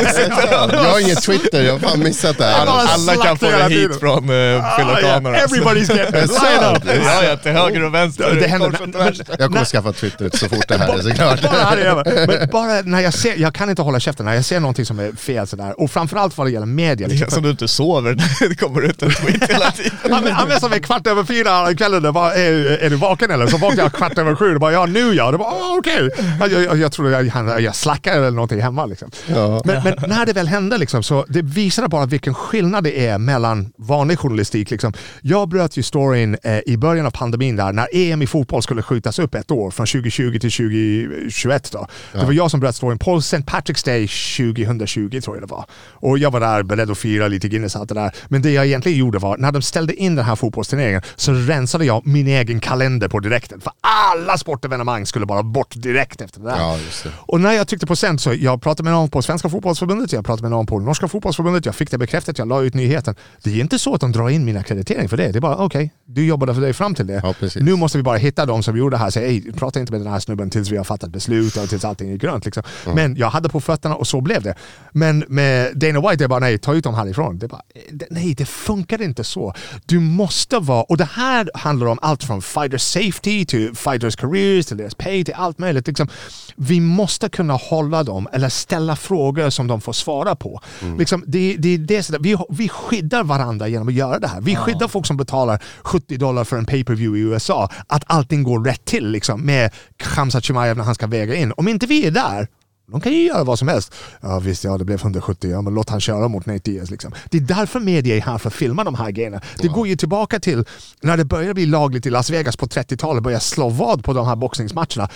Jag 0.72 0.92
har 0.92 1.00
inget 1.00 1.22
Twitter, 1.22 1.62
jag 1.64 1.72
har 1.72 1.78
fan 1.78 1.98
missat 1.98 2.38
det 2.38 2.44
här. 2.44 2.66
Alla 2.66 3.14
kan 3.14 3.38
få 3.38 3.46
det 3.46 3.62
hit 3.62 3.68
tiden. 3.68 3.98
från 4.00 4.30
uh, 4.30 4.64
Ah, 4.64 5.00
yeah, 5.00 5.20
everybody's 5.22 5.96
getting 5.96 6.24
it. 6.24 6.30
Line 6.30 6.76
up. 6.76 6.82
Ja, 7.04 7.24
ja, 7.24 7.36
till 7.36 7.52
höger 7.52 7.84
och 7.84 7.94
vänster. 7.94 8.34
Det 8.40 8.46
händer. 8.48 8.78
Men-. 8.86 9.14
Jag 9.38 9.52
kommer 9.52 9.64
skaffa 9.64 9.92
Twitter 9.92 10.30
så 10.32 10.48
fort 10.48 10.68
det 10.68 10.78
här 10.78 10.98
är 10.98 11.02
såklart. 11.02 11.42
bara 11.42 11.52
är. 11.52 12.26
Men 12.26 12.48
bara 12.48 12.82
när 12.82 13.00
jag 13.00 13.14
ser, 13.14 13.34
jag 13.36 13.54
kan 13.54 13.70
inte 13.70 13.82
hålla 13.82 14.00
käften 14.00 14.26
när 14.26 14.34
jag 14.34 14.44
ser 14.44 14.60
någonting 14.60 14.84
som 14.86 14.98
är 14.98 15.12
fel 15.12 15.46
sådär. 15.46 15.80
Och 15.80 15.90
framförallt 15.90 16.38
vad 16.38 16.46
det 16.46 16.50
gäller 16.50 16.66
media. 16.66 16.94
Det 16.94 17.12
Liksom. 17.12 17.18
känns 17.18 17.34
som 17.34 17.42
du 17.42 17.50
inte 17.50 17.68
sover 17.68 18.14
när 18.14 18.48
det 18.48 18.54
kommer 18.54 18.82
ut 18.82 19.02
en 19.02 19.10
tweet 19.10 19.47
hela 19.48 19.70
tiden. 19.70 20.32
Han, 20.32 20.60
som 20.60 20.72
en 20.72 20.80
kvart 20.80 21.06
över 21.06 21.24
fyra 21.24 21.74
kvällen, 21.74 22.06
och 22.06 22.14
bara, 22.14 22.34
är, 22.34 22.52
är 22.82 22.90
du 22.90 22.96
vaken 22.96 23.30
eller? 23.30 23.46
Så 23.46 23.56
vaknar 23.56 23.82
jag 23.82 23.92
kvart 23.92 24.18
över 24.18 24.34
sju 24.34 24.54
och 24.54 24.60
bara 24.60 24.72
ja 24.72 24.86
nu 24.86 25.14
ja. 25.14 25.30
Det 25.30 25.38
bara, 25.38 25.48
ah, 25.48 25.76
okej. 25.78 26.10
Jag, 26.40 26.52
jag, 26.52 26.76
jag 26.76 26.92
trodde 26.92 27.10
jag, 27.10 27.26
jag, 27.26 27.60
jag 27.60 27.76
slackade 27.76 28.16
eller 28.16 28.30
någonting 28.30 28.62
hemma. 28.62 28.86
Liksom. 28.86 29.10
Ja. 29.26 29.62
Men, 29.64 29.82
men 29.82 30.10
när 30.10 30.26
det 30.26 30.32
väl 30.32 30.48
hände 30.48 30.78
liksom, 30.78 31.02
så 31.02 31.24
det 31.28 31.42
visade 31.42 31.88
bara 31.88 32.06
vilken 32.06 32.34
skillnad 32.34 32.84
det 32.84 33.06
är 33.06 33.18
mellan 33.18 33.72
vanlig 33.78 34.18
journalistik. 34.18 34.70
Liksom. 34.70 34.92
Jag 35.20 35.48
bröt 35.48 35.76
ju 35.76 35.82
storyn 35.82 36.36
eh, 36.42 36.58
i 36.66 36.76
början 36.76 37.06
av 37.06 37.10
pandemin 37.10 37.56
där 37.56 37.72
när 37.72 37.86
EM 37.92 38.22
i 38.22 38.26
fotboll 38.26 38.62
skulle 38.62 38.82
skjutas 38.82 39.18
upp 39.18 39.34
ett 39.34 39.50
år 39.50 39.70
från 39.70 39.86
2020 39.86 40.38
till 40.38 40.52
2021. 40.52 41.72
Då. 41.72 41.86
Det 42.12 42.24
var 42.24 42.32
jag 42.32 42.50
som 42.50 42.60
bröt 42.60 42.76
storyn 42.76 42.98
på 42.98 43.16
St. 43.16 43.36
Patrick's 43.36 43.84
Day 43.84 44.08
2020 44.54 45.20
tror 45.20 45.36
jag 45.36 45.42
det 45.42 45.52
var. 45.52 45.64
Och 45.92 46.18
jag 46.18 46.30
var 46.30 46.40
där 46.40 46.62
beredd 46.62 46.90
att 46.90 46.98
fira 46.98 47.28
lite 47.28 47.48
Guinness 47.48 47.74
och 47.74 47.80
allt 47.80 47.88
det 47.88 47.94
där. 47.94 48.12
Men 48.28 48.42
det 48.42 48.50
jag 48.50 48.66
egentligen 48.66 48.98
gjorde 48.98 49.18
var, 49.18 49.36
när 49.38 49.52
de 49.52 49.62
ställde 49.62 49.94
in 49.94 50.14
den 50.14 50.24
här 50.24 50.36
fotbollsturneringen 50.36 51.02
så 51.16 51.32
rensade 51.32 51.84
jag 51.84 52.06
min 52.06 52.26
egen 52.26 52.60
kalender 52.60 53.08
på 53.08 53.20
direkten. 53.20 53.60
För 53.60 53.72
alla 53.80 54.38
sportevenemang 54.38 55.06
skulle 55.06 55.26
bara 55.26 55.42
bort 55.42 55.74
direkt 55.76 56.20
efter 56.20 56.40
det 56.40 56.46
där. 56.46 56.56
Ja, 56.58 56.78
det. 57.04 57.10
Och 57.16 57.40
när 57.40 57.52
jag 57.52 57.68
tyckte 57.68 57.86
på 57.86 57.96
sen 57.96 58.18
så 58.18 58.34
jag 58.34 58.62
pratade 58.62 58.82
med 58.84 58.92
någon 58.92 59.08
på 59.10 59.22
Svenska 59.22 59.48
fotbollsförbundet, 59.48 60.12
jag 60.12 60.24
pratade 60.24 60.42
med 60.42 60.50
någon 60.50 60.66
på 60.66 60.78
Norska 60.80 61.08
fotbollsförbundet, 61.08 61.66
jag 61.66 61.74
fick 61.74 61.90
det 61.90 61.98
bekräftat, 61.98 62.38
jag 62.38 62.48
la 62.48 62.62
ut 62.62 62.74
nyheten. 62.74 63.14
Det 63.42 63.50
är 63.50 63.60
inte 63.60 63.78
så 63.78 63.94
att 63.94 64.00
de 64.00 64.12
drar 64.12 64.28
in 64.28 64.44
min 64.44 64.56
akkreditering 64.56 65.08
för 65.08 65.16
det. 65.16 65.32
Det 65.32 65.38
är 65.38 65.40
bara 65.40 65.56
okej, 65.56 65.92
du 66.06 66.26
jobbade 66.26 66.54
för 66.54 66.60
dig 66.60 66.72
fram 66.72 66.94
till 66.94 67.06
det. 67.06 67.20
Ja, 67.24 67.34
nu 67.56 67.76
måste 67.76 67.98
vi 67.98 68.02
bara 68.04 68.16
hitta 68.16 68.46
de 68.46 68.62
som 68.62 68.76
gjorde 68.76 68.94
det 68.94 68.98
här 68.98 69.06
och 69.06 69.12
säga 69.12 69.28
"Ey, 69.28 69.52
prata 69.52 69.80
inte 69.80 69.92
med 69.92 70.00
den 70.00 70.12
här 70.12 70.20
snubben 70.20 70.50
tills 70.50 70.70
vi 70.70 70.76
har 70.76 70.84
fattat 70.84 71.10
beslut 71.10 71.56
och 71.56 71.68
tills 71.68 71.84
allting 71.84 72.10
är 72.12 72.16
grönt. 72.16 72.44
Liksom. 72.44 72.62
Men 72.94 73.16
jag 73.16 73.30
hade 73.30 73.48
på 73.48 73.60
fötterna 73.60 73.94
och 73.94 74.06
så 74.06 74.20
blev 74.20 74.42
det. 74.42 74.54
Men 74.92 75.24
med 75.28 75.76
Dana 75.78 76.00
White, 76.00 76.16
det 76.16 76.24
är 76.24 76.28
bara 76.28 76.40
nej, 76.40 76.58
ta 76.58 76.74
ut 76.74 76.84
dem 76.84 76.94
härifrån. 76.94 77.38
Det 77.38 77.46
är 77.46 77.48
bara, 77.48 77.62
eh, 77.74 78.06
nej, 78.10 78.34
det 78.34 78.44
funkar 78.46 79.02
inte 79.02 79.24
så. 79.28 79.54
Du 79.86 80.00
måste 80.00 80.58
vara, 80.58 80.82
och 80.82 80.96
det 80.96 81.08
här 81.12 81.50
handlar 81.54 81.86
om 81.86 81.98
allt 82.02 82.24
från 82.24 82.42
fighter 82.42 82.78
safety 82.78 83.44
till 83.44 83.74
fighters 83.74 84.16
careers, 84.16 84.66
till 84.66 84.76
deras 84.76 84.94
pay, 84.94 85.24
till 85.24 85.34
allt 85.34 85.58
möjligt. 85.58 85.86
Liksom, 85.86 86.08
vi 86.56 86.80
måste 86.80 87.28
kunna 87.28 87.54
hålla 87.54 88.02
dem 88.02 88.28
eller 88.32 88.48
ställa 88.48 88.96
frågor 88.96 89.50
som 89.50 89.66
de 89.66 89.80
får 89.80 89.92
svara 89.92 90.36
på. 90.36 90.60
Liksom, 90.98 91.24
det, 91.26 91.56
det, 91.58 91.74
är 91.74 91.78
det, 91.78 92.18
vi, 92.20 92.36
vi 92.50 92.68
skyddar 92.68 93.24
varandra 93.24 93.68
genom 93.68 93.88
att 93.88 93.94
göra 93.94 94.18
det 94.18 94.28
här. 94.28 94.40
Vi 94.40 94.56
skyddar 94.56 94.88
folk 94.88 95.06
som 95.06 95.16
betalar 95.16 95.62
70 95.82 96.16
dollar 96.16 96.44
för 96.44 96.56
en 96.56 96.66
pay-per-view 96.66 97.18
i 97.18 97.22
USA, 97.22 97.70
att 97.86 98.04
allting 98.06 98.42
går 98.42 98.64
rätt 98.64 98.84
till 98.84 99.10
liksom, 99.10 99.40
med 99.40 99.70
Khamzat 99.96 100.44
Chimaev 100.44 100.76
när 100.76 100.84
han 100.84 100.94
ska 100.94 101.06
väga 101.06 101.34
in. 101.34 101.52
Om 101.56 101.68
inte 101.68 101.86
vi 101.86 102.06
är 102.06 102.10
där, 102.10 102.48
de 102.90 103.00
kan 103.00 103.12
ju 103.12 103.22
göra 103.26 103.44
vad 103.44 103.58
som 103.58 103.68
helst. 103.68 103.94
Ja 104.20 104.38
visst, 104.38 104.64
ja 104.64 104.78
det 104.78 104.84
blev 104.84 105.00
170, 105.00 105.50
ja 105.50 105.62
men 105.62 105.74
låt 105.74 105.90
han 105.90 106.00
köra 106.00 106.28
mot 106.28 106.46
Nate 106.46 106.70
Diaz. 106.70 106.90
Liksom. 106.90 107.12
Det 107.30 107.36
är 107.36 107.40
därför 107.40 107.80
media 107.80 108.16
är 108.16 108.20
här 108.20 108.38
för 108.38 108.48
att 108.48 108.54
filma 108.54 108.84
de 108.84 108.94
här 108.94 109.10
grejerna. 109.10 109.40
Det 109.58 109.68
går 109.68 109.88
ju 109.88 109.96
tillbaka 109.96 110.40
till 110.40 110.64
när 111.00 111.16
det 111.16 111.24
började 111.24 111.54
bli 111.54 111.66
lagligt 111.66 112.06
i 112.06 112.10
Las 112.10 112.30
Vegas 112.30 112.56
på 112.56 112.66
30-talet, 112.66 113.22
började 113.22 113.44
slå 113.44 113.68
vad 113.68 114.04
på 114.04 114.12
de 114.12 114.26
här 114.26 114.36
boxningsmatcherna. 114.36 115.08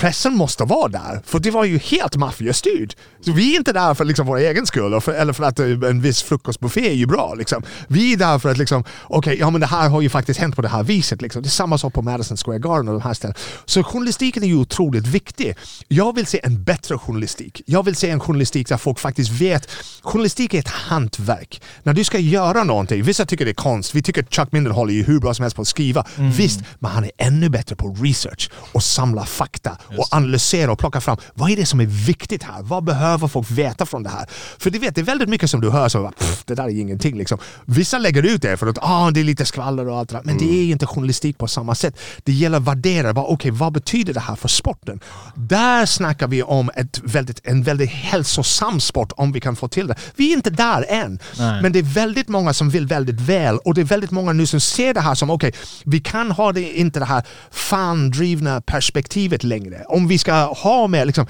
Pressen 0.00 0.36
måste 0.36 0.64
vara 0.64 0.88
där, 0.88 1.22
för 1.26 1.38
det 1.38 1.50
var 1.50 1.64
ju 1.64 1.78
helt 1.78 2.16
maffiastyrt. 2.16 2.96
Så 3.20 3.32
vi 3.32 3.52
är 3.52 3.56
inte 3.56 3.72
där 3.72 3.94
för 3.94 4.04
liksom 4.04 4.26
vår 4.26 4.38
egen 4.38 4.66
skull, 4.66 5.00
för, 5.00 5.12
eller 5.12 5.32
för 5.32 5.44
att 5.44 5.58
eh, 5.58 5.66
en 5.66 6.00
viss 6.00 6.22
frukostbuffé 6.22 6.88
är 6.90 6.94
ju 6.94 7.06
bra. 7.06 7.34
Liksom. 7.34 7.62
Vi 7.88 8.12
är 8.12 8.16
där 8.16 8.38
för 8.38 8.50
att 8.50 8.58
liksom, 8.58 8.84
okej, 9.02 9.36
ja 9.40 9.50
men 9.50 9.60
det 9.60 9.66
här 9.66 9.88
har 9.88 10.00
ju 10.00 10.08
faktiskt 10.08 10.40
hänt 10.40 10.56
på 10.56 10.62
det 10.62 10.68
här 10.68 10.82
viset. 10.82 11.22
Liksom. 11.22 11.42
Det 11.42 11.48
är 11.48 11.50
samma 11.50 11.78
sak 11.78 11.94
på 11.94 12.02
Madison 12.02 12.36
Square 12.36 12.58
Garden 12.58 12.88
och 12.88 12.94
de 12.94 13.02
här 13.02 13.14
ställena. 13.14 13.38
Så 13.64 13.82
journalistiken 13.82 14.42
är 14.42 14.46
ju 14.46 14.56
otroligt 14.56 15.06
viktig. 15.06 15.56
Jag 15.88 16.14
vill 16.14 16.26
se 16.26 16.40
en 16.42 16.62
bättre 16.64 16.98
journalistik. 16.98 17.62
Jag 17.66 17.84
vill 17.84 17.96
se 17.96 18.10
en 18.10 18.20
journalistik 18.20 18.68
där 18.68 18.76
folk 18.76 18.98
faktiskt 18.98 19.30
vet. 19.30 19.68
Journalistik 20.02 20.54
är 20.54 20.58
ett 20.58 20.68
hantverk. 20.68 21.62
När 21.82 21.92
du 21.92 22.04
ska 22.04 22.18
göra 22.18 22.64
någonting, 22.64 23.02
vissa 23.02 23.26
tycker 23.26 23.44
det 23.44 23.50
är 23.50 23.54
konst. 23.54 23.94
Vi 23.94 24.02
tycker 24.02 24.22
Chuck 24.22 24.52
Mindenhall 24.52 24.88
är 24.88 24.94
ju 24.94 25.02
hur 25.02 25.20
bra 25.20 25.34
som 25.34 25.42
helst 25.42 25.56
på 25.56 25.62
att 25.62 25.68
skriva. 25.68 26.06
Visst, 26.16 26.60
men 26.78 26.90
han 26.90 27.04
är 27.04 27.10
ännu 27.18 27.48
bättre 27.48 27.76
på 27.76 27.96
research 28.00 28.50
och 28.72 28.82
samla 28.82 29.26
fakta 29.26 29.78
och 29.98 30.06
analysera 30.10 30.72
och 30.72 30.78
plocka 30.78 31.00
fram 31.00 31.16
vad 31.34 31.50
är 31.50 31.56
det 31.56 31.66
som 31.66 31.80
är 31.80 31.86
viktigt 31.86 32.42
här? 32.42 32.62
Vad 32.62 32.84
behöver 32.84 33.28
folk 33.28 33.50
veta 33.50 33.86
från 33.86 34.02
det 34.02 34.10
här? 34.10 34.26
För 34.58 34.70
du 34.70 34.78
vet, 34.78 34.94
det 34.94 35.00
är 35.00 35.04
väldigt 35.04 35.28
mycket 35.28 35.50
som 35.50 35.60
du 35.60 35.70
hör 35.70 35.88
som 35.88 36.12
pff, 36.12 36.44
det 36.44 36.54
där 36.54 36.64
är 36.64 36.80
ingenting. 36.80 37.18
Liksom. 37.18 37.38
Vissa 37.64 37.98
lägger 37.98 38.22
ut 38.22 38.42
det 38.42 38.56
för 38.56 38.66
att 38.66 38.78
ah, 38.80 39.10
det 39.10 39.20
är 39.20 39.24
lite 39.24 39.44
skvaller 39.44 39.88
och 39.88 39.98
allt 39.98 40.08
det 40.08 40.16
där. 40.16 40.22
Men 40.24 40.38
det 40.38 40.44
är 40.44 40.64
inte 40.64 40.86
journalistik 40.86 41.38
på 41.38 41.48
samma 41.48 41.74
sätt. 41.74 41.98
Det 42.24 42.32
gäller 42.32 42.58
att 42.58 42.64
värdera, 42.64 43.12
vad, 43.12 43.32
okay, 43.32 43.50
vad 43.50 43.72
betyder 43.72 44.14
det 44.14 44.20
här 44.20 44.36
för 44.36 44.48
sporten? 44.48 45.00
Där 45.34 45.86
snackar 45.86 46.28
vi 46.28 46.42
om 46.42 46.70
ett 46.74 47.00
väldigt, 47.04 47.40
en 47.46 47.62
väldigt 47.62 47.90
hälsosam 47.90 48.80
sport 48.80 49.12
om 49.16 49.32
vi 49.32 49.40
kan 49.40 49.56
få 49.56 49.68
till 49.68 49.86
det. 49.86 49.94
Vi 50.16 50.32
är 50.32 50.36
inte 50.36 50.50
där 50.50 50.86
än. 50.88 51.18
Nej. 51.38 51.62
Men 51.62 51.72
det 51.72 51.78
är 51.78 51.82
väldigt 51.82 52.28
många 52.28 52.52
som 52.52 52.70
vill 52.70 52.86
väldigt 52.86 53.20
väl 53.20 53.58
och 53.58 53.74
det 53.74 53.80
är 53.80 53.84
väldigt 53.84 54.10
många 54.10 54.32
nu 54.32 54.46
som 54.46 54.60
ser 54.60 54.94
det 54.94 55.00
här 55.00 55.14
som 55.14 55.30
okej, 55.30 55.52
vi 55.84 56.00
kan 56.00 56.30
ha 56.30 56.52
det, 56.52 56.78
inte 56.78 56.98
det 56.98 57.04
här 57.04 57.22
fan-drivna 57.50 58.60
perspektivet 58.60 59.44
längre. 59.44 59.79
Om 59.88 60.08
vi 60.08 60.18
ska 60.18 60.32
ha 60.44 60.86
med 60.86 61.06
liksom 61.06 61.26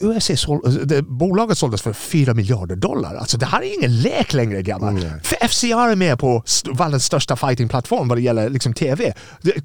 UFC 0.00 0.30
såld, 0.40 0.88
det, 0.88 1.02
bolaget 1.02 1.58
såldes 1.58 1.82
för 1.82 1.92
4 1.92 2.34
miljarder 2.34 2.76
dollar. 2.76 3.14
Alltså 3.14 3.38
det 3.38 3.46
här 3.46 3.62
är 3.62 3.76
ingen 3.78 4.00
lek 4.00 4.32
längre 4.32 4.62
grabbar. 4.62 4.90
För 5.22 5.48
FCR 5.48 5.88
är 5.90 5.96
med 5.96 6.18
på 6.18 6.42
st- 6.46 6.70
världens 6.72 7.04
största 7.04 7.36
fightingplattform 7.36 8.08
vad 8.08 8.18
det 8.18 8.22
gäller 8.22 8.48
liksom 8.50 8.74
TV. 8.74 9.12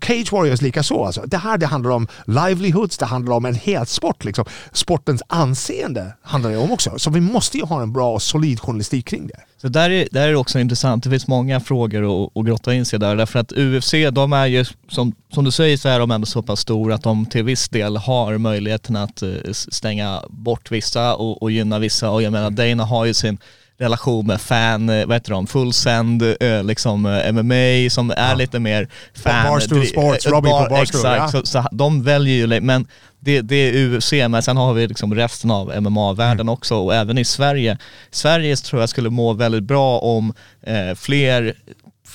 Cage 0.01 0.31
Warriors 0.31 0.61
lika 0.61 0.83
så. 0.83 1.05
Alltså. 1.05 1.21
Det 1.25 1.37
här 1.37 1.57
det 1.57 1.65
handlar 1.65 1.91
om 1.91 2.07
livelihoods, 2.25 2.97
det 2.97 3.05
handlar 3.05 3.35
om 3.35 3.45
en 3.45 3.55
hel 3.55 3.85
sport. 3.85 4.25
Liksom. 4.25 4.45
Sportens 4.71 5.21
anseende 5.27 6.13
handlar 6.21 6.51
det 6.51 6.57
om 6.57 6.71
också. 6.71 6.93
Så 6.99 7.09
vi 7.09 7.21
måste 7.21 7.57
ju 7.57 7.63
ha 7.65 7.81
en 7.81 7.93
bra 7.93 8.13
och 8.13 8.21
solid 8.21 8.59
journalistik 8.59 9.07
kring 9.07 9.27
det. 9.27 9.39
Så 9.61 9.67
där 9.67 9.89
är, 9.89 10.07
där 10.11 10.27
är 10.27 10.31
det 10.31 10.37
också 10.37 10.59
intressant, 10.59 11.03
det 11.03 11.09
finns 11.09 11.27
många 11.27 11.59
frågor 11.59 12.23
att, 12.23 12.37
att 12.37 12.45
grotta 12.45 12.73
in 12.73 12.85
sig 12.85 12.99
där. 12.99 13.15
Därför 13.15 13.39
att 13.39 13.51
UFC, 13.51 13.93
de 14.11 14.33
är 14.33 14.45
ju, 14.45 14.65
som, 14.89 15.13
som 15.33 15.43
du 15.43 15.51
säger 15.51 15.77
så 15.77 15.89
är 15.89 15.99
de 15.99 16.11
ändå 16.11 16.25
så 16.25 16.41
pass 16.41 16.59
stora 16.59 16.95
att 16.95 17.03
de 17.03 17.25
till 17.25 17.43
viss 17.43 17.69
del 17.69 17.97
har 17.97 18.37
möjligheten 18.37 18.95
att 18.95 19.21
eh, 19.21 19.29
stänga 19.51 20.23
bort 20.29 20.71
vissa 20.71 21.15
och, 21.15 21.41
och 21.41 21.51
gynna 21.51 21.79
vissa. 21.79 22.09
Och 22.09 22.21
jag 22.21 22.31
menar, 22.31 22.49
Dana 22.49 22.85
har 22.85 23.05
ju 23.05 23.13
sin 23.13 23.37
relation 23.79 24.27
med 24.27 24.41
fan, 24.41 24.89
eh, 24.89 25.05
vad 25.05 25.15
heter 25.15 25.31
de, 25.31 25.47
full 25.47 25.73
send, 25.73 26.23
eh, 26.39 26.63
liksom 26.63 27.05
eh, 27.05 27.31
MMA 27.33 27.89
som 27.89 28.13
är 28.17 28.35
lite 28.35 28.59
mer 28.59 28.87
fan... 29.23 29.51
Barstool 29.51 29.85
Sports, 29.87 30.25
Robbie 30.27 30.49
på 30.49 30.55
bar- 30.59 30.69
Barstool, 30.69 30.99
Exakt, 30.99 31.33
ja. 31.33 31.41
så, 31.41 31.45
så 31.45 31.65
de 31.71 32.03
väljer 32.03 32.35
ju, 32.35 32.61
men 32.61 32.87
det, 33.19 33.41
det 33.41 33.55
är 33.55 33.73
UFC, 33.95 34.11
men 34.11 34.43
sen 34.43 34.57
har 34.57 34.73
vi 34.73 34.87
liksom 34.87 35.15
resten 35.15 35.51
av 35.51 35.81
MMA-världen 35.81 36.39
Mm. 36.41 36.49
också 36.53 36.75
och 36.75 36.95
även 36.95 37.17
i 37.17 37.25
Sverige. 37.25 37.77
Sverige 38.11 38.55
tror 38.55 38.81
jag 38.81 38.89
skulle 38.89 39.09
må 39.09 39.33
väldigt 39.33 39.63
bra 39.63 39.99
om 39.99 40.33
eh, 40.63 40.95
fler 40.95 41.53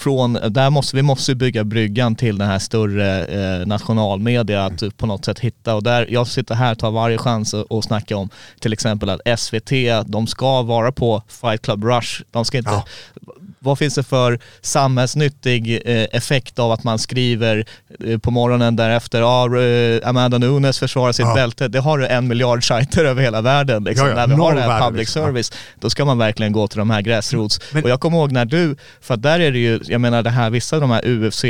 från, 0.03 0.39
där 0.49 0.71
måste, 0.71 0.97
vi 0.97 1.03
måste 1.03 1.35
bygga 1.35 1.65
bryggan 1.65 2.15
till 2.17 2.39
den 2.39 2.49
här 2.49 2.59
större 2.59 3.25
eh, 3.25 3.67
nationalmedia 3.67 4.65
att 4.65 4.97
på 4.97 5.07
något 5.07 5.25
sätt 5.25 5.39
hitta 5.39 5.75
och 5.75 5.83
där, 5.83 6.07
jag 6.11 6.27
sitter 6.27 6.55
här 6.55 6.73
och 6.73 6.79
tar 6.79 6.91
varje 6.91 7.19
chans 7.19 7.55
att 7.55 7.67
och 7.71 7.85
snacka 7.85 8.17
om 8.17 8.29
till 8.61 8.73
exempel 8.73 9.11
att 9.11 9.21
SVT, 9.41 9.71
de 10.07 10.27
ska 10.27 10.63
vara 10.63 10.93
på 10.93 11.23
Fight 11.29 11.63
Club 11.63 11.85
Rush, 11.85 12.23
de 12.31 12.45
ska 12.45 12.59
inte, 12.59 12.71
Ja. 12.71 12.85
vad 13.59 13.79
finns 13.79 13.95
det 13.95 14.03
för 14.03 14.39
samhällsnyttig 14.61 15.75
eh, 15.85 16.07
effekt 16.13 16.59
av 16.59 16.73
att 16.73 16.85
man 16.85 16.99
skriver 16.99 17.65
eh, 18.07 18.19
på 18.19 18.31
morgonen 18.31 18.77
därefter, 18.77 19.21
ja, 19.21 19.59
eh, 19.61 20.09
Amanda 20.09 20.39
Nunes 20.39 20.79
försvarar 20.79 21.13
sitt 21.13 21.27
Ja. 21.27 21.35
bälte, 21.35 21.69
det 21.69 21.79
har 21.81 21.99
du 21.99 22.07
en 22.07 22.29
miljard 22.29 22.69
sajter 22.69 23.05
över 23.05 23.23
hela 23.23 23.41
världen. 23.41 23.85
Liksom. 23.85 24.09
Ja, 24.09 24.15
När 24.15 24.27
vi 24.27 24.33
har 24.33 24.39
noll 24.39 24.55
det 24.55 24.63
här 24.63 24.81
public 24.81 24.99
liksom. 25.01 25.23
service, 25.23 25.53
då 25.81 25.91
ska 25.91 26.05
man 26.05 26.19
verkligen 26.19 26.53
gå 26.53 26.69
till 26.69 26.79
de 26.79 26.91
här 26.91 27.01
gräsrots. 27.03 27.61
Men- 27.73 27.85
och 27.85 27.91
jag 27.91 28.01
kommer 28.01 28.19
ihåg 28.19 28.33
när 28.33 28.45
du, 28.45 28.77
för 29.01 29.17
där 29.17 29.41
är 29.41 29.53
det 29.53 29.59
ju, 29.59 29.81
jag 29.93 30.01
menar 30.01 30.23
det 30.23 30.31
här, 30.31 30.51
vissa 30.51 30.77
av 30.77 30.81
de 30.83 30.91
här 30.91 31.03
UFC 31.07 31.45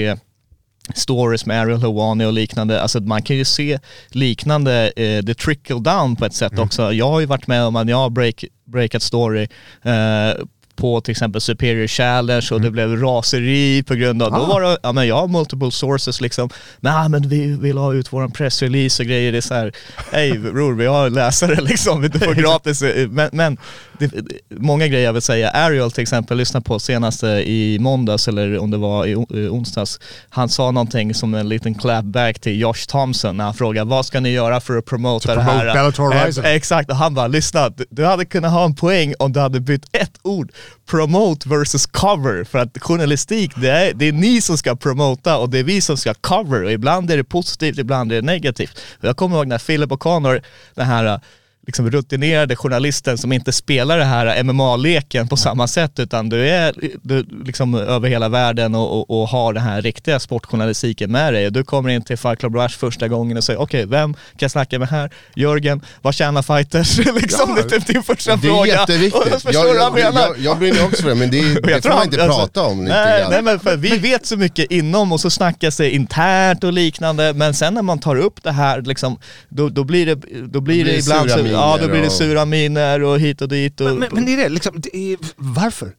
stories 0.94 1.46
med 1.46 1.60
Ariel 1.60 1.80
Helwani 1.80 2.24
och 2.24 2.32
liknande, 2.32 2.82
alltså 2.82 3.00
man 3.00 3.22
kan 3.22 3.36
ju 3.36 3.44
se 3.44 3.78
liknande, 4.08 4.92
eh, 4.96 5.22
the 5.24 5.34
trickle 5.34 5.80
down 5.80 6.16
på 6.16 6.24
ett 6.24 6.34
sätt 6.34 6.52
Mm. 6.52 6.64
också. 6.64 6.92
Jag 6.92 7.08
har 7.08 7.20
ju 7.20 7.26
varit 7.26 7.46
med 7.46 7.64
om 7.64 7.76
att 7.76 7.88
jag 7.88 7.96
har 7.96 8.10
break, 8.10 8.44
breakat 8.64 9.02
story 9.02 9.48
eh, 9.82 10.30
på 10.76 11.00
till 11.00 11.10
exempel 11.12 11.40
Superior 11.40 11.86
Challenge 11.86 12.48
och 12.52 12.60
det 12.60 12.70
blev 12.70 12.96
raseri 12.96 13.82
på 13.82 13.94
grund 13.94 14.22
av, 14.22 14.30
då 14.30 14.36
Mm. 14.36 14.50
Ah. 14.50 14.52
var 14.54 14.60
det, 14.62 14.78
ja 14.82 14.92
men 14.92 15.06
jag 15.08 15.16
har 15.16 15.28
multiple 15.28 15.70
sources 15.70 16.20
liksom, 16.20 16.50
nej 16.80 17.08
men 17.08 17.28
vi 17.28 17.56
vill 17.56 17.78
ha 17.78 17.94
ut 17.94 18.12
våran 18.12 18.30
pressrelease 18.30 19.02
och 19.02 19.06
grejer, 19.06 19.32
det 19.32 19.38
är 19.38 19.42
så 19.42 19.54
här, 19.54 19.72
hej 20.12 20.38
bror 20.38 20.74
vi 20.74 20.86
har 20.86 21.10
läsare 21.10 21.60
liksom, 21.60 22.02
du 22.02 22.18
får 22.18 22.34
gratis, 22.42 22.82
men, 23.10 23.30
men 23.32 23.56
det, 23.98 24.10
många 24.50 24.86
grejer 24.88 25.04
jag 25.04 25.12
vill 25.12 25.22
säga, 25.22 25.50
Ariel 25.50 25.90
till 25.90 26.02
exempel, 26.02 26.36
lyssna 26.38 26.60
på 26.60 26.78
senaste 26.78 27.26
i 27.26 27.78
måndags 27.80 28.28
eller 28.28 28.58
om 28.58 28.70
det 28.70 28.76
var 28.76 29.06
i 29.06 29.12
eh, 29.12 29.18
onsdags, 29.54 30.00
han 30.30 30.48
sa 30.48 30.70
någonting 30.70 31.14
som 31.14 31.34
en 31.34 31.48
liten 31.48 31.74
clapback 31.74 32.40
till 32.40 32.60
Josh 32.60 32.86
Thompson 32.88 33.36
när 33.36 33.44
han 33.44 33.54
frågade 33.54 33.90
vad 33.90 34.06
ska 34.06 34.20
ni 34.20 34.30
göra 34.30 34.60
för 34.60 34.76
att 34.78 34.84
promota 34.84 35.28
To 35.28 35.34
det 35.34 35.42
här? 35.42 35.58
promote 35.60 35.72
Bellator 35.78 36.14
Eh, 36.16 36.26
Rising. 36.26 36.44
Exakt, 36.46 36.90
och 36.90 36.96
han 36.96 37.14
bara 37.14 37.26
lyssna, 37.26 37.70
du 37.90 38.04
hade 38.04 38.24
kunnat 38.24 38.52
ha 38.52 38.64
en 38.64 38.74
poäng 38.74 39.14
om 39.18 39.32
du 39.32 39.40
hade 39.40 39.60
bytt 39.60 39.84
ett 39.92 40.12
ord, 40.22 40.52
promote 40.90 41.48
versus 41.48 41.86
cover, 41.86 42.44
för 42.44 42.58
att 42.58 42.78
journalistik, 42.78 43.52
det 43.56 43.70
är, 43.70 43.94
det 43.94 44.08
är 44.08 44.12
ni 44.12 44.40
som 44.40 44.58
ska 44.58 44.76
promota 44.76 45.38
och 45.38 45.50
det 45.50 45.58
är 45.58 45.64
vi 45.64 45.80
som 45.80 45.96
ska 45.96 46.14
cover 46.14 46.64
och 46.64 46.72
ibland 46.72 47.10
är 47.10 47.16
det 47.16 47.24
positivt, 47.24 47.78
ibland 47.78 48.12
är 48.12 48.16
det 48.16 48.22
negativt. 48.22 48.80
Jag 49.00 49.16
kommer 49.16 49.36
ihåg 49.36 49.46
när 49.46 49.58
Philip 49.58 49.90
O'Connor, 49.90 50.42
den 50.74 50.86
här 50.86 51.20
liksom 51.66 51.90
rutinerade 51.90 52.56
journalisten 52.56 53.18
som 53.18 53.32
inte 53.32 53.52
spelar 53.52 53.98
det 53.98 54.04
här 54.04 54.42
MMA-leken 54.42 55.28
på 55.28 55.36
samma 55.36 55.66
sätt 55.66 55.98
utan 55.98 56.28
du 56.28 56.48
är 56.48 56.74
du, 57.02 57.26
liksom 57.44 57.74
över 57.74 58.08
hela 58.08 58.28
världen 58.28 58.74
och, 58.74 58.98
och, 59.10 59.20
och 59.22 59.28
har 59.28 59.52
den 59.52 59.62
här 59.62 59.82
riktiga 59.82 60.20
sportjournalistiken 60.20 61.12
med 61.12 61.32
dig. 61.34 61.50
Du 61.50 61.64
kommer 61.64 61.90
in 61.90 62.02
till 62.02 62.16
Fight 62.16 62.38
Club 62.38 62.54
Rush 62.56 62.78
första 62.78 63.08
gången 63.08 63.36
och 63.36 63.44
säger 63.44 63.60
okej, 63.60 63.86
vem 63.86 64.14
kan 64.14 64.20
jag 64.38 64.50
snacka 64.50 64.78
med 64.78 64.88
här? 64.88 65.10
Jörgen, 65.36 65.80
vad 66.02 66.14
tjänar 66.14 66.42
fighters? 66.42 66.98
liksom, 67.22 67.54
Ja. 67.56 67.62
det 67.62 67.74
är 67.74 67.78
typ 67.80 67.86
din 67.86 68.02
första 68.02 68.36
Det 68.36 68.46
är 68.48 68.50
fråga. 68.50 68.66
jätteviktigt. 68.72 69.14
Och 69.44 69.54
Jag, 69.54 69.66
jag 69.76 69.98
jag, 69.98 70.14
jag, 70.14 70.38
jag 70.38 70.58
brinner 70.58 70.84
också 70.84 71.02
för 71.02 71.08
det, 71.08 71.14
men 71.14 71.30
det, 71.30 71.38
är- 71.38 71.60
det 71.66 71.82
får 71.82 71.88
man 71.88 72.04
inte 72.04 72.24
alltså, 72.24 72.38
prata 72.40 72.62
om 72.62 72.80
lite 72.84 72.94
nej, 73.04 73.26
nej 73.30 73.42
men 73.42 73.60
för 73.60 73.76
vi 73.86 73.98
vet 73.98 74.26
så 74.26 74.36
mycket 74.36 74.70
inom 74.70 75.12
och 75.12 75.20
så 75.20 75.30
snackas 75.30 75.76
det 75.76 75.90
internt 75.90 76.64
och 76.64 76.72
liknande 76.72 77.32
men 77.34 77.54
sen 77.54 77.74
när 77.74 77.82
man 77.82 77.98
tar 77.98 78.16
upp 78.16 78.42
det 78.42 78.52
här 78.52 78.82
liksom, 78.82 79.18
då, 79.48 79.68
då 79.68 79.84
blir 79.84 80.06
det, 80.06 80.14
då 80.14 80.20
blir 80.20 80.48
det, 80.48 80.60
blir 80.60 80.84
det 80.84 80.98
ibland 80.98 81.30
sura 81.30 81.36
så, 81.52 81.56
ja 81.56 81.78
då 81.80 81.88
miner 81.88 81.88
blir 81.88 82.02
det 82.02 82.10
sura 82.10 82.44
miner 82.44 83.02
och 83.02 83.20
hit 83.20 83.42
och 83.42 83.48
dit. 83.48 83.80
Och, 83.80 83.86
Men, 83.86 83.98
men, 83.98 84.08
men 84.12 84.26
det 84.26 84.32
är 84.32 84.36
det, 84.36 84.48
liksom, 84.48 84.80
det 84.80 84.96
är, 84.96 85.16
varför? 85.36 85.92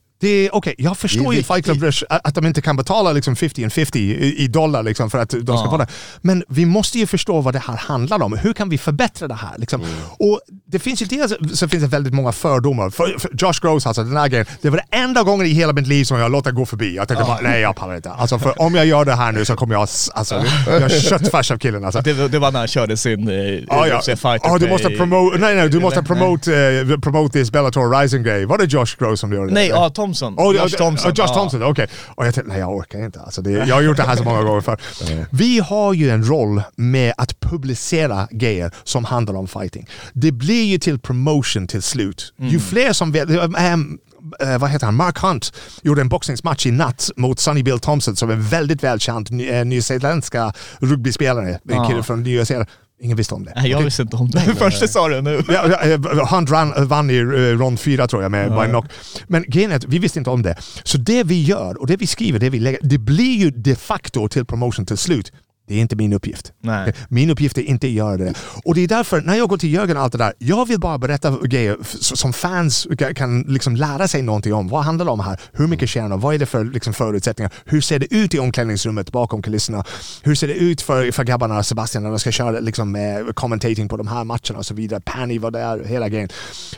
Okej, 0.52 0.76
jag 0.78 0.98
förstår 0.98 1.34
ju 1.34 1.44
Fight 1.44 1.66
Club 1.66 1.84
att 2.08 2.36
de 2.36 2.46
inte 2.48 2.62
kan 2.62 2.76
betala 2.78 3.12
liksom 3.12 3.36
50 3.36 3.64
and 3.64 3.74
50 3.74 4.00
i, 4.00 4.48
dollar 4.48 4.84
liksom 4.84 5.10
för 5.10 5.18
att 5.20 5.30
de 5.30 5.44
ska 5.44 5.54
Ja. 5.54 5.72
få 5.72 5.78
det. 5.78 5.88
Men 6.22 6.44
vi 6.48 6.66
måste 6.66 7.00
ju 7.00 7.08
förstå 7.08 7.42
vad 7.42 7.54
det 7.54 7.60
här 7.60 7.78
handlar 7.78 8.24
om. 8.24 8.34
Hur 8.38 8.54
kan 8.54 8.70
vi 8.70 8.78
förbättra 8.78 9.28
det 9.28 9.34
här? 9.34 9.58
Liksom? 9.58 9.82
Mm. 9.82 9.94
Och 10.20 10.42
det 10.66 10.80
finns 10.80 11.02
ju 11.02 11.06
dels 11.06 11.34
så 11.60 11.68
finns 11.68 11.84
det 11.84 11.90
väldigt 11.90 12.14
många 12.14 12.32
fördomar. 12.32 12.90
För, 12.90 13.20
för 13.20 13.30
Josh 13.38 13.62
Gross, 13.62 13.88
alltså 13.88 14.04
den 14.04 14.18
här 14.18 14.28
grejen, 14.28 14.46
det 14.62 14.70
var 14.70 14.78
det 14.78 14.98
enda 14.98 15.24
gången 15.24 15.48
i 15.48 15.50
hela 15.50 15.74
mitt 15.74 15.88
liv 15.88 16.04
som 16.04 16.20
jag 16.20 16.32
låter 16.32 16.52
gå 16.52 16.66
förbi. 16.66 16.96
Jag 16.96 17.08
tänkte 17.08 17.26
bara, 17.26 17.40
nej 17.42 17.62
jag 17.62 17.76
pallar 17.76 17.96
inte. 17.96 18.10
Alltså, 18.12 18.40
för 18.40 18.62
om 18.62 18.76
jag 18.76 18.86
gör 18.86 19.06
det 19.06 19.16
här 19.16 19.32
nu 19.32 19.46
så 19.46 19.56
kommer 19.56 19.76
jag, 19.76 19.88
alltså, 20.14 20.44
jag 20.68 20.82
är 20.82 20.90
köttfärs 20.90 21.52
av 21.52 21.58
killen 21.58 21.86
alltså. 21.86 22.02
det, 22.02 22.28
det 22.28 22.40
var 22.40 22.52
när 22.52 22.60
han 22.60 22.68
körde 22.68 22.98
sin 22.98 23.28
eh, 23.28 23.36
Ja, 23.68 23.88
ja. 23.88 24.02
Fighter 24.02 24.40
Ja, 24.44 24.58
du 24.58 24.70
måste 24.70 24.90
promote, 24.90 25.38
nej 25.38 25.56
nej, 25.56 25.70
du 25.70 25.80
måste 25.80 26.04
promote, 26.04 26.56
eh, 26.58 27.00
promote 27.00 27.34
this 27.34 27.52
Bellator 27.52 28.00
Rising 28.02 28.24
grej. 28.24 28.46
Var 28.46 28.58
det 28.58 28.66
Josh 28.66 28.96
Gross 29.00 29.20
som 29.20 29.34
gjorde 29.34 29.48
det? 29.48 29.54
Nej, 29.54 29.68
ja 29.68 29.90
Thompson. 30.20 30.48
Oh, 30.48 30.56
Josh 30.56 30.72
ja, 30.72 30.78
Thompson. 30.78 31.12
ja, 31.16 31.24
Josh 31.24 31.32
ja. 31.34 31.40
Thompson, 31.40 31.64
okej. 31.64 31.88
Och 32.16 32.28
jag 32.28 32.34
tänkte, 32.36 32.52
nej 32.52 32.60
jag 32.60 32.76
orkar 32.76 33.06
inte. 33.06 33.20
Alltså, 33.22 33.42
det, 33.42 33.52
jag 33.52 33.76
har 33.76 33.82
gjort 33.82 33.98
det 33.98 34.04
här 34.04 34.16
så 34.16 34.24
många 34.24 34.44
gånger 34.44 34.62
förr. 34.62 34.78
Vi 35.32 35.60
har 35.60 35.94
ju 35.94 36.10
en 36.10 36.28
roll 36.30 36.62
med 36.76 37.14
att 37.18 37.40
publicera 37.40 38.28
grejer 38.32 38.72
som 38.84 39.06
handlar 39.06 39.36
om 39.36 39.48
fighting. 39.48 39.88
Det 40.14 40.32
blir 40.32 40.64
ju 40.64 40.78
till 40.78 41.00
promotion 41.00 41.68
till 41.68 41.82
slut. 41.82 42.34
Ju 42.38 42.60
fler 42.60 42.94
som 42.94 43.12
vet... 43.12 43.30
ehm, 43.58 43.98
eh, 44.42 44.58
vad 44.58 44.70
heter 44.70 44.86
han? 44.86 44.96
Mark 44.96 45.18
Hunt 45.18 45.54
gjorde 45.82 46.02
en 46.02 46.10
boxningsmatch 46.10 46.66
i 46.66 46.72
natt 46.72 47.10
mot 47.18 47.40
Sonny 47.40 47.64
Bill 47.64 47.80
Thompson 47.80 48.16
som 48.16 48.30
är 48.30 48.34
en 48.34 48.44
väldigt 48.48 48.84
välkänd 48.84 49.32
ny- 49.32 49.50
eh, 49.50 49.66
nyzeeländska 49.66 50.54
rugbyspelare. 50.80 51.50
En 51.50 51.60
Ja. 51.76 51.88
kille 51.90 52.04
från 52.04 52.24
Nya 52.24 52.46
Zeeland. 52.46 52.70
Ingen 53.04 53.18
visste 53.18 53.36
om 53.36 53.46
det. 53.46 53.54
Nej, 53.56 53.72
jag 53.72 53.82
visste 53.82 54.02
inte 54.02 54.16
om 54.16 54.30
det. 54.30 54.40
Först 54.58 54.80
du 54.80 54.88
sa 54.88 55.08
det 55.08 55.22
nu. 55.22 55.44
Ja, 55.48 55.68
ja, 55.68 55.82
eh, 55.82 56.28
Han 56.28 56.48
ran, 56.48 56.88
vann 56.88 57.10
i 57.10 57.18
eh, 57.18 57.24
rond 57.58 57.80
fyra 57.80 58.08
tror 58.08 58.22
jag 58.22 58.32
med 58.32 58.50
by 58.50 58.70
knock. 58.70 58.86
Men 59.28 59.46
grejen 59.48 59.72
är 59.72 59.76
att 59.76 59.86
vi 59.86 60.00
visste 60.00 60.20
inte 60.20 60.30
om 60.30 60.42
det. 60.42 60.56
Så 60.84 60.98
det 60.98 61.24
vi 61.24 61.44
gör 61.44 61.82
och 61.82 61.88
det 61.88 61.98
vi 61.98 62.08
skriver, 62.08 62.40
det 62.40 62.50
vi 62.50 62.60
lägger, 62.60 62.80
det 62.84 62.98
blir 62.98 63.38
ju 63.38 63.52
de 63.52 63.76
facto 63.76 64.28
till 64.28 64.46
promotion 64.46 64.86
till 64.86 64.98
slut. 64.98 65.32
Det 65.68 65.76
är 65.76 65.80
inte 65.80 65.96
min 65.96 66.14
uppgift. 66.14 66.54
Nej. 66.62 66.94
Min 67.10 67.30
uppgift 67.30 67.58
är 67.58 67.62
inte 67.62 67.88
att 67.88 67.94
göra 67.94 68.18
det. 68.18 68.34
Och 68.66 68.76
det 68.76 68.82
är 68.82 68.88
därför, 68.88 69.22
när 69.22 69.36
jag 69.36 69.50
går 69.50 69.58
till 69.58 69.74
Jörgen 69.74 69.98
och 69.98 70.04
allt 70.04 70.12
det 70.12 70.18
där, 70.18 70.34
jag 70.38 70.68
vill 70.68 70.80
bara 70.80 70.98
berätta 70.98 71.38
grejer 71.46 71.78
som 72.16 72.34
fans 72.34 72.88
ka- 72.88 73.14
kan 73.14 73.42
liksom 73.42 73.76
lära 73.76 74.08
sig 74.08 74.22
någonting 74.22 74.54
om. 74.54 74.68
Vad 74.68 74.84
handlar 74.84 75.06
det 75.06 75.12
om 75.12 75.20
här? 75.20 75.40
Hur 75.54 75.68
mycket 75.68 75.90
tjänar 75.90 76.10
de? 76.10 76.20
Vad 76.20 76.36
är 76.36 76.40
det 76.40 76.46
för 76.46 76.66
liksom 76.66 76.94
förutsättningar? 76.94 77.52
Hur 77.66 77.82
ser 77.82 78.00
det 78.00 78.14
ut 78.14 78.34
i 78.34 78.40
omklädningsrummet 78.40 79.12
bakom 79.12 79.42
kulisserna? 79.42 79.84
Hur 80.24 80.36
ser 80.36 80.48
det 80.48 80.54
ut 80.54 80.82
för, 80.82 81.12
för 81.12 81.24
grabbarna, 81.24 81.64
Sebastian, 81.64 82.04
när 82.04 82.10
de 82.10 82.20
ska 82.20 82.32
köra 82.32 82.60
liksom, 82.60 82.96
eh, 82.96 83.34
commentating 83.34 83.88
på 83.90 83.98
de 83.98 84.08
här 84.08 84.24
matcherna 84.24 84.58
och 84.58 84.66
så 84.66 84.74
vidare? 84.74 85.02
Penny 85.06 85.40
var 85.40 85.52
där, 85.52 85.84
hela 85.84 86.10
grejen. 86.10 86.30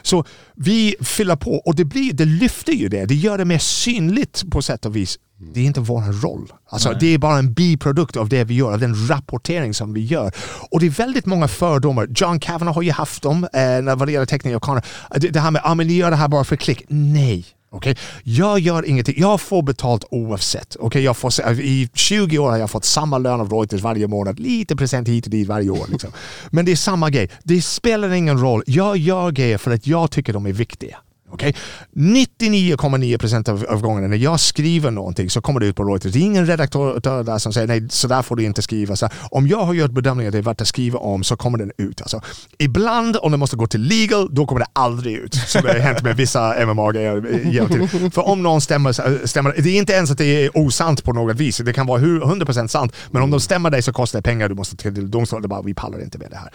Så 0.02 0.26
vi 0.56 0.96
fyller 1.02 1.36
på 1.36 1.52
och 1.56 1.76
det, 1.76 1.86
blir, 1.86 2.14
det 2.14 2.26
lyfter 2.26 2.74
ju 2.74 2.88
det. 2.90 3.06
Det 3.06 3.16
gör 3.16 3.38
det 3.38 3.46
mer 3.46 3.58
synligt 3.58 4.52
på 4.52 4.62
sätt 4.62 4.86
och 4.86 4.96
vis 4.96 5.20
Det 5.38 5.60
är 5.60 5.64
inte 5.66 5.80
vår 5.80 6.22
roll. 6.22 6.54
Alltså, 6.70 6.94
det 7.00 7.14
är 7.14 7.18
bara 7.18 7.38
en 7.38 7.54
biprodukt 7.54 8.18
av 8.18 8.30
det 8.30 8.44
vi 8.44 8.54
gör, 8.54 8.74
av 8.74 8.80
den 8.80 9.08
rapportering 9.08 9.74
som 9.74 9.94
vi 9.94 10.02
gör. 10.06 10.32
Och 10.72 10.80
det 10.80 10.86
är 10.86 10.90
väldigt 10.90 11.26
många 11.26 11.48
fördomar. 11.48 12.08
John 12.16 12.40
Kavanagh 12.40 12.76
har 12.76 12.82
ju 12.82 12.92
haft 12.92 13.24
dem 13.24 13.44
eh, 13.44 13.50
när 13.60 14.06
det 14.06 14.12
gäller 14.12 14.26
teckning 14.26 14.56
av 14.56 14.60
kameror. 14.60 14.84
Det, 15.16 15.28
det 15.30 15.40
här 15.40 15.52
med 15.52 15.60
att 15.62 15.72
ah, 15.72 15.76
men 15.76 15.88
ni 15.88 15.94
gör 15.94 16.10
det 16.12 16.16
här 16.18 16.28
bara 16.28 16.44
för 16.44 16.56
klick. 16.56 16.84
Nej. 16.88 17.46
Okej, 17.72 17.98
Jag 18.24 18.60
gör 18.60 18.86
ingenting. 18.86 19.16
Jag 19.18 19.42
får 19.42 19.64
betalt 19.64 20.06
oavsett. 20.12 20.76
Okej, 20.80 21.04
jag 21.04 21.18
får, 21.18 21.30
se- 21.30 21.44
I 21.52 21.90
20 21.94 22.38
år 22.40 22.50
har 22.52 22.58
jag 22.58 22.72
fått 22.72 22.86
samma 22.86 23.18
lön 23.18 23.40
av 23.42 23.50
Reuters 23.54 23.82
varje 23.82 24.08
månad. 24.08 24.40
Lite 24.40 24.76
present 24.76 25.08
hit 25.08 25.26
och 25.26 25.32
dit 25.32 25.48
varje 25.48 25.70
år. 25.70 25.86
Liksom. 25.92 26.10
Men 26.50 26.66
det 26.66 26.72
är 26.72 26.76
samma 26.76 27.10
grej. 27.10 27.30
Det 27.44 27.62
spelar 27.62 28.10
ingen 28.12 28.40
roll. 28.42 28.64
Jag 28.68 28.98
gör 28.98 29.32
grejer 29.32 29.58
för 29.58 29.72
att 29.72 29.88
jag 29.88 30.12
tycker 30.12 30.34
de 30.34 30.46
är 30.46 30.54
viktiga. 30.54 30.98
Okay? 31.32 31.54
99,9% 31.94 33.50
av, 33.50 33.66
av 33.70 33.82
gångerna 33.82 34.08
när 34.08 34.18
jag 34.18 34.40
skriver 34.40 34.92
någonting 34.92 35.30
så 35.30 35.42
kommer 35.42 35.60
det 35.60 35.66
ut 35.66 35.76
på 35.76 35.84
Reuters. 35.84 36.14
Det 36.14 36.20
är 36.20 36.22
ingen 36.22 36.46
redaktör 36.46 37.24
där 37.24 37.38
som 37.38 37.54
säger 37.54 37.68
nej, 37.68 37.88
så 37.90 38.08
där 38.08 38.22
får 38.22 38.36
du 38.36 38.44
inte 38.44 38.62
skriva. 38.62 38.96
Så 38.96 39.10
om 39.32 39.48
jag 39.48 39.66
har 39.66 39.74
gjort 39.74 39.92
bedömningen 39.92 40.30
att 40.30 40.32
det 40.32 40.38
är 40.38 40.42
värt 40.42 40.62
att 40.62 40.68
skriva 40.68 41.00
om 41.00 41.24
så 41.24 41.38
kommer 41.38 41.58
den 41.58 41.72
ut. 41.78 42.02
Alltså, 42.02 42.22
ibland 42.58 43.18
om 43.22 43.32
det 43.32 43.38
måste 43.38 43.56
gå 43.56 43.68
till 43.68 43.82
legal, 43.82 44.30
då 44.32 44.46
kommer 44.46 44.60
det 44.60 44.68
aldrig 44.74 45.16
ut. 45.16 45.34
Som 45.34 45.62
det 45.62 45.68
har 45.68 45.80
hänt 45.80 46.04
med 46.04 46.16
vissa 46.16 46.66
MMA-grejer. 46.66 47.18
Eh, 47.34 48.10
För 48.10 48.28
om 48.28 48.44
någon 48.44 48.62
stämmer, 48.62 49.08
eh, 49.08 49.26
stämmer, 49.26 49.56
det 49.58 49.70
är 49.70 49.78
inte 49.78 49.94
ens 49.94 50.12
att 50.12 50.18
det 50.18 50.46
är 50.46 50.58
osant 50.58 51.04
på 51.04 51.14
något 51.14 51.36
vis. 51.36 51.58
Det 51.58 51.74
kan 51.74 51.88
vara 51.88 52.02
100% 52.02 52.68
sant. 52.68 52.94
Men 53.12 53.22
om 53.22 53.32
de 53.32 53.40
stämmer 53.40 53.70
dig 53.70 53.82
så 53.82 53.94
kostar 53.94 54.20
det 54.20 54.24
pengar, 54.24 54.50
du 54.50 54.56
måste 54.56 54.78
till 54.78 55.12
domstolen. 55.12 55.42
Det 55.42 55.48
bara, 55.48 55.62
vi 55.62 55.74
pallar 55.74 56.02
inte 56.02 56.18
med 56.18 56.30
det 56.32 56.38
här. 56.38 56.50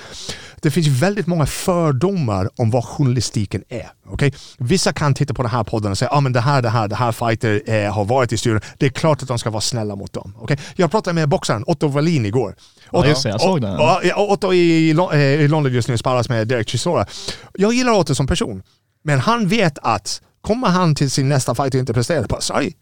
Det 0.61 0.71
finns 0.71 0.87
väldigt 0.87 1.27
många 1.27 1.47
fördomar 1.47 2.49
om 2.57 2.71
vad 2.71 2.85
journalistiken 2.85 3.63
är. 3.69 3.91
Okay? 4.11 4.33
Vissa 4.63 4.93
kan 4.93 5.15
titta 5.15 5.35
på 5.35 5.43
den 5.43 5.51
här 5.51 5.65
podden 5.65 5.91
och 5.91 5.99
säga 5.99 6.11
ah, 6.11 6.21
men 6.21 6.33
det 6.33 6.41
här, 6.41 6.63
det 6.63 6.69
här, 6.69 6.89
det 6.89 6.97
här 6.97 7.13
fighter 7.13 7.63
eh, 7.67 7.93
har 7.93 8.05
varit 8.05 8.33
i 8.33 8.39
studion. 8.39 8.61
Det 8.79 8.87
är 8.87 8.91
klart 8.91 9.23
att 9.23 9.29
de 9.29 9.39
ska 9.39 9.51
vara 9.51 9.61
snälla 9.61 9.97
mot 9.97 10.13
dem. 10.13 10.35
okej? 10.41 10.59
Jag 10.77 10.91
pratade 10.91 11.15
med 11.15 11.29
boxaren 11.29 11.65
Otto 11.67 11.89
Wallin 11.89 12.27
igår. 12.27 12.55
Ja, 12.93 13.07
just 13.07 13.23
det, 13.23 13.29
jag 13.29 13.41
såg 13.41 13.61
den. 13.61 13.73
Ja, 13.73 14.01
ja, 14.05 14.17
Otto 14.17 14.53
i, 14.53 14.91
eh, 15.13 15.21
i 15.21 15.49
London 15.49 15.73
just 15.73 15.89
nu 15.89 15.99
sparras 15.99 16.29
med 16.29 16.49
Derek 16.49 16.69
Chisora. 16.69 17.07
Jag 17.55 17.73
gillar 17.73 17.93
Otto 17.93 18.15
som 18.15 18.27
person, 18.27 18.63
men 19.05 19.19
han 19.19 19.49
vet 19.49 19.79
att 19.83 20.23
kommer 20.43 20.69
han 20.69 20.95
till 20.95 21.11
sin 21.11 21.29
nästa 21.29 21.55
fight 21.55 21.75
och 21.75 21.81
inte 21.81 21.93
presterar, 21.95 22.27
bara 22.29 22.41
sorry. 22.41 22.73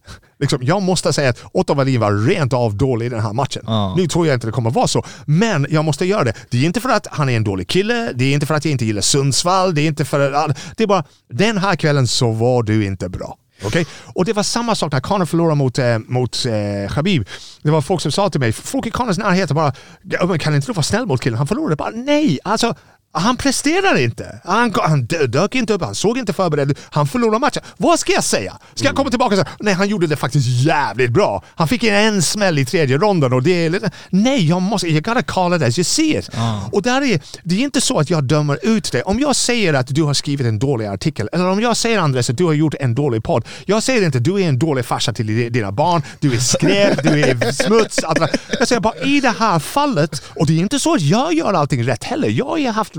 Liksom, 0.40 0.58
jag 0.62 0.82
måste 0.82 1.12
säga 1.12 1.30
att 1.30 1.44
Otto 1.52 1.74
Wallin 1.74 2.00
var 2.00 2.12
rent 2.12 2.52
av 2.52 2.76
dålig 2.76 3.06
i 3.06 3.08
den 3.08 3.20
här 3.20 3.32
matchen. 3.32 3.62
Ja. 3.66 3.94
Nu 3.96 4.06
tror 4.06 4.26
jag 4.26 4.34
inte 4.34 4.46
det 4.46 4.52
kommer 4.52 4.70
vara 4.70 4.86
så, 4.86 5.04
men 5.26 5.66
jag 5.70 5.84
måste 5.84 6.04
göra 6.06 6.24
det. 6.24 6.32
Det 6.50 6.58
är 6.58 6.64
inte 6.64 6.80
för 6.80 6.88
att 6.88 7.06
han 7.10 7.28
är 7.28 7.36
en 7.36 7.44
dålig 7.44 7.68
kille, 7.68 8.12
det 8.14 8.24
är 8.24 8.34
inte 8.34 8.46
för 8.46 8.54
att 8.54 8.64
jag 8.64 8.72
inte 8.72 8.84
gillar 8.84 9.02
Sundsvall, 9.02 9.74
det 9.74 9.80
är 9.82 9.86
inte 9.86 10.04
för 10.04 10.32
att... 10.32 10.58
Det 10.76 10.82
är 10.82 10.86
bara, 10.88 11.04
den 11.30 11.58
här 11.58 11.76
kvällen 11.76 12.06
så 12.06 12.32
var 12.32 12.62
du 12.62 12.84
inte 12.86 13.08
bra. 13.08 13.36
Okej? 13.64 13.86
Och 14.14 14.24
det 14.24 14.32
var 14.32 14.42
samma 14.42 14.74
sak 14.74 14.92
när 14.92 15.00
Conor 15.00 15.26
förlorade 15.26 15.54
mot, 15.54 15.78
eh, 15.78 15.98
mot 15.98 16.44
eh, 16.46 16.92
Khabib. 16.94 17.28
Det 17.62 17.70
var 17.70 17.80
folk 17.80 18.00
som 18.00 18.12
sa 18.12 18.30
till 18.30 18.40
mig, 18.40 18.52
folk 18.52 18.86
i 18.86 18.90
Conors 18.90 19.18
närhet 19.18 19.50
bara, 19.52 19.72
"Ja, 20.02 20.26
men 20.26 20.38
kan 20.38 20.54
inte 20.54 20.66
du 20.66 20.72
vara 20.72 20.82
snäll 20.82 21.06
mot 21.06 21.20
killen? 21.20 21.38
Han 21.38 21.46
förlorade. 21.46 21.76
Bara, 21.76 21.90
nej, 21.90 22.38
alltså 22.44 22.74
han 23.12 23.36
presterar 23.36 23.98
inte. 24.00 24.40
Han, 24.44 24.72
han 24.82 25.02
dö- 25.06 25.26
dök 25.26 25.54
inte 25.54 25.72
upp, 25.72 25.82
han 25.82 25.94
såg 25.94 26.18
inte 26.18 26.32
förberedd 26.32 26.70
ut. 26.70 26.78
Han 26.90 27.06
förlorade 27.06 27.38
matchen. 27.38 27.62
Vad 27.76 27.98
ska 28.00 28.12
jag 28.12 28.24
säga? 28.24 28.58
Ska 28.74 28.84
jag 28.86 28.94
komma 28.96 29.10
tillbaka 29.10 29.34
och 29.34 29.38
säga 29.40 29.48
nej 29.60 29.74
han 29.74 29.88
gjorde 29.88 30.06
det 30.06 30.16
faktiskt 30.16 30.46
jävligt 30.48 31.10
bra. 31.10 31.42
Han 31.54 31.68
fick 31.68 31.84
en, 31.84 31.94
en 31.94 32.22
smäll 32.22 32.58
i 32.58 32.64
tredje 32.64 32.98
ronden 32.98 33.32
och 33.32 33.42
det 33.42 33.66
är. 33.66 33.90
Nej, 34.10 34.48
jag 34.48 34.62
måste... 34.62 34.86
You 34.88 35.00
gotta 35.00 35.22
call 35.22 35.54
it 35.54 35.62
as 35.62 35.78
you 35.78 35.84
see 35.84 36.18
it. 36.18 36.30
Och 36.72 36.82
där 36.82 37.02
är, 37.02 37.20
det 37.42 37.54
är 37.54 37.58
inte 37.60 37.80
så 37.80 37.98
att 37.98 38.10
jag 38.10 38.24
dömer 38.24 38.58
ut 38.62 38.92
det. 38.92 39.02
Om 39.02 39.20
jag 39.20 39.36
säger 39.36 39.74
att 39.74 39.86
du 39.94 40.02
har 40.02 40.14
skrivit 40.14 40.46
en 40.46 40.58
dålig 40.58 40.86
artikel, 40.86 41.28
eller 41.32 41.46
om 41.50 41.60
jag 41.60 41.76
säger 41.76 41.98
Andres 41.98 42.30
att 42.30 42.36
du 42.38 42.44
har 42.44 42.52
gjort 42.52 42.74
en 42.80 42.94
dålig 42.94 43.22
podd. 43.24 43.44
Jag 43.64 43.82
säger 43.82 44.02
inte 44.06 44.18
du 44.18 44.34
är 44.42 44.48
en 44.48 44.58
dålig 44.58 44.84
farsa 44.84 45.12
till 45.12 45.26
di- 45.26 45.48
dina 45.48 45.72
barn, 45.72 46.02
du 46.20 46.34
är 46.34 46.38
skräp, 46.40 47.02
du 47.02 47.20
är 47.22 47.52
smuts. 47.52 48.04
allt. 48.04 48.18
Jag 48.58 48.68
säger 48.68 48.80
bara 48.80 48.96
i 48.96 49.20
det 49.20 49.34
här 49.38 49.58
fallet, 49.58 50.22
och 50.36 50.46
det 50.46 50.52
är 50.52 50.58
inte 50.60 50.78
så 50.78 50.94
att 50.94 51.00
jag 51.00 51.34
gör 51.34 51.52
allting 51.54 51.86
rätt 51.88 52.04
heller. 52.04 52.28
Jag 52.28 52.46
har 52.46 52.72
haft 52.72 52.96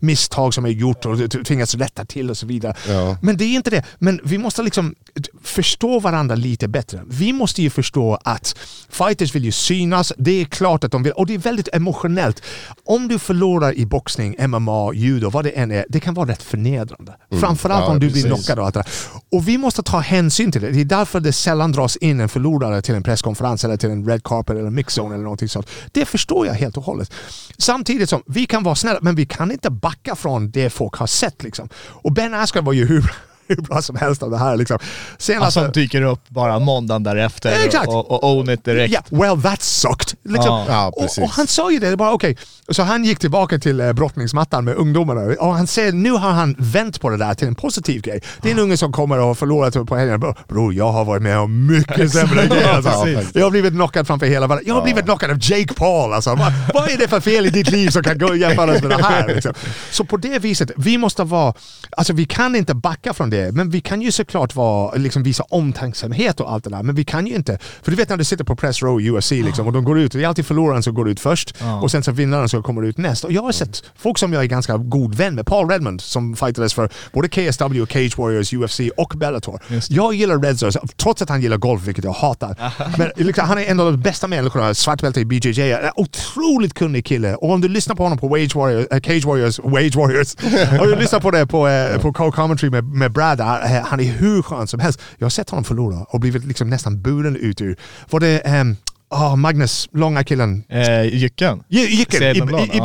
misstag 0.00 0.54
som 0.54 0.64
jag 0.64 0.74
gjort 0.74 1.06
och 1.06 1.18
t- 1.30 1.44
tvingats 1.44 1.74
rätta 1.74 2.04
till 2.04 2.30
och 2.30 2.36
så 2.36 2.46
vidare. 2.46 2.74
Ja. 2.88 3.16
Men 3.22 3.36
det 3.36 3.44
är 3.44 3.54
inte 3.54 3.70
det. 3.70 3.84
Men 3.98 4.20
vi 4.24 4.38
måste 4.38 4.62
liksom 4.62 4.94
förstå 5.42 6.00
varandra 6.00 6.34
lite 6.34 6.68
bättre. 6.68 7.02
Vi 7.06 7.32
måste 7.32 7.62
ju 7.62 7.70
förstå 7.70 8.18
att 8.24 8.56
fighters 8.88 9.34
vill 9.34 9.44
ju 9.44 9.52
synas. 9.52 10.12
Det 10.18 10.40
är 10.40 10.44
klart 10.44 10.84
att 10.84 10.92
de 10.92 11.02
vill. 11.02 11.12
Och 11.12 11.26
det 11.26 11.34
är 11.34 11.38
väldigt 11.38 11.68
emotionellt. 11.72 12.42
Om 12.84 13.08
du 13.08 13.18
förlorar 13.18 13.72
i 13.78 13.86
boxning, 13.86 14.36
MMA, 14.48 14.92
judo, 14.94 15.30
vad 15.30 15.44
det 15.44 15.50
än 15.50 15.70
är. 15.70 15.86
Det 15.88 16.00
kan 16.00 16.14
vara 16.14 16.28
rätt 16.28 16.42
förnedrande. 16.42 17.16
Framförallt 17.40 17.84
Ja, 17.84 17.90
om 17.90 18.00
du 18.00 18.10
blir 18.10 18.22
precis. 18.22 18.26
knockad 18.46 18.58
och 18.58 18.64
allt 18.66 18.74
det. 18.74 18.84
Och 19.32 19.48
vi 19.48 19.58
måste 19.58 19.82
ta 19.82 19.98
hänsyn 19.98 20.52
till 20.52 20.60
det. 20.60 20.70
Det 20.70 20.80
är 20.80 20.84
därför 20.84 21.20
det 21.20 21.32
sällan 21.32 21.72
dras 21.72 21.96
in 21.96 22.20
en 22.20 22.28
förlorare 22.28 22.82
till 22.82 22.94
en 22.94 23.02
presskonferens 23.02 23.64
eller 23.64 23.76
till 23.76 23.90
en 23.90 24.06
red 24.08 24.22
carpet 24.24 24.56
eller 24.56 24.70
mixzone 24.70 25.14
eller 25.14 25.24
någonting 25.24 25.48
sånt. 25.48 25.66
Det 25.92 26.04
förstår 26.04 26.46
jag 26.46 26.54
helt 26.54 26.76
och 26.76 26.82
hållet. 26.84 27.12
Samtidigt 27.58 28.08
som 28.10 28.22
vi 28.26 28.46
kan 28.46 28.62
vara 28.62 28.74
snälla, 28.74 28.98
men 29.02 29.14
vi 29.18 29.26
kan 29.26 29.52
inte 29.52 29.70
backa 29.70 30.14
från 30.16 30.50
det 30.50 30.70
folk 30.70 30.94
har 30.94 31.06
sett. 31.06 31.42
Liksom. 31.42 31.68
Och 31.76 32.12
Ben 32.12 32.34
Askren 32.34 32.64
var 32.64 32.72
ju 32.72 32.86
hur, 32.86 33.12
hur 33.48 33.56
bra 33.56 33.82
som 33.82 33.96
helst 33.96 34.22
av 34.22 34.30
det 34.30 34.38
här. 34.38 34.56
Liksom. 34.56 34.78
Senast, 35.18 35.56
Alltså 35.56 35.72
dyker 35.72 36.02
upp 36.02 36.28
bara 36.28 36.58
måndagen 36.58 37.02
därefter 37.02 37.52
Exakt. 37.64 37.88
och, 37.88 38.10
och 38.10 38.30
own 38.36 38.50
it 38.50 38.64
direkt. 38.64 38.94
Ja, 38.94 39.00
well 39.10 39.42
that 39.42 39.62
sucked. 39.62 40.18
Liksom. 40.22 40.44
Ja. 40.50 40.64
Ja, 40.68 40.86
och, 40.86 41.22
och 41.22 41.30
han 41.30 41.46
sa 41.46 41.70
ju 41.70 41.78
det, 41.78 41.90
det 41.90 41.96
bara 41.96 42.12
okej. 42.12 42.36
Så 42.68 42.82
han 42.82 43.04
gick 43.04 43.18
tillbaka 43.18 43.58
till 43.58 43.80
eh, 43.80 43.92
brottningsmattan 43.92 44.64
med 44.64 44.74
ungdomarna 44.76 45.20
och 45.40 45.54
han 45.54 45.66
säger 45.66 45.92
nu 45.92 46.10
har 46.10 46.30
han 46.30 46.54
vänt 46.58 47.00
på 47.00 47.10
det 47.10 47.16
där 47.16 47.34
till 47.34 47.48
en 47.48 47.54
positiv 47.54 48.02
grej. 48.02 48.22
Det 48.42 48.48
är 48.48 48.52
en 48.52 48.58
unge 48.58 48.76
som 48.76 48.92
kommer 48.92 49.18
och 49.18 49.26
har 49.26 49.34
förlorat 49.34 49.86
på 49.86 49.96
helgen. 49.96 50.20
Bror, 50.48 50.74
jag 50.74 50.92
har 50.92 51.04
varit 51.04 51.22
med 51.22 51.38
om 51.38 51.66
mycket 51.66 52.12
sämre 52.12 52.46
grejer. 52.50 52.72
Alltså. 52.74 53.38
Jag 53.38 53.44
har 53.46 53.50
blivit 53.50 53.72
knockad 53.72 54.06
framför 54.06 54.26
hela 54.26 54.46
världen. 54.46 54.64
Jag 54.66 54.74
har 54.74 54.82
blivit 54.82 55.04
knockad 55.04 55.30
av 55.30 55.38
Jake 55.40 55.74
Paul. 55.74 56.12
Alltså. 56.12 56.34
Vad, 56.34 56.52
vad 56.74 56.90
är 56.90 56.98
det 56.98 57.08
för 57.08 57.20
fel 57.20 57.46
i 57.46 57.50
ditt 57.50 57.70
liv 57.70 57.88
som 57.88 58.02
kan 58.02 58.18
gå 58.18 58.34
jämföras 58.34 58.82
med 58.82 58.90
det 58.90 59.04
här? 59.04 59.28
Liksom? 59.28 59.54
Så 59.90 60.04
på 60.04 60.16
det 60.16 60.38
viset, 60.38 60.70
vi 60.76 60.98
måste 60.98 61.24
vara... 61.24 61.54
Alltså 61.96 62.12
vi 62.12 62.24
kan 62.24 62.56
inte 62.56 62.74
backa 62.74 63.14
från 63.14 63.30
det, 63.30 63.37
men 63.52 63.70
vi 63.70 63.80
kan 63.80 64.02
ju 64.02 64.12
såklart 64.12 64.54
vara, 64.54 64.94
liksom 64.94 65.22
visa 65.22 65.44
omtänksamhet 65.48 66.40
och 66.40 66.52
allt 66.52 66.64
det 66.64 66.70
där. 66.70 66.82
Men 66.82 66.94
vi 66.94 67.04
kan 67.04 67.26
ju 67.26 67.34
inte... 67.34 67.58
För 67.82 67.90
du 67.90 67.96
vet 67.96 68.08
när 68.08 68.16
du 68.16 68.24
sitter 68.24 68.44
på 68.44 68.56
press 68.56 68.82
row 68.82 69.00
i 69.00 69.10
UFC 69.10 69.30
liksom, 69.30 69.66
och 69.66 69.72
de 69.72 69.84
går 69.84 69.98
ut, 69.98 70.12
det 70.12 70.24
är 70.24 70.28
alltid 70.28 70.46
förloraren 70.46 70.82
som 70.82 70.94
går 70.94 71.08
ut 71.08 71.20
först 71.20 71.54
och 71.82 71.90
sen 71.90 72.02
så 72.02 72.12
vinnaren 72.12 72.48
som 72.48 72.62
kommer 72.62 72.82
ut 72.82 72.98
näst. 72.98 73.24
Och 73.24 73.32
jag 73.32 73.42
har 73.42 73.52
sett 73.52 73.82
folk 73.96 74.18
som 74.18 74.32
jag 74.32 74.42
är 74.42 74.46
ganska 74.46 74.76
god 74.76 75.14
vän 75.14 75.34
med, 75.34 75.46
Paul 75.46 75.70
Redmond 75.70 76.00
som 76.00 76.36
fightades 76.36 76.74
för 76.74 76.90
både 77.12 77.28
KSW, 77.28 77.86
Cage 77.86 78.18
Warriors, 78.18 78.52
UFC 78.52 78.80
och 78.96 79.12
Bellator. 79.16 79.62
Jag 79.88 80.14
gillar 80.14 80.38
Redzor, 80.38 80.72
trots 80.96 81.22
att 81.22 81.28
han 81.28 81.40
gillar 81.40 81.56
golf, 81.56 81.82
vilket 81.86 82.04
jag 82.04 82.12
hatar. 82.12 82.56
Men 82.98 83.10
liksom, 83.16 83.48
han 83.48 83.58
är 83.58 83.64
en 83.64 83.80
av 83.80 83.92
de 83.92 84.00
bästa 84.00 84.26
människorna, 84.26 84.74
svartbälte 84.74 85.20
i 85.20 85.24
BJJ. 85.24 85.72
En 85.72 85.90
otroligt 85.96 86.74
kunnig 86.74 87.06
kille. 87.06 87.34
Och 87.34 87.50
om 87.50 87.60
du 87.60 87.68
lyssnar 87.68 87.96
på 87.96 88.02
honom 88.02 88.18
på 88.18 88.28
Wage 88.28 88.54
Warriors, 88.54 88.86
äh, 88.90 89.00
Cage 89.00 89.24
Warriors, 89.24 89.58
Wage 89.58 89.96
Warriors, 89.96 90.34
och 90.80 90.86
du 90.86 90.96
lyssnar 90.96 91.20
på 91.20 91.30
det 91.30 91.46
på, 91.46 91.68
äh, 91.68 92.00
på 92.00 92.12
co-commentary 92.12 92.70
med, 92.70 92.84
med 92.84 93.12
Brad, 93.12 93.27
äh, 93.32 93.84
han 93.84 94.00
är 94.00 94.04
hur 94.04 94.42
skön 94.42 94.66
som 94.66 94.80
helst. 94.80 95.00
Jag 95.18 95.24
har 95.24 95.30
sett 95.30 95.50
honom 95.50 95.64
förlora 95.64 96.04
och 96.08 96.20
blivit 96.20 96.44
liksom 96.44 96.70
nästan 96.70 97.02
buren 97.02 97.36
ut 97.36 97.60
ur... 97.60 97.76
Var 98.10 98.20
det 98.20 98.38
ehm, 98.38 98.76
ah, 99.08 99.36
Magnus, 99.36 99.88
långa 99.92 100.24
killen? 100.24 100.64
Eh, 100.68 101.02
Jycken. 101.02 101.62
Jycken 101.68 102.22
i, 102.22 102.26
i, 102.26 102.76
i 102.76 102.80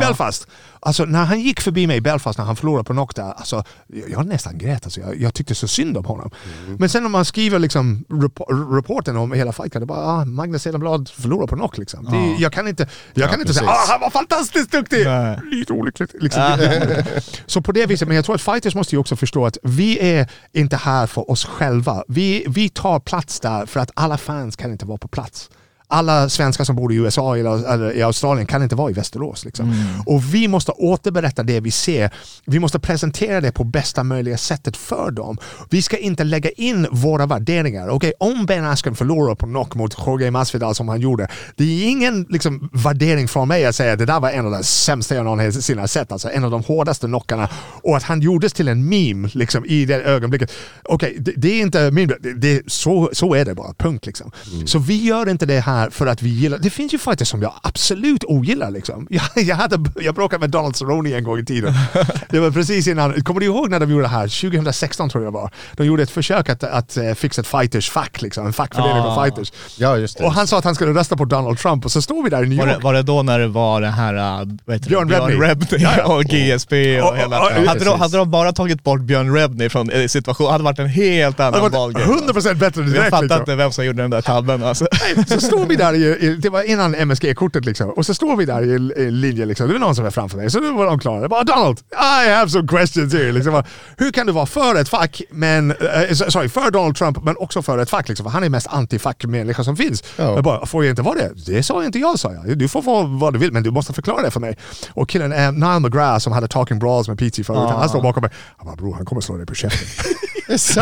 Alltså 0.84 1.04
när 1.04 1.24
han 1.24 1.40
gick 1.40 1.60
förbi 1.60 1.86
mig 1.86 1.96
i 1.96 2.00
Belfast 2.00 2.38
när 2.38 2.44
han 2.44 2.56
förlorade 2.56 2.84
på 2.84 3.08
där, 3.14 3.32
alltså, 3.32 3.64
jag, 3.86 4.10
jag 4.10 4.26
nästan 4.26 4.58
grät. 4.58 4.84
Alltså, 4.84 5.00
jag, 5.00 5.20
jag 5.20 5.34
tyckte 5.34 5.54
så 5.54 5.68
synd 5.68 5.96
om 5.96 6.04
honom. 6.04 6.30
Mm. 6.64 6.76
Men 6.76 6.88
sen 6.88 7.06
om 7.06 7.12
man 7.12 7.24
skriver 7.24 7.58
liksom 7.58 8.04
rep- 8.08 8.74
rapporten 8.76 9.16
om 9.16 9.32
hela 9.32 9.52
fighten, 9.52 9.80
det 9.80 9.86
bara 9.86 10.06
ah, 10.06 10.24
Magnus 10.24 10.62
Sedelblad 10.62 11.08
förlorar 11.08 11.46
på 11.46 11.56
knock. 11.56 11.78
Liksom. 11.78 12.04
Det, 12.04 12.42
jag 12.42 12.52
kan 12.52 12.68
inte, 12.68 12.88
jag 13.14 13.30
kan 13.30 13.40
inte 13.40 13.54
säga 13.54 13.66
precis. 13.66 13.88
ah, 13.88 13.92
han 13.92 14.00
var 14.00 14.10
fantastiskt 14.10 14.72
duktig! 14.72 15.04
Nej. 15.06 15.38
Lite 15.50 15.72
olyckligt. 15.72 16.14
Liksom. 16.20 16.58
så 17.46 17.60
på 17.62 17.72
det 17.72 17.86
viset, 17.86 18.08
men 18.08 18.16
jag 18.16 18.24
tror 18.24 18.34
att 18.34 18.42
fighters 18.42 18.74
måste 18.74 18.94
ju 18.94 19.00
också 19.00 19.16
förstå 19.16 19.46
att 19.46 19.58
vi 19.62 19.98
är 19.98 20.30
inte 20.52 20.76
här 20.76 21.06
för 21.06 21.30
oss 21.30 21.44
själva. 21.44 22.04
Vi, 22.08 22.46
vi 22.48 22.68
tar 22.68 23.00
plats 23.00 23.40
där 23.40 23.66
för 23.66 23.80
att 23.80 23.90
alla 23.94 24.18
fans 24.18 24.56
kan 24.56 24.72
inte 24.72 24.86
vara 24.86 24.98
på 24.98 25.08
plats 25.08 25.50
alla 25.88 26.28
svenskar 26.28 26.64
som 26.64 26.76
bor 26.76 26.92
i 26.92 26.96
USA 26.96 27.36
eller, 27.36 27.92
i 27.92 28.02
Australien 28.02 28.46
kan 28.46 28.62
inte 28.62 28.74
vara 28.74 28.90
i 28.90 28.92
Västerås. 28.92 29.44
Liksom. 29.44 29.74
Och 30.06 30.34
vi 30.34 30.48
måste 30.48 30.72
återberätta 30.72 31.42
det 31.42 31.60
vi 31.60 31.70
ser. 31.70 32.10
Vi 32.44 32.58
måste 32.58 32.78
presentera 32.78 33.40
det 33.40 33.52
på 33.52 33.64
bästa 33.64 34.04
möjliga 34.04 34.38
sättet 34.38 34.76
för 34.76 35.10
dem. 35.10 35.38
Vi 35.70 35.82
ska 35.82 35.96
inte 35.96 36.24
lägga 36.24 36.50
in 36.50 36.86
våra 36.90 37.26
värderingar. 37.26 37.88
Okej, 37.88 38.12
om 38.20 38.46
Ben 38.46 38.64
Askren 38.64 38.94
förlorar 38.94 39.34
på 39.34 39.46
knock 39.46 39.74
mot 39.74 39.94
Jorge 40.06 40.30
Masvidal 40.30 40.74
som 40.74 40.88
han 40.88 41.00
gjorde, 41.00 41.28
det 41.56 41.64
är 41.64 41.88
ingen 41.88 42.26
liksom, 42.28 42.70
värdering 42.72 43.28
från 43.28 43.48
mig 43.48 43.66
att 43.66 43.76
säga 43.76 43.92
att 43.92 43.98
det 43.98 44.06
där 44.06 44.20
var 44.20 44.30
en 44.30 44.46
av 44.46 44.52
de 44.52 44.64
sämsta 44.64 45.14
jag 45.14 45.24
någonsin 45.24 45.78
har 45.78 45.86
sett. 45.86 46.12
Alltså 46.12 46.30
en 46.30 46.44
av 46.44 46.50
de 46.50 46.62
hårdaste 46.62 47.06
knockarna. 47.06 47.48
Och 47.82 47.96
att 47.96 48.02
han 48.02 48.20
gjordes 48.20 48.52
till 48.52 48.68
en 48.68 48.88
meme 48.88 49.28
liksom, 49.32 49.64
i 49.64 49.84
det 49.84 50.02
ögonblicket. 50.02 50.52
Okej, 50.82 51.16
det, 51.18 51.32
det 51.36 51.48
är 51.48 51.62
inte 51.62 51.90
min... 51.90 52.12
Det, 52.36 52.62
så, 52.66 53.10
så 53.12 53.34
är 53.34 53.44
det 53.44 53.54
bara. 53.54 53.74
Punkt. 53.74 54.06
Liksom. 54.06 54.30
Så 54.66 54.78
vi 54.78 55.04
gör 55.04 55.28
inte 55.28 55.46
det 55.46 55.60
här 55.60 55.73
här 55.74 55.90
för 55.90 56.06
att 56.06 56.22
vi 56.22 56.28
gillar... 56.28 56.58
Det 56.58 56.70
finns 56.70 56.94
ju 56.94 56.98
fighters 56.98 57.28
som 57.28 57.42
jag 57.42 57.52
absolut 57.62 58.24
ogillar 58.24 58.70
liksom. 58.70 59.06
Jag, 59.34 59.44
jag, 59.44 59.56
hade, 59.56 59.90
jag 60.00 60.14
bråkade 60.14 60.40
med 60.40 60.50
Donald 60.50 60.76
Cerrone 60.76 61.14
en 61.16 61.24
gång 61.24 61.38
i 61.38 61.44
tiden. 61.44 61.74
Det 62.30 62.40
var 62.40 62.50
precis 62.50 62.86
innan... 62.86 63.22
Kommer 63.22 63.40
du 63.40 63.46
ihåg 63.46 63.70
när 63.70 63.80
de 63.80 63.90
gjorde 63.90 64.02
det 64.04 64.08
här? 64.08 64.40
2016 64.50 65.08
tror 65.10 65.24
jag 65.24 65.30
var. 65.32 65.50
De 65.72 65.86
gjorde 65.86 66.02
ett 66.02 66.10
försök 66.10 66.48
att, 66.48 66.64
att 66.64 66.96
eh, 66.96 67.14
fixa 67.14 67.40
ett 67.40 67.46
fighters 67.46 67.90
fack, 67.90 68.22
liksom. 68.22 68.46
En 68.46 68.52
fackförening 68.52 69.02
Ah. 69.02 69.16
av 69.16 69.24
fighters. 69.24 69.52
Ja, 69.78 69.96
just 69.96 70.18
det. 70.18 70.24
Och 70.24 70.32
han 70.32 70.46
sa 70.46 70.58
att 70.58 70.64
han 70.64 70.74
skulle 70.74 70.92
rösta 70.94 71.16
på 71.16 71.24
Donald 71.24 71.58
Trump 71.58 71.84
och 71.84 71.92
så 71.92 72.02
står 72.02 72.22
vi 72.22 72.30
där 72.30 72.44
i 72.44 72.48
New 72.48 72.58
Var 72.58 72.66
York. 72.66 72.76
det, 72.76 72.84
var 72.84 72.94
det 72.94 73.02
då 73.02 73.22
när 73.22 73.38
det 73.38 73.46
var 73.48 73.80
det 73.80 73.88
här, 73.88 74.14
äh, 74.14 74.46
vad 74.64 74.76
heter 74.76 74.88
Björn 74.88 75.08
det? 75.08 75.18
Rebney. 75.18 75.82
Ja, 75.82 75.90
ja. 75.98 76.14
och 76.14 76.24
GSP 76.24 77.00
och 77.00 77.08
Och- 77.10 77.16
hela... 77.16 77.40
och- 77.40 77.46
och- 77.58 77.66
hade, 77.66 77.84
de, 77.84 78.00
hade 78.00 78.16
de 78.16 78.30
bara 78.30 78.52
tagit 78.52 78.82
bort 78.84 79.00
Björn 79.00 79.34
Rebney 79.34 79.68
från 79.68 79.90
eh, 79.90 80.06
situationen, 80.06 80.50
hade 80.52 80.62
det 80.62 80.64
varit 80.64 80.78
en 80.78 80.88
helt 80.88 81.40
annan 81.40 81.60
var 81.60 81.70
ballgame. 81.70 82.04
100% 82.06 82.54
bättre 82.54 82.80
Jag 82.82 82.90
direkt. 82.90 83.04
fattar 83.10 83.22
liksom. 83.22 83.40
inte 83.40 83.54
vem 83.54 83.72
som 83.72 83.84
gjorde 83.84 84.02
den 84.02 84.10
där 84.10 84.20
tabben 84.22 84.62
alltså. 84.64 84.86
Så 85.28 85.40
står 85.40 85.63
vi 85.66 85.76
där, 85.76 85.94
i, 85.94 86.36
det 86.36 86.50
var 86.50 86.62
innan 86.62 86.94
MSG-kortet 86.94 87.64
liksom, 87.64 87.90
och 87.90 88.06
så 88.06 88.14
står 88.14 88.36
vi 88.36 88.44
där 88.44 88.62
i 88.62 88.74
i 88.96 89.10
linje 89.10 89.46
liksom. 89.46 89.66
Det 89.66 89.72
var 89.72 89.80
någon 89.80 89.94
som 89.94 90.04
var 90.04 90.10
framför 90.10 90.36
mig, 90.36 90.50
så 90.50 90.60
då 90.60 90.72
var 90.72 90.86
de 90.86 90.98
klara. 90.98 91.20
Jag 91.20 91.30
bara 91.30 91.44
Donald, 91.44 91.78
I 92.24 92.30
have 92.30 92.50
some 92.50 92.68
questions 92.68 93.12
here. 93.14 93.32
Liksom. 93.32 93.52
Bara, 93.52 93.64
Hur 93.96 94.12
kan 94.12 94.26
du 94.26 94.32
vara 94.32 94.46
för 94.46 94.74
ett 94.74 94.88
fack, 94.88 95.22
men, 95.30 95.70
eh, 95.70 96.12
sorry, 96.14 96.48
för 96.48 96.70
Donald 96.70 96.96
Trump, 96.96 97.24
men 97.24 97.36
också 97.36 97.62
för 97.62 97.78
ett 97.78 97.90
fack? 97.90 98.08
Liksom, 98.08 98.24
för 98.24 98.30
han 98.30 98.44
är 98.44 98.48
mest 98.48 98.66
anti-fack-människa 98.66 99.64
som 99.64 99.76
finns. 99.76 100.04
Ja. 100.16 100.34
Jag 100.34 100.44
bara, 100.44 100.66
får 100.66 100.84
jag 100.84 100.92
inte 100.92 101.02
vara 101.02 101.14
det? 101.14 101.30
Det 101.46 101.62
sa 101.62 101.84
inte 101.84 101.98
jag, 101.98 102.18
sa 102.18 102.32
jag. 102.32 102.58
Du 102.58 102.68
får 102.68 102.82
vara 102.82 103.06
vad 103.06 103.32
du 103.32 103.38
vill, 103.38 103.52
men 103.52 103.62
du 103.62 103.70
måste 103.70 103.92
förklara 103.92 104.22
det 104.22 104.30
för 104.30 104.40
mig. 104.40 104.58
Och 104.92 105.08
killen, 105.08 105.32
eh, 105.32 105.52
Nile 105.52 105.80
McGrath 105.80 106.18
som 106.18 106.32
hade 106.32 106.48
Talking 106.48 106.78
Brawls 106.78 107.08
med 107.08 107.18
PT 107.18 107.46
förut, 107.46 107.70
han 107.70 107.88
står 107.88 108.02
bakom 108.02 108.20
mig. 108.20 108.30
Han 108.56 108.66
bara, 108.66 108.76
bror 108.76 108.94
han 108.94 109.04
kommer 109.04 109.20
slå 109.20 109.36
dig 109.36 109.46
på 109.46 109.54
käften. 109.54 109.88
Det 110.46 110.52
är 110.52 110.58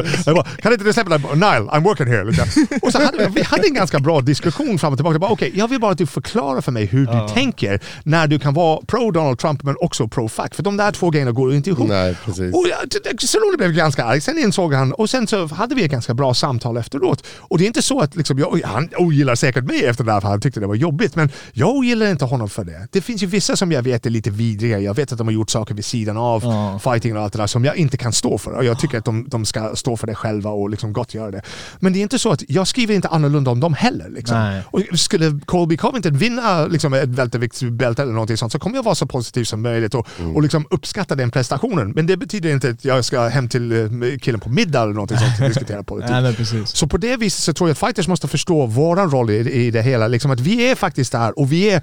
sant. 0.00 0.26
Jag 0.26 0.34
bara, 0.34 0.44
kan 0.44 0.72
inte 0.72 0.84
du 0.84 0.92
släppa 0.92 1.18
den? 1.18 1.20
Nile, 1.38 1.46
I'm 1.70 1.82
working 1.82 2.06
here. 2.06 2.24
Liksom. 2.24 2.66
Och 2.82 2.92
så 2.92 3.02
hade 3.02 3.18
vi, 3.18 3.26
vi 3.34 3.42
hade 3.42 3.66
en 3.66 3.74
ganska 3.74 3.98
bra 3.98 4.20
diskussion 4.20 4.78
fram 4.78 4.92
och 4.92 4.98
tillbaka. 4.98 5.14
Jag 5.14 5.20
bara, 5.20 5.30
Okej, 5.30 5.52
jag 5.54 5.68
vill 5.68 5.80
bara 5.80 5.92
att 5.92 5.98
du 5.98 6.06
förklarar 6.06 6.60
för 6.60 6.72
mig 6.72 6.84
hur 6.86 7.06
du 7.06 7.34
tänker 7.34 7.80
när 8.02 8.26
du 8.26 8.38
kan 8.38 8.54
vara 8.54 8.80
pro 8.86 9.10
Donald 9.10 9.38
Trump 9.38 9.62
men 9.62 9.76
också 9.80 10.08
pro 10.08 10.28
fack. 10.28 10.54
För 10.54 10.62
de 10.62 10.76
där 10.76 10.92
två 10.92 11.10
grejerna 11.10 11.32
går 11.32 11.54
inte 11.54 11.70
ihop. 11.70 11.88
Nej, 11.88 12.16
precis. 12.24 12.54
Och 12.54 12.66
Cerrone 13.20 13.56
blev 13.56 13.72
ganska 13.72 14.04
arg, 14.04 14.20
sen 14.20 14.38
insåg 14.38 14.74
han 14.74 14.92
och 14.92 15.10
sen 15.10 15.26
så 15.26 15.46
hade 15.46 15.74
vi 15.74 15.84
ett 15.84 15.90
ganska 15.90 16.14
bra 16.14 16.34
samtal 16.34 16.76
efteråt. 16.76 17.26
Och 17.40 17.58
det 17.58 17.64
är 17.64 17.66
inte 17.66 17.82
så 17.82 18.00
att 18.00 18.16
liksom, 18.16 18.38
jag, 18.38 18.60
han 18.64 18.88
ogillar 18.96 19.34
säkert 19.34 19.64
mig 19.64 19.84
efter 19.84 20.04
det 20.04 20.12
här 20.12 20.20
för 20.20 20.28
han 20.28 20.40
tyckte 20.40 20.60
det 20.60 20.66
var 20.66 20.74
jobbigt. 20.74 21.16
Men 21.16 21.30
jag 21.52 21.68
ogillar 21.68 22.06
inte 22.06 22.24
honom 22.24 22.48
för 22.48 22.64
det. 22.64 22.88
Det 22.92 23.00
finns 23.00 23.22
ju 23.22 23.26
vissa 23.26 23.56
som 23.56 23.72
jag 23.72 23.82
vet 23.82 24.06
är 24.06 24.10
lite 24.10 24.30
vidriga. 24.30 24.78
Jag 24.78 24.94
vet 24.94 25.12
att 25.12 25.18
de 25.18 25.26
har 25.26 25.34
gjort 25.34 25.50
saker 25.50 25.74
vid 25.74 25.84
sidan 25.84 26.16
av 26.16 26.40
fighting 26.78 27.16
och 27.16 27.22
allt 27.22 27.32
det 27.32 27.38
där 27.38 27.46
som 27.46 27.64
jag 27.64 27.76
inte 27.76 27.96
kan 27.96 28.12
stå 28.12 28.38
för. 28.38 28.50
Och 28.52 28.64
jag 28.64 28.78
tycker 28.86 28.98
att 28.98 29.04
de, 29.04 29.28
de 29.28 29.44
ska 29.44 29.76
stå 29.76 29.96
för 29.96 30.06
det 30.06 30.14
själva 30.14 30.50
och 30.50 30.70
liksom 30.70 30.92
gott 30.92 31.14
göra 31.14 31.30
det. 31.30 31.42
Men 31.80 31.92
det 31.92 31.98
är 31.98 32.02
inte 32.02 32.18
så 32.18 32.32
att 32.32 32.42
jag 32.48 32.68
skriver 32.68 32.94
inte 32.94 33.08
annorlunda 33.08 33.50
om 33.50 33.60
dem 33.60 33.74
heller. 33.74 34.08
Liksom. 34.08 34.60
Och 34.66 34.98
skulle 34.98 35.40
Colby 35.44 35.76
Covington 35.76 36.16
vinna 36.16 36.66
liksom, 36.66 36.94
ett 36.94 37.08
välterviktsbälte 37.08 38.02
eller 38.02 38.12
någonting 38.12 38.36
sånt 38.36 38.52
så 38.52 38.58
kommer 38.58 38.76
jag 38.76 38.82
vara 38.82 38.94
så 38.94 39.06
positiv 39.06 39.44
som 39.44 39.62
möjligt 39.62 39.94
och, 39.94 40.08
och 40.34 40.42
liksom 40.42 40.66
uppskatta 40.70 41.14
den 41.14 41.30
prestationen. 41.30 41.90
Men 41.90 42.06
det 42.06 42.16
betyder 42.16 42.50
inte 42.50 42.70
att 42.70 42.84
jag 42.84 43.04
ska 43.04 43.28
hem 43.28 43.48
till 43.48 43.72
eh, 43.72 44.18
killen 44.18 44.40
på 44.40 44.48
middag 44.48 44.82
eller 44.82 44.92
någonting 44.92 45.18
sånt 45.18 45.40
och 45.40 45.48
diskutera 45.48 45.82
politik. 45.82 46.10
Precis. 46.36 46.76
Så 46.76 46.86
på 46.86 46.96
det 46.96 47.16
viset 47.16 47.42
så 47.42 47.52
tror 47.52 47.68
jag 47.68 47.72
att 47.72 47.78
fighters 47.78 48.08
måste 48.08 48.28
förstå 48.28 48.66
våran 48.66 49.10
roll 49.10 49.30
i, 49.30 49.52
i 49.52 49.70
det 49.70 49.82
hela. 49.82 50.08
Liksom 50.08 50.30
att 50.30 50.40
vi 50.40 50.70
är 50.70 50.74
faktiskt 50.74 51.12
där 51.12 51.38
och 51.38 51.52
vi 51.52 51.70
är 51.70 51.82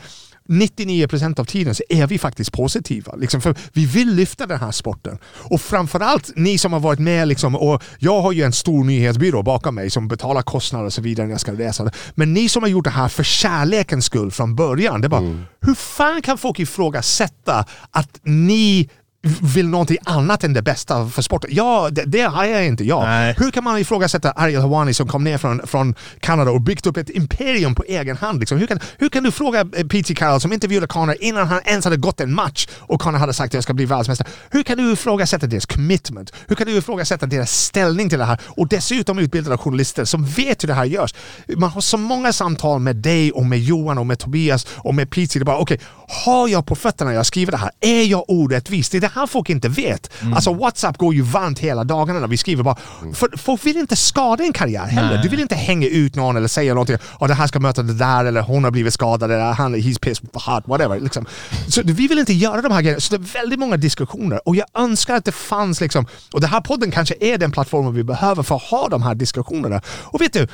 99% 0.49 1.39
av 1.39 1.45
tiden 1.45 1.75
så 1.75 1.83
är 1.89 2.07
vi 2.07 2.19
faktiskt 2.19 2.51
positiva. 2.51 3.15
Liksom, 3.15 3.41
för 3.41 3.55
vi 3.73 3.85
vill 3.85 4.15
lyfta 4.15 4.45
den 4.45 4.59
här 4.59 4.71
sporten. 4.71 5.17
Och 5.25 5.61
framförallt 5.61 6.31
ni 6.35 6.57
som 6.57 6.73
har 6.73 6.79
varit 6.79 6.99
med, 6.99 7.27
liksom, 7.27 7.55
och 7.55 7.83
jag 7.99 8.21
har 8.21 8.31
ju 8.31 8.43
en 8.43 8.53
stor 8.53 8.83
nyhetsbyrå 8.83 9.43
bakom 9.43 9.75
mig 9.75 9.89
som 9.89 10.07
betalar 10.07 10.41
kostnader 10.41 10.85
och 10.85 10.93
så 10.93 11.01
vidare 11.01 11.27
när 11.27 11.33
jag 11.33 11.41
ska 11.41 11.53
resa. 11.53 11.91
Men 12.15 12.33
ni 12.33 12.49
som 12.49 12.63
har 12.63 12.69
gjort 12.69 12.85
det 12.85 12.89
här 12.89 13.07
för 13.07 13.23
kärlekens 13.23 14.05
skull 14.05 14.31
från 14.31 14.55
början. 14.55 15.01
Det 15.01 15.07
är 15.07 15.09
bara, 15.09 15.45
hur 15.61 15.75
fan 15.75 16.21
kan 16.21 16.37
folk 16.37 16.59
ifrågasätta 16.59 17.65
att 17.91 18.19
ni 18.23 18.89
vill 19.23 19.67
någonting 19.67 19.97
annat 20.03 20.43
än 20.43 20.53
det 20.53 20.61
bästa 20.61 21.09
för 21.09 21.21
sporten. 21.21 21.49
Ja, 21.53 21.89
det, 21.91 22.03
det 22.05 22.21
har 22.21 22.45
jag 22.45 22.65
inte 22.65 22.83
jag. 22.83 23.03
Nej. 23.03 23.35
Hur 23.37 23.51
kan 23.51 23.63
man 23.63 23.77
ifrågasätta 23.77 24.31
Ariel 24.31 24.61
Hawani 24.61 24.93
som 24.93 25.07
kom 25.07 25.23
ner 25.23 25.37
från, 25.37 25.67
från 25.67 25.95
Kanada 26.19 26.51
och 26.51 26.61
byggt 26.61 26.85
upp 26.85 26.97
ett 26.97 27.09
imperium 27.09 27.75
på 27.75 27.83
egen 27.83 28.17
hand? 28.17 28.39
Liksom? 28.39 28.57
Hur, 28.57 28.67
kan, 28.67 28.79
hur 28.97 29.09
kan 29.09 29.23
du 29.23 29.31
fråga 29.31 29.59
eh, 29.59 29.87
P.T. 29.87 30.15
Carroll 30.15 30.41
som 30.41 30.53
intervjuade 30.53 30.87
Conor 30.87 31.15
innan 31.19 31.47
han 31.47 31.61
ens 31.65 31.85
hade 31.85 31.97
gått 31.97 32.21
en 32.21 32.33
match 32.33 32.67
och 32.79 33.01
Conor 33.01 33.17
hade 33.17 33.33
sagt 33.33 33.49
att 33.49 33.53
jag 33.53 33.63
ska 33.63 33.73
bli 33.73 33.85
världsmästare. 33.85 34.27
Hur 34.49 34.63
kan 34.63 34.77
du 34.77 34.91
ifrågasätta 34.91 35.47
deras 35.47 35.65
commitment? 35.65 36.33
Hur 36.47 36.55
kan 36.55 36.67
du 36.67 36.77
ifrågasätta 36.77 37.25
deras 37.25 37.51
ställning 37.51 38.09
till 38.09 38.19
det 38.19 38.25
här? 38.25 38.39
Och 38.47 38.67
dessutom 38.67 39.19
utbildade 39.19 39.57
journalister 39.57 40.05
som 40.05 40.25
vet 40.25 40.63
hur 40.63 40.67
det 40.67 40.73
här 40.73 40.85
görs. 40.85 41.13
Man 41.57 41.69
har 41.69 41.81
så 41.81 41.97
många 41.97 42.33
samtal 42.33 42.79
med 42.79 42.95
dig 42.95 43.31
och 43.31 43.45
med 43.45 43.59
Johan 43.59 43.97
och 43.97 44.05
med 44.05 44.19
Tobias 44.19 44.67
och 44.77 44.95
med 44.95 45.09
P.T. 45.09 45.39
Det 45.39 45.43
är 45.43 45.45
bara 45.45 45.57
okej, 45.57 45.79
har 46.25 46.47
jag 46.47 46.65
på 46.65 46.75
fötterna 46.75 47.09
när 47.09 47.17
jag 47.17 47.25
skriver 47.25 47.51
det 47.51 47.57
här? 47.57 47.71
Är 47.81 48.03
jag 48.03 48.25
orättvis? 48.27 48.89
Det 48.89 48.97
är 48.97 49.01
det 49.01 49.12
här 49.15 49.27
folk 49.27 49.49
inte 49.49 49.69
vet. 49.69 50.11
Alltså 50.35 50.53
WhatsApp 50.53 50.97
går 50.97 51.13
ju 51.13 51.21
varmt 51.21 51.59
hela 51.59 51.83
dagarna 51.83 52.19
när 52.19 52.27
vi 52.27 52.37
skriver 52.37 52.63
bara. 52.63 52.75
För 53.13 53.37
folk 53.37 53.65
vill 53.65 53.77
inte 53.77 53.95
skada 53.95 54.43
en 54.43 54.53
karriär 54.53 54.85
heller. 54.85 55.23
Du 55.23 55.29
vill 55.29 55.39
inte 55.39 55.55
hänga 55.55 55.87
ut 55.87 56.15
någon 56.15 56.37
eller 56.37 56.47
säga 56.47 56.73
någonting. 56.73 56.97
Oh, 57.19 57.27
det 57.27 57.33
här 57.33 57.47
ska 57.47 57.59
möta 57.59 57.83
det 57.83 57.93
där 57.93 58.25
eller 58.25 58.41
hon 58.41 58.63
har 58.63 58.71
blivit 58.71 58.93
skadad 58.93 59.31
eller 59.31 59.51
han, 59.51 59.75
he's 59.75 59.99
pissed 59.99 60.29
hard, 60.33 60.63
whatever. 60.67 60.99
Liksom. 60.99 61.25
Så 61.67 61.81
vi 61.85 62.07
vill 62.07 62.19
inte 62.19 62.33
göra 62.33 62.61
de 62.61 62.71
här 62.71 62.81
grejerna. 62.81 62.99
Så 62.99 63.17
det 63.17 63.23
är 63.23 63.33
väldigt 63.41 63.59
många 63.59 63.77
diskussioner 63.77 64.47
och 64.47 64.55
jag 64.55 64.65
önskar 64.77 65.15
att 65.15 65.25
det 65.25 65.31
fanns 65.31 65.81
liksom, 65.81 66.05
och 66.33 66.41
den 66.41 66.49
här 66.49 66.61
podden 66.61 66.91
kanske 66.91 67.15
är 67.19 67.37
den 67.37 67.51
plattformen 67.51 67.93
vi 67.93 68.03
behöver 68.03 68.43
för 68.43 68.55
att 68.55 68.61
ha 68.61 68.87
de 68.89 69.03
här 69.03 69.15
diskussionerna. 69.15 69.81
Och 69.87 70.21
vet 70.21 70.33
du, 70.33 70.47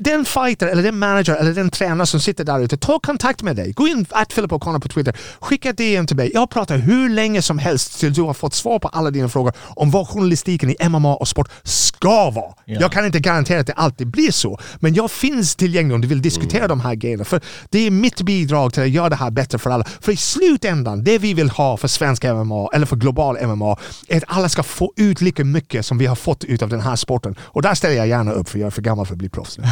den 0.00 0.24
fighter 0.24 0.66
eller 0.66 0.82
den 0.82 0.98
manager 0.98 1.34
eller 1.34 1.52
den 1.52 1.70
tränare 1.70 2.06
som 2.06 2.20
sitter 2.20 2.44
där 2.44 2.60
ute, 2.60 2.76
ta 2.76 2.98
kontakt 2.98 3.42
med 3.42 3.56
dig. 3.56 3.72
Gå 3.72 3.88
in 3.88 4.06
att 4.10 4.34
Philip 4.34 4.50
O'Connor 4.50 4.80
på 4.80 4.88
Twitter, 4.88 5.16
skicka 5.40 5.70
ett 5.70 5.76
DM 5.76 6.06
till 6.06 6.16
mig. 6.16 6.30
Jag 6.34 6.50
pratar 6.50 6.76
hur 6.76 7.08
länge 7.08 7.42
som 7.42 7.58
helst 7.58 7.92
tills 8.02 8.16
du 8.16 8.22
har 8.22 8.34
fått 8.34 8.54
svar 8.54 8.78
på 8.78 8.88
alla 8.88 9.10
dina 9.10 9.28
frågor 9.28 9.52
om 9.76 9.90
vad 9.90 10.08
journalistiken 10.08 10.70
i 10.70 10.88
MMA 10.88 11.14
och 11.14 11.28
sport 11.28 11.50
ska 11.62 12.30
vara. 12.30 12.54
Jag 12.64 12.92
kan 12.92 13.06
inte 13.06 13.18
garantera 13.18 13.60
att 13.60 13.66
det 13.66 13.72
alltid 13.72 14.06
blir 14.06 14.30
så, 14.30 14.58
men 14.80 14.94
jag 14.94 15.10
finns 15.10 15.56
tillgänglig 15.56 15.94
om 15.94 16.00
du 16.00 16.08
vill 16.08 16.22
diskutera 16.22 16.68
de 16.68 16.80
här 16.80 16.94
grejerna. 16.94 17.24
För 17.24 17.40
det 17.70 17.86
är 17.86 17.90
mitt 17.90 18.22
bidrag 18.22 18.72
till 18.72 18.82
att 18.82 18.88
göra 18.88 19.08
det 19.08 19.16
här 19.16 19.30
bättre 19.30 19.58
för 19.58 19.70
alla. 19.70 19.84
För 20.00 20.12
i 20.12 20.16
slutändan, 20.16 21.04
det 21.04 21.18
vi 21.18 21.34
vill 21.34 21.50
ha 21.50 21.76
för 21.76 21.88
svensk 21.88 22.24
MMA, 22.24 22.68
eller 22.72 22.86
för 22.86 22.96
global 22.96 23.46
MMA, 23.46 23.76
är 24.08 24.16
att 24.16 24.24
alla 24.26 24.48
ska 24.48 24.62
få 24.62 24.92
ut 24.96 25.20
lika 25.20 25.44
mycket 25.44 25.86
som 25.86 25.98
vi 25.98 26.06
har 26.06 26.16
fått 26.16 26.44
ut 26.44 26.62
av 26.62 26.68
den 26.68 26.80
här 26.80 26.96
sporten. 26.96 27.36
Och 27.42 27.62
där 27.62 27.74
ställer 27.74 27.96
jag 27.96 28.08
gärna 28.08 28.32
upp, 28.32 28.48
för 28.48 28.58
jag 28.58 28.66
är 28.66 28.70
för 28.70 28.82
gammal 28.82 29.06
för 29.06 29.14
att 29.14 29.18
bli 29.18 29.28
proffs. 29.28 29.58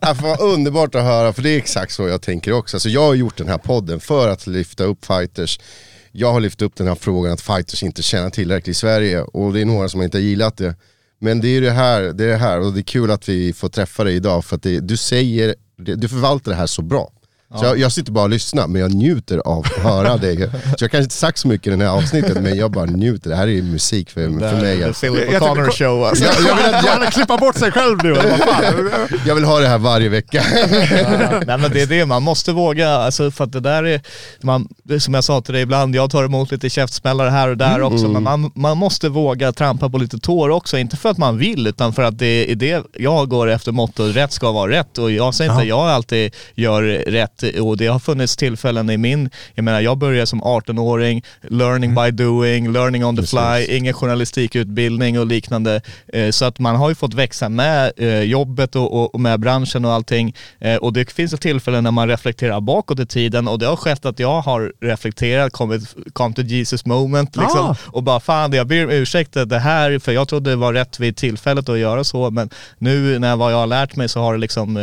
Ja, 0.00 0.14
vad 0.22 0.40
underbart 0.40 0.94
att 0.94 1.02
höra, 1.02 1.32
för 1.32 1.42
det 1.42 1.50
är 1.50 1.56
exakt 1.56 1.92
så 1.92 2.08
jag 2.08 2.22
tänker 2.22 2.52
också. 2.52 2.76
Alltså, 2.76 2.88
jag 2.88 3.02
har 3.06 3.14
gjort 3.14 3.36
den 3.36 3.48
här 3.48 3.58
podden 3.58 4.00
för 4.00 4.28
att 4.28 4.46
lyfta 4.46 4.84
upp 4.84 5.04
fighters. 5.04 5.58
Jag 6.18 6.32
har 6.32 6.40
lyft 6.40 6.62
upp 6.62 6.76
den 6.76 6.88
här 6.88 6.94
frågan 6.94 7.32
att 7.32 7.40
fighters 7.40 7.82
inte 7.82 8.02
tjänar 8.02 8.30
tillräckligt 8.30 8.76
i 8.76 8.78
Sverige 8.78 9.22
och 9.22 9.52
det 9.52 9.60
är 9.60 9.64
några 9.64 9.88
som 9.88 10.02
inte 10.02 10.16
har 10.16 10.22
gillat 10.22 10.56
det. 10.56 10.74
Men 11.18 11.40
det 11.40 11.48
är 11.48 11.60
det 11.60 11.70
här, 11.70 12.02
det 12.02 12.24
är 12.24 12.28
det 12.28 12.36
här 12.36 12.60
och 12.60 12.72
det 12.72 12.80
är 12.80 12.82
kul 12.82 13.10
att 13.10 13.28
vi 13.28 13.52
får 13.52 13.68
träffa 13.68 14.04
dig 14.04 14.14
idag 14.14 14.44
för 14.44 14.56
att 14.56 14.62
det, 14.62 14.80
du 14.80 14.96
säger, 14.96 15.54
du 15.76 16.08
förvaltar 16.08 16.50
det 16.50 16.56
här 16.56 16.66
så 16.66 16.82
bra. 16.82 17.12
Så 17.54 17.64
jag, 17.64 17.78
jag 17.78 17.92
sitter 17.92 18.12
bara 18.12 18.24
och 18.24 18.30
lyssnar 18.30 18.66
men 18.66 18.80
jag 18.80 18.94
njuter 18.94 19.38
av 19.38 19.58
att 19.58 19.82
höra 19.82 20.16
dig. 20.16 20.36
Så 20.78 20.84
jag 20.84 20.90
kanske 20.90 20.98
inte 21.02 21.14
sagt 21.14 21.38
så 21.38 21.48
mycket 21.48 21.66
i 21.72 21.76
det 21.76 21.84
här 21.84 21.92
avsnittet 21.92 22.42
men 22.42 22.56
jag 22.58 22.70
bara 22.70 22.84
njuter. 22.84 23.30
Det 23.30 23.36
här 23.36 23.48
är 23.48 23.62
musik 23.62 24.10
för, 24.10 24.20
för 24.20 24.60
mig. 24.62 24.84
Alltså. 24.84 25.00
Philip 25.00 25.32
Jag 25.32 25.42
O'Connor 25.42 25.70
show 25.70 26.04
alltså. 26.04 26.24
Jag, 26.24 26.34
jag, 26.34 26.56
vill, 26.56 26.74
att- 26.74 26.84
jag, 27.02 27.12
klippa 27.12 27.36
bort 27.36 27.56
sig 27.58 27.72
själv 27.72 27.98
nu, 28.04 28.10
eller 28.16 28.30
vad 28.30 28.38
fan? 28.38 29.18
jag 29.26 29.34
vill 29.34 29.44
ha 29.44 29.58
det 29.60 29.68
här 29.68 29.78
varje 29.78 30.08
vecka. 30.08 30.42
Nej 31.46 31.58
men 31.58 31.70
det 31.72 31.82
är 31.82 31.86
det, 31.86 32.06
man 32.06 32.22
måste 32.22 32.52
våga, 32.52 32.88
alltså 32.90 33.30
för 33.30 33.44
att 33.44 33.52
det 33.52 33.60
där 33.60 33.84
är, 33.84 34.00
man, 34.40 34.68
som 35.00 35.14
jag 35.14 35.24
sa 35.24 35.40
till 35.40 35.54
dig 35.54 35.62
ibland, 35.62 35.94
jag 35.96 36.10
tar 36.10 36.24
emot 36.24 36.50
lite 36.52 36.70
käftsmällar 36.70 37.28
här 37.28 37.48
och 37.48 37.56
där 37.56 37.82
också, 37.82 38.08
men 38.08 38.22
man, 38.22 38.50
man 38.54 38.78
måste 38.78 39.08
våga 39.08 39.52
trampa 39.52 39.90
på 39.90 39.98
lite 39.98 40.18
tår 40.18 40.48
också, 40.48 40.78
inte 40.78 40.96
för 40.96 41.08
att 41.08 41.18
man 41.18 41.38
vill 41.38 41.66
utan 41.66 41.92
för 41.92 42.02
att 42.02 42.18
det 42.18 42.52
är 42.52 42.54
det 42.54 42.84
jag 42.94 43.28
går 43.28 43.50
efter 43.50 43.72
motto, 43.72 44.02
rätt 44.02 44.32
ska 44.32 44.52
vara 44.52 44.70
rätt 44.70 44.98
och 44.98 45.10
jag 45.10 45.34
säger 45.34 45.50
inte 45.50 45.62
att 45.62 45.68
jag 45.68 45.80
alltid 45.88 46.34
gör 46.54 46.82
rätt 47.06 47.35
och 47.60 47.76
det 47.76 47.86
har 47.86 47.98
funnits 47.98 48.36
tillfällen 48.36 48.90
i 48.90 48.96
min, 48.96 49.30
jag 49.54 49.64
menar 49.64 49.80
jag 49.80 49.98
började 49.98 50.26
som 50.26 50.42
18-åring, 50.42 51.24
learning 51.42 51.94
by 51.94 52.10
doing, 52.10 52.72
learning 52.72 53.04
on 53.04 53.16
the 53.16 53.22
fly, 53.26 53.76
ingen 53.76 53.94
journalistikutbildning 53.94 55.18
och 55.18 55.26
liknande. 55.26 55.80
Eh, 56.12 56.30
Så 56.30 56.44
att 56.44 56.58
man 56.58 56.76
har 56.76 56.88
ju 56.88 56.94
fått 56.94 57.14
växa 57.14 57.48
med 57.48 57.92
eh, 57.96 58.20
jobbet 58.20 58.76
och, 58.76 59.20
med 59.20 59.40
branschen 59.40 59.84
och 59.84 59.92
allting. 59.92 60.34
Eh, 60.60 60.76
Och 60.76 60.92
det 60.92 61.12
finns 61.12 61.32
ett 61.32 61.40
tillfälle 61.40 61.80
när 61.80 61.90
man 61.90 62.08
reflekterar 62.08 62.60
bakåt 62.60 63.00
i 63.00 63.06
tiden 63.06 63.48
och 63.48 63.58
det 63.58 63.66
har 63.66 63.76
skett 63.76 64.06
att 64.06 64.18
jag 64.18 64.40
har 64.40 64.72
reflekterat, 64.80 65.52
kommit, 65.52 65.94
kom 66.12 66.34
till 66.34 66.46
Jesus 66.46 66.86
moment 66.86 67.36
liksom. 67.36 67.60
Ah. 67.66 67.76
Och 67.86 68.02
bara 68.02 68.20
fan, 68.20 68.52
jag 68.52 68.66
ber 68.66 68.84
om 68.84 68.90
ursäkt 68.90 69.36
det 69.46 69.58
här, 69.58 69.98
för 69.98 70.12
jag 70.12 70.28
trodde 70.28 70.50
det 70.50 70.56
var 70.56 70.72
rätt 70.72 71.00
vid 71.00 71.16
tillfället 71.16 71.68
att 71.68 71.78
göra 71.78 72.04
så. 72.04 72.30
Men 72.30 72.50
nu 72.78 73.18
när 73.18 73.36
vad 73.36 73.52
jag 73.52 73.58
har 73.58 73.66
lärt 73.66 73.96
mig 73.96 74.08
så 74.08 74.20
har, 74.20 74.32
det 74.32 74.38
liksom, 74.40 74.76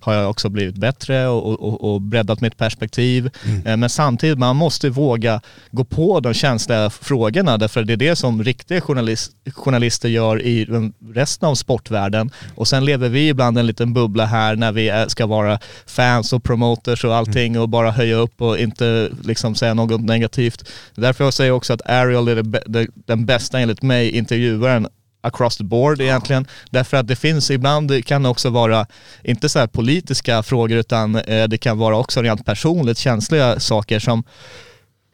har 0.00 0.14
jag 0.14 0.30
också 0.30 0.48
blivit 0.48 0.76
bättre 0.76 1.26
och, 1.28 1.60
och, 1.60 1.84
och, 1.94 2.02
breddat 2.02 2.40
mitt 2.40 2.56
perspektiv. 2.56 3.30
Eh, 3.64 3.76
Men 3.76 3.88
samtidigt, 3.90 4.38
man 4.38 4.56
måste 4.56 4.90
våga 4.90 5.40
gå 5.70 5.84
på 5.84 6.20
de 6.20 6.34
känsliga 6.34 6.90
frågorna 6.90 7.58
därför 7.58 7.84
det 7.84 7.92
är 7.92 7.96
det 7.96 8.16
som 8.16 8.44
riktiga 8.44 8.80
journalist, 8.80 9.32
journalister 9.54 10.08
gör 10.08 10.42
i 10.42 10.66
resten 11.14 11.48
av 11.48 11.54
sportvärlden. 11.54 12.30
Och 12.54 12.68
sen 12.68 12.84
lever 12.84 13.08
vi 13.08 13.28
ibland 13.28 13.58
en 13.58 13.66
liten 13.66 13.92
bubbla 13.92 14.26
här 14.26 14.56
när 14.56 14.72
vi 14.72 15.04
ska 15.08 15.26
vara 15.26 15.58
fans 15.86 16.32
och 16.32 16.44
promoters 16.44 17.04
och 17.04 17.14
allting 17.14 17.58
och 17.60 17.68
bara 17.68 17.90
höja 17.90 18.16
upp 18.16 18.40
och 18.42 18.58
inte 18.58 19.10
liksom 19.24 19.54
säga 19.54 19.74
något 19.74 20.00
negativt. 20.00 20.68
Därför 20.94 21.24
jag 21.24 21.34
säger 21.34 21.50
också 21.52 21.72
att 21.72 21.86
Ariel 21.90 22.28
är 22.28 22.36
det, 22.36 22.42
bä- 22.42 22.62
det, 22.66 22.86
den 22.94 23.26
bästa 23.26 23.58
enligt 23.60 23.82
mig 23.82 24.10
intervjuaren 24.10 24.88
across 25.26 25.56
the 25.56 25.64
board 25.64 26.00
egentligen. 26.00 26.46
Därför 26.70 26.96
att 26.96 27.08
det 27.08 27.16
finns 27.16 27.50
ibland, 27.50 27.88
det 27.88 28.02
kan 28.02 28.26
också 28.26 28.50
vara, 28.50 28.86
inte 29.22 29.48
så 29.48 29.68
politiska 29.68 30.42
frågor 30.42 30.78
utan 30.78 31.14
eh, 31.16 31.48
det 31.48 31.58
kan 31.58 31.78
vara 31.78 31.96
också 31.96 32.22
rent 32.22 32.44
personligt 32.44 32.98
känsliga 32.98 33.60
saker 33.60 33.98
som 33.98 34.24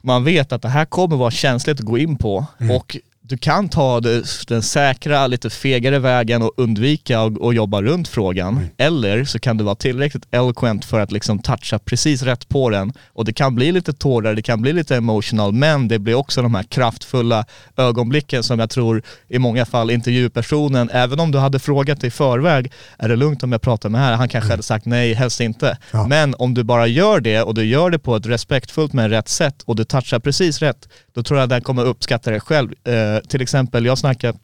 man 0.03 0.23
vet 0.23 0.51
att 0.51 0.61
det 0.61 0.69
här 0.69 0.85
kommer 0.85 1.15
vara 1.15 1.31
känsligt 1.31 1.79
att 1.79 1.85
gå 1.85 1.97
in 1.97 2.17
på. 2.17 2.45
Och 2.71 2.97
du 3.25 3.37
kan 3.37 3.69
ta 3.69 3.99
den 4.47 4.63
säkra, 4.63 5.27
lite 5.27 5.49
fegare 5.49 5.99
vägen 5.99 6.41
och 6.41 6.51
undvika 6.57 7.21
och, 7.21 7.37
och 7.37 7.53
jobba 7.53 7.81
runt 7.81 8.07
frågan. 8.07 8.67
Eller 8.77 9.25
så 9.25 9.39
kan 9.39 9.57
du 9.57 9.63
vara 9.63 9.75
tillräckligt 9.75 10.27
eloquent 10.31 10.85
för 10.85 10.99
att 10.99 11.11
liksom 11.11 11.39
toucha 11.39 11.79
precis 11.79 12.23
rätt 12.23 12.49
på 12.49 12.69
den. 12.69 12.93
Och 13.13 13.25
det 13.25 13.33
kan 13.33 13.55
bli 13.55 13.71
lite 13.71 13.93
tårar, 13.93 14.35
det 14.35 14.41
kan 14.41 14.61
bli 14.61 14.73
lite 14.73 14.95
emotional, 14.95 15.53
men 15.53 15.87
det 15.87 15.99
blir 15.99 16.15
också 16.15 16.41
de 16.41 16.55
här 16.55 16.63
kraftfulla 16.63 17.45
ögonblicken 17.77 18.43
som 18.43 18.59
jag 18.59 18.69
tror 18.69 19.03
i 19.27 19.39
många 19.39 19.65
fall 19.65 19.91
intervjupersonen, 19.91 20.89
även 20.93 21.19
om 21.19 21.31
du 21.31 21.37
hade 21.37 21.59
frågat 21.59 22.03
i 22.03 22.11
förväg, 22.11 22.71
är 22.97 23.09
det 23.09 23.15
lugnt 23.15 23.43
om 23.43 23.51
jag 23.51 23.61
pratar 23.61 23.89
med 23.89 24.01
här? 24.01 24.13
Han 24.13 24.29
kanske 24.29 24.51
hade 24.51 24.63
sagt 24.63 24.85
nej, 24.85 25.13
helst 25.13 25.41
inte. 25.41 25.77
Ja. 25.91 26.07
Men 26.07 26.35
om 26.39 26.53
du 26.53 26.63
bara 26.63 26.87
gör 26.87 27.19
det 27.19 27.41
och 27.41 27.53
du 27.53 27.65
gör 27.65 27.89
det 27.89 27.99
på 27.99 28.15
ett 28.15 28.25
respektfullt 28.25 28.93
med 28.93 29.09
rätt 29.09 29.29
sätt 29.29 29.61
och 29.65 29.75
du 29.75 29.83
touchar 29.83 30.19
precis 30.19 30.59
rätt, 30.59 30.89
då 31.13 31.23
tror 31.23 31.39
jag 31.39 31.43
att 31.43 31.49
den 31.49 31.61
kommer 31.61 31.85
uppskatta 31.85 32.31
det 32.31 32.39
själv. 32.39 32.71
Eh, 32.87 33.12
Eh, 33.13 33.19
till 33.19 33.41
exempel, 33.41 33.85
jag 33.85 33.97
snackar 33.97 34.35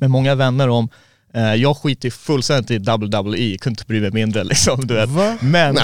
med 0.00 0.10
många 0.10 0.34
vänner 0.34 0.68
om 0.68 0.88
jag 1.40 1.76
skiter 1.76 2.10
fullständigt 2.10 2.70
i 2.70 2.78
WWE, 2.78 3.56
kunde 3.58 3.68
inte 3.70 3.84
bry 3.86 4.00
mig 4.00 4.10
mindre 4.10 4.44
liksom. 4.44 4.86
Du 4.86 4.94
vet. 4.94 5.08
Men, 5.40 5.78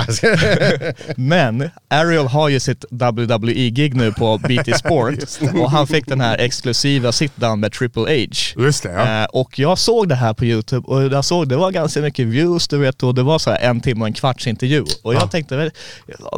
men 1.17 1.71
Ariel 1.89 2.27
har 2.27 2.49
ju 2.49 2.61
sitt 2.61 2.85
WWE-gig 2.91 3.95
nu 3.97 4.13
på 4.13 4.39
BT 4.39 4.79
Sport 4.79 5.15
och 5.55 5.71
han 5.71 5.87
fick 5.87 6.07
den 6.07 6.21
här 6.21 6.39
exklusiva 6.39 7.11
sit-down 7.11 7.57
med 7.57 7.73
Triple 7.73 8.03
H. 8.03 8.63
Just 8.65 8.83
det, 8.83 8.93
ja. 8.93 9.23
Eh, 9.23 9.25
och 9.25 9.59
jag 9.59 9.79
såg 9.79 10.09
det 10.09 10.15
här 10.15 10.35
på 10.35 10.45
YouTube 10.45 10.87
och 10.89 11.03
jag 11.03 11.25
såg 11.25 11.49
det 11.49 11.57
var 11.57 11.71
ganska 11.71 12.01
mycket 12.01 12.27
views 12.27 12.69
du 12.69 12.79
vet 12.79 13.03
och 13.03 13.15
det 13.15 13.23
var 13.23 13.39
så 13.39 13.51
här 13.51 13.59
en 13.59 13.81
timme 13.81 14.01
och 14.01 14.07
en 14.07 14.13
kvarts 14.13 14.47
intervju. 14.47 14.85
Och 15.03 15.15
jag 15.15 15.31
tänkte, 15.31 15.57
väl, 15.57 15.71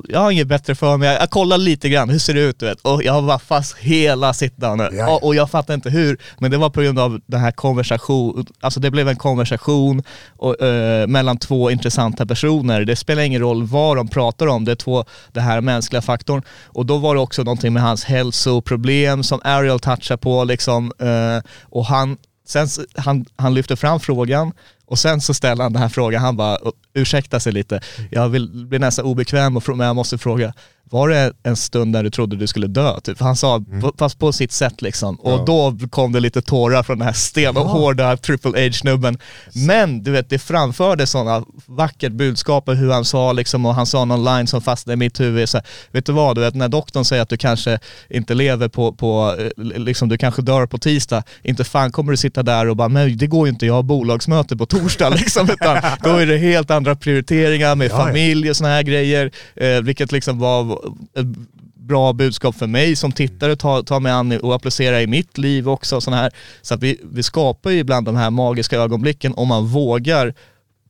jag- 0.09 0.21
har 0.21 0.31
inget 0.31 0.47
bättre 0.47 0.75
för 0.75 0.97
mig, 0.97 1.09
jag, 1.21 1.31
kollar 1.31 1.59
lite 1.59 1.89
grann, 1.89 2.11
hur 2.11 2.19
ser 2.19 2.35
det 2.35 2.41
ut 2.41 2.59
du 2.59 2.67
vet? 2.67 2.81
Och 2.83 3.03
jag 3.05 3.23
var 3.23 3.39
fast 3.39 3.77
hela 3.79 4.33
sit-downen 4.33 4.89
Ja. 4.97 5.11
och, 5.11 5.25
och 5.27 5.35
jag 5.35 5.51
fattar 5.51 5.75
inte 5.75 5.91
hur, 5.91 6.19
men 6.39 6.51
det 6.51 6.57
var 6.57 6.71
på 6.71 6.83
grund 6.83 6.99
av 6.99 7.21
den 7.27 7.41
här 7.41 7.51
konversation, 7.51 8.47
alltså 8.61 8.81
det 8.81 8.91
blev 8.91 9.02
blev 9.05 9.09
en 9.09 9.17
konversation 9.17 10.03
och, 10.37 10.63
eh, 10.63 11.07
mellan 11.07 11.37
två 11.37 11.71
intressanta 11.71 12.27
personer. 12.27 12.85
Det 12.85 12.97
spelar 12.97 13.23
ingen 13.23 13.41
roll 13.41 13.67
vad 13.67 13.97
de 13.97 14.09
pratar 14.09 14.47
om, 14.47 14.65
det 14.65 14.73
är 14.73 14.77
två, 14.77 15.05
det 15.33 15.41
här 15.41 15.61
mänskliga 15.61 16.03
faktorn. 16.03 16.43
Och 16.65 16.87
då 16.87 16.99
var 16.99 17.15
det 17.15 17.21
också 17.21 17.43
någonting 17.43 17.73
med 17.73 17.83
hans 17.83 18.05
hälsoproblem 18.05 19.23
som 19.23 19.41
Ariel 19.45 19.81
touchar 19.81 20.17
på 20.17 20.45
liksom, 20.45 20.93
eh, 20.99 21.51
och 21.63 21.87
han 21.87 22.17
Sen 22.45 22.69
han, 22.97 23.25
han 23.37 23.55
lyfter 23.55 23.77
fram 23.77 24.01
frågan 24.01 24.53
och 24.87 24.99
sen 24.99 25.21
så 25.21 25.35
ställer 25.35 25.63
han 25.63 25.73
den 25.73 25.83
här 25.83 25.89
frågan, 25.89 26.23
han 26.23 26.37
bara 26.37 26.59
ursäkta 26.95 27.41
sig 27.41 27.53
lite. 27.53 27.81
Jag 28.11 28.29
vill, 28.29 28.67
blir 28.67 28.79
nästan 28.79 29.05
obekväm 29.05 29.57
och 29.57 29.77
men 29.77 29.87
jag 29.87 29.97
måste 29.97 30.19
fråga, 30.19 30.53
var 30.93 31.09
det 31.09 31.33
en 31.43 31.57
stund 31.57 31.93
där 31.93 32.03
du 32.03 32.11
trodde 32.11 32.37
du 32.37 32.47
skulle 32.47 32.67
dö? 32.67 33.01
Typ? 33.01 33.21
Han 33.21 33.37
sa, 33.37 33.65
på- 33.81 33.93
fast 33.99 34.19
på 34.19 34.33
sitt 34.33 34.53
sätt 34.53 34.83
liksom. 34.83 35.17
Och 35.17 35.45
då 35.45 35.77
kom 35.91 36.13
det 36.13 36.21
lite 36.21 36.43
tårar 36.43 36.83
från 36.83 36.99
den 36.99 37.07
här 37.07 37.15
stenhårda 37.15 38.17
Triple 38.17 38.51
H-snubben. 38.67 39.19
Men 39.67 40.03
du 40.03 40.11
vet, 40.11 40.31
det 40.31 40.39
framförde 40.39 41.07
sådana 41.07 41.45
vackert 41.67 42.13
budskap 42.13 42.69
och 42.69 42.77
hur 42.77 42.93
han 42.93 43.05
sa 43.05 43.33
liksom, 43.33 43.67
och 43.67 43.75
han 43.75 43.87
sa 43.87 44.05
någon 44.05 44.25
line 44.25 44.47
som 44.47 44.63
fastnade 44.63 44.95
i 44.95 44.97
mitt 44.97 45.21
huvud. 45.21 45.49
Så 45.49 45.57
här, 45.57 45.67
vet 45.91 46.07
du 46.07 46.13
vad, 46.13 46.37
du 46.37 46.41
vet, 46.41 46.55
när 46.55 46.69
doktorn 46.69 47.05
säger 47.05 47.23
att 47.23 47.29
du 47.29 47.37
kanske 47.37 47.79
inte 48.11 48.35
lever 48.35 48.69
på, 48.69 48.93
på 48.93 49.37
eh, 49.39 49.65
liksom 49.65 50.09
du 50.09 50.19
kanske 50.19 50.43
dör 50.43 50.67
på 50.67 50.79
tisdag, 50.79 51.23
inte 51.43 51.65
fan 51.65 51.93
kommer 51.93 52.11
du 52.13 52.17
sitta 52.17 52.43
där 52.43 52.69
och 52.69 52.77
bara, 52.77 52.89
men 52.89 53.17
det 53.17 53.27
går 53.27 53.47
ju 53.47 53.53
inte, 53.53 53.67
jag 53.67 53.75
har 53.75 53.83
bolagsmöte 53.83 54.57
på 54.57 54.67
torsdag 54.67 55.09
liksom, 55.11 55.51
utan 55.51 55.77
då 56.03 56.11
är 56.11 56.27
det 56.27 56.37
helt 56.39 56.71
andra 56.71 56.97
prioriteringar 56.97 57.75
med 57.75 57.91
Ja, 57.91 57.99
ja. 57.99 58.05
familj 58.07 58.51
och 58.51 58.57
sådana 58.57 58.75
här 58.75 58.83
grejer, 58.83 59.31
eh, 59.57 59.81
vilket 59.83 60.13
liksom 60.13 60.39
var 60.39 60.82
ett 61.19 61.27
bra 61.75 62.13
budskap 62.13 62.55
för 62.55 62.67
mig 62.67 62.97
som 62.97 63.13
tittare, 63.13 63.57
ta, 63.57 63.83
ta 63.83 64.01
mig 64.01 64.13
an 64.13 64.41
och 64.41 64.55
applicera 64.55 65.03
i 65.03 65.07
mitt 65.07 65.39
liv 65.39 65.69
också. 65.69 65.97
och 65.97 66.03
sådana 66.03 66.23
här. 66.23 66.33
Så 66.63 66.75
att 66.75 66.83
vi, 66.83 67.01
vi 67.03 67.23
skapar 67.23 67.71
ju 67.71 67.79
ibland 67.79 68.07
de 68.07 68.17
här 68.17 68.31
magiska 68.31 68.77
ögonblicken 68.77 69.35
om 69.37 69.49
man 69.49 69.67
vågar 69.67 70.35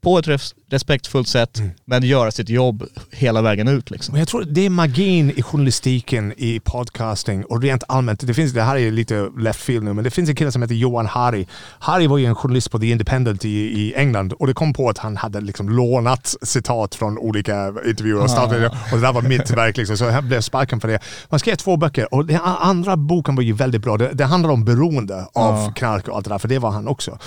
på 0.03 0.19
ett 0.19 0.29
res- 0.29 0.55
respektfullt 0.71 1.29
sätt, 1.29 1.59
Mm. 1.59 1.71
men 1.85 2.03
göra 2.03 2.31
sitt 2.31 2.49
jobb 2.49 2.85
hela 3.11 3.43
vägen 3.43 3.69
ut. 3.69 3.91
Liksom. 3.91 4.13
Men 4.13 4.19
jag 4.19 4.29
tror 4.29 4.45
det 4.45 4.67
är 4.67 4.71
magin 4.71 5.31
i 5.37 5.43
journalistiken, 5.43 6.33
i 6.37 6.61
podcasting 6.61 7.45
och 7.45 7.63
rent 7.63 7.83
allmänt. 7.89 8.27
Det, 8.27 8.35
finns, 8.35 8.53
det 8.53 8.63
här 8.63 8.77
är 8.77 8.91
lite 8.91 9.29
left 9.39 9.61
field 9.61 9.85
nu, 9.85 9.93
men 9.93 10.05
det 10.05 10.11
finns 10.11 10.29
en 10.29 10.35
kille 10.37 10.53
som 10.53 10.63
heter 10.63 10.75
Johan 10.75 11.07
Hari. 11.07 11.47
Hari 11.79 12.07
var 12.07 12.19
ju 12.19 12.27
en 12.27 12.35
journalist 12.35 12.71
på 12.71 12.79
The 12.79 12.91
Independent 12.91 13.45
i, 13.45 13.49
i 13.59 13.95
England 13.95 14.33
och 14.33 14.47
det 14.47 14.55
kom 14.55 14.73
på 14.73 14.89
att 14.89 14.99
han 14.99 15.17
hade 15.17 15.41
liksom 15.41 15.69
lånat 15.69 16.35
citat 16.43 16.95
från 16.95 17.19
olika 17.19 17.67
intervjuer 17.87 18.23
och 18.23 18.31
startade 18.31 18.67
och 18.69 18.99
det 18.99 19.01
där 19.01 19.13
var 19.13 19.23
mitt 19.23 19.51
verk. 19.51 19.77
Liksom, 19.77 19.97
så 19.97 20.11
han 20.11 20.29
blev 20.29 20.41
sparken 20.41 20.81
för 20.81 20.89
det. 20.89 20.99
Man 21.29 21.41
skrev 21.41 21.55
två 21.57 21.77
böcker 21.77 22.15
och 22.15 22.27
den 22.27 22.41
andra 22.41 22.97
boken 22.97 23.35
var 23.37 23.43
ju 23.43 23.53
väldigt 23.53 23.83
bra. 23.83 23.97
Det, 23.97 24.11
det 24.13 24.25
handlar 24.25 24.51
om 24.51 24.65
beroende 24.65 25.27
av 25.33 25.73
knark 25.73 26.09
och 26.09 26.17
allt 26.17 26.25
det 26.25 26.31
där, 26.31 26.39
för 26.39 26.49
det 26.49 26.59
var 26.59 26.71
han 26.71 26.89
också. 26.89 27.19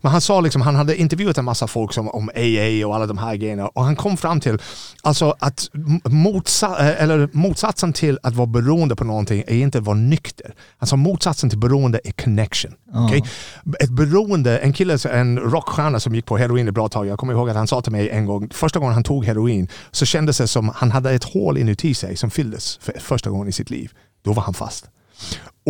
Men 0.00 0.12
han 0.12 0.20
sa 0.20 0.40
liksom, 0.40 0.62
han 0.62 0.76
hade 0.76 0.96
intervjuat 0.96 1.38
en 1.38 1.44
massa 1.44 1.66
folk 1.66 1.92
som, 1.92 2.08
om 2.08 2.28
AA 2.28 2.86
och 2.86 2.94
alla 2.94 3.06
de 3.06 3.18
här 3.18 3.36
grejerna 3.36 3.68
och 3.68 3.84
han 3.84 3.96
kom 3.96 4.16
fram 4.16 4.40
till 4.40 4.58
alltså 5.02 5.34
att 5.38 5.68
motsa 6.04 6.66
eh, 6.66 7.02
eller 7.02 7.28
motsatsen 7.32 7.92
till 7.92 8.18
att 8.22 8.34
vara 8.34 8.46
beroende 8.46 8.96
på 8.96 9.04
någonting 9.04 9.44
är 9.46 9.56
inte 9.56 9.78
att 9.78 9.84
vara 9.84 9.96
nykter. 9.96 10.54
Alltså 10.78 10.96
motsatsen 10.96 11.50
till 11.50 11.58
beroende 11.58 12.00
är 12.04 12.12
connection. 12.12 12.72
okej? 12.94 13.24
Ett 13.80 13.90
beroende, 13.90 14.58
en 14.58 14.72
kille, 14.72 14.98
en 15.12 15.38
rockstjärna 15.38 16.00
som 16.00 16.14
gick 16.14 16.26
på 16.26 16.36
heroin 16.36 16.68
ett 16.68 16.74
bra 16.74 16.88
tag, 16.88 17.06
jag 17.06 17.18
kommer 17.18 17.32
ihåg 17.32 17.50
att 17.50 17.56
han 17.56 17.66
sa 17.66 17.80
till 17.80 17.92
mig 17.92 18.10
en 18.10 18.26
gång, 18.26 18.50
första 18.50 18.78
gången 18.78 18.94
han 18.94 19.04
tog 19.04 19.24
heroin 19.24 19.68
så 19.90 20.06
kändes 20.06 20.38
det 20.38 20.48
som 20.48 20.72
han 20.74 20.90
hade 20.90 21.10
ett 21.10 21.24
hål 21.24 21.58
inuti 21.58 21.94
sig 21.94 22.16
som 22.16 22.30
fylldes 22.30 22.78
för 22.82 22.92
första 22.98 23.30
gången 23.30 23.48
i 23.48 23.52
sitt 23.52 23.70
liv. 23.70 23.92
Då 24.24 24.32
var 24.32 24.42
han 24.42 24.54
fast. 24.54 24.90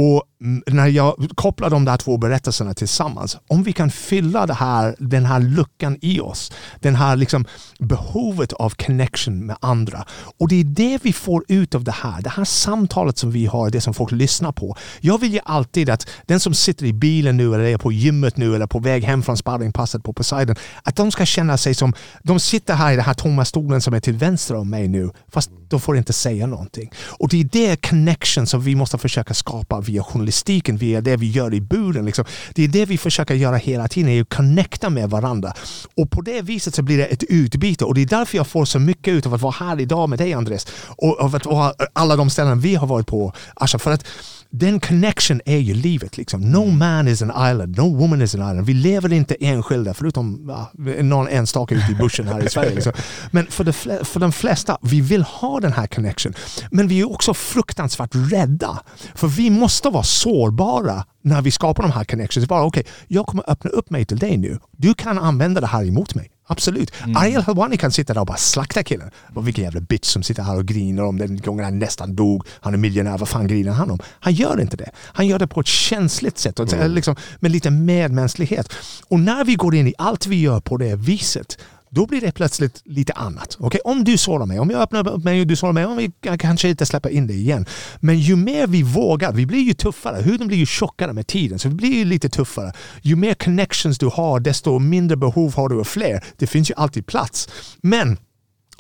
Och 0.01 0.23
när 0.67 0.87
jag 0.87 1.31
kopplar 1.35 1.71
de 1.71 1.85
där 1.85 1.97
två 1.97 2.17
berättelserna 2.17 2.75
tillsammans, 2.75 3.37
om 3.49 3.63
vi 3.63 3.73
kan 3.73 3.91
fylla 3.91 4.47
det 4.47 4.55
här, 4.55 4.97
den 4.99 5.25
här 5.27 5.41
luckan 5.41 5.99
i 6.01 6.21
oss, 6.21 6.53
den 6.81 6.97
här 6.97 7.17
liksom 7.17 7.45
behovet 7.79 8.53
av 8.53 8.71
connection 8.71 9.47
med 9.47 9.57
andra. 9.61 10.05
Och 10.39 10.49
det 10.49 10.61
är 10.61 10.65
det 10.65 10.99
vi 11.03 11.13
får 11.13 11.45
ut 11.49 11.75
av 11.75 11.85
det 11.85 11.93
här. 11.93 12.23
Det 12.23 12.31
här 12.31 12.45
samtalet 12.45 13.19
som 13.19 13.31
vi 13.31 13.47
har, 13.47 13.71
det 13.71 13.81
som 13.81 13.95
folk 13.95 14.13
lyssnar 14.13 14.53
på. 14.53 14.77
Jag 15.01 15.19
vill 15.21 15.33
ju 15.33 15.41
alltid 15.45 15.91
att 15.91 16.09
den 16.27 16.41
som 16.41 16.55
sitter 16.55 16.87
i 16.87 16.93
bilen 16.93 17.37
nu 17.37 17.55
eller 17.55 17.65
är 17.65 17.79
på 17.79 17.93
gymmet 17.93 18.37
nu 18.37 18.55
eller 18.55 18.67
på 18.67 18.79
väg 18.79 19.05
hem 19.05 19.23
från 19.23 19.37
sparringpasset 19.37 20.03
på 20.03 20.13
Poseidon, 20.13 20.57
att 20.83 20.97
de 20.97 21.11
ska 21.11 21.27
känna 21.27 21.57
sig 21.57 21.75
som, 21.75 21.93
de 22.23 22.41
sitter 22.41 22.75
här 22.75 22.93
i 22.93 22.97
den 22.97 23.05
här 23.05 23.15
tomma 23.15 23.45
stolen 23.45 23.81
som 23.81 23.95
är 23.95 24.01
till 24.01 24.15
vänster 24.15 24.55
om 24.55 24.71
mig 24.71 24.89
nu, 24.89 25.11
fast 25.29 25.51
de 25.69 25.81
får 25.81 25.97
inte 25.97 26.13
säga 26.13 26.47
någonting. 26.47 26.91
Och 27.19 27.29
det 27.29 27.41
är 27.41 27.45
det 27.45 27.89
connection 27.89 28.47
som 28.47 28.61
vi 28.61 28.75
måste 28.75 28.99
försöka 28.99 29.35
skapa 29.35 29.81
via 29.89 30.03
journalistiken, 30.03 30.77
via 30.77 31.01
det 31.01 31.17
vi 31.17 31.31
gör 31.31 31.55
i 31.55 31.61
buren. 31.61 32.05
Liksom. 32.05 32.25
Det 32.55 32.65
är 32.65 32.69
det 32.69 32.87
vi 32.87 32.99
försöker 32.99 33.35
göra 33.35 33.57
hela 33.57 33.89
tiden, 33.89 34.11
är 34.11 34.23
att 34.23 34.29
connecta 34.35 34.91
med 34.91 35.11
varandra. 35.11 35.53
Och 35.97 36.11
på 36.11 36.21
det 36.21 36.43
viset 36.43 36.75
så 36.75 36.83
blir 36.83 36.99
det 36.99 37.07
ett 37.07 37.23
utbyte 37.23 37.85
och 37.85 37.95
det 37.95 38.03
är 38.03 38.07
därför 38.07 38.37
jag 38.37 38.47
får 38.47 38.65
så 38.65 38.79
mycket 38.79 39.15
ut 39.15 39.27
av 39.27 39.35
att 39.35 39.41
vara 39.41 39.55
här 39.61 39.81
idag 39.81 40.09
med 40.09 40.19
dig 40.19 40.33
Andres. 40.33 40.67
Och 40.87 41.21
av 41.21 41.37
att 41.37 41.47
vara 41.47 41.73
alla 41.93 42.17
de 42.17 42.31
ställen 42.31 42.61
vi 42.61 42.75
har 42.75 42.87
varit 42.87 43.07
på, 43.07 43.33
Asha. 43.55 43.79
För 43.79 43.91
att 43.91 44.07
den 44.51 44.81
connection 44.81 45.41
är 45.45 45.59
ju 45.59 45.75
livet. 45.75 46.17
Liksom. 46.17 46.41
No 46.41 46.65
man 46.65 47.09
is 47.09 47.23
an 47.23 47.51
island, 47.51 47.77
no 47.77 47.97
woman 47.97 48.23
is 48.23 48.35
an 48.35 48.41
island. 48.41 48.67
Vi 48.67 48.75
lever 48.75 49.13
inte 49.13 49.37
enskilda, 49.41 49.95
förutom 49.95 50.47
ja, 50.49 50.71
någon 51.03 51.29
enstaka 51.29 51.75
ute 51.75 51.93
i 51.93 51.95
bussen 51.95 52.29
här 52.29 52.47
i 52.47 52.49
Sverige. 52.51 52.75
Liksom. 52.75 52.93
Men 53.31 53.47
för 53.47 53.65
de, 53.65 53.73
för 54.05 54.21
de 54.21 54.33
flesta, 54.33 54.79
vi 54.83 55.01
vill 55.01 55.23
ha 55.23 55.61
den 55.61 55.73
här 55.73 55.87
connection. 55.87 56.35
Men 56.71 56.89
vi 56.89 57.01
är 57.01 57.13
också 57.13 57.35
fruktansvärt 57.35 58.11
rädda. 58.13 58.83
För 59.15 59.29
vi 59.29 59.51
måste 59.51 59.89
vara 59.89 60.03
sårbara 60.03 61.05
när 61.23 61.43
vi 61.43 61.51
skapar 61.51 61.83
de 61.83 61.93
här 61.93 62.05
connections. 62.05 62.49
Bara 62.49 62.65
okej, 62.65 62.87
jag 63.09 63.27
kommer 63.27 63.51
öppna 63.51 63.71
upp 63.71 63.91
mig 63.91 64.05
till 64.05 64.19
dig 64.19 64.37
nu. 64.37 64.59
Du 64.77 64.95
kan 64.95 65.19
använda 65.19 65.61
det 65.61 65.67
här 65.67 65.85
emot 65.85 66.15
mig. 66.15 66.31
Absolut. 66.51 66.93
Ariel 67.17 67.43
Helwani 67.43 67.77
kan 67.77 67.93
sitta 67.93 68.15
där 68.15 68.21
och 68.21 68.27
bara 68.27 68.37
slakta 68.37 68.83
killen. 68.83 69.11
Och 69.35 69.47
vilken 69.47 69.65
jävla 69.65 69.81
bitch 69.81 70.07
som 70.07 70.23
sitter 70.23 70.43
här 70.43 70.57
och 70.57 70.67
grinar 70.67 71.03
om 71.03 71.19
den 71.19 71.41
gången 71.41 71.65
han 71.65 71.79
nästan 71.79 72.17
dog. 72.17 72.47
Han 72.61 72.75
är 72.75 72.79
miljonär, 72.79 73.19
vad 73.19 73.29
fan 73.29 73.47
grinar 73.47 73.73
han 73.73 73.91
om? 73.91 73.99
Han 74.21 74.33
gör 74.33 74.61
inte 74.61 74.77
det. 74.77 74.91
Han 74.97 75.27
gör 75.27 75.39
det 75.39 75.47
på 75.47 75.61
ett 75.61 75.67
känsligt 75.67 76.39
sätt 76.39 76.61
och 76.61 76.89
liksom, 76.91 77.17
med 77.41 77.51
lite 77.51 77.71
medmänsklighet. 77.71 78.73
Och 79.09 79.21
när 79.21 79.45
vi 79.45 79.55
går 79.55 79.75
in 79.75 79.87
i 79.87 79.95
allt 79.99 80.27
vi 80.27 80.41
gör 80.41 80.61
på 80.61 80.77
det 80.77 80.97
viset, 80.97 81.59
då 81.91 82.07
blir 82.07 82.21
det 82.21 82.33
plötsligt 82.33 82.83
lite 82.85 83.13
annat. 83.13 83.57
Okay? 83.61 83.81
Om 83.85 84.05
du 84.05 84.19
sårar 84.19 84.47
mig, 84.47 84.59
om 84.59 84.71
jag 84.71 84.81
öppnar 84.81 85.09
upp 85.09 85.25
mig 85.25 85.41
och 85.41 85.47
du 85.47 85.57
sårar 85.57 85.73
mig, 85.73 85.87
om 85.87 85.97
vi 85.97 86.11
jag 86.21 86.41
kanske 86.41 86.69
inte 86.69 86.87
släpper 86.87 87.11
in 87.11 87.27
dig 87.27 87.37
igen. 87.37 87.67
Men 88.01 88.19
ju 88.19 88.37
mer 88.37 88.67
vi 88.67 88.83
vågar, 88.83 89.33
vi 89.33 89.47
blir 89.47 89.61
ju 89.61 89.75
tuffare, 89.75 90.23
huden 90.23 90.49
blir 90.49 90.59
ju 90.59 90.67
tjockare 90.67 91.13
med 91.13 91.27
tiden, 91.27 91.59
så 91.59 91.69
vi 91.69 91.75
blir 91.75 91.95
ju 91.95 92.05
lite 92.05 92.29
tuffare. 92.29 92.73
Ju 93.03 93.17
mer 93.17 93.35
connections 93.35 93.99
du 93.99 94.07
har, 94.07 94.41
desto 94.41 94.79
mindre 94.79 95.17
behov 95.17 95.55
har 95.55 95.69
du 95.69 95.81
av 95.81 95.85
fler. 95.85 96.25
Det 96.37 96.47
finns 96.47 96.71
ju 96.71 96.75
alltid 96.75 97.07
plats. 97.07 97.49
Men 97.83 98.17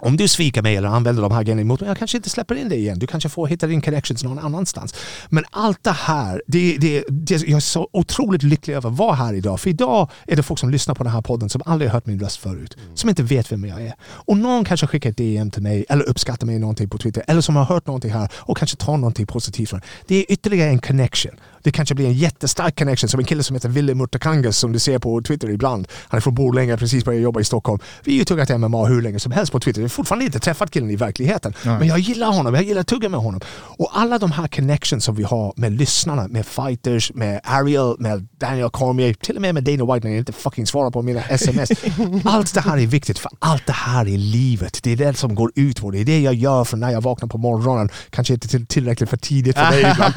om 0.00 0.16
du 0.16 0.28
sviker 0.28 0.62
mig 0.62 0.76
eller 0.76 0.88
använder 0.88 1.22
de 1.22 1.32
här 1.32 1.42
grejerna 1.42 1.62
emot 1.62 1.80
mig, 1.80 1.88
jag 1.88 1.98
kanske 1.98 2.16
inte 2.16 2.30
släpper 2.30 2.54
in 2.54 2.68
det 2.68 2.76
igen. 2.76 2.98
Du 2.98 3.06
kanske 3.06 3.28
får 3.28 3.46
hitta 3.46 3.66
din 3.66 3.82
connections 3.82 4.24
någon 4.24 4.38
annanstans. 4.38 4.94
Men 5.28 5.44
allt 5.50 5.84
det 5.84 5.92
här, 5.92 6.42
det, 6.46 6.76
det, 6.76 7.04
det, 7.08 7.34
jag 7.34 7.56
är 7.56 7.60
så 7.60 7.88
otroligt 7.92 8.42
lycklig 8.42 8.74
över 8.74 8.90
att 8.90 8.96
vara 8.96 9.14
här 9.14 9.34
idag. 9.34 9.60
För 9.60 9.70
idag 9.70 10.10
är 10.26 10.36
det 10.36 10.42
folk 10.42 10.60
som 10.60 10.70
lyssnar 10.70 10.94
på 10.94 11.04
den 11.04 11.12
här 11.12 11.22
podden 11.22 11.48
som 11.48 11.62
aldrig 11.64 11.90
har 11.90 11.94
hört 11.94 12.06
min 12.06 12.20
röst 12.20 12.36
förut. 12.36 12.76
Som 12.94 13.08
inte 13.08 13.22
vet 13.22 13.52
vem 13.52 13.64
jag 13.64 13.82
är. 13.82 13.94
Och 14.02 14.36
någon 14.36 14.64
kanske 14.64 14.86
skickar 14.86 15.10
ett 15.10 15.16
DM 15.16 15.50
till 15.50 15.62
mig 15.62 15.84
eller 15.88 16.04
uppskattar 16.08 16.46
mig 16.46 16.58
någonting 16.58 16.88
på 16.88 16.98
Twitter. 16.98 17.24
Eller 17.26 17.40
som 17.40 17.56
har 17.56 17.64
hört 17.64 17.86
någonting 17.86 18.12
här 18.12 18.32
och 18.34 18.56
kanske 18.56 18.76
tar 18.76 18.96
någonting 18.96 19.26
positivt 19.26 19.70
från 19.70 19.80
det. 19.80 19.86
Det 20.06 20.16
är 20.16 20.32
ytterligare 20.32 20.70
en 20.70 20.78
connection. 20.78 21.32
Det 21.62 21.70
kanske 21.70 21.94
blir 21.94 22.06
en 22.06 22.12
jättestark 22.12 22.78
connection 22.78 23.08
som 23.08 23.20
en 23.20 23.26
kille 23.26 23.42
som 23.42 23.56
heter 23.56 23.68
Ville 23.68 23.94
Murtakangas 23.94 24.58
som 24.58 24.72
du 24.72 24.78
ser 24.78 24.98
på 24.98 25.22
Twitter 25.22 25.50
ibland. 25.50 25.88
Han 26.08 26.18
är 26.18 26.20
från 26.20 26.34
Borlänge, 26.34 26.76
precis 26.76 27.04
börjat 27.04 27.22
jobba 27.22 27.40
i 27.40 27.44
Stockholm. 27.44 27.78
Vi 28.04 28.12
har 28.12 28.18
ju 28.18 28.24
tuggat 28.24 28.60
MMA 28.60 28.86
hur 28.86 29.02
länge 29.02 29.20
som 29.20 29.32
helst 29.32 29.52
på 29.52 29.60
Twitter. 29.60 29.80
Jag 29.80 29.84
har 29.84 29.88
fortfarande 29.88 30.24
inte 30.24 30.38
träffat 30.38 30.70
killen 30.70 30.90
i 30.90 30.96
verkligheten. 30.96 31.54
Men 31.62 31.88
jag 31.88 31.98
gillar 31.98 32.26
honom, 32.32 32.54
jag 32.54 32.62
gillar 32.64 32.80
att 32.80 32.86
tugga 32.86 33.08
med 33.08 33.20
honom. 33.20 33.40
Och 33.50 33.90
alla 33.98 34.18
de 34.18 34.32
här 34.32 34.48
connections 34.48 35.04
som 35.04 35.14
vi 35.14 35.22
har 35.22 35.52
med 35.56 35.72
lyssnarna, 35.72 36.28
med 36.28 36.46
fighters, 36.46 37.12
med 37.14 37.40
Ariel, 37.44 37.96
med 37.98 38.28
Daniel 38.38 38.70
Cormier, 38.70 39.14
till 39.14 39.36
och 39.36 39.42
med 39.42 39.54
med 39.54 39.64
Dana 39.64 39.94
White 39.94 40.06
när 40.08 40.14
jag 40.14 40.18
inte 40.18 40.32
fucking 40.32 40.66
svarar 40.66 40.90
på 40.90 41.02
mina 41.02 41.22
sms. 41.22 41.70
Allt 42.24 42.54
det 42.54 42.60
här 42.60 42.78
är 42.78 42.86
viktigt 42.86 43.18
för 43.18 43.30
allt 43.38 43.66
det 43.66 43.72
här 43.72 44.08
är 44.08 44.18
livet. 44.18 44.80
Det 44.82 44.92
är 44.92 44.96
det 44.96 45.14
som 45.14 45.34
går 45.34 45.52
ut 45.54 45.80
på 45.80 45.90
det. 45.90 45.98
är 45.98 46.04
det 46.04 46.20
jag 46.20 46.34
gör 46.34 46.64
från 46.64 46.80
när 46.80 46.90
jag 46.90 47.00
vaknar 47.00 47.28
på 47.28 47.38
morgonen. 47.38 47.88
Kanske 48.10 48.34
inte 48.34 48.48
till- 48.48 48.66
tillräckligt 48.66 49.10
för 49.10 49.16
tidigt 49.16 49.56
för 49.58 49.70
dig 49.70 49.80
ibland. 49.92 50.14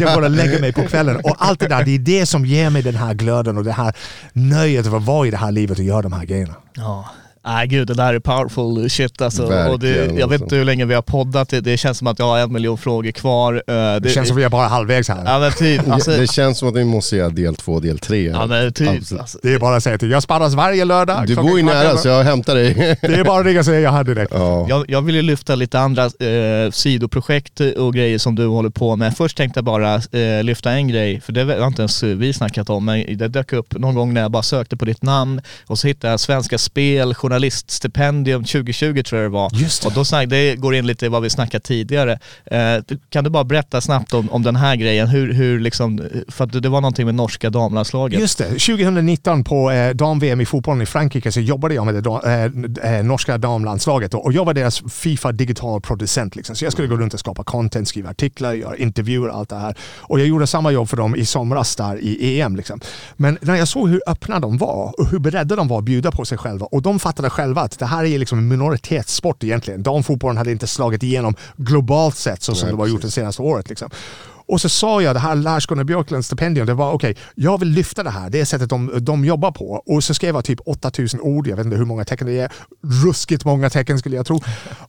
Jag 0.00 0.24
och 0.24 0.30
lägger 0.30 0.60
mig 0.60 0.67
på 0.72 0.82
kvällen. 0.82 1.16
Och 1.16 1.36
allt 1.38 1.60
det 1.60 1.68
där, 1.68 1.84
det 1.84 1.94
är 1.94 1.98
det 1.98 2.26
som 2.26 2.46
ger 2.46 2.70
mig 2.70 2.82
den 2.82 2.94
här 2.94 3.14
glöden 3.14 3.58
och 3.58 3.64
det 3.64 3.72
här 3.72 3.96
nöjet 4.32 4.86
av 4.86 4.94
att 4.94 5.04
vara 5.04 5.26
i 5.26 5.30
det 5.30 5.36
här 5.36 5.52
livet 5.52 5.78
och 5.78 5.84
göra 5.84 6.02
de 6.02 6.12
här 6.12 6.24
grejerna. 6.24 6.54
Ja. 6.74 7.08
Nej 7.48 7.66
gud, 7.66 7.86
det 7.88 7.94
där 7.94 8.14
är 8.14 8.18
powerful 8.18 8.90
shit 8.90 9.20
alltså. 9.22 9.42
Och 9.70 9.78
det, 9.78 9.88
jag 9.88 10.06
vet 10.06 10.22
alltså. 10.22 10.44
inte 10.44 10.56
hur 10.56 10.64
länge 10.64 10.84
vi 10.84 10.94
har 10.94 11.02
poddat, 11.02 11.48
det, 11.48 11.60
det 11.60 11.76
känns 11.76 11.98
som 11.98 12.06
att 12.06 12.18
jag 12.18 12.26
har 12.26 12.38
en 12.38 12.52
miljon 12.52 12.78
frågor 12.78 13.10
kvar. 13.10 13.54
Eh, 13.54 13.74
Det, 13.74 14.00
Det 14.00 14.08
känns 14.08 14.28
som 14.28 14.36
vi 14.36 14.44
är 14.44 14.48
bara 14.48 14.66
halvvägs 14.68 15.08
här. 15.08 15.22
Ja 15.24 15.38
men 15.38 15.52
typ. 15.52 15.90
Alltså, 15.90 16.10
det 16.10 16.30
känns 16.32 16.58
som 16.58 16.68
att 16.68 16.76
vi 16.76 16.84
måste 16.84 17.16
göra 17.16 17.28
del 17.28 17.56
två, 17.56 17.80
del 17.80 17.98
tre. 17.98 18.26
ja 18.26 18.46
men 18.46 18.72
typ. 18.72 18.88
Alltså. 18.88 19.38
Det 19.42 19.54
är 19.54 19.58
bara 19.58 19.76
att 19.76 19.82
säga 19.82 19.98
till. 19.98 20.10
Jag 20.10 20.22
sparras 20.22 20.54
varje 20.54 20.84
lördag. 20.84 21.26
Du 21.26 21.36
bor 21.36 21.58
ju 21.58 21.64
nära 21.64 21.96
så 21.96 22.08
jag 22.08 22.24
hämtar 22.24 22.54
dig. 22.54 22.96
Det 23.00 23.14
är 23.14 23.24
bara 23.24 23.40
att 23.40 23.46
ringa 23.46 23.58
och 23.58 23.64
säga 23.64 23.80
jag 23.80 23.92
här 23.92 24.04
direkt. 24.04 24.32
ja. 24.34 24.66
Jag, 24.68 24.84
jag 24.88 25.02
vill 25.02 25.14
ju 25.14 25.22
lyfta 25.22 25.54
lite 25.54 25.80
andra 25.80 26.04
eh, 26.04 26.70
sidoprojekt 26.70 27.60
och 27.60 27.94
grejer 27.94 28.18
som 28.18 28.34
du 28.34 28.46
håller 28.46 28.70
på 28.70 28.96
med. 28.96 29.16
Först 29.16 29.36
tänkte 29.36 29.58
jag 29.58 29.64
bara 29.64 29.94
eh, 29.94 30.42
lyfta 30.42 30.72
en 30.72 30.88
grej, 30.88 31.20
för 31.20 31.32
det 31.32 31.44
har 31.60 31.66
inte 31.66 31.82
ens 31.82 32.02
vi 32.02 32.32
snackat 32.32 32.70
om, 32.70 32.84
men 32.84 33.18
det 33.18 33.28
dök 33.28 33.52
upp 33.52 33.78
någon 33.78 33.94
gång 33.94 34.14
när 34.14 34.20
jag 34.20 34.30
bara 34.30 34.42
sökte 34.42 34.76
på 34.76 34.84
ditt 34.84 35.02
namn 35.02 35.40
och 35.66 35.78
så 35.78 35.86
hittade 35.86 36.10
jag 36.12 36.20
Svenska 36.20 36.58
Spel 36.58 37.14
journaliststipendium 37.38 38.44
2020 38.44 39.02
tror 39.02 39.22
jag 39.22 39.30
det 39.30 39.34
var. 39.34 39.50
Just 39.54 39.82
det. 39.82 39.88
Och 39.88 39.94
då 39.94 40.04
snack, 40.04 40.28
det 40.28 40.56
går 40.56 40.74
in 40.74 40.86
lite 40.86 41.06
i 41.06 41.08
vad 41.08 41.22
vi 41.22 41.30
snackade 41.30 41.64
tidigare. 41.64 42.18
Eh, 42.44 42.82
kan 43.10 43.24
du 43.24 43.30
bara 43.30 43.44
berätta 43.44 43.80
snabbt 43.80 44.14
om, 44.14 44.30
om 44.30 44.42
den 44.42 44.56
här 44.56 44.76
grejen, 44.76 45.08
hur, 45.08 45.32
hur 45.32 45.60
liksom, 45.60 46.00
för 46.28 46.44
att 46.44 46.62
det 46.62 46.68
var 46.68 46.80
någonting 46.80 47.06
med 47.06 47.14
norska 47.14 47.50
damlandslaget. 47.50 48.20
Just 48.20 48.38
det, 48.38 48.44
2019 48.44 49.44
på 49.44 49.70
eh, 49.70 49.94
dam-VM 49.94 50.40
i 50.40 50.46
fotbollen 50.46 50.82
i 50.82 50.86
Frankrike 50.86 51.32
så 51.32 51.40
jobbade 51.40 51.74
jag 51.74 51.86
med 51.86 51.94
det 51.94 52.00
da, 52.00 52.22
eh, 52.24 52.94
eh, 52.94 53.04
norska 53.04 53.38
damlandslaget 53.38 54.14
och 54.14 54.32
jag 54.32 54.44
var 54.44 54.54
deras 54.54 54.82
Fifa 54.90 55.32
digital 55.32 55.80
producent. 55.80 56.36
Liksom. 56.36 56.56
Så 56.56 56.64
jag 56.64 56.72
skulle 56.72 56.88
gå 56.88 56.96
runt 56.96 57.14
och 57.14 57.20
skapa 57.20 57.44
content, 57.44 57.88
skriva 57.88 58.10
artiklar, 58.10 58.52
göra 58.52 58.76
intervjuer 58.76 59.28
och 59.28 59.36
allt 59.36 59.48
det 59.48 59.56
här. 59.56 59.74
Och 59.98 60.20
jag 60.20 60.26
gjorde 60.26 60.46
samma 60.46 60.70
jobb 60.70 60.88
för 60.88 60.96
dem 60.96 61.16
i 61.16 61.26
somras 61.26 61.76
där 61.76 61.98
i 62.00 62.40
EM. 62.40 62.56
Liksom. 62.56 62.80
Men 63.16 63.38
när 63.40 63.56
jag 63.56 63.68
såg 63.68 63.88
hur 63.88 64.00
öppna 64.06 64.40
de 64.40 64.58
var 64.58 65.00
och 65.00 65.06
hur 65.10 65.18
beredda 65.18 65.56
de 65.56 65.68
var 65.68 65.78
att 65.78 65.84
bjuda 65.84 66.10
på 66.10 66.24
sig 66.24 66.38
själva 66.38 66.66
och 66.66 66.82
de 66.82 66.98
fattade 66.98 67.17
själva 67.24 67.60
att 67.60 67.78
det 67.78 67.86
här 67.86 68.04
är 68.04 68.18
liksom 68.18 68.38
en 68.38 68.48
minoritetssport 68.48 69.44
egentligen. 69.44 69.82
Damfotbollen 69.82 70.36
hade 70.36 70.52
inte 70.52 70.66
slagit 70.66 71.02
igenom 71.02 71.34
globalt 71.56 72.16
sett 72.16 72.42
så 72.42 72.54
som 72.54 72.66
Nej, 72.66 72.72
det 72.72 72.78
var 72.78 72.86
gjort 72.86 73.02
det 73.02 73.10
senaste 73.10 73.42
året. 73.42 73.68
Liksom. 73.68 73.90
Och 74.48 74.60
så 74.60 74.68
sa 74.68 75.02
jag 75.02 75.16
det 75.16 75.18
här 75.20 75.34
Lars-Gunnar 75.34 75.84
Björklunds 75.84 76.26
stipendium, 76.26 76.66
det 76.66 76.74
var 76.74 76.92
okej, 76.92 77.16
jag 77.34 77.58
vill 77.60 77.68
lyfta 77.68 78.02
det 78.02 78.10
här, 78.10 78.30
det 78.30 78.40
är 78.40 78.44
sättet 78.44 78.70
de, 78.70 78.90
de 79.00 79.24
jobbar 79.24 79.50
på. 79.52 79.82
Och 79.86 80.04
så 80.04 80.14
skrev 80.14 80.34
jag 80.34 80.44
typ 80.44 80.60
8000 80.66 81.20
ord, 81.20 81.46
jag 81.46 81.56
vet 81.56 81.64
inte 81.64 81.76
hur 81.76 81.84
många 81.84 82.04
tecken 82.04 82.26
det 82.26 82.40
är, 82.40 82.52
ruskigt 83.04 83.44
många 83.44 83.70
tecken 83.70 83.98
skulle 83.98 84.16
jag 84.16 84.26
tro. 84.26 84.40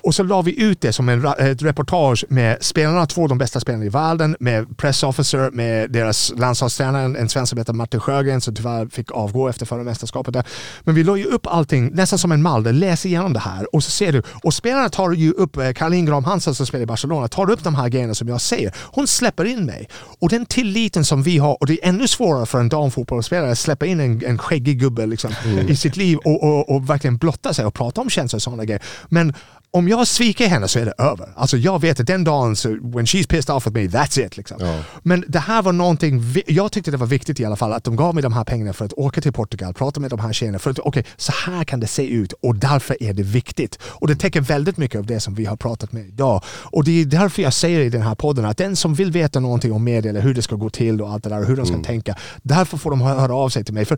Och 0.01 0.15
så 0.15 0.23
la 0.23 0.41
vi 0.41 0.61
ut 0.63 0.81
det 0.81 0.93
som 0.93 1.09
en, 1.09 1.25
ett 1.39 1.61
reportage 1.61 2.25
med 2.29 2.57
spelarna, 2.61 3.05
två 3.05 3.23
av 3.23 3.29
de 3.29 3.37
bästa 3.37 3.59
spelarna 3.59 3.85
i 3.85 3.89
världen, 3.89 4.35
med 4.39 4.77
pressofficer, 4.77 5.51
med 5.51 5.91
deras 5.91 6.33
landslagstränare, 6.37 7.03
en- 7.19 7.29
svensk 7.29 7.49
som 7.49 7.57
heter 7.57 7.73
Martin 7.73 7.99
Sjögren 7.99 8.41
som 8.41 8.55
tyvärr 8.55 8.87
fick 8.87 9.11
avgå 9.11 9.47
efter 9.47 9.65
förra 9.65 9.83
mästerskapet. 9.83 10.33
Där. 10.33 10.43
Men 10.83 10.95
vi 10.95 11.03
la 11.03 11.17
ju 11.17 11.23
upp 11.25 11.47
allting 11.47 11.91
nästan 11.93 12.19
som 12.19 12.31
en 12.31 12.41
mall, 12.41 12.63
läs 12.63 13.05
igenom 13.05 13.33
det 13.33 13.39
här 13.39 13.75
och 13.75 13.83
så 13.83 13.91
ser 13.91 14.11
du, 14.11 14.23
och 14.43 14.53
spelarna 14.53 14.89
tar 14.89 15.11
ju 15.11 15.31
upp, 15.31 15.57
eh, 15.57 15.71
Caroline 15.71 16.05
Graham 16.05 16.23
Hansen 16.23 16.55
som 16.55 16.65
spelar 16.65 16.83
i 16.83 16.85
Barcelona, 16.85 17.27
tar 17.27 17.49
upp 17.51 17.63
de 17.63 17.75
här 17.75 17.89
grejerna 17.89 18.15
som 18.15 18.27
jag 18.27 18.41
säger. 18.41 18.73
Hon 18.77 19.07
släpper 19.07 19.45
in 19.49 19.65
mig. 19.65 19.89
Och 19.93 20.29
den 20.29 20.45
tilliten 20.45 21.05
som 21.05 21.23
vi 21.23 21.37
har, 21.37 21.57
och 21.59 21.67
det 21.67 21.73
är 21.83 21.89
ännu 21.89 22.07
svårare 22.07 22.45
för 22.45 22.59
en 22.59 22.69
damfotbollsspelare 22.69 23.51
att 23.51 23.59
släppa 23.59 23.85
in 23.85 23.99
en, 23.99 24.25
en 24.25 24.37
skäggig 24.37 24.79
gubbe 24.79 25.05
liksom, 25.05 25.31
i 25.67 25.75
sitt 25.75 25.97
liv 25.97 26.17
och, 26.17 26.43
och, 26.43 26.75
och 26.75 26.89
verkligen 26.89 27.17
blotta 27.17 27.53
sig 27.53 27.65
och 27.65 27.73
prata 27.73 28.01
om 28.01 28.09
känslor 28.09 28.37
och 28.37 28.41
sådana 28.41 28.65
grejer. 28.65 28.83
Men 29.09 29.33
om 29.71 29.87
jag 29.87 30.07
sviker 30.07 30.47
henne 30.47 30.67
så 30.67 30.79
är 30.79 30.85
det 30.85 30.93
över. 30.97 31.29
Alltså 31.35 31.57
jag 31.57 31.81
vet 31.81 31.99
att 31.99 32.07
den 32.07 32.23
dagen, 32.23 32.55
så, 32.55 32.69
when 32.69 33.05
she's 33.05 33.27
pissed 33.27 33.55
off 33.55 33.67
at 33.67 33.73
me, 33.73 33.79
that's 33.87 34.25
it. 34.25 34.37
Liksom. 34.37 34.57
Ja. 34.59 34.79
Men 35.03 35.25
det 35.27 35.39
här 35.39 35.61
var 35.61 35.73
någonting, 35.73 36.23
jag 36.47 36.71
tyckte 36.71 36.91
det 36.91 36.97
var 36.97 37.07
viktigt 37.07 37.39
i 37.39 37.45
alla 37.45 37.55
fall 37.55 37.73
att 37.73 37.83
de 37.83 37.95
gav 37.95 38.13
mig 38.13 38.23
de 38.23 38.33
här 38.33 38.43
pengarna 38.43 38.73
för 38.73 38.85
att 38.85 38.93
åka 38.93 39.21
till 39.21 39.33
Portugal, 39.33 39.73
prata 39.73 39.99
med 39.99 40.09
de 40.09 40.19
här 40.19 40.33
tjejerna, 40.33 40.59
för 40.59 40.71
att 40.71 40.79
okej, 40.79 41.05
så 41.17 41.31
här 41.45 41.63
kan 41.63 41.79
det 41.79 41.87
se 41.87 42.07
ut 42.07 42.33
och 42.33 42.55
därför 42.55 43.03
är 43.03 43.13
det 43.13 43.23
viktigt. 43.23 43.79
Och 43.83 44.07
det 44.07 44.15
täcker 44.15 44.41
väldigt 44.41 44.77
mycket 44.77 44.99
av 44.99 45.05
det 45.05 45.19
som 45.19 45.35
vi 45.35 45.45
har 45.45 45.55
pratat 45.55 45.91
med 45.91 46.05
idag. 46.07 46.43
Och 46.47 46.83
det 46.83 47.01
är 47.01 47.05
därför 47.05 47.41
jag 47.41 47.53
säger 47.53 47.79
i 47.79 47.89
den 47.89 48.01
här 48.01 48.15
podden 48.15 48.45
att 48.45 48.57
den 48.57 48.75
som 48.75 48.93
vill 48.93 49.11
veta 49.11 49.39
någonting 49.39 49.71
om 49.73 49.83
media 49.83 50.09
eller 50.09 50.21
hur 50.21 50.33
det 50.33 50.41
ska 50.41 50.55
gå 50.55 50.69
till 50.69 51.01
och 51.01 51.11
allt 51.11 51.23
det 51.23 51.29
där 51.29 51.39
och 51.39 51.45
hur 51.45 51.55
de 51.57 51.65
ska 51.65 51.83
tänka, 51.83 52.15
därför 52.43 52.77
får 52.77 52.89
de 52.89 53.01
hö- 53.01 53.19
höra 53.19 53.35
av 53.35 53.49
sig 53.49 53.63
till 53.63 53.73
mig. 53.73 53.85
För 53.85 53.97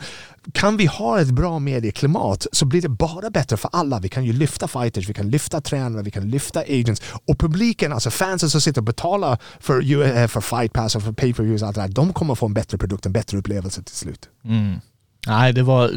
kan 0.54 0.78
vi 0.78 0.86
ha 0.86 1.20
ett 1.22 1.32
bra 1.32 1.60
medieklimat 1.60 2.48
så 2.52 2.66
blir 2.66 2.82
det 2.82 2.90
bara 2.90 3.30
bättre 3.30 3.58
för 3.58 3.70
alla. 3.74 4.00
Vi 4.00 4.10
kan 4.10 4.26
ju 4.26 4.34
lyfta 4.34 4.68
fighters, 4.68 5.10
vi 5.10 5.14
kan 5.14 5.30
lyfta 5.30 5.61
tränare, 5.62 6.04
vi 6.04 6.12
kan 6.12 6.30
lyfta 6.30 6.60
agents 6.60 7.02
och 7.28 7.40
publiken, 7.40 7.94
alltså 7.94 8.10
fansen 8.10 8.50
som 8.50 8.62
sitter 8.62 8.82
och 8.82 8.86
betalar 8.86 9.38
för, 9.60 9.82
ju- 9.82 10.28
för 10.28 10.42
fight 10.42 10.74
pass 10.74 10.96
och 10.96 11.04
för 11.04 11.12
pay 11.12 11.34
per 11.34 11.44
views 11.44 11.64
allt 11.64 11.76
det 11.76 11.82
där, 11.82 11.88
de 11.88 12.14
kommer 12.14 12.36
få 12.36 12.46
en 12.46 12.54
bättre 12.54 12.78
produkt, 12.78 13.06
en 13.06 13.12
bättre 13.14 13.38
upplevelse 13.38 13.84
till 13.84 13.96
slut. 13.96 14.30
Mm. 14.46 14.80
Nej, 15.28 15.54
det 15.54 15.64
var, 15.64 15.92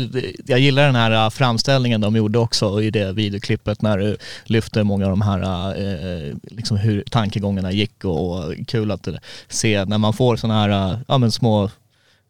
jag 0.46 0.58
gillar 0.58 0.86
den 0.86 0.94
här 0.94 1.24
äh, 1.24 1.30
framställningen 1.30 2.00
de 2.00 2.16
gjorde 2.16 2.38
också 2.38 2.82
i 2.82 2.90
det 2.90 3.12
videoklippet 3.12 3.82
när 3.82 3.98
du 3.98 4.16
lyfte 4.44 4.84
många 4.84 5.04
av 5.04 5.10
de 5.10 5.20
här, 5.20 5.40
eh, 5.70 6.36
liksom 6.44 6.76
hur 6.76 7.02
tankegångarna 7.10 7.72
gick 7.72 8.04
och, 8.04 8.38
och 8.44 8.54
kul 8.66 8.90
att 8.90 9.08
se 9.48 9.84
när 9.84 9.98
man 9.98 10.12
får 10.12 10.36
sådana 10.36 10.60
här, 10.60 11.00
ja 11.08 11.18
men 11.18 11.32
små 11.32 11.70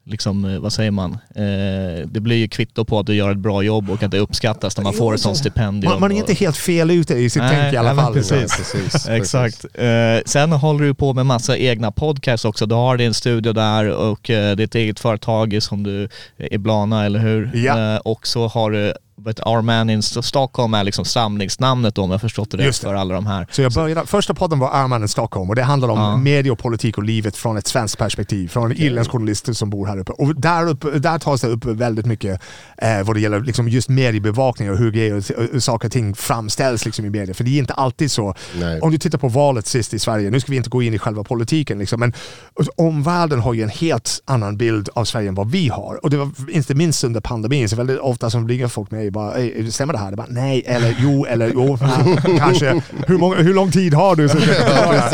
liksom, 0.05 0.45
eh, 0.45 0.59
vad 0.59 0.73
säger 0.73 0.91
man, 0.91 1.13
eh, 1.13 2.07
det 2.07 2.21
blir 2.21 2.37
ju 2.37 2.49
kvitto 2.49 2.85
på 2.85 2.99
att 2.99 3.07
du 3.07 3.15
gör 3.15 3.31
ett 3.31 3.39
bra 3.39 3.63
jobb 3.63 3.91
och 3.91 4.03
att 4.03 4.11
det 4.11 4.19
uppskattas 4.19 4.77
när 4.77 4.85
man 4.85 4.93
får 4.93 5.15
ett 5.15 5.21
sånt 5.21 5.37
stipendium. 5.37 5.91
Man, 5.91 6.01
man 6.01 6.13
är 6.13 6.17
inte 6.17 6.35
helt 6.35 6.57
fel 6.57 6.91
ute 6.91 7.15
i 7.15 7.31
sitt 7.31 7.43
Nej, 7.43 7.57
tänk 7.61 7.75
i 7.75 7.77
alla 7.77 7.95
fall. 7.95 8.13
precis. 8.13 8.57
precis. 8.57 9.09
Exakt. 9.09 9.65
Eh, 9.75 10.23
sen 10.27 10.53
håller 10.53 10.85
du 10.85 10.95
på 10.95 11.13
med 11.13 11.27
massa 11.27 11.57
egna 11.57 11.93
podcasts 11.93 12.45
också. 12.45 12.67
Du 12.67 12.75
har 12.75 12.97
din 12.97 13.15
studio 13.15 13.53
där 13.53 13.91
och 13.91 14.31
eh, 14.31 14.57
ditt 14.57 14.75
eget 14.75 15.01
företag 15.01 15.63
som 15.63 15.83
du 15.83 16.09
är 16.37 16.59
Blana, 16.59 17.05
eller 17.05 17.19
hur? 17.19 17.51
Ja. 17.55 17.95
Eh, 17.95 17.97
och 17.97 18.27
så 18.27 18.49
har 18.49 18.71
du 18.71 18.95
vet, 19.25 19.47
Our 19.47 19.63
Man 19.63 19.91
in 19.91 20.03
Stockholm 20.03 20.75
är 20.75 20.85
liksom 20.85 21.05
samlingsnamnet 21.05 21.95
då, 21.95 22.03
om 22.03 22.11
jag 22.11 22.21
förstått 22.21 22.51
det 22.51 22.57
rätt, 22.57 22.77
för 22.77 22.95
alla 22.95 23.15
de 23.15 23.27
här. 23.27 23.47
Så 23.51 23.63
jag 23.63 23.73
började, 23.73 24.07
första 24.07 24.35
podden 24.35 24.59
var 24.59 24.71
Armannen 24.71 25.09
Stockholm 25.09 25.51
och 25.51 25.57
det 25.57 25.63
handlar 25.63 25.89
om 25.89 25.99
Ja. 25.99 26.17
media 26.17 26.53
och 26.53 26.59
politik 26.59 26.99
och 26.99 27.05
livet 27.05 27.37
från 27.37 27.57
ett 27.57 27.67
svenskt 27.67 27.99
perspektiv. 27.99 28.49
Från 28.49 28.71
en 28.71 28.77
irländsk 28.77 29.11
journalist 29.11 29.57
som 29.57 29.71
bor 29.71 29.87
här 29.87 29.99
uppe. 29.99 30.13
Och 30.13 30.41
där, 30.41 30.69
uppe, 30.69 30.99
där 30.99 31.19
tas 31.19 31.41
det 31.41 31.49
upp 31.49 31.65
väldigt 31.65 32.07
mycket 32.07 32.41
eh, 32.79 33.03
vad 33.03 33.17
det 33.17 33.21
gäller 33.21 33.41
liksom 33.41 33.69
just 33.69 33.89
mediebevakning 33.89 34.71
och 34.71 34.79
hur 34.79 34.91
grejer 34.91 35.15
och, 35.15 35.55
och 35.55 35.63
saker 35.63 35.89
och 35.89 35.93
ting 35.93 36.15
framställs 36.15 36.85
liksom 36.85 37.05
i 37.05 37.11
media. 37.11 37.35
För 37.35 37.45
det 37.45 37.51
är 37.51 37.59
inte 37.59 37.75
alltid 37.75 38.11
så. 38.11 38.35
Nej. 38.61 38.81
Om 38.81 38.91
du 38.91 38.99
tittar 38.99 39.19
på 39.19 39.29
valet 39.29 39.67
sist 39.67 39.95
i 39.95 39.99
Sverige, 39.99 40.31
nu 40.31 40.41
ska 40.41 40.51
vi 40.51 40.57
inte 40.57 40.71
gå 40.71 40.83
in 40.83 40.95
i 40.95 40.99
själva 40.99 41.25
politiken, 41.25 41.79
liksom, 41.79 42.01
men 42.01 42.13
omvärlden 42.77 43.41
har 43.41 43.55
ju 43.55 43.63
en 43.63 43.69
helt 43.69 44.23
annan 44.25 44.57
bild 44.57 44.89
av 44.95 45.05
Sverige 45.05 45.29
än 45.29 45.35
vad 45.35 45.51
vi 45.51 45.69
har. 45.69 46.05
Och 46.05 46.11
det 46.11 46.17
var 46.17 46.31
inte 46.51 46.75
minst 46.75 47.05
under 47.05 47.21
pandemin, 47.21 47.69
så 47.69 47.77
väldigt 47.77 47.99
ofta 47.99 48.31
som 48.31 48.49
ringer 48.49 48.69
folk 48.69 48.91
mig 48.91 49.11
bara, 49.15 49.35
"Ey, 49.35 49.71
stämmer 49.71 49.93
det 49.93 49.99
här? 49.99 50.11
Det 50.11 50.17
bara, 50.17 50.27
nej, 50.31 50.63
eller 50.67 50.97
jo, 50.99 51.27
eller 51.27 51.51
jo, 51.55 51.79
ja, 51.81 52.17
kanske. 52.39 52.81
Hur, 53.07 53.19
många, 53.19 53.37
hur 53.37 53.55
lång 53.55 53.71
tid 53.71 53.95
har 53.95 54.17
du? 54.17 54.29
Så, 54.29 54.39
Ja, 54.67 55.11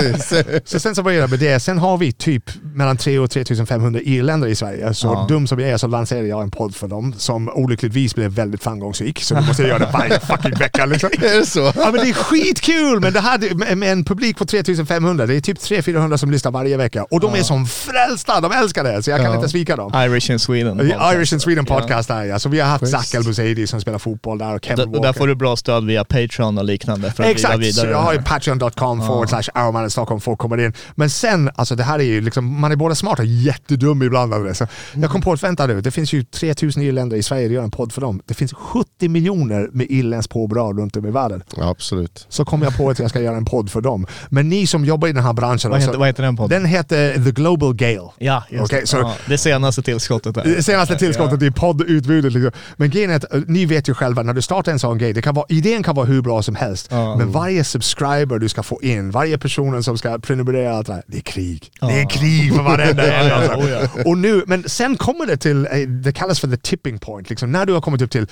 så 0.65 0.81
sen 0.81 0.95
så 0.95 1.03
började 1.03 1.23
jag 1.23 1.31
med 1.31 1.39
det. 1.39 1.61
Sen 1.61 1.79
har 1.79 1.99
vi 1.99 2.13
typ 2.13 2.45
mellan 2.75 2.97
3 2.97 3.19
och 3.19 3.31
3500 3.31 4.01
irländare 4.01 4.51
i 4.51 4.55
Sverige. 4.55 4.95
Så 4.95 5.07
Ja. 5.07 5.27
dum 5.29 5.47
som 5.47 5.61
jag 5.61 5.71
är 5.71 5.77
så 5.77 5.87
lanserade 5.87 6.27
jag 6.29 6.43
en 6.43 6.51
podd 6.51 6.77
för 6.77 6.89
dem 6.89 7.15
som 7.19 7.49
olyckligtvis 7.49 8.15
blev 8.15 8.31
väldigt 8.31 8.63
framgångsrik. 8.63 9.23
Så 9.23 9.35
nu 9.35 9.41
måste 9.41 9.63
jag 9.63 9.69
göra 9.69 9.79
det 9.79 9.89
varje 9.93 10.21
fucking 10.21 10.55
vecka. 10.59 10.87
Liksom. 10.87 11.11
Är 11.23 11.39
det 11.41 11.47
så? 11.47 11.61
Ja 11.61 11.73
men 11.93 11.95
det 11.95 12.09
är 12.11 12.15
skitkul! 12.15 13.01
Men 13.01 13.13
det 13.13 13.21
här 13.21 13.75
med- 13.77 13.93
en 13.93 14.05
publik 14.05 14.39
på 14.39 14.45
3500, 14.45 15.27
det 15.27 15.35
är 15.35 15.41
typ 15.41 15.59
300-400 15.59 16.17
som 16.17 16.31
lyssnar 16.31 16.51
varje 16.51 16.77
vecka. 16.77 17.05
Och 17.11 17.21
de 17.21 17.35
är 17.35 17.43
som 17.43 17.67
frälsta, 17.67 18.41
de 18.41 18.53
älskar 18.53 18.85
det. 18.85 19.03
Så 19.03 19.11
jag 19.11 19.21
kan 19.21 19.31
Ja. 19.31 19.37
inte 19.37 19.49
svika 19.49 19.77
dem. 19.77 19.93
Irish 19.95 20.31
in 20.31 20.39
Sweden. 20.39 20.79
Podcast. 20.79 21.15
Irish 21.15 21.33
in 21.33 21.41
Sweden 21.41 21.65
podcast 21.65 22.09
där 22.09 22.25
ja. 22.25 22.39
Så 22.39 22.49
vi 22.49 22.61
har 22.61 22.69
haft 22.69 22.81
Schysst. 22.85 22.93
Zach 22.93 23.15
Elbouzedi 23.15 23.67
som 23.67 23.81
spelar 23.81 23.90
fotboll 23.99 24.39
där 24.39 24.55
och 24.55 24.65
Kevin 24.65 24.77
D- 24.77 24.85
Walker. 24.87 25.03
där 25.07 25.13
får 25.13 25.27
du 25.27 25.35
bra 25.35 25.57
stöd 25.57 25.87
via 25.87 26.05
Patreon 26.05 26.59
och 26.59 26.65
liknande 26.65 27.11
för 27.13 27.23
att 27.25 27.31
Exakt, 27.31 27.59
vidare. 27.59 27.91
jag 27.91 27.99
har 27.99 28.13
ju 28.13 28.23
patreon.com 28.23 29.01
forward 29.07 29.29
slash 29.29 29.89
Stockholm 29.89 30.21
folk 30.21 30.39
kommer 30.39 30.59
in. 30.59 30.73
Men 30.95 31.11
sen, 31.11 31.51
alltså 31.55 31.75
det 31.77 31.83
här 31.83 31.99
är 31.99 32.03
ju 32.03 32.21
liksom, 32.21 32.61
man 32.61 32.73
är 32.73 32.77
både 32.77 32.95
smart 32.95 33.19
och 33.19 33.25
jättedum 33.25 34.03
ibland 34.03 34.35
av 34.35 34.45
det. 34.45 34.55
Så 34.55 34.67
jag 34.95 35.11
kom 35.11 35.21
på 35.23 35.33
att 35.33 35.43
vänta 35.43 35.67
nu, 35.67 35.81
det 35.81 35.91
finns 35.91 36.13
ju 36.13 36.25
3000 36.25 36.83
irländare 36.83 37.19
i 37.19 37.23
Sverige, 37.23 37.49
det 37.49 37.55
gör 37.55 37.63
en 37.63 37.71
podd 37.71 37.93
för 37.93 38.01
dem. 38.01 38.23
Det 38.27 38.35
finns 38.35 38.53
70 38.53 39.09
miljoner 39.09 39.69
med 39.73 39.87
irländskt 39.91 40.33
påbrå 40.33 40.73
runt 40.73 40.97
om 40.97 41.07
i 41.07 41.11
världen. 41.11 41.43
Ja, 41.57 41.69
absolut. 41.71 42.27
Så 42.29 42.45
kom 42.45 42.63
jag 42.63 42.77
på 42.77 42.91
att 42.91 42.99
jag 42.99 43.11
ska 43.11 43.21
göra 43.21 43.37
en 43.37 43.45
podd 43.45 43.71
för 43.71 43.81
dem. 43.81 44.07
Men 44.29 44.49
ni 44.49 44.67
som 44.67 44.85
jobbar 44.85 45.09
i 45.09 45.13
den 45.13 45.25
här 45.25 45.33
branschen, 45.33 45.71
Vad 45.71 45.81
heter, 45.81 45.89
alltså, 45.89 45.99
vad 45.99 46.09
heter 46.09 46.23
den 46.23 46.37
podden? 46.37 46.63
den 46.63 46.71
heter 46.71 47.25
The 47.25 47.31
Global 47.31 47.75
Gale. 47.75 48.09
Ja, 48.19 48.45
just 48.51 48.65
Okej, 48.65 48.81
det. 48.81 48.87
så- 48.87 48.97
Ja, 48.97 49.15
det 49.27 49.39
senaste 49.39 49.83
tillskottet 49.83 50.35
där. 50.35 50.45
Det 50.45 50.63
senaste 50.63 50.97
tillskottet 50.97 51.43
i 51.43 51.51
poddutbudet. 51.51 52.33
Liksom. 52.33 52.53
Men 52.77 52.91
grejen 52.91 53.11
är 53.11 53.17
att 53.17 53.35
eh, 53.35 53.41
ni 53.47 53.65
vet 53.67 53.80
ju 53.89 53.95
själva, 53.95 54.23
när 54.23 54.35
du 54.35 54.43
startar 54.43 54.73
en 54.73 54.79
sån 54.79 54.99
grej, 54.99 55.13
det 55.13 55.23
kan 55.23 55.35
vara, 55.35 55.47
idén 55.49 55.83
kan 55.83 55.95
vara 55.95 56.07
hur 56.07 56.23
bra 56.23 56.43
som 56.43 56.55
helst. 56.55 56.89
Ja. 56.91 57.17
Men 57.17 57.33
varje 57.33 57.65
subscriber 57.65 58.39
du 58.39 58.49
ska 58.49 58.63
få 58.63 58.83
in, 58.83 59.11
varje 59.11 59.39
person 59.39 59.83
som 59.83 59.99
ska 59.99 60.19
prenumerera, 60.19 60.77
allt 60.77 60.87
det, 60.87 61.03
det 61.07 61.17
är 61.17 61.21
krig. 61.21 61.71
Det 61.81 62.01
är 62.01 62.11
krig 62.11 62.55
för 62.55 62.63
varenda 62.63 63.13
en. 63.13 63.33
Alltså. 63.33 63.53
Oh. 63.53 64.07
Och 64.07 64.19
nu, 64.19 64.45
men 64.47 64.69
sen 64.69 64.97
kommer 64.97 65.27
det 65.27 65.37
till, 65.37 65.67
eh, 65.67 65.79
det 65.79 66.13
kallas 66.13 66.41
för 66.41 66.49
the 66.49 66.57
tipping 66.57 66.99
point. 66.99 67.31
Liksom, 67.31 67.53
när 67.53 67.67
du 67.67 67.73
har 67.73 67.81
kommit 67.81 68.03
upp 68.03 68.11
till 68.11 68.27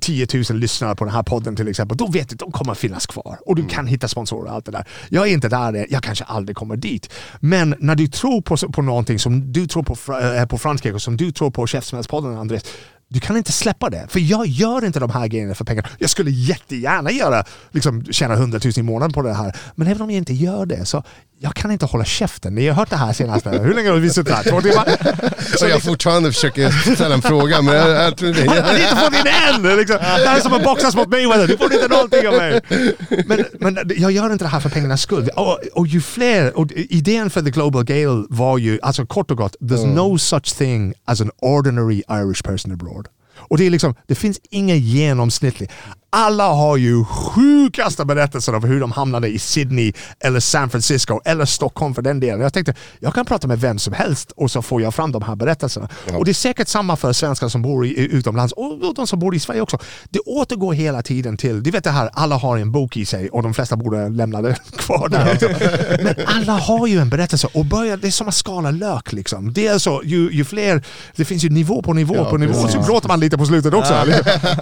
10 0.00 0.26
000 0.50 0.58
lyssnare 0.58 0.94
på 0.94 1.04
den 1.04 1.14
här 1.14 1.22
podden 1.22 1.56
till 1.56 1.68
exempel, 1.68 1.96
då 1.96 2.06
vet 2.06 2.28
du 2.28 2.34
att 2.34 2.38
de 2.38 2.52
kommer 2.52 2.74
finnas 2.74 3.06
kvar. 3.06 3.38
Och 3.46 3.56
du 3.56 3.66
kan 3.66 3.86
hitta 3.86 4.08
sponsorer 4.08 4.48
och 4.48 4.54
allt 4.54 4.64
det 4.64 4.72
där. 4.72 4.84
Jag 5.08 5.28
är 5.28 5.32
inte 5.32 5.48
där, 5.48 5.86
jag 5.90 6.02
kanske 6.02 6.24
aldrig 6.24 6.56
kommer 6.56 6.76
dit. 6.76 7.10
Men 7.40 7.74
när 7.78 7.94
du 7.94 8.06
tror 8.06 8.40
på, 8.40 8.56
på 8.56 8.82
någonting 8.82 9.18
som 9.18 9.52
du 9.52 9.66
tror 9.66 9.82
på, 9.82 9.96
eh, 10.12 10.46
på 10.46 10.58
Frankrike 10.58 10.94
och 10.94 11.02
som 11.02 11.16
du 11.16 11.32
tror 11.32 11.50
på 11.50 11.66
Käftsmällspodden 11.66 12.38
Andres, 12.38 12.64
du 13.08 13.20
kan 13.20 13.36
inte 13.36 13.52
släppa 13.52 13.90
det. 13.90 14.06
För 14.08 14.20
jag 14.20 14.46
gör 14.46 14.84
inte 14.84 15.00
de 15.00 15.10
här 15.10 15.26
grejerna 15.26 15.54
för 15.54 15.64
pengar. 15.64 15.90
Jag 15.98 16.10
skulle 16.10 16.30
jättegärna 16.30 17.10
göra, 17.10 17.44
liksom, 17.70 18.04
tjäna 18.04 18.34
100 18.34 18.60
000 18.64 18.72
i 18.76 18.82
månaden 18.82 19.12
på 19.12 19.22
det 19.22 19.34
här. 19.34 19.56
Men 19.74 19.86
även 19.86 20.02
om 20.02 20.10
jag 20.10 20.18
inte 20.18 20.34
gör 20.34 20.66
det 20.66 20.84
så 20.84 21.02
jag 21.40 21.54
kan 21.54 21.70
inte 21.70 21.86
hålla 21.86 22.04
käften. 22.04 22.54
Ni 22.54 22.68
har 22.68 22.74
hört 22.74 22.90
det 22.90 22.96
här 22.96 23.12
senaste, 23.12 23.50
hur 23.62 23.74
länge 23.74 23.90
har 23.90 23.96
vi 23.96 24.10
suttit 24.10 24.34
här? 24.34 24.42
Två 24.42 24.60
timmar? 24.60 25.56
Så 25.58 25.66
jag 25.66 25.82
fortfarande 25.82 26.32
försöker 26.32 26.94
ställa 26.94 27.14
en 27.14 27.22
fråga, 27.22 27.62
men 27.62 27.74
jag, 27.74 27.90
jag 27.90 28.16
tror 28.16 28.34
Han 28.34 28.64
har 28.64 28.74
inte 28.74 28.96
fått 28.96 29.14
in 29.14 29.66
än! 29.66 29.76
Liksom. 29.76 29.96
Det 29.96 30.28
här 30.28 30.36
är 30.36 30.40
som 30.40 30.52
att 30.52 30.64
boxas 30.64 30.96
mot 30.96 31.08
Mayweather, 31.08 31.46
du 31.46 31.56
får 31.56 31.72
inte 31.72 31.88
någonting 31.88 32.28
av 32.28 32.34
mig. 32.34 32.60
Men, 33.26 33.44
men 33.60 33.92
jag 33.96 34.12
gör 34.12 34.32
inte 34.32 34.44
det 34.44 34.48
här 34.48 34.60
för 34.60 34.70
pengarnas 34.70 35.02
skull. 35.02 35.28
Och, 35.34 35.58
och 35.72 35.86
ju 35.86 36.00
fler, 36.00 36.58
och 36.58 36.72
idén 36.72 37.30
för 37.30 37.42
The 37.42 37.50
Global 37.50 37.84
Gale 37.84 38.26
var 38.28 38.58
ju, 38.58 38.78
alltså 38.82 39.06
kort 39.06 39.30
och 39.30 39.36
gott, 39.36 39.56
there's 39.60 39.94
no 39.94 40.18
such 40.18 40.58
thing 40.58 40.94
as 41.04 41.20
an 41.20 41.30
ordinary 41.36 42.02
Irish 42.10 42.42
person 42.42 42.72
abroad. 42.72 42.97
Och 43.48 43.58
det 43.58 43.66
är 43.66 43.70
liksom, 43.70 43.94
det 44.06 44.14
finns 44.14 44.40
ingen 44.50 44.78
genomsnittlig. 44.78 45.70
Alla 46.10 46.48
har 46.48 46.76
ju 46.76 47.04
sjukaste 47.04 48.04
berättelser 48.04 48.54
om 48.54 48.64
hur 48.64 48.80
de 48.80 48.92
hamnade 48.92 49.28
i 49.28 49.38
Sydney 49.38 49.92
eller 50.20 50.40
San 50.40 50.70
Francisco 50.70 51.20
eller 51.24 51.44
Stockholm 51.44 51.94
för 51.94 52.02
den 52.02 52.20
delen. 52.20 52.40
Jag 52.40 52.52
tänkte, 52.52 52.74
jag 53.00 53.14
kan 53.14 53.24
prata 53.26 53.48
med 53.48 53.60
vem 53.60 53.78
som 53.78 53.92
helst 53.92 54.32
och 54.36 54.50
så 54.50 54.62
får 54.62 54.82
jag 54.82 54.94
fram 54.94 55.12
de 55.12 55.22
här 55.22 55.36
berättelserna. 55.36 55.88
Och 56.12 56.24
det 56.24 56.30
är 56.30 56.34
säkert 56.34 56.68
samma 56.68 56.96
för 56.96 57.12
svenskar 57.12 57.48
som 57.48 57.62
bor 57.62 57.86
i, 57.86 57.98
utomlands 58.12 58.52
och, 58.52 58.94
de 58.94 59.06
som 59.06 59.18
bor 59.18 59.34
i 59.34 59.38
Sverige 59.38 59.60
också. 59.60 59.78
Det 60.10 60.18
återgår 60.18 60.72
hela 60.72 61.02
tiden 61.02 61.36
till, 61.36 61.62
du 61.62 61.70
vet 61.70 61.84
det 61.84 61.90
här, 61.90 62.10
alla 62.12 62.36
har 62.36 62.58
en 62.58 62.72
bok 62.72 62.96
i 62.96 63.06
sig 63.06 63.28
och 63.28 63.42
de 63.42 63.54
flesta 63.54 63.76
borde 63.76 64.08
lämna 64.08 64.42
det 64.42 64.56
kvar 64.76 65.08
där. 65.08 65.30
Alltså. 65.30 65.48
Men 66.02 66.14
alla 66.26 66.52
har 66.52 66.86
ju 66.86 66.98
en 66.98 67.08
berättelse 67.08 67.48
och 67.52 67.64
börjar, 67.64 67.96
det 67.96 68.06
är 68.06 68.10
som 68.10 68.28
att 68.28 68.34
skala 68.34 68.70
lök 68.70 69.12
liksom. 69.12 69.52
Det 69.52 69.66
är 69.66 69.78
så, 69.78 70.02
ju, 70.04 70.30
ju 70.32 70.44
fler, 70.44 70.82
det 71.16 71.24
finns 71.24 71.44
ju 71.44 71.48
nivå 71.48 71.82
på 71.82 71.92
nivå 71.92 72.14
Ja, 72.16 72.24
på 72.30 72.36
nivå. 72.36 72.52
precis. 72.52 72.72
Så 72.72 72.82
gråter 72.92 73.08
man 73.08 73.20
lite 73.20 73.38
på 73.38 73.46
slutet 73.46 73.74
också. 73.74 73.94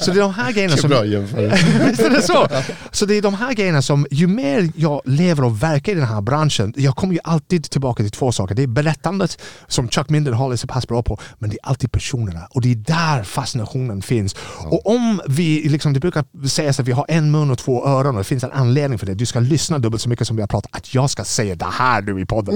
Så 0.00 0.10
det 0.10 0.18
är 0.18 0.22
de 0.22 0.34
här 0.34 0.52
grejerna 0.52 0.76
som... 0.76 0.90
Visst 1.86 2.00
är 2.00 2.10
det 2.10 2.22
så? 2.22 2.48
Så 2.90 3.06
det 3.06 3.14
är 3.14 3.22
de 3.22 3.34
här 3.34 3.52
grejerna 3.52 3.82
som, 3.82 4.06
ju 4.10 4.26
mer 4.26 4.68
jag 4.76 5.00
lever 5.04 5.44
och 5.44 5.62
verkar 5.62 5.92
i 5.92 5.94
den 5.94 6.04
här 6.04 6.20
branschen, 6.20 6.74
jag 6.76 6.96
kommer 6.96 7.14
ju 7.14 7.20
alltid 7.24 7.70
tillbaka 7.70 8.02
till 8.02 8.12
två 8.12 8.32
saker. 8.32 8.54
Det 8.54 8.62
är 8.62 8.66
berättandet, 8.66 9.38
som 9.66 9.88
Chuck 9.88 10.08
Mindenhall 10.08 10.52
är 10.52 10.56
så 10.56 10.66
pass 10.66 10.88
bra 10.88 11.02
på, 11.02 11.18
men 11.38 11.50
det 11.50 11.56
är 11.62 11.68
alltid 11.68 11.92
personerna. 11.92 12.46
Och 12.50 12.60
det 12.60 12.70
är 12.70 12.74
där 12.74 13.22
fascinationen 13.22 14.02
finns. 14.02 14.36
Och 14.64 14.86
om 14.86 15.20
vi, 15.28 15.68
liksom, 15.68 15.92
det 15.92 16.00
brukar 16.00 16.48
sägas 16.48 16.80
att 16.80 16.88
vi 16.88 16.92
har 16.92 17.06
en 17.08 17.30
mun 17.30 17.50
och 17.50 17.58
två 17.58 17.86
öron 17.86 18.14
och 18.14 18.20
det 18.20 18.24
finns 18.24 18.44
en 18.44 18.52
anledning 18.52 18.98
för 18.98 19.06
det. 19.06 19.14
Du 19.14 19.26
ska 19.26 19.40
lyssna 19.40 19.78
dubbelt 19.78 20.02
så 20.02 20.08
mycket 20.08 20.26
som 20.26 20.36
vi 20.36 20.42
har 20.42 20.48
pratat, 20.48 20.76
att 20.76 20.94
jag 20.94 21.10
ska 21.10 21.24
säga 21.24 21.54
det 21.54 21.68
här 21.72 22.02
nu 22.02 22.20
i 22.20 22.26
podden. 22.26 22.54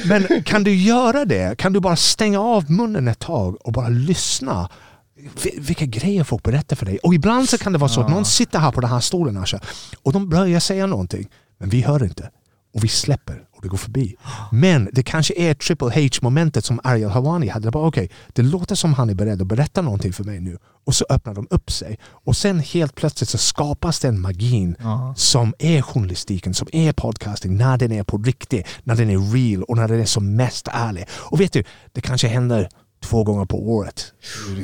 Men 0.04 0.42
kan 0.42 0.64
du 0.64 0.74
göra 0.74 1.24
det? 1.24 1.58
Kan 1.58 1.72
du 1.72 1.80
bara 1.80 1.96
stänga 1.96 2.40
av 2.40 2.70
munnen 2.70 3.08
ett 3.08 3.18
tag 3.18 3.66
och 3.66 3.72
bara 3.72 3.88
lyssna? 3.88 4.68
Vi- 5.42 5.58
Vilka 5.58 5.86
grejer 5.86 6.24
folk 6.24 6.42
berättar 6.42 6.76
för 6.76 6.86
dig. 6.86 6.98
Och 6.98 7.14
ibland 7.14 7.48
så 7.48 7.58
kan 7.58 7.72
det 7.72 7.78
vara 7.78 7.88
så 7.88 8.00
att 8.00 8.10
någon 8.10 8.24
sitter 8.24 8.58
här 8.58 8.70
på 8.72 8.80
den 8.80 8.90
här 8.90 9.00
stolen 9.00 9.36
Asha, 9.36 9.60
och 10.02 10.12
de 10.12 10.28
börjar 10.28 10.60
säga 10.60 10.86
någonting, 10.86 11.28
men 11.58 11.68
vi 11.68 11.82
hör 11.82 12.04
inte. 12.04 12.30
Och 12.74 12.84
vi 12.84 12.88
släpper 12.88 13.42
och 13.56 13.62
det 13.62 13.68
går 13.68 13.76
förbi. 13.76 14.16
Men 14.52 14.88
det 14.92 15.02
kanske 15.02 15.34
är 15.36 15.54
Triple 15.54 15.88
H-momentet 15.94 16.64
som 16.64 16.80
Ariel 16.84 17.10
Hawani 17.10 17.48
hade. 17.48 17.68
Okej, 17.68 18.10
det 18.32 18.42
låter 18.42 18.74
som 18.74 18.94
han 18.94 19.10
är 19.10 19.14
beredd 19.14 19.40
att 19.42 19.46
berätta 19.48 19.82
någonting 19.82 20.12
för 20.12 20.24
mig 20.24 20.40
nu. 20.40 20.58
Och 20.86 20.94
så 20.94 21.04
öppnar 21.10 21.34
de 21.34 21.46
upp 21.50 21.70
sig. 21.72 21.98
Och 22.04 22.36
sen 22.36 22.60
helt 22.60 22.94
plötsligt 22.94 23.28
så 23.28 23.38
skapas 23.38 24.00
den 24.00 24.20
magin 24.20 24.76
som 25.16 25.54
är 25.58 25.82
journalistiken, 25.82 26.54
som 26.54 26.68
är 26.72 26.92
podcasting, 26.92 27.56
när 27.56 27.76
den 27.78 27.92
är 27.92 28.02
på 28.04 28.18
riktigt, 28.18 28.66
när 28.84 28.96
den 28.96 29.10
är 29.10 29.32
real 29.32 29.62
och 29.62 29.76
när 29.76 29.88
den 29.88 30.00
är 30.00 30.04
som 30.04 30.36
mest 30.36 30.68
ärlig. 30.72 31.04
Och 31.12 31.40
vet 31.40 31.52
du, 31.52 31.64
det 31.92 32.00
kanske 32.00 32.28
händer 32.28 32.68
två 33.02 33.24
gånger 33.24 33.44
på 33.44 33.68
året. 33.70 34.12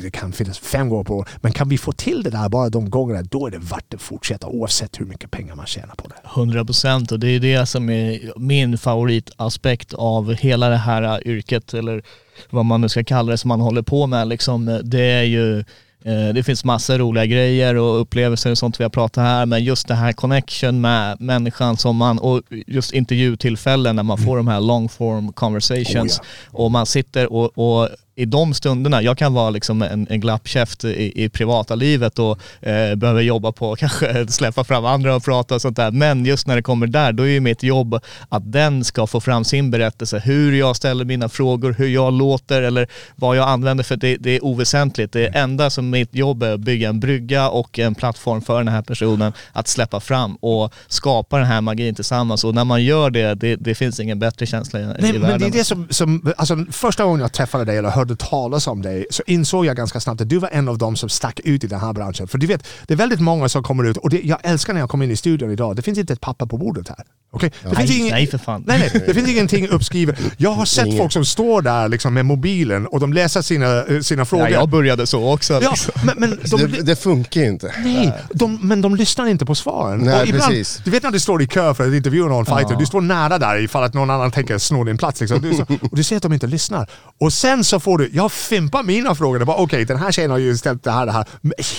Det 0.01 0.11
kan 0.11 0.31
finnas 0.31 0.59
fem 0.59 0.89
gånger 0.89 1.03
på 1.03 1.15
året. 1.15 1.29
Men 1.41 1.51
kan 1.51 1.69
vi 1.69 1.77
få 1.77 1.91
till 1.91 2.23
det 2.23 2.29
där 2.29 2.49
bara 2.49 2.69
de 2.69 2.89
gångerna, 2.89 3.21
då 3.21 3.47
är 3.47 3.51
det 3.51 3.57
värt 3.57 3.93
att 3.93 4.01
fortsätta 4.01 4.47
oavsett 4.47 4.99
hur 4.99 5.05
mycket 5.05 5.31
pengar 5.31 5.55
man 5.55 5.65
tjänar 5.65 5.95
på 5.95 6.07
det. 6.07 6.15
100 6.35 6.65
procent 6.65 7.11
och 7.11 7.19
det 7.19 7.27
är 7.27 7.39
det 7.39 7.65
som 7.65 7.89
är 7.89 8.39
min 8.39 8.77
favoritaspekt 8.77 9.93
av 9.93 10.33
hela 10.33 10.69
det 10.69 10.77
här 10.77 11.27
yrket 11.27 11.73
eller 11.73 12.03
vad 12.49 12.65
man 12.65 12.81
nu 12.81 12.89
ska 12.89 13.03
kalla 13.03 13.31
det 13.31 13.37
som 13.37 13.47
man 13.47 13.61
håller 13.61 13.81
på 13.81 14.07
med. 14.07 14.27
Liksom, 14.27 14.79
det 14.83 15.01
är 15.01 15.23
ju 15.23 15.59
eh, 16.03 16.33
det 16.33 16.43
finns 16.43 16.65
massor 16.65 16.97
roliga 16.97 17.25
grejer 17.25 17.75
och 17.75 18.01
upplevelser 18.01 18.51
och 18.51 18.57
sånt 18.57 18.79
vi 18.79 18.83
har 18.83 18.89
pratat 18.89 19.23
här 19.23 19.45
men 19.45 19.63
just 19.63 19.87
det 19.87 19.95
här 19.95 20.13
connection 20.13 20.81
med 20.81 21.21
människan 21.21 21.77
som 21.77 21.95
man 21.95 22.19
och 22.19 22.41
just 22.67 22.93
intervjutillfällen 22.93 23.95
när 23.95 24.03
man 24.03 24.17
får 24.17 24.37
de 24.37 24.47
här 24.47 24.61
long 24.61 24.89
form 24.89 25.33
conversations 25.33 26.21
och 26.47 26.71
man 26.71 26.85
sitter 26.85 27.33
och, 27.33 27.57
och 27.57 27.89
i 28.19 28.25
de 28.25 28.53
stunderna, 28.53 29.01
jag 29.01 29.17
kan 29.17 29.33
vara 29.33 29.49
liksom 29.49 29.81
en, 29.81 30.07
en 30.09 30.19
glappkäft 30.19 30.83
i, 30.83 31.23
i 31.23 31.29
privata 31.29 31.75
livet 31.75 32.19
och 32.19 32.39
eh, 32.61 32.95
behöver 32.95 33.21
jobba 33.21 33.51
på 33.51 33.75
kanske 33.75 34.27
släppa 34.31 34.63
fram 34.63 34.85
andra 34.85 35.15
och 35.15 35.23
prata 35.23 35.55
och 35.55 35.61
sånt 35.61 35.75
där. 35.75 35.91
Men 35.91 36.25
just 36.25 36.47
när 36.47 36.55
det 36.55 36.61
kommer 36.61 36.87
där, 36.87 37.11
då 37.11 37.23
är 37.23 37.27
ju 37.27 37.39
mitt 37.39 37.63
jobb 37.63 37.99
att 38.29 38.51
den 38.51 38.83
ska 38.83 39.07
få 39.07 39.21
fram 39.21 39.43
sin 39.43 39.71
berättelse. 39.71 40.21
Hur 40.25 40.53
jag 40.53 40.75
ställer 40.75 41.05
mina 41.05 41.29
frågor, 41.29 41.75
hur 41.77 41.87
jag 41.87 42.13
låter 42.13 42.61
eller 42.61 42.87
vad 43.15 43.37
jag 43.37 43.49
använder 43.49 43.83
för 43.83 43.95
det, 43.95 44.17
det 44.17 44.35
är 44.35 44.43
oväsentligt. 44.43 45.13
Det 45.13 45.27
enda 45.27 45.69
som 45.69 45.89
mitt 45.89 46.15
jobb 46.15 46.43
är 46.43 46.53
att 46.53 46.59
bygga 46.59 46.89
en 46.89 46.99
brygga 46.99 47.49
och 47.49 47.79
en 47.79 47.95
plattform 47.95 48.41
för 48.41 48.57
den 48.57 48.67
här 48.67 48.81
personen 48.81 49.33
att 49.51 49.67
släppa 49.67 49.99
fram 49.99 50.35
och 50.35 50.73
skapa 50.87 51.37
den 51.37 51.47
här 51.47 51.61
magin 51.61 51.95
tillsammans. 51.95 52.43
Och 52.43 52.55
när 52.55 52.65
man 52.65 52.83
gör 52.83 53.09
det, 53.09 53.33
det, 53.33 53.55
det 53.55 53.75
finns 53.75 53.99
ingen 53.99 54.19
bättre 54.19 54.45
känsla 54.45 54.79
i, 54.79 54.85
Nej, 54.85 54.95
i 54.97 55.13
men 55.13 55.21
världen. 55.21 55.39
det 55.39 55.47
är 55.47 55.59
det 55.59 55.63
som, 55.63 55.87
som 55.89 56.33
alltså, 56.37 56.65
första 56.71 57.03
gången 57.03 57.21
jag 57.21 57.33
träffade 57.33 57.65
dig 57.65 57.77
eller 57.77 57.89
hörde 57.89 58.08
talas 58.15 58.67
om 58.67 58.81
dig 58.81 59.05
så 59.09 59.23
insåg 59.25 59.65
jag 59.65 59.77
ganska 59.77 59.99
snabbt 59.99 60.21
att 60.21 60.29
du 60.29 60.37
var 60.37 60.49
en 60.49 60.67
av 60.67 60.77
dem 60.77 60.95
som 60.95 61.09
stack 61.09 61.39
ut 61.39 61.63
i 61.63 61.67
den 61.67 61.79
här 61.79 61.93
branschen. 61.93 62.27
För 62.27 62.37
du 62.37 62.47
vet, 62.47 62.67
det 62.87 62.93
är 62.93 62.97
väldigt 62.97 63.19
många 63.19 63.49
som 63.49 63.63
kommer 63.63 63.83
ut 63.83 63.97
och 63.97 64.09
det, 64.09 64.21
jag 64.21 64.39
älskar 64.43 64.73
när 64.73 64.79
jag 64.79 64.89
kommer 64.89 65.05
in 65.05 65.11
i 65.11 65.15
studion 65.15 65.51
idag, 65.51 65.75
det 65.75 65.81
finns 65.81 65.97
inte 65.97 66.13
ett 66.13 66.21
papper 66.21 66.45
på 66.45 66.57
bordet 66.57 66.89
här. 66.89 67.05
Okej? 67.31 67.51
Det 67.63 67.69
Nej, 67.71 67.97
ingen- 67.99 68.13
nej 68.13 68.27
för 68.27 68.37
fan. 68.37 68.63
Nej, 68.67 68.79
nej, 68.79 69.03
det 69.07 69.13
finns 69.13 69.29
ingenting 69.29 69.67
uppskrivet. 69.67 70.19
Jag 70.37 70.51
har 70.51 70.65
sett 70.65 70.97
folk 70.97 71.11
som 71.11 71.25
står 71.25 71.61
där 71.61 71.87
liksom, 71.89 72.13
med 72.13 72.25
mobilen 72.25 72.87
och 72.87 72.99
de 72.99 73.13
läser 73.13 73.41
sina, 73.41 73.83
eh, 73.85 73.99
sina 73.99 74.25
frågor. 74.25 74.49
Ja, 74.49 74.53
jag 74.59 74.69
började 74.69 75.07
så 75.07 75.33
också. 75.33 75.53
Ja, 75.53 75.69
liksom. 75.69 75.93
men, 76.03 76.15
men 76.17 76.39
de, 76.51 76.57
Det, 76.71 76.81
det 76.81 76.95
funkar 76.95 77.41
ju 77.41 77.47
inte. 77.47 77.73
Nej, 77.83 78.13
de, 78.33 78.59
men 78.61 78.81
de 78.81 78.95
lyssnar 78.95 79.27
inte 79.27 79.45
på 79.45 79.55
svaren. 79.55 79.99
Nej, 79.99 80.21
och 80.21 80.27
ibland, 80.27 80.49
precis. 80.51 80.81
Du 80.85 80.91
vet 80.91 81.03
när 81.03 81.11
du 81.11 81.19
står 81.19 81.41
i 81.41 81.47
kö 81.47 81.73
för 81.73 81.87
att 81.87 81.93
intervjua 81.93 82.27
någon 82.27 82.45
fighter, 82.45 82.75
du 82.75 82.85
står 82.85 83.01
nära 83.01 83.37
där 83.39 83.63
ifall 83.63 83.83
att 83.83 83.93
någon 83.93 84.09
annan 84.09 84.31
tänker 84.31 84.57
sno 84.57 84.83
din 84.83 84.97
plats. 84.97 85.21
Liksom. 85.21 85.41
Du, 85.41 85.53
så, 85.53 85.61
och 85.91 85.97
du 85.97 86.03
ser 86.03 86.17
att 86.17 86.23
de 86.23 86.33
inte 86.33 86.47
lyssnar. 86.47 86.89
Och 87.19 87.33
sen 87.33 87.63
så 87.63 87.79
får 87.79 87.97
du, 87.97 88.09
jag 88.13 88.31
fimpar 88.31 88.83
mina 88.83 89.15
frågor. 89.15 89.49
Okej, 89.49 89.85
den 89.85 89.97
här 89.97 90.11
tjejen 90.11 90.31
har 90.31 90.37
ju 90.37 90.57
ställt 90.57 90.83
det 90.83 90.91
här, 90.91 91.05
det 91.05 91.11
här. 91.11 91.25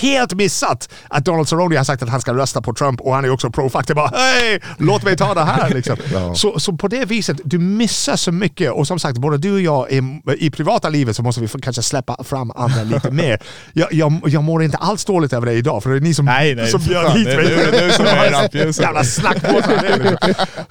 Helt 0.01 0.33
missat 0.33 0.89
att 1.07 1.25
Donald 1.25 1.47
Cerrone 1.49 1.77
har 1.77 1.83
sagt 1.83 2.03
att 2.03 2.09
han 2.09 2.21
ska 2.21 2.33
rösta 2.33 2.61
på 2.61 2.73
Trump 2.73 3.01
och 3.01 3.15
han 3.15 3.25
är 3.25 3.29
också 3.29 3.49
pro-fack. 3.49 3.87
Det 3.87 3.95
bara, 3.95 4.07
hej, 4.15 4.61
låt 4.77 5.03
mig 5.03 5.17
ta 5.17 5.33
det 5.33 5.40
här. 5.43 5.69
Liksom. 5.69 5.97
Ja. 6.13 6.35
så, 6.35 6.59
så 6.59 6.73
på 6.73 6.87
det 6.87 7.05
viset, 7.05 7.37
du 7.43 7.59
missar 7.59 8.15
så 8.15 8.31
mycket. 8.31 8.71
Och 8.71 8.87
som 8.87 8.99
sagt, 8.99 9.17
både 9.17 9.37
du 9.37 9.53
och 9.53 9.61
jag, 9.61 9.91
i, 9.91 10.21
i 10.37 10.49
privata 10.49 10.89
livet 10.89 11.15
så 11.15 11.23
måste 11.23 11.41
vi 11.41 11.47
kanske 11.47 11.81
släppa 11.81 12.23
fram 12.23 12.51
andra 12.55 12.83
lite 12.83 13.11
mer. 13.21 13.39
Jag, 13.73 13.93
jag, 13.93 14.21
jag 14.27 14.43
mår 14.43 14.63
inte 14.63 14.77
alls 14.77 15.05
dåligt 15.05 15.33
över 15.33 15.45
det 15.45 15.53
idag, 15.53 15.83
för 15.83 15.89
det 15.89 15.95
är 15.95 15.99
ni 16.01 16.13
som, 16.13 16.25
Nej, 16.25 16.55
nej, 16.55 16.67
som 16.67 16.81
bjöd 16.81 17.11
hit 17.11 17.25
Det 17.25 17.35
mig. 17.37 17.45
det 17.71 17.93
som 17.93 18.05
är. 18.05 18.81
Jävla 18.81 19.03
snackpåsar. 19.03 20.17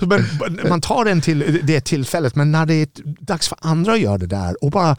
men, 0.06 0.26
men 0.40 0.68
man 0.68 0.80
tar 0.80 1.04
den 1.04 1.20
till 1.20 1.60
det 1.62 1.80
tillfället, 1.80 2.34
men 2.36 2.52
när 2.52 2.66
det 2.66 2.74
är 2.74 2.88
dags 3.20 3.48
för 3.48 3.58
andra 3.62 3.92
att 3.92 4.00
göra 4.00 4.18
det 4.18 4.26
där 4.26 4.64
och 4.64 4.70
bara 4.70 4.96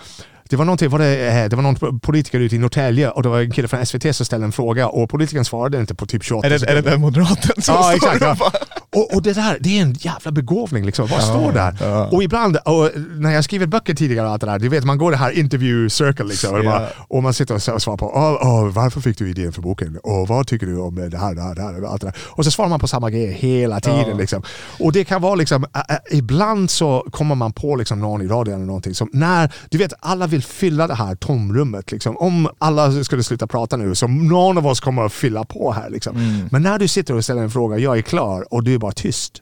det 0.52 0.58
var, 0.58 0.66
någonting, 0.66 0.90
var 0.90 1.00
det, 1.00 1.28
eh, 1.44 1.50
det 1.50 1.56
var 1.56 1.64
någon 1.64 2.00
politiker 2.00 2.40
ute 2.40 2.56
i 2.56 2.60
Norrtälje 2.60 3.10
och 3.10 3.24
det 3.24 3.30
var 3.30 3.40
en 3.40 3.52
kille 3.52 3.68
från 3.68 3.86
SVT 3.86 4.16
som 4.16 4.26
ställde 4.26 4.46
en 4.46 4.52
fråga 4.52 4.88
och 4.88 5.10
politikern 5.10 5.46
svarade 5.46 5.80
inte 5.80 5.96
på 5.96 6.06
typ 6.06 6.24
28 6.24 6.46
Är 6.48 6.50
det, 6.50 6.70
är 6.70 6.76
det 6.76 6.82
den 6.82 7.02
moderaten 7.02 7.62
som 7.62 7.76
Ja, 7.76 7.84
står 7.84 7.96
exakt. 7.96 8.22
och 8.22 8.28
Ja. 8.42 8.52
Och, 8.96 9.14
och 9.16 9.22
det 9.22 9.34
där, 9.34 9.58
det 9.60 9.78
är 9.78 9.82
en 9.82 9.94
jävla 9.94 10.32
begåvning 10.32 10.86
liksom. 10.86 11.08
Bara 11.10 11.22
stå 11.22 11.52
där. 11.52 11.76
Och 12.14 12.24
ibland, 12.24 12.58
och 12.58 12.90
när 13.12 13.32
jag 13.32 13.44
skrivit 13.44 13.70
böcker 13.70 13.94
tidigare 13.96 14.26
och 14.28 14.32
allt 14.34 14.42
det 14.42 14.48
där, 14.48 14.60
du 14.60 14.70
vet 14.70 14.84
man 14.84 14.98
går 14.98 15.12
det 15.12 15.18
här 15.18 15.32
interview 15.32 15.90
circle 15.90 16.26
liksom. 16.26 16.56
Och, 16.56 16.64
bara, 16.66 16.88
och 17.08 17.24
man 17.24 17.34
sitter 17.34 17.56
och 17.56 17.62
svarar 17.62 17.98
på 17.98 18.12
"Åh, 18.16 18.38
åh, 18.42 18.68
varför 18.70 19.02
fick 19.02 19.18
du 19.18 19.30
idén 19.30 19.54
för 19.54 19.62
boken? 19.62 19.98
Och 20.04 20.28
vad 20.28 20.48
tycker 20.48 20.66
du 20.68 20.78
om 20.80 20.96
det 20.96 21.18
här, 21.18 21.36
det 21.36 21.42
här, 21.42 21.56
det 21.56 21.62
här, 21.62 21.84
och 21.84 21.92
allt 21.92 22.02
det 22.02 22.08
där. 22.08 22.16
Och 22.28 22.46
så 22.46 22.52
svarar 22.52 22.70
man 22.70 22.80
på 22.80 22.88
samma 22.88 23.10
grej 23.10 23.32
hela 23.32 23.80
tiden. 23.80 24.18
Liksom. 24.18 24.44
Och 24.80 24.92
det 24.92 25.04
kan 25.04 25.22
vara 25.22 25.36
liksom, 25.36 25.66
ibland 26.12 26.70
så 26.70 27.06
kommer 27.12 27.36
man 27.36 27.54
på 27.54 27.76
liksom 27.76 28.00
någon 28.00 28.22
i 28.22 28.28
radion 28.28 28.56
eller 28.56 28.66
någonting 28.66 28.96
som, 28.96 29.10
när, 29.14 29.52
du 29.70 29.78
vet 29.78 29.94
alla 30.00 30.28
vill 30.28 30.41
fylla 30.42 30.88
det 30.88 30.96
här 30.96 31.16
tomrummet. 31.16 31.92
Liksom. 31.92 32.18
Om 32.18 32.50
alla 32.58 33.04
skulle 33.04 33.24
sluta 33.24 33.48
prata 33.48 33.78
nu 33.78 33.96
så 33.96 34.08
någon 34.08 34.58
av 34.58 34.68
oss 34.68 34.80
kommer 34.80 35.02
att 35.06 35.14
fylla 35.14 35.46
på 35.46 35.72
här. 35.72 35.90
Liksom. 35.90 36.48
Men 36.52 36.62
när 36.62 36.80
du 36.80 36.88
sitter 36.88 37.16
och 37.16 37.24
ställer 37.24 37.42
en 37.42 37.52
fråga, 37.52 37.78
jag 37.78 37.98
är 37.98 38.02
klar 38.02 38.54
och 38.54 38.64
du 38.64 38.74
är 38.74 38.78
bara 38.78 38.92
tyst. 38.92 39.42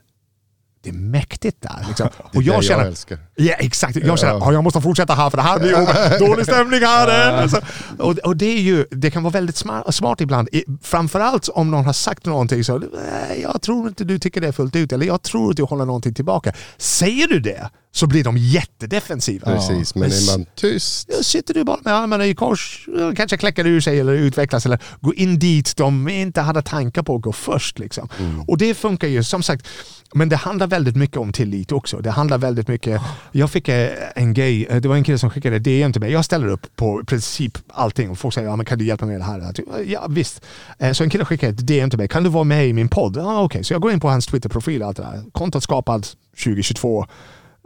Det 0.84 0.90
är 0.90 0.94
mäktigt 0.94 1.62
där. 1.62 1.86
Liksom. 1.88 2.08
Och 2.36 2.44
jag 2.44 2.56
jag 2.56 2.64
känner, 2.64 2.86
älskar. 2.86 3.18
Ja 3.36 3.54
exakt, 3.54 3.96
jag 3.96 4.20
känner 4.20 4.48
att 4.48 4.54
jag 4.54 4.64
måste 4.64 4.82
fortsätta 4.82 5.14
här 5.14 5.30
för 5.30 5.38
det 5.38 5.44
här 5.44 5.60
blir 5.60 6.20
dålig 6.28 6.46
stämning 6.46 6.80
här. 6.80 7.32
Alltså, 7.42 7.62
och, 7.98 8.18
och 8.18 8.38
det, 8.38 8.46
är 8.46 8.60
ju, 8.62 8.86
det 8.92 9.12
kan 9.12 9.24
vara 9.24 9.32
väldigt 9.32 9.56
smart, 9.56 9.96
smart 9.96 10.22
ibland. 10.22 10.50
I, 10.52 10.64
framförallt 10.82 11.50
om 11.50 11.72
någon 11.72 11.86
har 11.86 11.94
sagt 11.94 12.26
någonting 12.26 12.64
så, 12.64 12.78
"Nej, 12.78 13.42
jag 13.42 13.62
tror 13.62 13.88
inte 13.88 14.04
du 14.04 14.20
tycker 14.20 14.42
det 14.42 14.52
fullt 14.52 14.76
ut, 14.76 14.92
eller 14.92 15.06
jag 15.06 15.22
tror 15.22 15.50
att 15.50 15.58
du 15.58 15.64
håller 15.64 15.86
någonting 15.86 16.14
tillbaka. 16.14 16.54
Säger 16.78 17.28
du 17.28 17.40
det 17.40 17.70
så 18.00 18.08
blir 18.08 18.24
de 18.24 18.38
jättedefensiva. 18.38 19.46
Precis, 19.56 19.96
men 19.96 20.04
är 20.12 20.38
man 20.38 20.46
tyst? 20.56 21.26
Sitter 21.26 21.54
du 21.54 21.64
bara 21.64 21.78
med 21.84 21.94
armarna 21.94 22.26
i 22.26 22.36
kors, 22.36 22.88
kanske 23.16 23.38
kläcker 23.38 23.68
ur 23.68 23.82
sig 23.82 24.00
eller 24.00 24.14
utvecklas 24.14 24.66
eller 24.66 24.80
går 25.02 25.16
in 25.16 25.40
dit 25.40 25.78
de 25.78 26.10
inte 26.10 26.42
hade 26.42 26.62
tankar 26.62 27.04
på 27.04 27.16
att 27.16 27.22
gå 27.22 27.32
först. 27.32 27.80
Liksom. 27.80 28.10
Och 28.48 28.58
det 28.58 28.74
funkar 28.74 29.08
ju 29.08 29.24
som 29.24 29.44
sagt, 29.44 29.68
men 30.14 30.30
det 30.30 30.36
handlar 30.36 30.68
väldigt 30.68 30.96
mycket 30.96 31.18
om 31.18 31.32
tillit 31.34 31.72
också. 31.72 31.98
Det 31.98 32.12
handlar 32.12 32.38
väldigt 32.38 32.68
mycket, 32.68 33.02
jag 33.32 33.52
fick 33.52 33.68
eh, 33.68 33.90
en 34.16 34.34
grej, 34.34 34.66
eh, 34.70 34.76
det 34.82 34.88
var 34.88 34.96
en 34.96 35.04
kille 35.04 35.18
som 35.18 35.30
skickade 35.30 35.60
DM 35.60 35.92
till 35.94 36.02
mig, 36.02 36.12
jag 36.12 36.26
ställer 36.26 36.48
upp 36.48 36.76
på 36.76 37.04
princip 37.08 37.58
allting 37.74 38.10
och 38.10 38.18
folk 38.20 38.34
säger 38.34 38.48
ja, 38.48 38.56
men 38.56 38.66
kan 38.66 38.78
du 38.78 38.86
hjälpa 38.86 39.06
mig 39.06 39.18
med 39.18 39.28
det 39.28 39.46
här? 39.46 39.54
Typ, 39.54 39.66
Ja 39.86 40.08
visst. 40.10 40.42
Eh, 40.80 40.92
Så 40.92 41.04
en 41.04 41.10
kille 41.10 41.26
skickade 41.26 41.54
ett 41.54 41.68
DM 41.68 41.90
till 41.90 42.00
mig, 42.00 42.08
kan 42.08 42.24
du 42.24 42.30
vara 42.30 42.44
med 42.44 42.68
i 42.68 42.74
min 42.74 42.90
podd? 42.90 43.18
Ja 43.18 43.42
okej, 43.42 43.64
så 43.64 43.74
jag 43.74 43.82
går 43.82 43.92
in 43.92 44.00
på 44.00 44.10
hans 44.10 44.28
Twitter-profil. 44.28 44.84
Kontot 45.32 45.64
skapat 45.64 46.16
2022. 46.44 47.06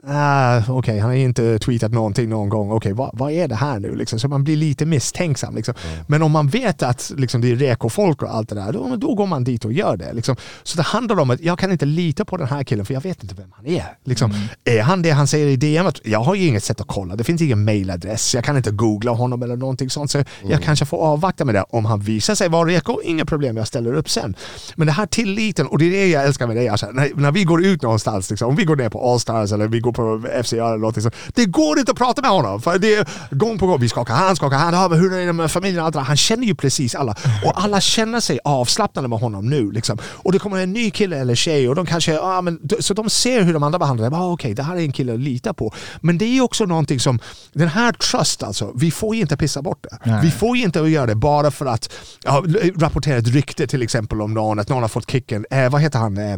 Ah, 0.07 0.61
Okej, 0.69 0.99
han 0.99 1.09
har 1.09 1.15
inte 1.17 1.59
tweetat 1.59 1.91
någonting 1.91 2.29
någon 2.29 2.49
gång. 2.49 2.71
Okej, 2.71 2.93
vad, 2.93 3.09
vad 3.13 3.31
är 3.31 3.47
det 3.47 3.55
här 3.55 3.79
nu? 3.79 3.95
Liksom, 3.95 4.19
så 4.19 4.27
man 4.27 4.43
blir 4.43 4.55
lite 4.57 4.85
misstänksam. 4.85 5.55
Liksom. 5.55 5.73
Men 6.07 6.23
om 6.23 6.31
man 6.31 6.47
vet 6.47 6.83
att 6.83 7.11
liksom, 7.17 7.41
det 7.41 7.51
är 7.51 7.55
reko-folk 7.55 8.21
och 8.21 8.35
allt 8.35 8.49
det 8.49 8.55
där, 8.55 8.73
då, 8.73 8.95
då 8.95 9.15
går 9.15 9.27
man 9.27 9.43
dit 9.43 9.65
och 9.65 9.73
gör 9.73 9.97
det. 9.97 10.13
Liksom. 10.13 10.35
Så 10.63 10.77
det 10.77 10.83
handlar 10.83 11.19
om 11.19 11.29
att 11.29 11.41
jag 11.41 11.59
kan 11.59 11.71
inte 11.71 11.85
lita 11.85 12.25
på 12.25 12.37
den 12.37 12.47
här 12.47 12.63
killen 12.63 12.85
för 12.85 12.93
jag 12.93 13.01
vet 13.01 13.23
inte 13.23 13.35
vem 13.35 13.51
han 13.55 13.65
är. 13.67 13.97
Liksom, 14.03 14.33
Är 14.65 14.81
han 14.81 15.01
det 15.01 15.11
han 15.11 15.27
säger 15.27 15.47
i 15.47 15.55
DM? 15.55 15.85
Jag 16.03 16.19
har 16.19 16.35
ju 16.35 16.47
inget 16.47 16.63
sätt 16.63 16.81
att 16.81 16.87
kolla. 16.87 17.15
Det 17.15 17.23
finns 17.23 17.41
ingen 17.41 17.63
mailadress. 17.65 18.35
Jag 18.35 18.43
kan 18.43 18.57
inte 18.57 18.71
googla 18.71 19.11
honom 19.11 19.43
eller 19.43 19.55
någonting 19.55 19.89
sånt. 19.89 20.11
Så 20.11 20.23
jag 20.43 20.63
kanske 20.63 20.85
får 20.85 20.97
avvakta 20.97 21.45
med 21.45 21.55
det. 21.55 21.65
Om 21.69 21.85
han 21.85 21.99
visar 21.99 22.35
sig 22.35 22.49
vara 22.49 22.69
reko, 22.69 23.01
inga 23.03 23.25
problem. 23.25 23.57
Jag 23.57 23.67
ställer 23.67 23.93
upp 23.93 24.09
sen. 24.09 24.35
Men 24.75 24.87
det 24.87 24.93
här 24.93 25.05
tilliten, 25.05 25.67
och 25.67 25.77
det 25.79 25.85
är 25.85 25.91
det 25.91 26.07
jag 26.07 26.23
älskar 26.25 26.47
med 26.47 26.55
dig. 26.55 26.69
Alltså, 26.69 26.91
när, 26.91 27.11
när 27.15 27.31
vi 27.31 27.43
går 27.43 27.65
ut 27.65 27.81
någonstans, 27.81 28.29
liksom, 28.29 28.49
om 28.49 28.55
vi 28.55 28.63
går 28.63 28.75
ner 28.75 28.89
på 28.89 29.11
Allstars 29.11 29.51
eller 29.51 29.67
vi 29.67 29.79
går 29.79 29.92
på 29.93 30.21
FCA 30.43 30.55
eller 30.55 30.77
någonting 30.77 31.03
så, 31.03 31.11
det 31.33 31.45
går 31.45 31.79
inte 31.79 31.91
att 31.91 31.97
prata 31.97 32.21
med 32.21 32.31
honom. 32.31 32.61
För 32.61 32.79
det 32.79 32.95
är 32.95 33.07
gång 33.31 33.59
på 33.59 33.67
gång, 33.67 33.79
vi 33.79 33.89
skakar 33.89 34.13
hand, 34.13 34.37
skakar 34.37 34.57
hand, 34.57 34.91
men 34.91 34.99
hur 34.99 35.13
är 35.13 35.25
det 35.25 35.33
med 35.33 35.51
familjen 35.51 35.85
allt. 35.85 35.95
Han 35.95 36.17
känner 36.17 36.47
ju 36.47 36.55
precis 36.55 36.95
alla. 36.95 37.15
Och 37.45 37.63
alla 37.63 37.81
känner 37.81 38.19
sig 38.19 38.39
avslappnade 38.43 39.07
med 39.07 39.19
honom 39.19 39.49
nu. 39.49 39.71
Liksom. 39.71 39.97
Och 40.03 40.31
det 40.31 40.39
kommer 40.39 40.57
en 40.57 40.73
ny 40.73 40.91
kille 40.91 41.17
eller 41.17 41.35
tjej 41.35 41.69
och 41.69 41.75
de 41.75 41.85
kanske, 41.85 42.13
ja, 42.13 42.41
men, 42.41 42.59
så 42.79 42.93
de 42.93 43.09
ser 43.09 43.41
hur 43.41 43.53
de 43.53 43.63
andra 43.63 43.79
behandlar 43.79 44.09
det. 44.09 44.17
Ah, 44.17 44.31
Okej, 44.31 44.53
det 44.53 44.63
här 44.63 44.75
är 44.75 44.79
en 44.79 44.91
kille 44.91 45.13
att 45.13 45.19
lita 45.19 45.53
på. 45.53 45.73
Men 46.01 46.17
det 46.17 46.25
är 46.25 46.41
också 46.41 46.65
någonting 46.65 46.99
som, 46.99 47.19
den 47.53 47.67
här 47.67 47.91
trust 47.91 48.43
alltså, 48.43 48.71
vi 48.75 48.91
får 48.91 49.15
ju 49.15 49.21
inte 49.21 49.37
pissa 49.37 49.61
bort 49.61 49.83
det. 49.83 50.19
Vi 50.23 50.31
får 50.31 50.57
ju 50.57 50.63
inte 50.63 50.79
göra 50.79 51.05
det 51.05 51.15
bara 51.15 51.51
för 51.51 51.65
att 51.65 51.93
ja, 52.23 52.43
rapportera 52.77 53.17
ett 53.17 53.27
rykte 53.27 53.67
till 53.67 53.81
exempel 53.81 54.21
om 54.21 54.33
någon, 54.33 54.59
att 54.59 54.69
någon 54.69 54.81
har 54.81 54.89
fått 54.89 55.11
kicken. 55.11 55.45
Eh, 55.51 55.69
vad 55.69 55.81
heter 55.81 55.99
han? 55.99 56.17
Eh, 56.17 56.37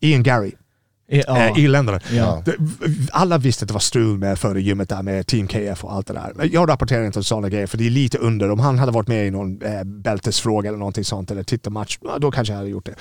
Ian 0.00 0.22
Gary. 0.22 0.52
Ja. 1.08 1.38
Eh, 1.38 1.58
irländare. 1.64 2.00
Ja. 2.12 2.42
Det- 2.44 2.56
Alla 3.12 3.38
visste 3.38 3.64
att 3.64 3.68
det 3.68 3.72
var 3.74 3.80
strul 3.80 4.18
med 4.18 4.38
före 4.38 4.62
gymmet 4.62 4.88
där 4.88 5.02
med 5.02 5.26
Team 5.26 5.46
KF 5.46 5.84
och 5.84 5.92
allt 5.92 6.06
det 6.06 6.12
där. 6.14 6.48
Jag 6.52 6.68
rapporterar 6.68 7.06
inte 7.06 7.18
om 7.18 7.24
sådana 7.24 7.48
grejer 7.48 7.66
för 7.66 7.78
det 7.78 7.86
är 7.86 7.90
lite 7.90 8.18
under. 8.18 8.50
Om 8.50 8.60
han 8.60 8.78
hade 8.78 8.92
varit 8.92 9.08
med 9.08 9.26
i 9.26 9.30
någon 9.30 9.62
eh, 9.62 9.84
bältesfråga 9.84 10.68
eller 10.68 10.78
någonting 10.78 11.04
sånt 11.04 11.30
eller 11.30 11.42
tittarmatch, 11.42 11.98
ja, 12.02 12.18
då 12.18 12.30
kanske 12.30 12.52
jag 12.52 12.58
hade 12.58 12.70
gjort 12.70 12.86
det. 12.86 12.94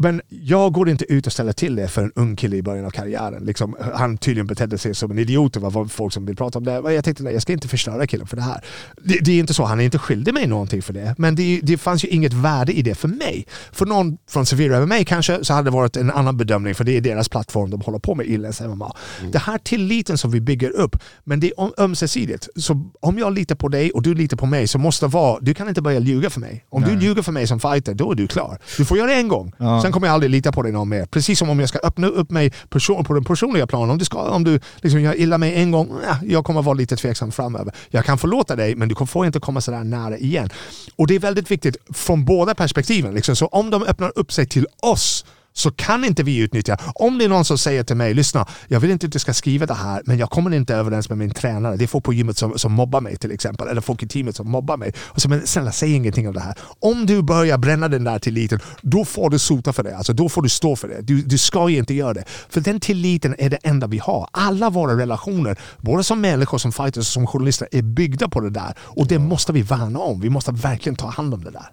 Men 0.00 0.22
jag 0.28 0.72
går 0.72 0.88
inte 0.88 1.12
ut 1.12 1.26
och 1.26 1.32
ställer 1.32 1.52
till 1.52 1.76
det 1.76 1.88
för 1.88 2.02
en 2.02 2.12
ung 2.14 2.36
kille 2.36 2.56
i 2.56 2.62
början 2.62 2.84
av 2.86 2.90
karriären. 2.90 3.44
Liksom, 3.44 3.76
han 3.94 4.18
tydligen 4.18 4.46
betedde 4.46 4.78
sig 4.78 4.94
som 4.94 5.10
en 5.10 5.18
idiot. 5.18 5.52
Det 5.54 5.60
var 5.60 5.84
folk 5.84 6.12
som 6.12 6.26
vill 6.26 6.36
prata 6.36 6.58
om 6.58 6.64
det. 6.64 6.72
Jag 6.94 7.04
tänkte 7.04 7.22
nej, 7.22 7.32
jag 7.32 7.42
ska 7.42 7.52
inte 7.52 7.68
förstöra 7.68 8.06
killen 8.06 8.26
för 8.26 8.36
det 8.36 8.42
här. 8.42 8.60
Det, 9.02 9.18
det 9.24 9.32
är 9.32 9.38
inte 9.38 9.54
så, 9.54 9.64
han 9.64 9.80
är 9.80 9.84
inte 9.84 9.98
skyldig 9.98 10.34
mig 10.34 10.46
någonting 10.46 10.82
för 10.82 10.92
det. 10.92 11.14
Men 11.18 11.34
det, 11.34 11.60
det 11.62 11.78
fanns 11.78 12.04
ju 12.04 12.08
inget 12.08 12.32
värde 12.32 12.72
i 12.72 12.82
det 12.82 12.94
för 12.94 13.08
mig. 13.08 13.46
För 13.72 13.86
någon 13.86 14.18
från 14.30 14.46
Sevilla 14.46 14.86
MMA 14.86 15.04
kanske 15.06 15.44
så 15.44 15.52
hade 15.54 15.70
det 15.70 15.74
varit 15.74 15.96
en 15.96 16.10
annan 16.10 16.36
bedömning 16.36 16.74
för 16.74 16.84
det 16.84 16.96
är 16.96 17.00
deras 17.00 17.28
plattform 17.46 17.70
de 17.70 17.80
håller 17.80 17.98
på 17.98 18.14
med, 18.14 18.26
Illens 18.26 18.60
MMA. 18.60 18.92
Det 19.32 19.38
här 19.38 19.58
tilliten 19.58 20.18
som 20.18 20.30
vi 20.30 20.40
bygger 20.40 20.70
upp, 20.70 20.96
men 21.24 21.40
det 21.40 21.52
är 21.58 21.80
ömsesidigt. 21.82 22.48
Så 22.56 22.90
om 23.00 23.18
jag 23.18 23.32
litar 23.32 23.54
på 23.54 23.68
dig 23.68 23.90
och 23.90 24.02
du 24.02 24.14
litar 24.14 24.36
på 24.36 24.46
mig 24.46 24.68
så 24.68 24.78
måste 24.78 25.06
det 25.06 25.10
vara, 25.10 25.40
du 25.40 25.54
kan 25.54 25.68
inte 25.68 25.82
börja 25.82 26.00
ljuga 26.00 26.30
för 26.30 26.40
mig. 26.40 26.64
Om 26.70 26.82
du 26.82 27.06
ljuger 27.06 27.22
för 27.22 27.32
mig 27.32 27.46
som 27.46 27.60
fighter, 27.60 27.94
då 27.94 28.12
är 28.12 28.14
du 28.14 28.26
klar. 28.26 28.58
Du 28.76 28.84
får 28.84 28.98
göra 28.98 29.06
det 29.06 29.14
en 29.14 29.28
gång, 29.28 29.52
sen 29.82 29.92
kommer 29.92 30.06
jag 30.06 30.14
aldrig 30.14 30.30
lita 30.30 30.52
på 30.52 30.62
dig 30.62 30.72
någon 30.72 30.88
mer. 30.88 31.06
Precis 31.06 31.38
som 31.38 31.50
om 31.50 31.60
jag 31.60 31.68
ska 31.68 31.78
öppna 31.78 32.06
upp 32.06 32.30
mig 32.30 32.52
person, 32.68 33.04
på 33.04 33.14
den 33.14 33.24
personliga 33.24 33.66
planen. 33.66 33.90
Om 33.90 33.98
du, 33.98 34.04
ska, 34.04 34.30
om 34.30 34.44
du 34.44 34.60
liksom 34.82 35.00
gör 35.00 35.14
illa 35.14 35.38
mig 35.38 35.54
en 35.54 35.70
gång, 35.70 35.90
ja, 36.06 36.16
jag 36.22 36.44
kommer 36.44 36.62
vara 36.62 36.74
lite 36.74 36.96
tveksam 36.96 37.32
framöver. 37.32 37.74
Jag 37.90 38.04
kan 38.04 38.18
förlåta 38.18 38.56
dig, 38.56 38.74
men 38.74 38.88
du 38.88 39.06
får 39.06 39.26
inte 39.26 39.40
komma 39.40 39.60
sådär 39.60 39.84
nära 39.84 40.18
igen. 40.18 40.50
Och 40.96 41.06
det 41.06 41.14
är 41.14 41.18
väldigt 41.18 41.50
viktigt 41.50 41.76
från 41.94 42.24
båda 42.24 42.54
perspektiven. 42.54 43.14
Liksom. 43.14 43.36
Så 43.36 43.46
om 43.46 43.70
de 43.70 43.82
öppnar 43.82 44.12
upp 44.14 44.32
sig 44.32 44.46
till 44.46 44.66
oss 44.82 45.24
så 45.56 45.70
kan 45.70 46.04
inte 46.04 46.22
vi 46.22 46.36
utnyttja. 46.36 46.78
Om 46.94 47.18
det 47.18 47.24
är 47.24 47.28
någon 47.28 47.44
som 47.44 47.58
säger 47.58 47.84
till 47.84 47.96
mig, 47.96 48.14
lyssna, 48.14 48.46
jag 48.68 48.80
vill 48.80 48.90
inte 48.90 49.06
att 49.06 49.12
du 49.12 49.18
ska 49.18 49.34
skriva 49.34 49.66
det 49.66 49.74
här, 49.74 50.02
men 50.04 50.18
jag 50.18 50.30
kommer 50.30 50.54
inte 50.54 50.74
överens 50.74 51.08
med 51.08 51.18
min 51.18 51.30
tränare. 51.30 51.76
Det 51.76 51.84
är 51.84 51.88
folk 51.88 52.04
på 52.04 52.12
gymmet 52.12 52.38
som, 52.38 52.58
som 52.58 52.72
mobbar 52.72 53.00
mig 53.00 53.16
till 53.16 53.32
exempel, 53.32 53.68
eller 53.68 53.80
folk 53.80 54.02
i 54.02 54.08
teamet 54.08 54.36
som 54.36 54.50
mobbar 54.50 54.76
mig. 54.76 54.92
Och 54.98 55.22
så, 55.22 55.28
men 55.28 55.46
snälla, 55.46 55.72
säg 55.72 55.94
ingenting 55.94 56.28
om 56.28 56.34
det 56.34 56.40
här. 56.40 56.54
Om 56.80 57.06
du 57.06 57.22
börjar 57.22 57.58
bränna 57.58 57.88
den 57.88 58.04
där 58.04 58.18
tilliten, 58.18 58.60
då 58.82 59.04
får 59.04 59.30
du 59.30 59.38
sota 59.38 59.72
för 59.72 59.82
det. 59.82 59.96
Alltså, 59.96 60.12
då 60.12 60.28
får 60.28 60.42
du 60.42 60.48
stå 60.48 60.76
för 60.76 60.88
det. 60.88 61.00
Du, 61.00 61.22
du 61.22 61.38
ska 61.38 61.68
ju 61.68 61.78
inte 61.78 61.94
göra 61.94 62.14
det. 62.14 62.24
För 62.48 62.60
den 62.60 62.80
tilliten 62.80 63.34
är 63.38 63.50
det 63.50 63.56
enda 63.62 63.86
vi 63.86 63.98
har. 63.98 64.28
Alla 64.30 64.70
våra 64.70 64.96
relationer, 64.96 65.58
både 65.80 66.04
som 66.04 66.20
människor, 66.20 66.58
som 66.58 66.72
fighters 66.72 66.98
och 66.98 67.06
som 67.06 67.26
journalister, 67.26 67.68
är 67.72 67.82
byggda 67.82 68.28
på 68.28 68.40
det 68.40 68.50
där. 68.50 68.74
Och 68.78 69.06
det 69.06 69.18
måste 69.18 69.52
vi 69.52 69.62
värna 69.62 69.98
om. 69.98 70.20
Vi 70.20 70.30
måste 70.30 70.52
verkligen 70.52 70.96
ta 70.96 71.08
hand 71.08 71.34
om 71.34 71.44
det 71.44 71.50
där. 71.50 71.70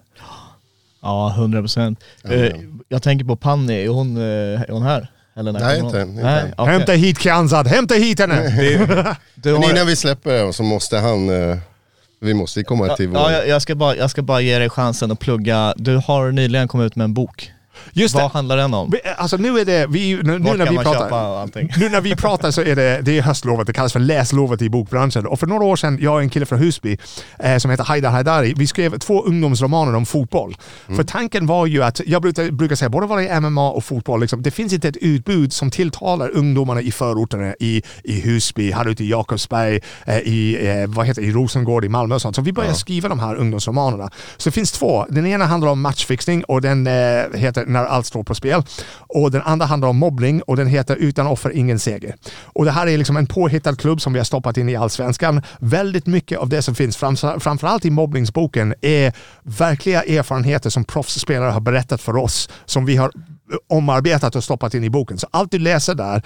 Ja, 1.04 1.30
100 1.36 1.60
procent. 1.60 2.00
Jag 2.88 3.02
tänker 3.02 3.24
på 3.24 3.36
Panni, 3.36 3.84
är 3.84 3.88
hon, 3.88 4.16
eh, 4.16 4.22
är 4.60 4.72
hon 4.72 4.82
här? 4.82 5.08
Eller 5.36 5.52
när 5.52 5.60
Nej, 5.60 5.80
inte 5.80 6.00
än, 6.00 6.08
inte 6.10 6.22
Nej, 6.22 6.52
okej. 6.56 6.72
Hämta 6.72 6.92
hit 6.92 7.20
Kianzad, 7.20 7.66
hämta 7.66 7.94
hit 7.94 8.20
henne! 8.20 8.34
Du 9.34 9.52
Men 9.52 9.62
har- 9.62 9.70
innan 9.70 9.86
vi 9.86 9.96
släpper 9.96 10.30
det 10.46 10.52
så 10.52 10.62
måste 10.62 10.98
han... 10.98 11.50
eh, 11.50 11.56
Vi 12.20 12.34
måste 12.34 12.62
komma 12.64 12.96
till 12.96 13.08
vår... 13.08 13.16
Ja, 13.18 13.32
jag, 13.32 13.48
jag, 13.48 13.62
ska 13.62 13.74
bara, 13.74 13.96
jag 13.96 14.10
ska 14.10 14.22
bara 14.22 14.40
ge 14.40 14.58
dig 14.58 14.70
chansen 14.70 15.10
att 15.10 15.18
plugga. 15.18 15.74
Du 15.76 15.96
har 15.96 16.30
nyligen 16.32 16.68
kommit 16.68 16.86
ut 16.86 16.96
med 16.96 17.04
en 17.04 17.14
bok. 17.14 17.50
Just 17.92 18.14
Vad 18.14 18.24
det. 18.24 18.28
handlar 18.28 18.56
den 18.56 18.74
om? 18.74 18.90
Vi- 18.90 19.00
Alltså 19.16 19.36
nu 19.36 19.58
är 19.58 19.64
det, 19.64 19.86
vi, 19.86 20.14
nu, 20.22 20.38
nu 20.38 20.56
när 20.56 20.70
vi 20.70 20.76
pratar... 20.78 21.08
Nu 21.80 21.88
när 21.88 22.00
vi 22.00 22.16
pratar 22.24 22.50
så 22.50 22.60
är 22.62 22.76
det, 22.76 23.00
det 23.02 23.18
är 23.18 23.22
höstlovet, 23.22 23.66
det 23.66 23.72
kallas 23.72 23.92
för 23.92 24.00
läslovet 24.00 24.62
i 24.62 24.68
bokbranschen. 24.70 25.26
Och 25.26 25.40
för 25.40 25.46
några 25.46 25.64
år 25.64 25.76
sedan, 25.76 25.98
jag 26.00 26.14
och 26.14 26.20
en 26.20 26.30
kille 26.30 26.46
från 26.46 26.58
Husby 26.58 26.98
eh, 27.38 27.56
som 27.58 27.70
heter 27.70 27.84
Haidar 27.84 28.10
Haidari, 28.10 28.54
vi 28.56 28.66
skrev 28.66 28.98
två 28.98 29.22
ungdomsromaner 29.24 29.94
om 29.94 30.06
fotboll. 30.06 30.56
För 30.96 31.02
tanken 31.04 31.46
var 31.46 31.66
ju 31.66 31.82
att, 31.82 32.00
jag 32.06 32.22
brukar, 32.22 32.50
brukar 32.50 32.76
säga, 32.76 32.88
både 32.88 33.06
vad 33.06 33.18
det 33.18 33.28
är 33.28 33.40
MMA 33.40 33.70
och 33.70 33.84
fotboll, 33.84 34.20
liksom, 34.20 34.42
det 34.42 34.50
finns 34.50 34.72
inte 34.72 34.88
ett 34.88 34.96
utbud 34.96 35.52
som 35.52 35.70
tilltalar 35.70 36.30
ungdomarna 36.36 36.80
i 36.80 36.92
förorterna 36.92 37.54
i, 37.60 37.82
i 38.04 38.20
Husby, 38.20 38.70
här 38.72 38.88
ute 38.88 39.04
i 39.04 39.10
Jakobsberg, 39.10 39.80
eh, 40.06 40.18
i, 40.18 40.68
eh, 40.68 40.86
vad 40.94 41.06
heter, 41.06 41.22
i 41.22 41.30
Rosengård 41.32 41.84
i 41.84 41.88
Malmö 41.88 42.14
och 42.14 42.22
sånt. 42.22 42.36
Så 42.36 42.42
vi 42.42 42.52
började 42.52 42.74
skriva 42.76 43.08
de 43.08 43.18
här 43.18 43.34
ungdomsromanerna. 43.34 44.10
Så 44.36 44.48
det 44.48 44.52
finns 44.54 44.72
två. 44.72 45.06
Den 45.08 45.26
ena 45.26 45.44
handlar 45.46 45.70
om 45.70 45.80
matchfixning 45.80 46.44
och 46.44 46.60
den 46.60 46.86
eh, 46.86 46.92
heter 47.34 47.63
när 47.66 47.84
allt 47.84 48.06
står 48.06 48.22
på 48.22 48.34
spel. 48.34 48.62
Och 48.96 49.30
den 49.30 49.42
andra 49.42 49.66
handlar 49.66 49.88
om 49.88 49.96
mobbning 49.96 50.42
och 50.42 50.56
den 50.56 50.66
heter 50.66 50.96
Utan 50.96 51.26
offer 51.26 51.50
ingen 51.50 51.78
seger. 51.78 52.14
Och 52.42 52.64
det 52.64 52.70
här 52.70 52.86
är 52.86 52.98
liksom 52.98 53.16
en 53.16 53.26
påhittad 53.26 53.76
klubb 53.76 54.00
som 54.00 54.12
vi 54.12 54.18
har 54.18 54.24
stoppat 54.24 54.56
in 54.56 54.68
i 54.68 54.76
Allsvenskan. 54.76 55.42
Väldigt 55.58 56.06
mycket 56.06 56.38
av 56.38 56.48
det 56.48 56.62
som 56.62 56.74
finns, 56.74 56.96
framförallt 56.96 57.84
i 57.84 57.90
mobbningsboken, 57.90 58.74
är 58.80 59.12
verkliga 59.42 60.02
erfarenheter 60.02 60.70
som 60.70 60.84
proffsspelare 60.84 61.50
har 61.50 61.60
berättat 61.60 62.00
för 62.00 62.16
oss, 62.16 62.48
som 62.64 62.86
vi 62.86 62.96
har 62.96 63.10
omarbetat 63.68 64.36
och 64.36 64.44
stoppat 64.44 64.74
in 64.74 64.84
i 64.84 64.90
boken. 64.90 65.18
Så 65.18 65.26
allt 65.30 65.50
du 65.50 65.58
läser 65.58 65.94
där 65.94 66.22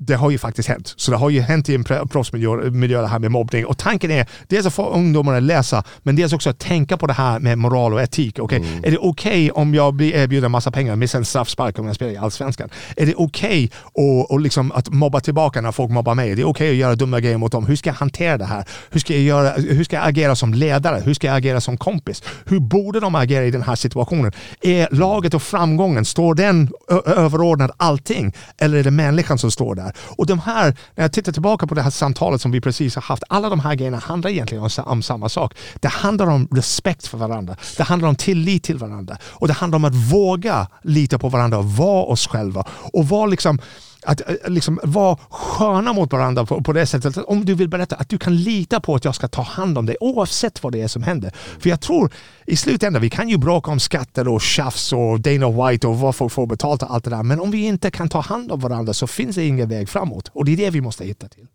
det 0.00 0.14
har 0.14 0.30
ju 0.30 0.38
faktiskt 0.38 0.68
hänt. 0.68 0.94
Så 0.96 1.10
det 1.10 1.16
har 1.16 1.30
ju 1.30 1.40
hänt 1.40 1.68
i 1.68 1.74
en 1.74 1.84
proffsmiljö 1.84 2.70
miljö 2.70 3.00
det 3.00 3.06
här 3.06 3.18
med 3.18 3.30
mobbning. 3.30 3.66
Och 3.66 3.78
tanken 3.78 4.10
är 4.10 4.26
dels 4.48 4.66
att 4.66 4.74
få 4.74 4.90
ungdomar 4.90 5.34
att 5.34 5.42
läsa, 5.42 5.84
men 6.02 6.16
dels 6.16 6.32
också 6.32 6.50
att 6.50 6.58
tänka 6.58 6.96
på 6.96 7.06
det 7.06 7.12
här 7.12 7.38
med 7.38 7.58
moral 7.58 7.92
och 7.92 8.02
etik. 8.02 8.38
Okej, 8.38 8.64
Är 8.82 8.90
det 8.90 8.98
okej 8.98 9.50
om 9.50 9.74
jag 9.74 9.94
blir 9.94 10.14
erbjuden 10.14 10.50
massa 10.50 10.70
pengar, 10.70 10.96
missar 10.96 11.18
en 11.18 11.24
straffspark 11.24 11.78
om 11.78 11.86
jag 11.86 11.94
spelar 11.94 12.12
i 12.12 12.16
Allsvenskan? 12.16 12.68
Är 12.96 13.06
det 13.06 13.14
okej 13.14 13.70
och, 13.82 14.30
och 14.30 14.40
liksom 14.40 14.72
att 14.72 14.88
mobba 14.88 15.20
tillbaka 15.20 15.60
när 15.60 15.72
folk 15.72 15.90
mobbar 15.90 16.14
mig? 16.14 16.30
Är 16.30 16.36
det 16.36 16.44
okej 16.44 16.70
att 16.70 16.76
göra 16.76 16.94
dumma 16.94 17.20
grejer 17.20 17.38
mot 17.38 17.52
dem? 17.52 17.66
Hur 17.66 17.76
ska 17.76 17.90
jag 17.90 17.94
hantera 17.94 18.38
det 18.38 18.44
här? 18.44 18.64
Hur 18.90 19.00
ska 19.00 19.12
jag, 19.12 19.22
göra, 19.22 19.50
hur 19.50 19.84
ska 19.84 19.96
jag 19.96 20.08
agera 20.08 20.36
som 20.36 20.54
ledare? 20.54 21.02
Hur 21.04 21.14
ska 21.14 21.26
jag 21.26 21.36
agera 21.36 21.60
som 21.60 21.76
kompis? 21.76 22.22
Hur 22.44 22.60
borde 22.60 23.00
de 23.00 23.14
agera 23.14 23.44
i 23.44 23.50
den 23.50 23.62
här 23.62 23.74
situationen? 23.74 24.32
Är 24.62 24.88
laget 24.90 25.34
och 25.34 25.42
framgången, 25.42 26.04
står 26.04 26.34
den 26.34 26.70
överordnad 27.06 27.70
allting? 27.76 28.32
Eller 28.58 28.78
är 28.78 28.84
det 28.84 28.90
människan 28.90 29.38
som 29.38 29.50
står 29.50 29.74
där? 29.74 29.81
Och 30.16 30.26
de 30.26 30.38
här, 30.38 30.76
när 30.94 31.04
jag 31.04 31.12
tittar 31.12 31.32
tillbaka 31.32 31.66
på 31.66 31.74
det 31.74 31.82
här 31.82 31.90
samtalet 31.90 32.40
som 32.40 32.50
vi 32.50 32.60
precis 32.60 32.94
har 32.94 33.02
haft, 33.02 33.22
alla 33.28 33.48
de 33.48 33.60
här 33.60 33.74
grejerna 33.74 33.98
handlar 33.98 34.30
egentligen 34.30 34.64
om, 34.64 34.70
om 34.84 35.02
samma 35.02 35.28
sak. 35.28 35.54
Det 35.80 35.88
handlar 35.88 36.26
om 36.26 36.48
respekt 36.50 37.06
för 37.06 37.18
varandra. 37.18 37.56
Det 37.76 37.82
handlar 37.82 38.08
om 38.08 38.16
tillit 38.16 38.62
till 38.64 38.78
varandra. 38.78 39.18
Och 39.24 39.48
det 39.48 39.54
handlar 39.54 39.76
om 39.76 39.84
att 39.84 39.94
våga 39.94 40.66
lita 40.82 41.18
på 41.18 41.28
varandra 41.28 41.58
och 41.58 41.64
vara 41.64 42.04
oss 42.04 42.26
själva. 42.26 42.64
Och 42.92 43.08
vara 43.08 43.26
liksom 43.26 43.58
att 44.06 44.20
eh, 44.20 44.34
liksom 44.46 44.80
vara 44.82 45.18
sköna 45.30 45.92
mot 45.92 46.12
varandra 46.12 46.46
på, 46.46 46.62
på 46.62 46.72
det 46.72 46.86
sättet. 46.86 47.18
Att 47.18 47.24
om 47.24 47.44
du 47.44 47.54
vill 47.54 47.68
berätta 47.68 47.96
att 47.96 48.08
du 48.08 48.18
kan 48.18 48.36
lita 48.36 48.80
på 48.80 48.94
att 48.94 49.04
jag 49.04 49.14
ska 49.14 49.28
ta 49.28 49.42
hand 49.42 49.78
om 49.78 49.86
dig 49.86 49.96
oavsett 50.00 50.62
vad 50.62 50.72
det 50.72 50.82
är 50.82 50.88
som 50.88 51.02
händer. 51.02 51.32
För 51.34 51.70
jag 51.70 51.80
tror 51.80 52.12
i 52.46 52.56
slutändan, 52.56 53.02
vi 53.02 53.10
kan 53.10 53.28
ju 53.28 53.38
bråka 53.38 53.70
om 53.70 53.80
skatter 53.80 54.28
och 54.28 54.40
tjafs 54.40 54.92
och 54.92 55.20
Dana 55.20 55.68
White 55.68 55.86
och 55.86 55.98
vad 55.98 56.16
folk 56.16 56.32
får 56.32 56.46
betalt 56.46 56.82
och 56.82 56.94
allt 56.94 57.04
det 57.04 57.10
där. 57.10 57.22
Men 57.22 57.40
om 57.40 57.50
vi 57.50 57.58
inte 57.58 57.90
kan 57.90 58.08
ta 58.08 58.20
hand 58.20 58.52
om 58.52 58.60
varandra 58.60 58.92
så 58.92 59.06
finns 59.06 59.36
det 59.36 59.44
ingen 59.44 59.68
väg 59.68 59.88
framåt. 59.88 60.30
Och 60.32 60.44
det 60.44 60.52
är 60.52 60.56
det 60.56 60.70
vi 60.70 60.80
måste 60.80 61.04
hitta 61.04 61.28
till. 61.28 61.46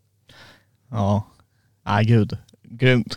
Ja, 0.90 1.22
nej 1.86 2.04
gud. 2.04 2.38
Grymt. 2.62 3.16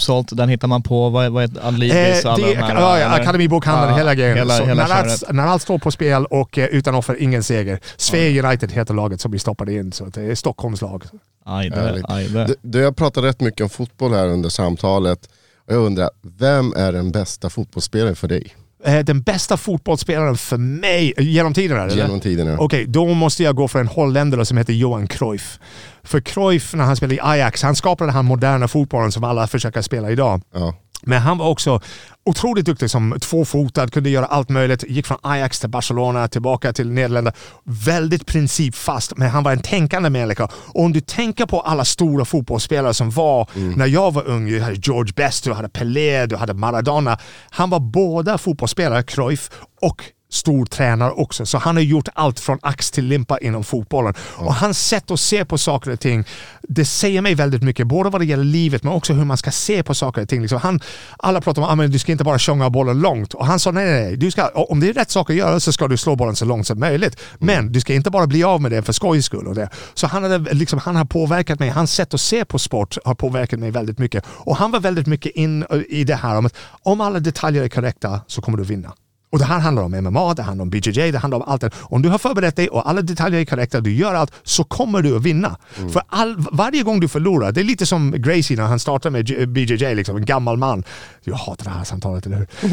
Sålt. 0.00 0.36
Den 0.36 0.48
hittar 0.48 0.68
man 0.68 0.82
på, 0.82 1.08
vad, 1.08 1.32
vad 1.32 1.42
heter 1.42 1.68
Adlibris? 1.68 2.24
Eh, 2.24 2.36
det, 2.36 2.54
här, 2.54 2.74
ja, 2.74 2.98
ja? 2.98 3.06
Akademibokhandeln, 3.06 3.90
Ja, 3.90 3.96
hela 3.96 4.14
grejen. 4.14 4.36
Hela, 4.36 4.64
hela 4.64 4.86
när, 4.86 4.94
allt, 4.94 5.24
när 5.32 5.46
allt 5.46 5.62
står 5.62 5.78
på 5.78 5.90
spel 5.90 6.26
och 6.26 6.58
eh, 6.58 6.64
utan 6.66 6.94
offer, 6.94 7.22
ingen 7.22 7.42
seger. 7.42 7.80
Svea 7.96 8.44
United 8.46 8.72
heter 8.72 8.94
laget 8.94 9.20
som 9.20 9.32
vi 9.32 9.38
stoppade 9.38 9.72
in, 9.72 9.92
så 9.92 10.04
det 10.04 10.22
är 10.22 10.34
Stockholms 10.34 10.80
lag. 10.82 11.04
Aj, 11.44 11.70
det, 11.70 11.80
Härligt. 11.80 12.04
aj, 12.08 12.28
det. 12.28 12.46
Du, 12.46 12.56
du 12.62 12.84
har 12.84 12.92
pratat 12.92 13.24
rätt 13.24 13.40
mycket 13.40 13.60
om 13.60 13.68
fotboll 13.70 14.12
här 14.12 14.26
under 14.28 14.48
samtalet. 14.48 15.28
Jag 15.68 15.76
undrar, 15.78 16.10
vem 16.38 16.72
är 16.76 16.92
den 16.92 17.10
bästa 17.12 17.50
fotbollsspelaren 17.50 18.16
för 18.16 18.28
dig? 18.28 18.54
Eh, 18.84 18.98
den 18.98 19.22
bästa 19.22 19.56
fotbollsspelaren 19.56 20.36
för 20.36 20.56
mig, 20.56 21.14
genom 21.18 21.54
tiderna? 21.54 21.88
Genom 21.88 22.20
tiderna. 22.20 22.56
Okej, 22.58 22.84
då 22.86 23.06
måste 23.06 23.42
jag 23.42 23.56
gå 23.56 23.68
för 23.68 23.80
en 23.80 23.88
holländare 23.88 24.44
som 24.44 24.56
heter 24.56 24.72
Johan 24.72 25.06
Cruyff. 25.06 25.58
För 26.04 26.20
Cruyff, 26.20 26.74
när 26.74 26.84
han 26.84 26.96
spelade 26.96 27.14
i 27.14 27.20
Ajax, 27.22 27.62
han 27.62 27.76
skapade 27.76 28.08
den 28.08 28.14
här 28.14 28.22
moderna 28.22 28.68
fotbollen 28.68 29.12
som 29.12 29.24
alla 29.24 29.46
försöker 29.46 29.82
spela 29.82 30.10
idag. 30.10 30.42
Ja. 30.54 30.74
Men 31.06 31.22
han 31.22 31.38
var 31.38 31.48
också 31.48 31.80
otroligt 32.24 32.66
duktig 32.66 32.90
som 32.90 33.16
tvåfotad, 33.20 33.88
kunde 33.88 34.10
göra 34.10 34.26
allt 34.26 34.48
möjligt. 34.48 34.84
Gick 34.88 35.06
från 35.06 35.18
Ajax 35.22 35.60
till 35.60 35.68
Barcelona, 35.68 36.28
tillbaka 36.28 36.72
till 36.72 36.90
Nederländerna. 36.90 37.36
Väldigt 37.64 38.26
principfast, 38.26 39.16
men 39.16 39.30
han 39.30 39.42
var 39.42 39.52
en 39.52 39.62
tänkande 39.62 40.10
människa. 40.10 40.48
Och 40.54 40.84
om 40.84 40.92
du 40.92 41.00
tänker 41.00 41.46
på 41.46 41.60
alla 41.60 41.84
stora 41.84 42.24
fotbollsspelare 42.24 42.94
som 42.94 43.10
var 43.10 43.48
när 43.76 43.86
jag 43.86 44.14
var 44.14 44.28
ung. 44.28 44.46
Du 44.46 44.60
hade 44.60 44.76
George 44.82 45.12
Best, 45.16 45.44
du 45.44 45.52
hade 45.52 45.68
Pelé, 45.68 46.26
du 46.26 46.36
hade 46.36 46.54
Maradona. 46.54 47.18
Han 47.50 47.70
var 47.70 47.80
båda 47.80 48.38
fotbollsspelare, 48.38 49.02
Cruyff, 49.02 49.50
och 49.80 50.02
stor 50.30 50.66
tränare 50.66 51.10
också. 51.10 51.46
Så 51.46 51.58
han 51.58 51.76
har 51.76 51.82
gjort 51.82 52.08
allt 52.14 52.40
från 52.40 52.58
ax 52.62 52.90
till 52.90 53.04
limpa 53.04 53.38
inom 53.38 53.64
fotbollen. 53.64 54.14
Och 54.36 54.54
hans 54.54 54.86
sätt 54.88 55.10
att 55.10 55.20
se 55.20 55.44
på 55.44 55.58
saker 55.58 55.90
och 55.90 56.00
ting, 56.00 56.24
det 56.62 56.84
säger 56.84 57.22
mig 57.22 57.34
väldigt 57.34 57.62
mycket. 57.62 57.86
Både 57.86 58.10
vad 58.10 58.20
det 58.20 58.24
gäller 58.24 58.44
livet 58.44 58.82
men 58.82 58.92
också 58.92 59.12
hur 59.12 59.24
man 59.24 59.36
ska 59.36 59.50
se 59.50 59.82
på 59.82 59.94
saker 59.94 60.22
och 60.22 60.28
ting. 60.28 60.42
Liksom 60.42 60.58
han, 60.58 60.80
alla 61.18 61.40
pratar 61.40 61.62
om 61.62 61.80
att 61.80 61.92
du 61.92 61.98
ska 61.98 62.12
inte 62.12 62.24
bara 62.24 62.38
tjonga 62.38 62.70
bollen 62.70 63.00
långt. 63.00 63.34
Och 63.34 63.46
han 63.46 63.60
sa 63.60 63.70
nej, 63.70 63.84
nej, 63.84 64.02
nej. 64.02 64.16
Du 64.16 64.30
ska, 64.30 64.48
om 64.48 64.80
det 64.80 64.88
är 64.88 64.92
rätt 64.92 65.10
sak 65.10 65.30
att 65.30 65.36
göra 65.36 65.60
så 65.60 65.72
ska 65.72 65.88
du 65.88 65.96
slå 65.96 66.16
bollen 66.16 66.36
så 66.36 66.44
långt 66.44 66.66
som 66.66 66.80
möjligt. 66.80 67.20
Men 67.38 67.72
du 67.72 67.80
ska 67.80 67.94
inte 67.94 68.10
bara 68.10 68.26
bli 68.26 68.44
av 68.44 68.62
med 68.62 68.70
det 68.70 68.82
för 68.82 68.92
skojs 68.92 69.24
skull. 69.24 69.46
Och 69.46 69.54
det. 69.54 69.68
Så 69.94 70.06
han, 70.06 70.22
hade, 70.22 70.54
liksom, 70.54 70.78
han 70.78 70.96
har 70.96 71.04
påverkat 71.04 71.58
mig. 71.58 71.68
Hans 71.68 71.92
sätt 71.92 72.14
att 72.14 72.20
se 72.20 72.44
på 72.44 72.58
sport 72.58 72.98
har 73.04 73.14
påverkat 73.14 73.60
mig 73.60 73.70
väldigt 73.70 73.98
mycket. 73.98 74.24
Och 74.28 74.56
han 74.56 74.70
var 74.70 74.80
väldigt 74.80 75.06
mycket 75.06 75.32
in 75.32 75.64
i 75.88 76.04
det 76.04 76.14
här 76.14 76.36
om 76.36 76.46
att 76.46 76.54
om 76.82 77.00
alla 77.00 77.20
detaljer 77.20 77.62
är 77.62 77.68
korrekta 77.68 78.20
så 78.26 78.42
kommer 78.42 78.58
du 78.58 78.64
vinna. 78.64 78.92
Och 79.34 79.40
det 79.40 79.44
här 79.44 79.58
handlar 79.58 79.82
om 79.82 79.92
MMA, 79.92 80.34
det 80.34 80.42
handlar 80.42 80.62
om 80.62 80.70
BJJ, 80.70 81.10
det 81.12 81.18
handlar 81.18 81.38
om 81.38 81.44
allt 81.46 81.60
det. 81.60 81.70
Om 81.80 82.02
du 82.02 82.08
har 82.08 82.18
förberett 82.18 82.56
dig 82.56 82.68
och 82.68 82.88
alla 82.88 83.02
detaljer 83.02 83.40
är 83.40 83.44
korrekta, 83.44 83.80
du 83.80 83.94
gör 83.94 84.14
allt, 84.14 84.32
så 84.42 84.64
kommer 84.64 85.02
du 85.02 85.16
att 85.16 85.22
vinna. 85.22 85.56
För 85.92 86.02
all, 86.08 86.36
varje 86.52 86.82
gång 86.82 87.00
du 87.00 87.08
förlorar, 87.08 87.52
det 87.52 87.60
är 87.60 87.64
lite 87.64 87.86
som 87.86 88.14
Gracie 88.16 88.56
när 88.56 88.64
han 88.64 88.78
startade 88.78 89.12
med 89.12 89.48
BJJ, 89.48 89.94
liksom, 89.94 90.16
en 90.16 90.24
gammal 90.24 90.56
man. 90.56 90.84
Jag 91.24 91.34
hatar 91.34 91.64
det 91.64 91.70
här 91.70 91.84
samtalet, 91.84 92.26
eller 92.26 92.36
hur? 92.36 92.46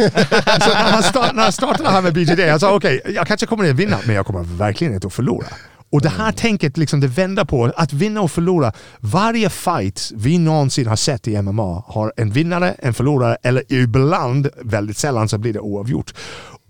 så 0.60 0.70
när, 0.70 0.92
han 0.92 1.04
start, 1.04 1.36
när 1.36 1.44
han 1.44 1.52
startade 1.52 1.90
här 1.90 2.02
med 2.02 2.14
BJJ, 2.14 2.50
han 2.50 2.60
sa 2.60 2.76
okej, 2.76 3.02
jag 3.06 3.28
kanske 3.28 3.46
kommer 3.46 3.70
att 3.70 3.76
vinna, 3.76 3.98
men 4.06 4.16
jag 4.16 4.26
kommer 4.26 4.44
verkligen 4.44 4.94
inte 4.94 5.08
att 5.08 5.14
förlora. 5.14 5.48
Och 5.92 6.02
det 6.02 6.10
här 6.10 6.32
tänket, 6.32 6.78
liksom 6.78 7.00
det 7.00 7.08
vänder 7.08 7.46
på, 7.46 7.72
att 7.76 7.94
vinna 7.94 8.22
och 8.22 8.32
förlora. 8.32 8.72
Varje 9.00 9.50
fight 9.50 10.12
vi 10.16 10.38
någonsin 10.38 10.88
har 10.88 10.96
sett 10.96 11.28
i 11.28 11.42
MMA 11.42 11.84
har 11.88 12.14
en 12.18 12.32
vinnare, 12.32 12.76
en 12.80 12.94
förlorare 12.94 13.38
eller 13.44 13.74
ibland, 13.74 14.50
väldigt 14.62 14.98
sällan, 14.98 15.30
så 15.30 15.38
blir 15.38 15.54
det 15.54 15.60
oavgjort. 15.60 16.14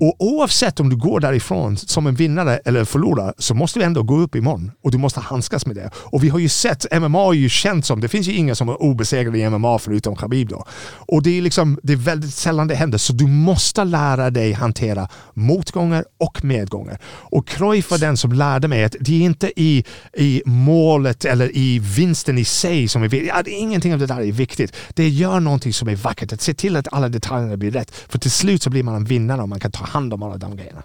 Och 0.02 0.15
oavsett 0.19 0.80
om 0.80 0.90
du 0.90 0.95
går 0.95 1.19
därifrån 1.19 1.78
som 1.78 2.07
en 2.07 2.15
vinnare 2.15 2.57
eller 2.65 2.86
förlorare 2.86 3.34
så 3.38 3.53
måste 3.53 3.80
du 3.80 3.86
ändå 3.86 4.03
gå 4.03 4.19
upp 4.19 4.36
imorgon 4.36 4.72
och 4.84 4.91
du 4.91 4.98
måste 4.98 5.19
handskas 5.19 5.65
med 5.65 5.76
det. 5.76 5.90
Och 5.95 6.23
vi 6.23 6.30
har 6.30 6.40
ju 6.40 6.49
sett, 6.49 7.02
MMA 7.02 7.30
är 7.30 7.34
ju 7.34 7.49
känt 7.49 7.86
som, 7.86 8.02
det 8.02 8.07
finns 8.07 8.28
ju 8.28 8.34
inga 8.34 8.56
som 8.56 8.69
är 8.69 8.82
obesegrade 8.82 9.38
i 9.38 9.49
MMA 9.49 9.80
förutom 9.80 10.15
Khabib 10.15 10.49
då. 10.49 10.65
Och 10.91 11.23
det 11.23 11.38
är 11.38 11.41
liksom, 11.41 11.80
det 11.84 11.94
är 11.94 11.98
väldigt 11.98 12.34
sällan 12.34 12.68
det 12.68 12.76
händer. 12.76 12.98
Så 12.98 13.14
du 13.14 13.28
måste 13.28 13.84
lära 13.84 14.30
dig 14.30 14.53
hantera 14.53 15.10
motgångar 15.34 16.06
och 16.19 16.44
medgångar. 16.44 16.99
Och 17.06 17.48
Cruyff 17.48 17.91
var 17.91 17.98
den 17.98 18.18
som 18.18 18.32
lärde 18.32 18.68
mig 18.68 18.84
att 18.84 18.95
det 18.99 19.22
är 19.22 19.26
inte 19.26 19.61
i, 19.61 19.86
i 20.18 20.41
målet 20.45 21.26
eller 21.26 21.57
i 21.57 21.80
vinsten 21.80 22.38
i 22.38 22.45
sig 22.45 22.88
som 22.88 23.03
är 23.03 23.07
viktigt. 23.07 23.32
Ja, 23.36 23.44
ingenting 23.45 23.94
av 23.94 23.99
det 23.99 24.06
där 24.06 24.22
är 24.22 24.32
viktigt. 24.32 24.76
Det 24.94 25.10
gör 25.10 25.40
någonting 25.40 25.73
som 25.73 25.90
är 25.90 25.95
vackert. 25.95 26.34
Att 26.34 26.41
se 26.41 26.53
till 26.53 26.76
att 26.76 26.88
alla 26.91 27.10
detaljerna 27.10 27.57
blir 27.57 27.72
rätt. 27.72 27.91
För 28.10 28.19
till 28.19 28.32
slut 28.32 28.64
så 28.64 28.69
blir 28.69 28.84
man 28.84 28.95
en 28.95 29.06
vinnare 29.06 29.41
om 29.41 29.49
man 29.49 29.60
kan 29.60 29.72
ta 29.72 29.90
hand 29.91 30.13
om 30.13 30.23
alla 30.23 30.38
de 30.38 30.55
grejerna. 30.55 30.84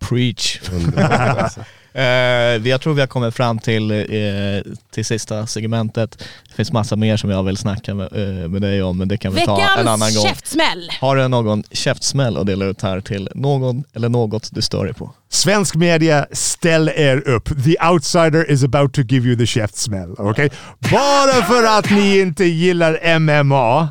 Preach. 0.00 0.60
Eh, 1.96 2.68
jag 2.68 2.80
tror 2.80 2.94
vi 2.94 3.00
har 3.00 3.06
kommit 3.06 3.34
fram 3.34 3.58
till, 3.58 3.90
eh, 3.90 4.72
till 4.90 5.04
sista 5.04 5.46
segmentet. 5.46 6.18
Det 6.48 6.54
finns 6.54 6.72
massa 6.72 6.96
mer 6.96 7.16
som 7.16 7.30
jag 7.30 7.42
vill 7.42 7.56
snacka 7.56 7.94
med, 7.94 8.08
eh, 8.12 8.48
med 8.48 8.62
dig 8.62 8.82
om, 8.82 8.98
men 8.98 9.08
det 9.08 9.16
kan 9.16 9.34
vi 9.34 9.44
ta 9.44 9.60
en 9.60 9.88
annan 9.88 10.00
Veckans 10.00 10.16
gång. 10.16 10.26
käftsmäll. 10.26 10.90
Har 11.00 11.16
du 11.16 11.28
någon 11.28 11.62
käftsmäll 11.70 12.36
att 12.36 12.46
dela 12.46 12.64
ut 12.64 12.82
här 12.82 13.00
till 13.00 13.28
någon 13.34 13.84
eller 13.92 14.08
något 14.08 14.48
du 14.52 14.62
stör 14.62 14.84
dig 14.84 14.94
på? 14.94 15.14
Svensk 15.28 15.74
media, 15.74 16.26
ställ 16.32 16.88
er 16.88 17.28
upp. 17.28 17.64
The 17.64 17.88
outsider 17.90 18.50
is 18.50 18.64
about 18.64 18.94
to 18.94 19.00
give 19.00 19.28
you 19.28 19.38
the 19.38 19.46
käftsmäll. 19.46 20.10
Okay? 20.10 20.48
Bara 20.78 21.42
för 21.42 21.78
att 21.78 21.90
ni 21.90 22.20
inte 22.20 22.44
gillar 22.44 23.18
MMA 23.18 23.88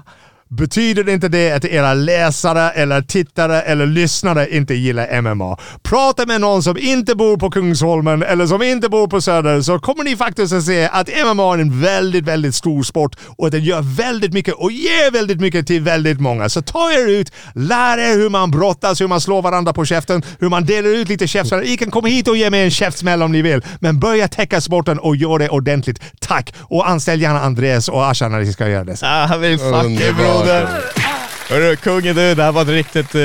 betyder 0.56 1.10
inte 1.10 1.28
det 1.28 1.52
att 1.52 1.66
era 1.66 1.94
läsare 1.94 2.70
eller 2.70 3.02
tittare 3.02 3.62
eller 3.62 3.86
lyssnare 3.86 4.56
inte 4.56 4.74
gillar 4.74 5.22
MMA. 5.22 5.58
Prata 5.84 6.26
med 6.26 6.42
någon 6.42 6.64
som 6.64 6.78
inte 6.78 7.16
bor 7.16 7.38
på 7.38 7.52
Kungsholmen 7.52 8.24
eller 8.24 8.48
som 8.48 8.62
inte 8.62 8.90
bor 8.90 9.08
på 9.08 9.22
Söder 9.22 9.62
så 9.62 9.80
kommer 9.80 10.04
ni 10.04 10.16
faktiskt 10.16 10.54
att 10.54 10.64
se 10.64 10.90
att 10.92 11.10
MMA 11.26 11.54
är 11.54 11.58
en 11.58 11.82
väldigt, 11.82 12.24
väldigt 12.24 12.56
stor 12.56 12.84
sport 12.84 13.16
och 13.38 13.46
att 13.46 13.52
den 13.52 13.64
gör 13.64 13.82
väldigt 13.82 14.34
mycket 14.34 14.54
och 14.54 14.72
ger 14.72 15.12
väldigt 15.12 15.40
mycket 15.40 15.68
till 15.68 15.82
väldigt 15.82 16.20
många. 16.20 16.50
Så 16.50 16.62
ta 16.62 16.92
er 16.92 17.08
ut, 17.08 17.32
lär 17.56 17.98
er 17.98 18.18
hur 18.18 18.30
man 18.30 18.52
brottas, 18.52 19.02
hur 19.02 19.08
man 19.08 19.22
slår 19.22 19.42
varandra 19.42 19.74
på 19.74 19.86
käften, 19.86 20.24
hur 20.40 20.50
man 20.50 20.66
delar 20.66 20.90
ut 20.90 21.10
lite 21.10 21.28
käftsmällar. 21.28 21.64
Ni 21.64 21.78
kan 21.78 21.92
komma 21.92 22.08
hit 22.08 22.28
och 22.28 22.38
ge 22.38 22.50
mig 22.50 22.64
en 22.64 22.72
käftsmäll 22.72 23.24
om 23.24 23.32
ni 23.32 23.42
vill, 23.42 23.62
men 23.80 24.00
börja 24.00 24.28
täcka 24.28 24.62
sporten 24.62 25.00
och 25.00 25.16
gör 25.16 25.40
det 25.40 25.50
ordentligt. 25.50 26.02
Tack! 26.20 26.54
Och 26.60 26.90
anställ 26.90 27.22
gärna 27.22 27.40
Andreas 27.40 27.90
och 27.90 28.06
Asha 28.06 28.28
när 28.28 28.40
ni 28.40 28.54
ska 28.54 28.70
göra 28.70 28.84
det. 28.84 28.98
Ah, 29.02 29.28
fuck 29.28 30.02
you 30.02 30.43
broder. 30.44 31.04
Hörru, 31.50 31.76
kungen 31.76 32.16
du, 32.16 32.36
det 32.36 32.44
här 32.44 32.52
var 32.52 32.62
ett 32.62 32.68
riktigt... 32.68 33.16
eh, 33.16 33.22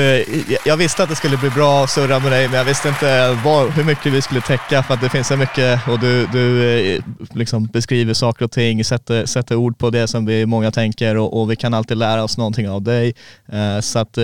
jag 0.65 0.77
visste 0.77 1.03
att 1.03 1.09
det 1.09 1.15
skulle 1.15 1.37
bli 1.37 1.49
bra 1.49 1.83
att 1.83 1.89
surra 1.89 2.19
med 2.19 2.31
dig, 2.31 2.47
men 2.47 2.57
jag 2.57 2.65
visste 2.65 2.89
inte 2.89 3.37
vad, 3.43 3.69
hur 3.69 3.83
mycket 3.83 4.13
vi 4.13 4.21
skulle 4.21 4.41
täcka 4.41 4.83
för 4.83 4.93
att 4.93 5.01
det 5.01 5.09
finns 5.09 5.27
så 5.27 5.37
mycket 5.37 5.87
och 5.87 5.99
du, 5.99 6.27
du 6.27 6.73
eh, 6.95 7.03
liksom 7.33 7.65
beskriver 7.65 8.13
saker 8.13 8.45
och 8.45 8.51
ting, 8.51 8.85
sätter, 8.85 9.25
sätter 9.25 9.55
ord 9.55 9.77
på 9.77 9.89
det 9.89 10.07
som 10.07 10.25
vi 10.25 10.45
många 10.45 10.71
tänker 10.71 11.17
och, 11.17 11.41
och 11.41 11.51
vi 11.51 11.55
kan 11.55 11.73
alltid 11.73 11.97
lära 11.97 12.23
oss 12.23 12.37
någonting 12.37 12.69
av 12.69 12.81
dig. 12.81 13.13
Eh, 13.51 13.79
så 13.79 13.99
att, 13.99 14.17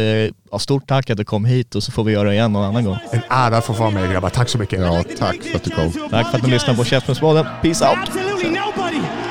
ja, 0.52 0.60
stort 0.60 0.88
tack 0.88 1.10
att 1.10 1.18
du 1.18 1.26
kom 1.26 1.46
hit 1.46 1.76
och 1.76 1.84
så 1.84 1.92
får 1.92 2.04
vi 2.04 2.14
göra 2.14 2.28
det 2.30 2.34
igen 2.34 2.54
någon 2.54 2.66
annan 2.66 2.86
gång. 2.86 2.98
En 3.12 3.22
ära 3.30 3.58
att 3.58 3.66
få 3.66 3.74
vara 3.74 3.90
med 3.90 4.12
grabbar. 4.12 4.30
Tack 4.30 4.50
så 4.50 4.58
mycket. 4.58 4.80
Ja, 4.80 5.04
tack 5.20 5.44
för 5.44 5.56
att 5.56 5.64
du 5.64 5.70
kom. 5.70 5.92
Tack 6.10 6.32
för 6.32 6.38
att 6.38 6.44
ni 6.44 6.50
lyssnade 6.50 6.78
på 6.78 6.86
Käftsmällspodden. 6.86 7.46
Peace 7.62 7.86
out! 7.86 7.98
Absolutely 8.08 8.50
nobody 8.50 9.25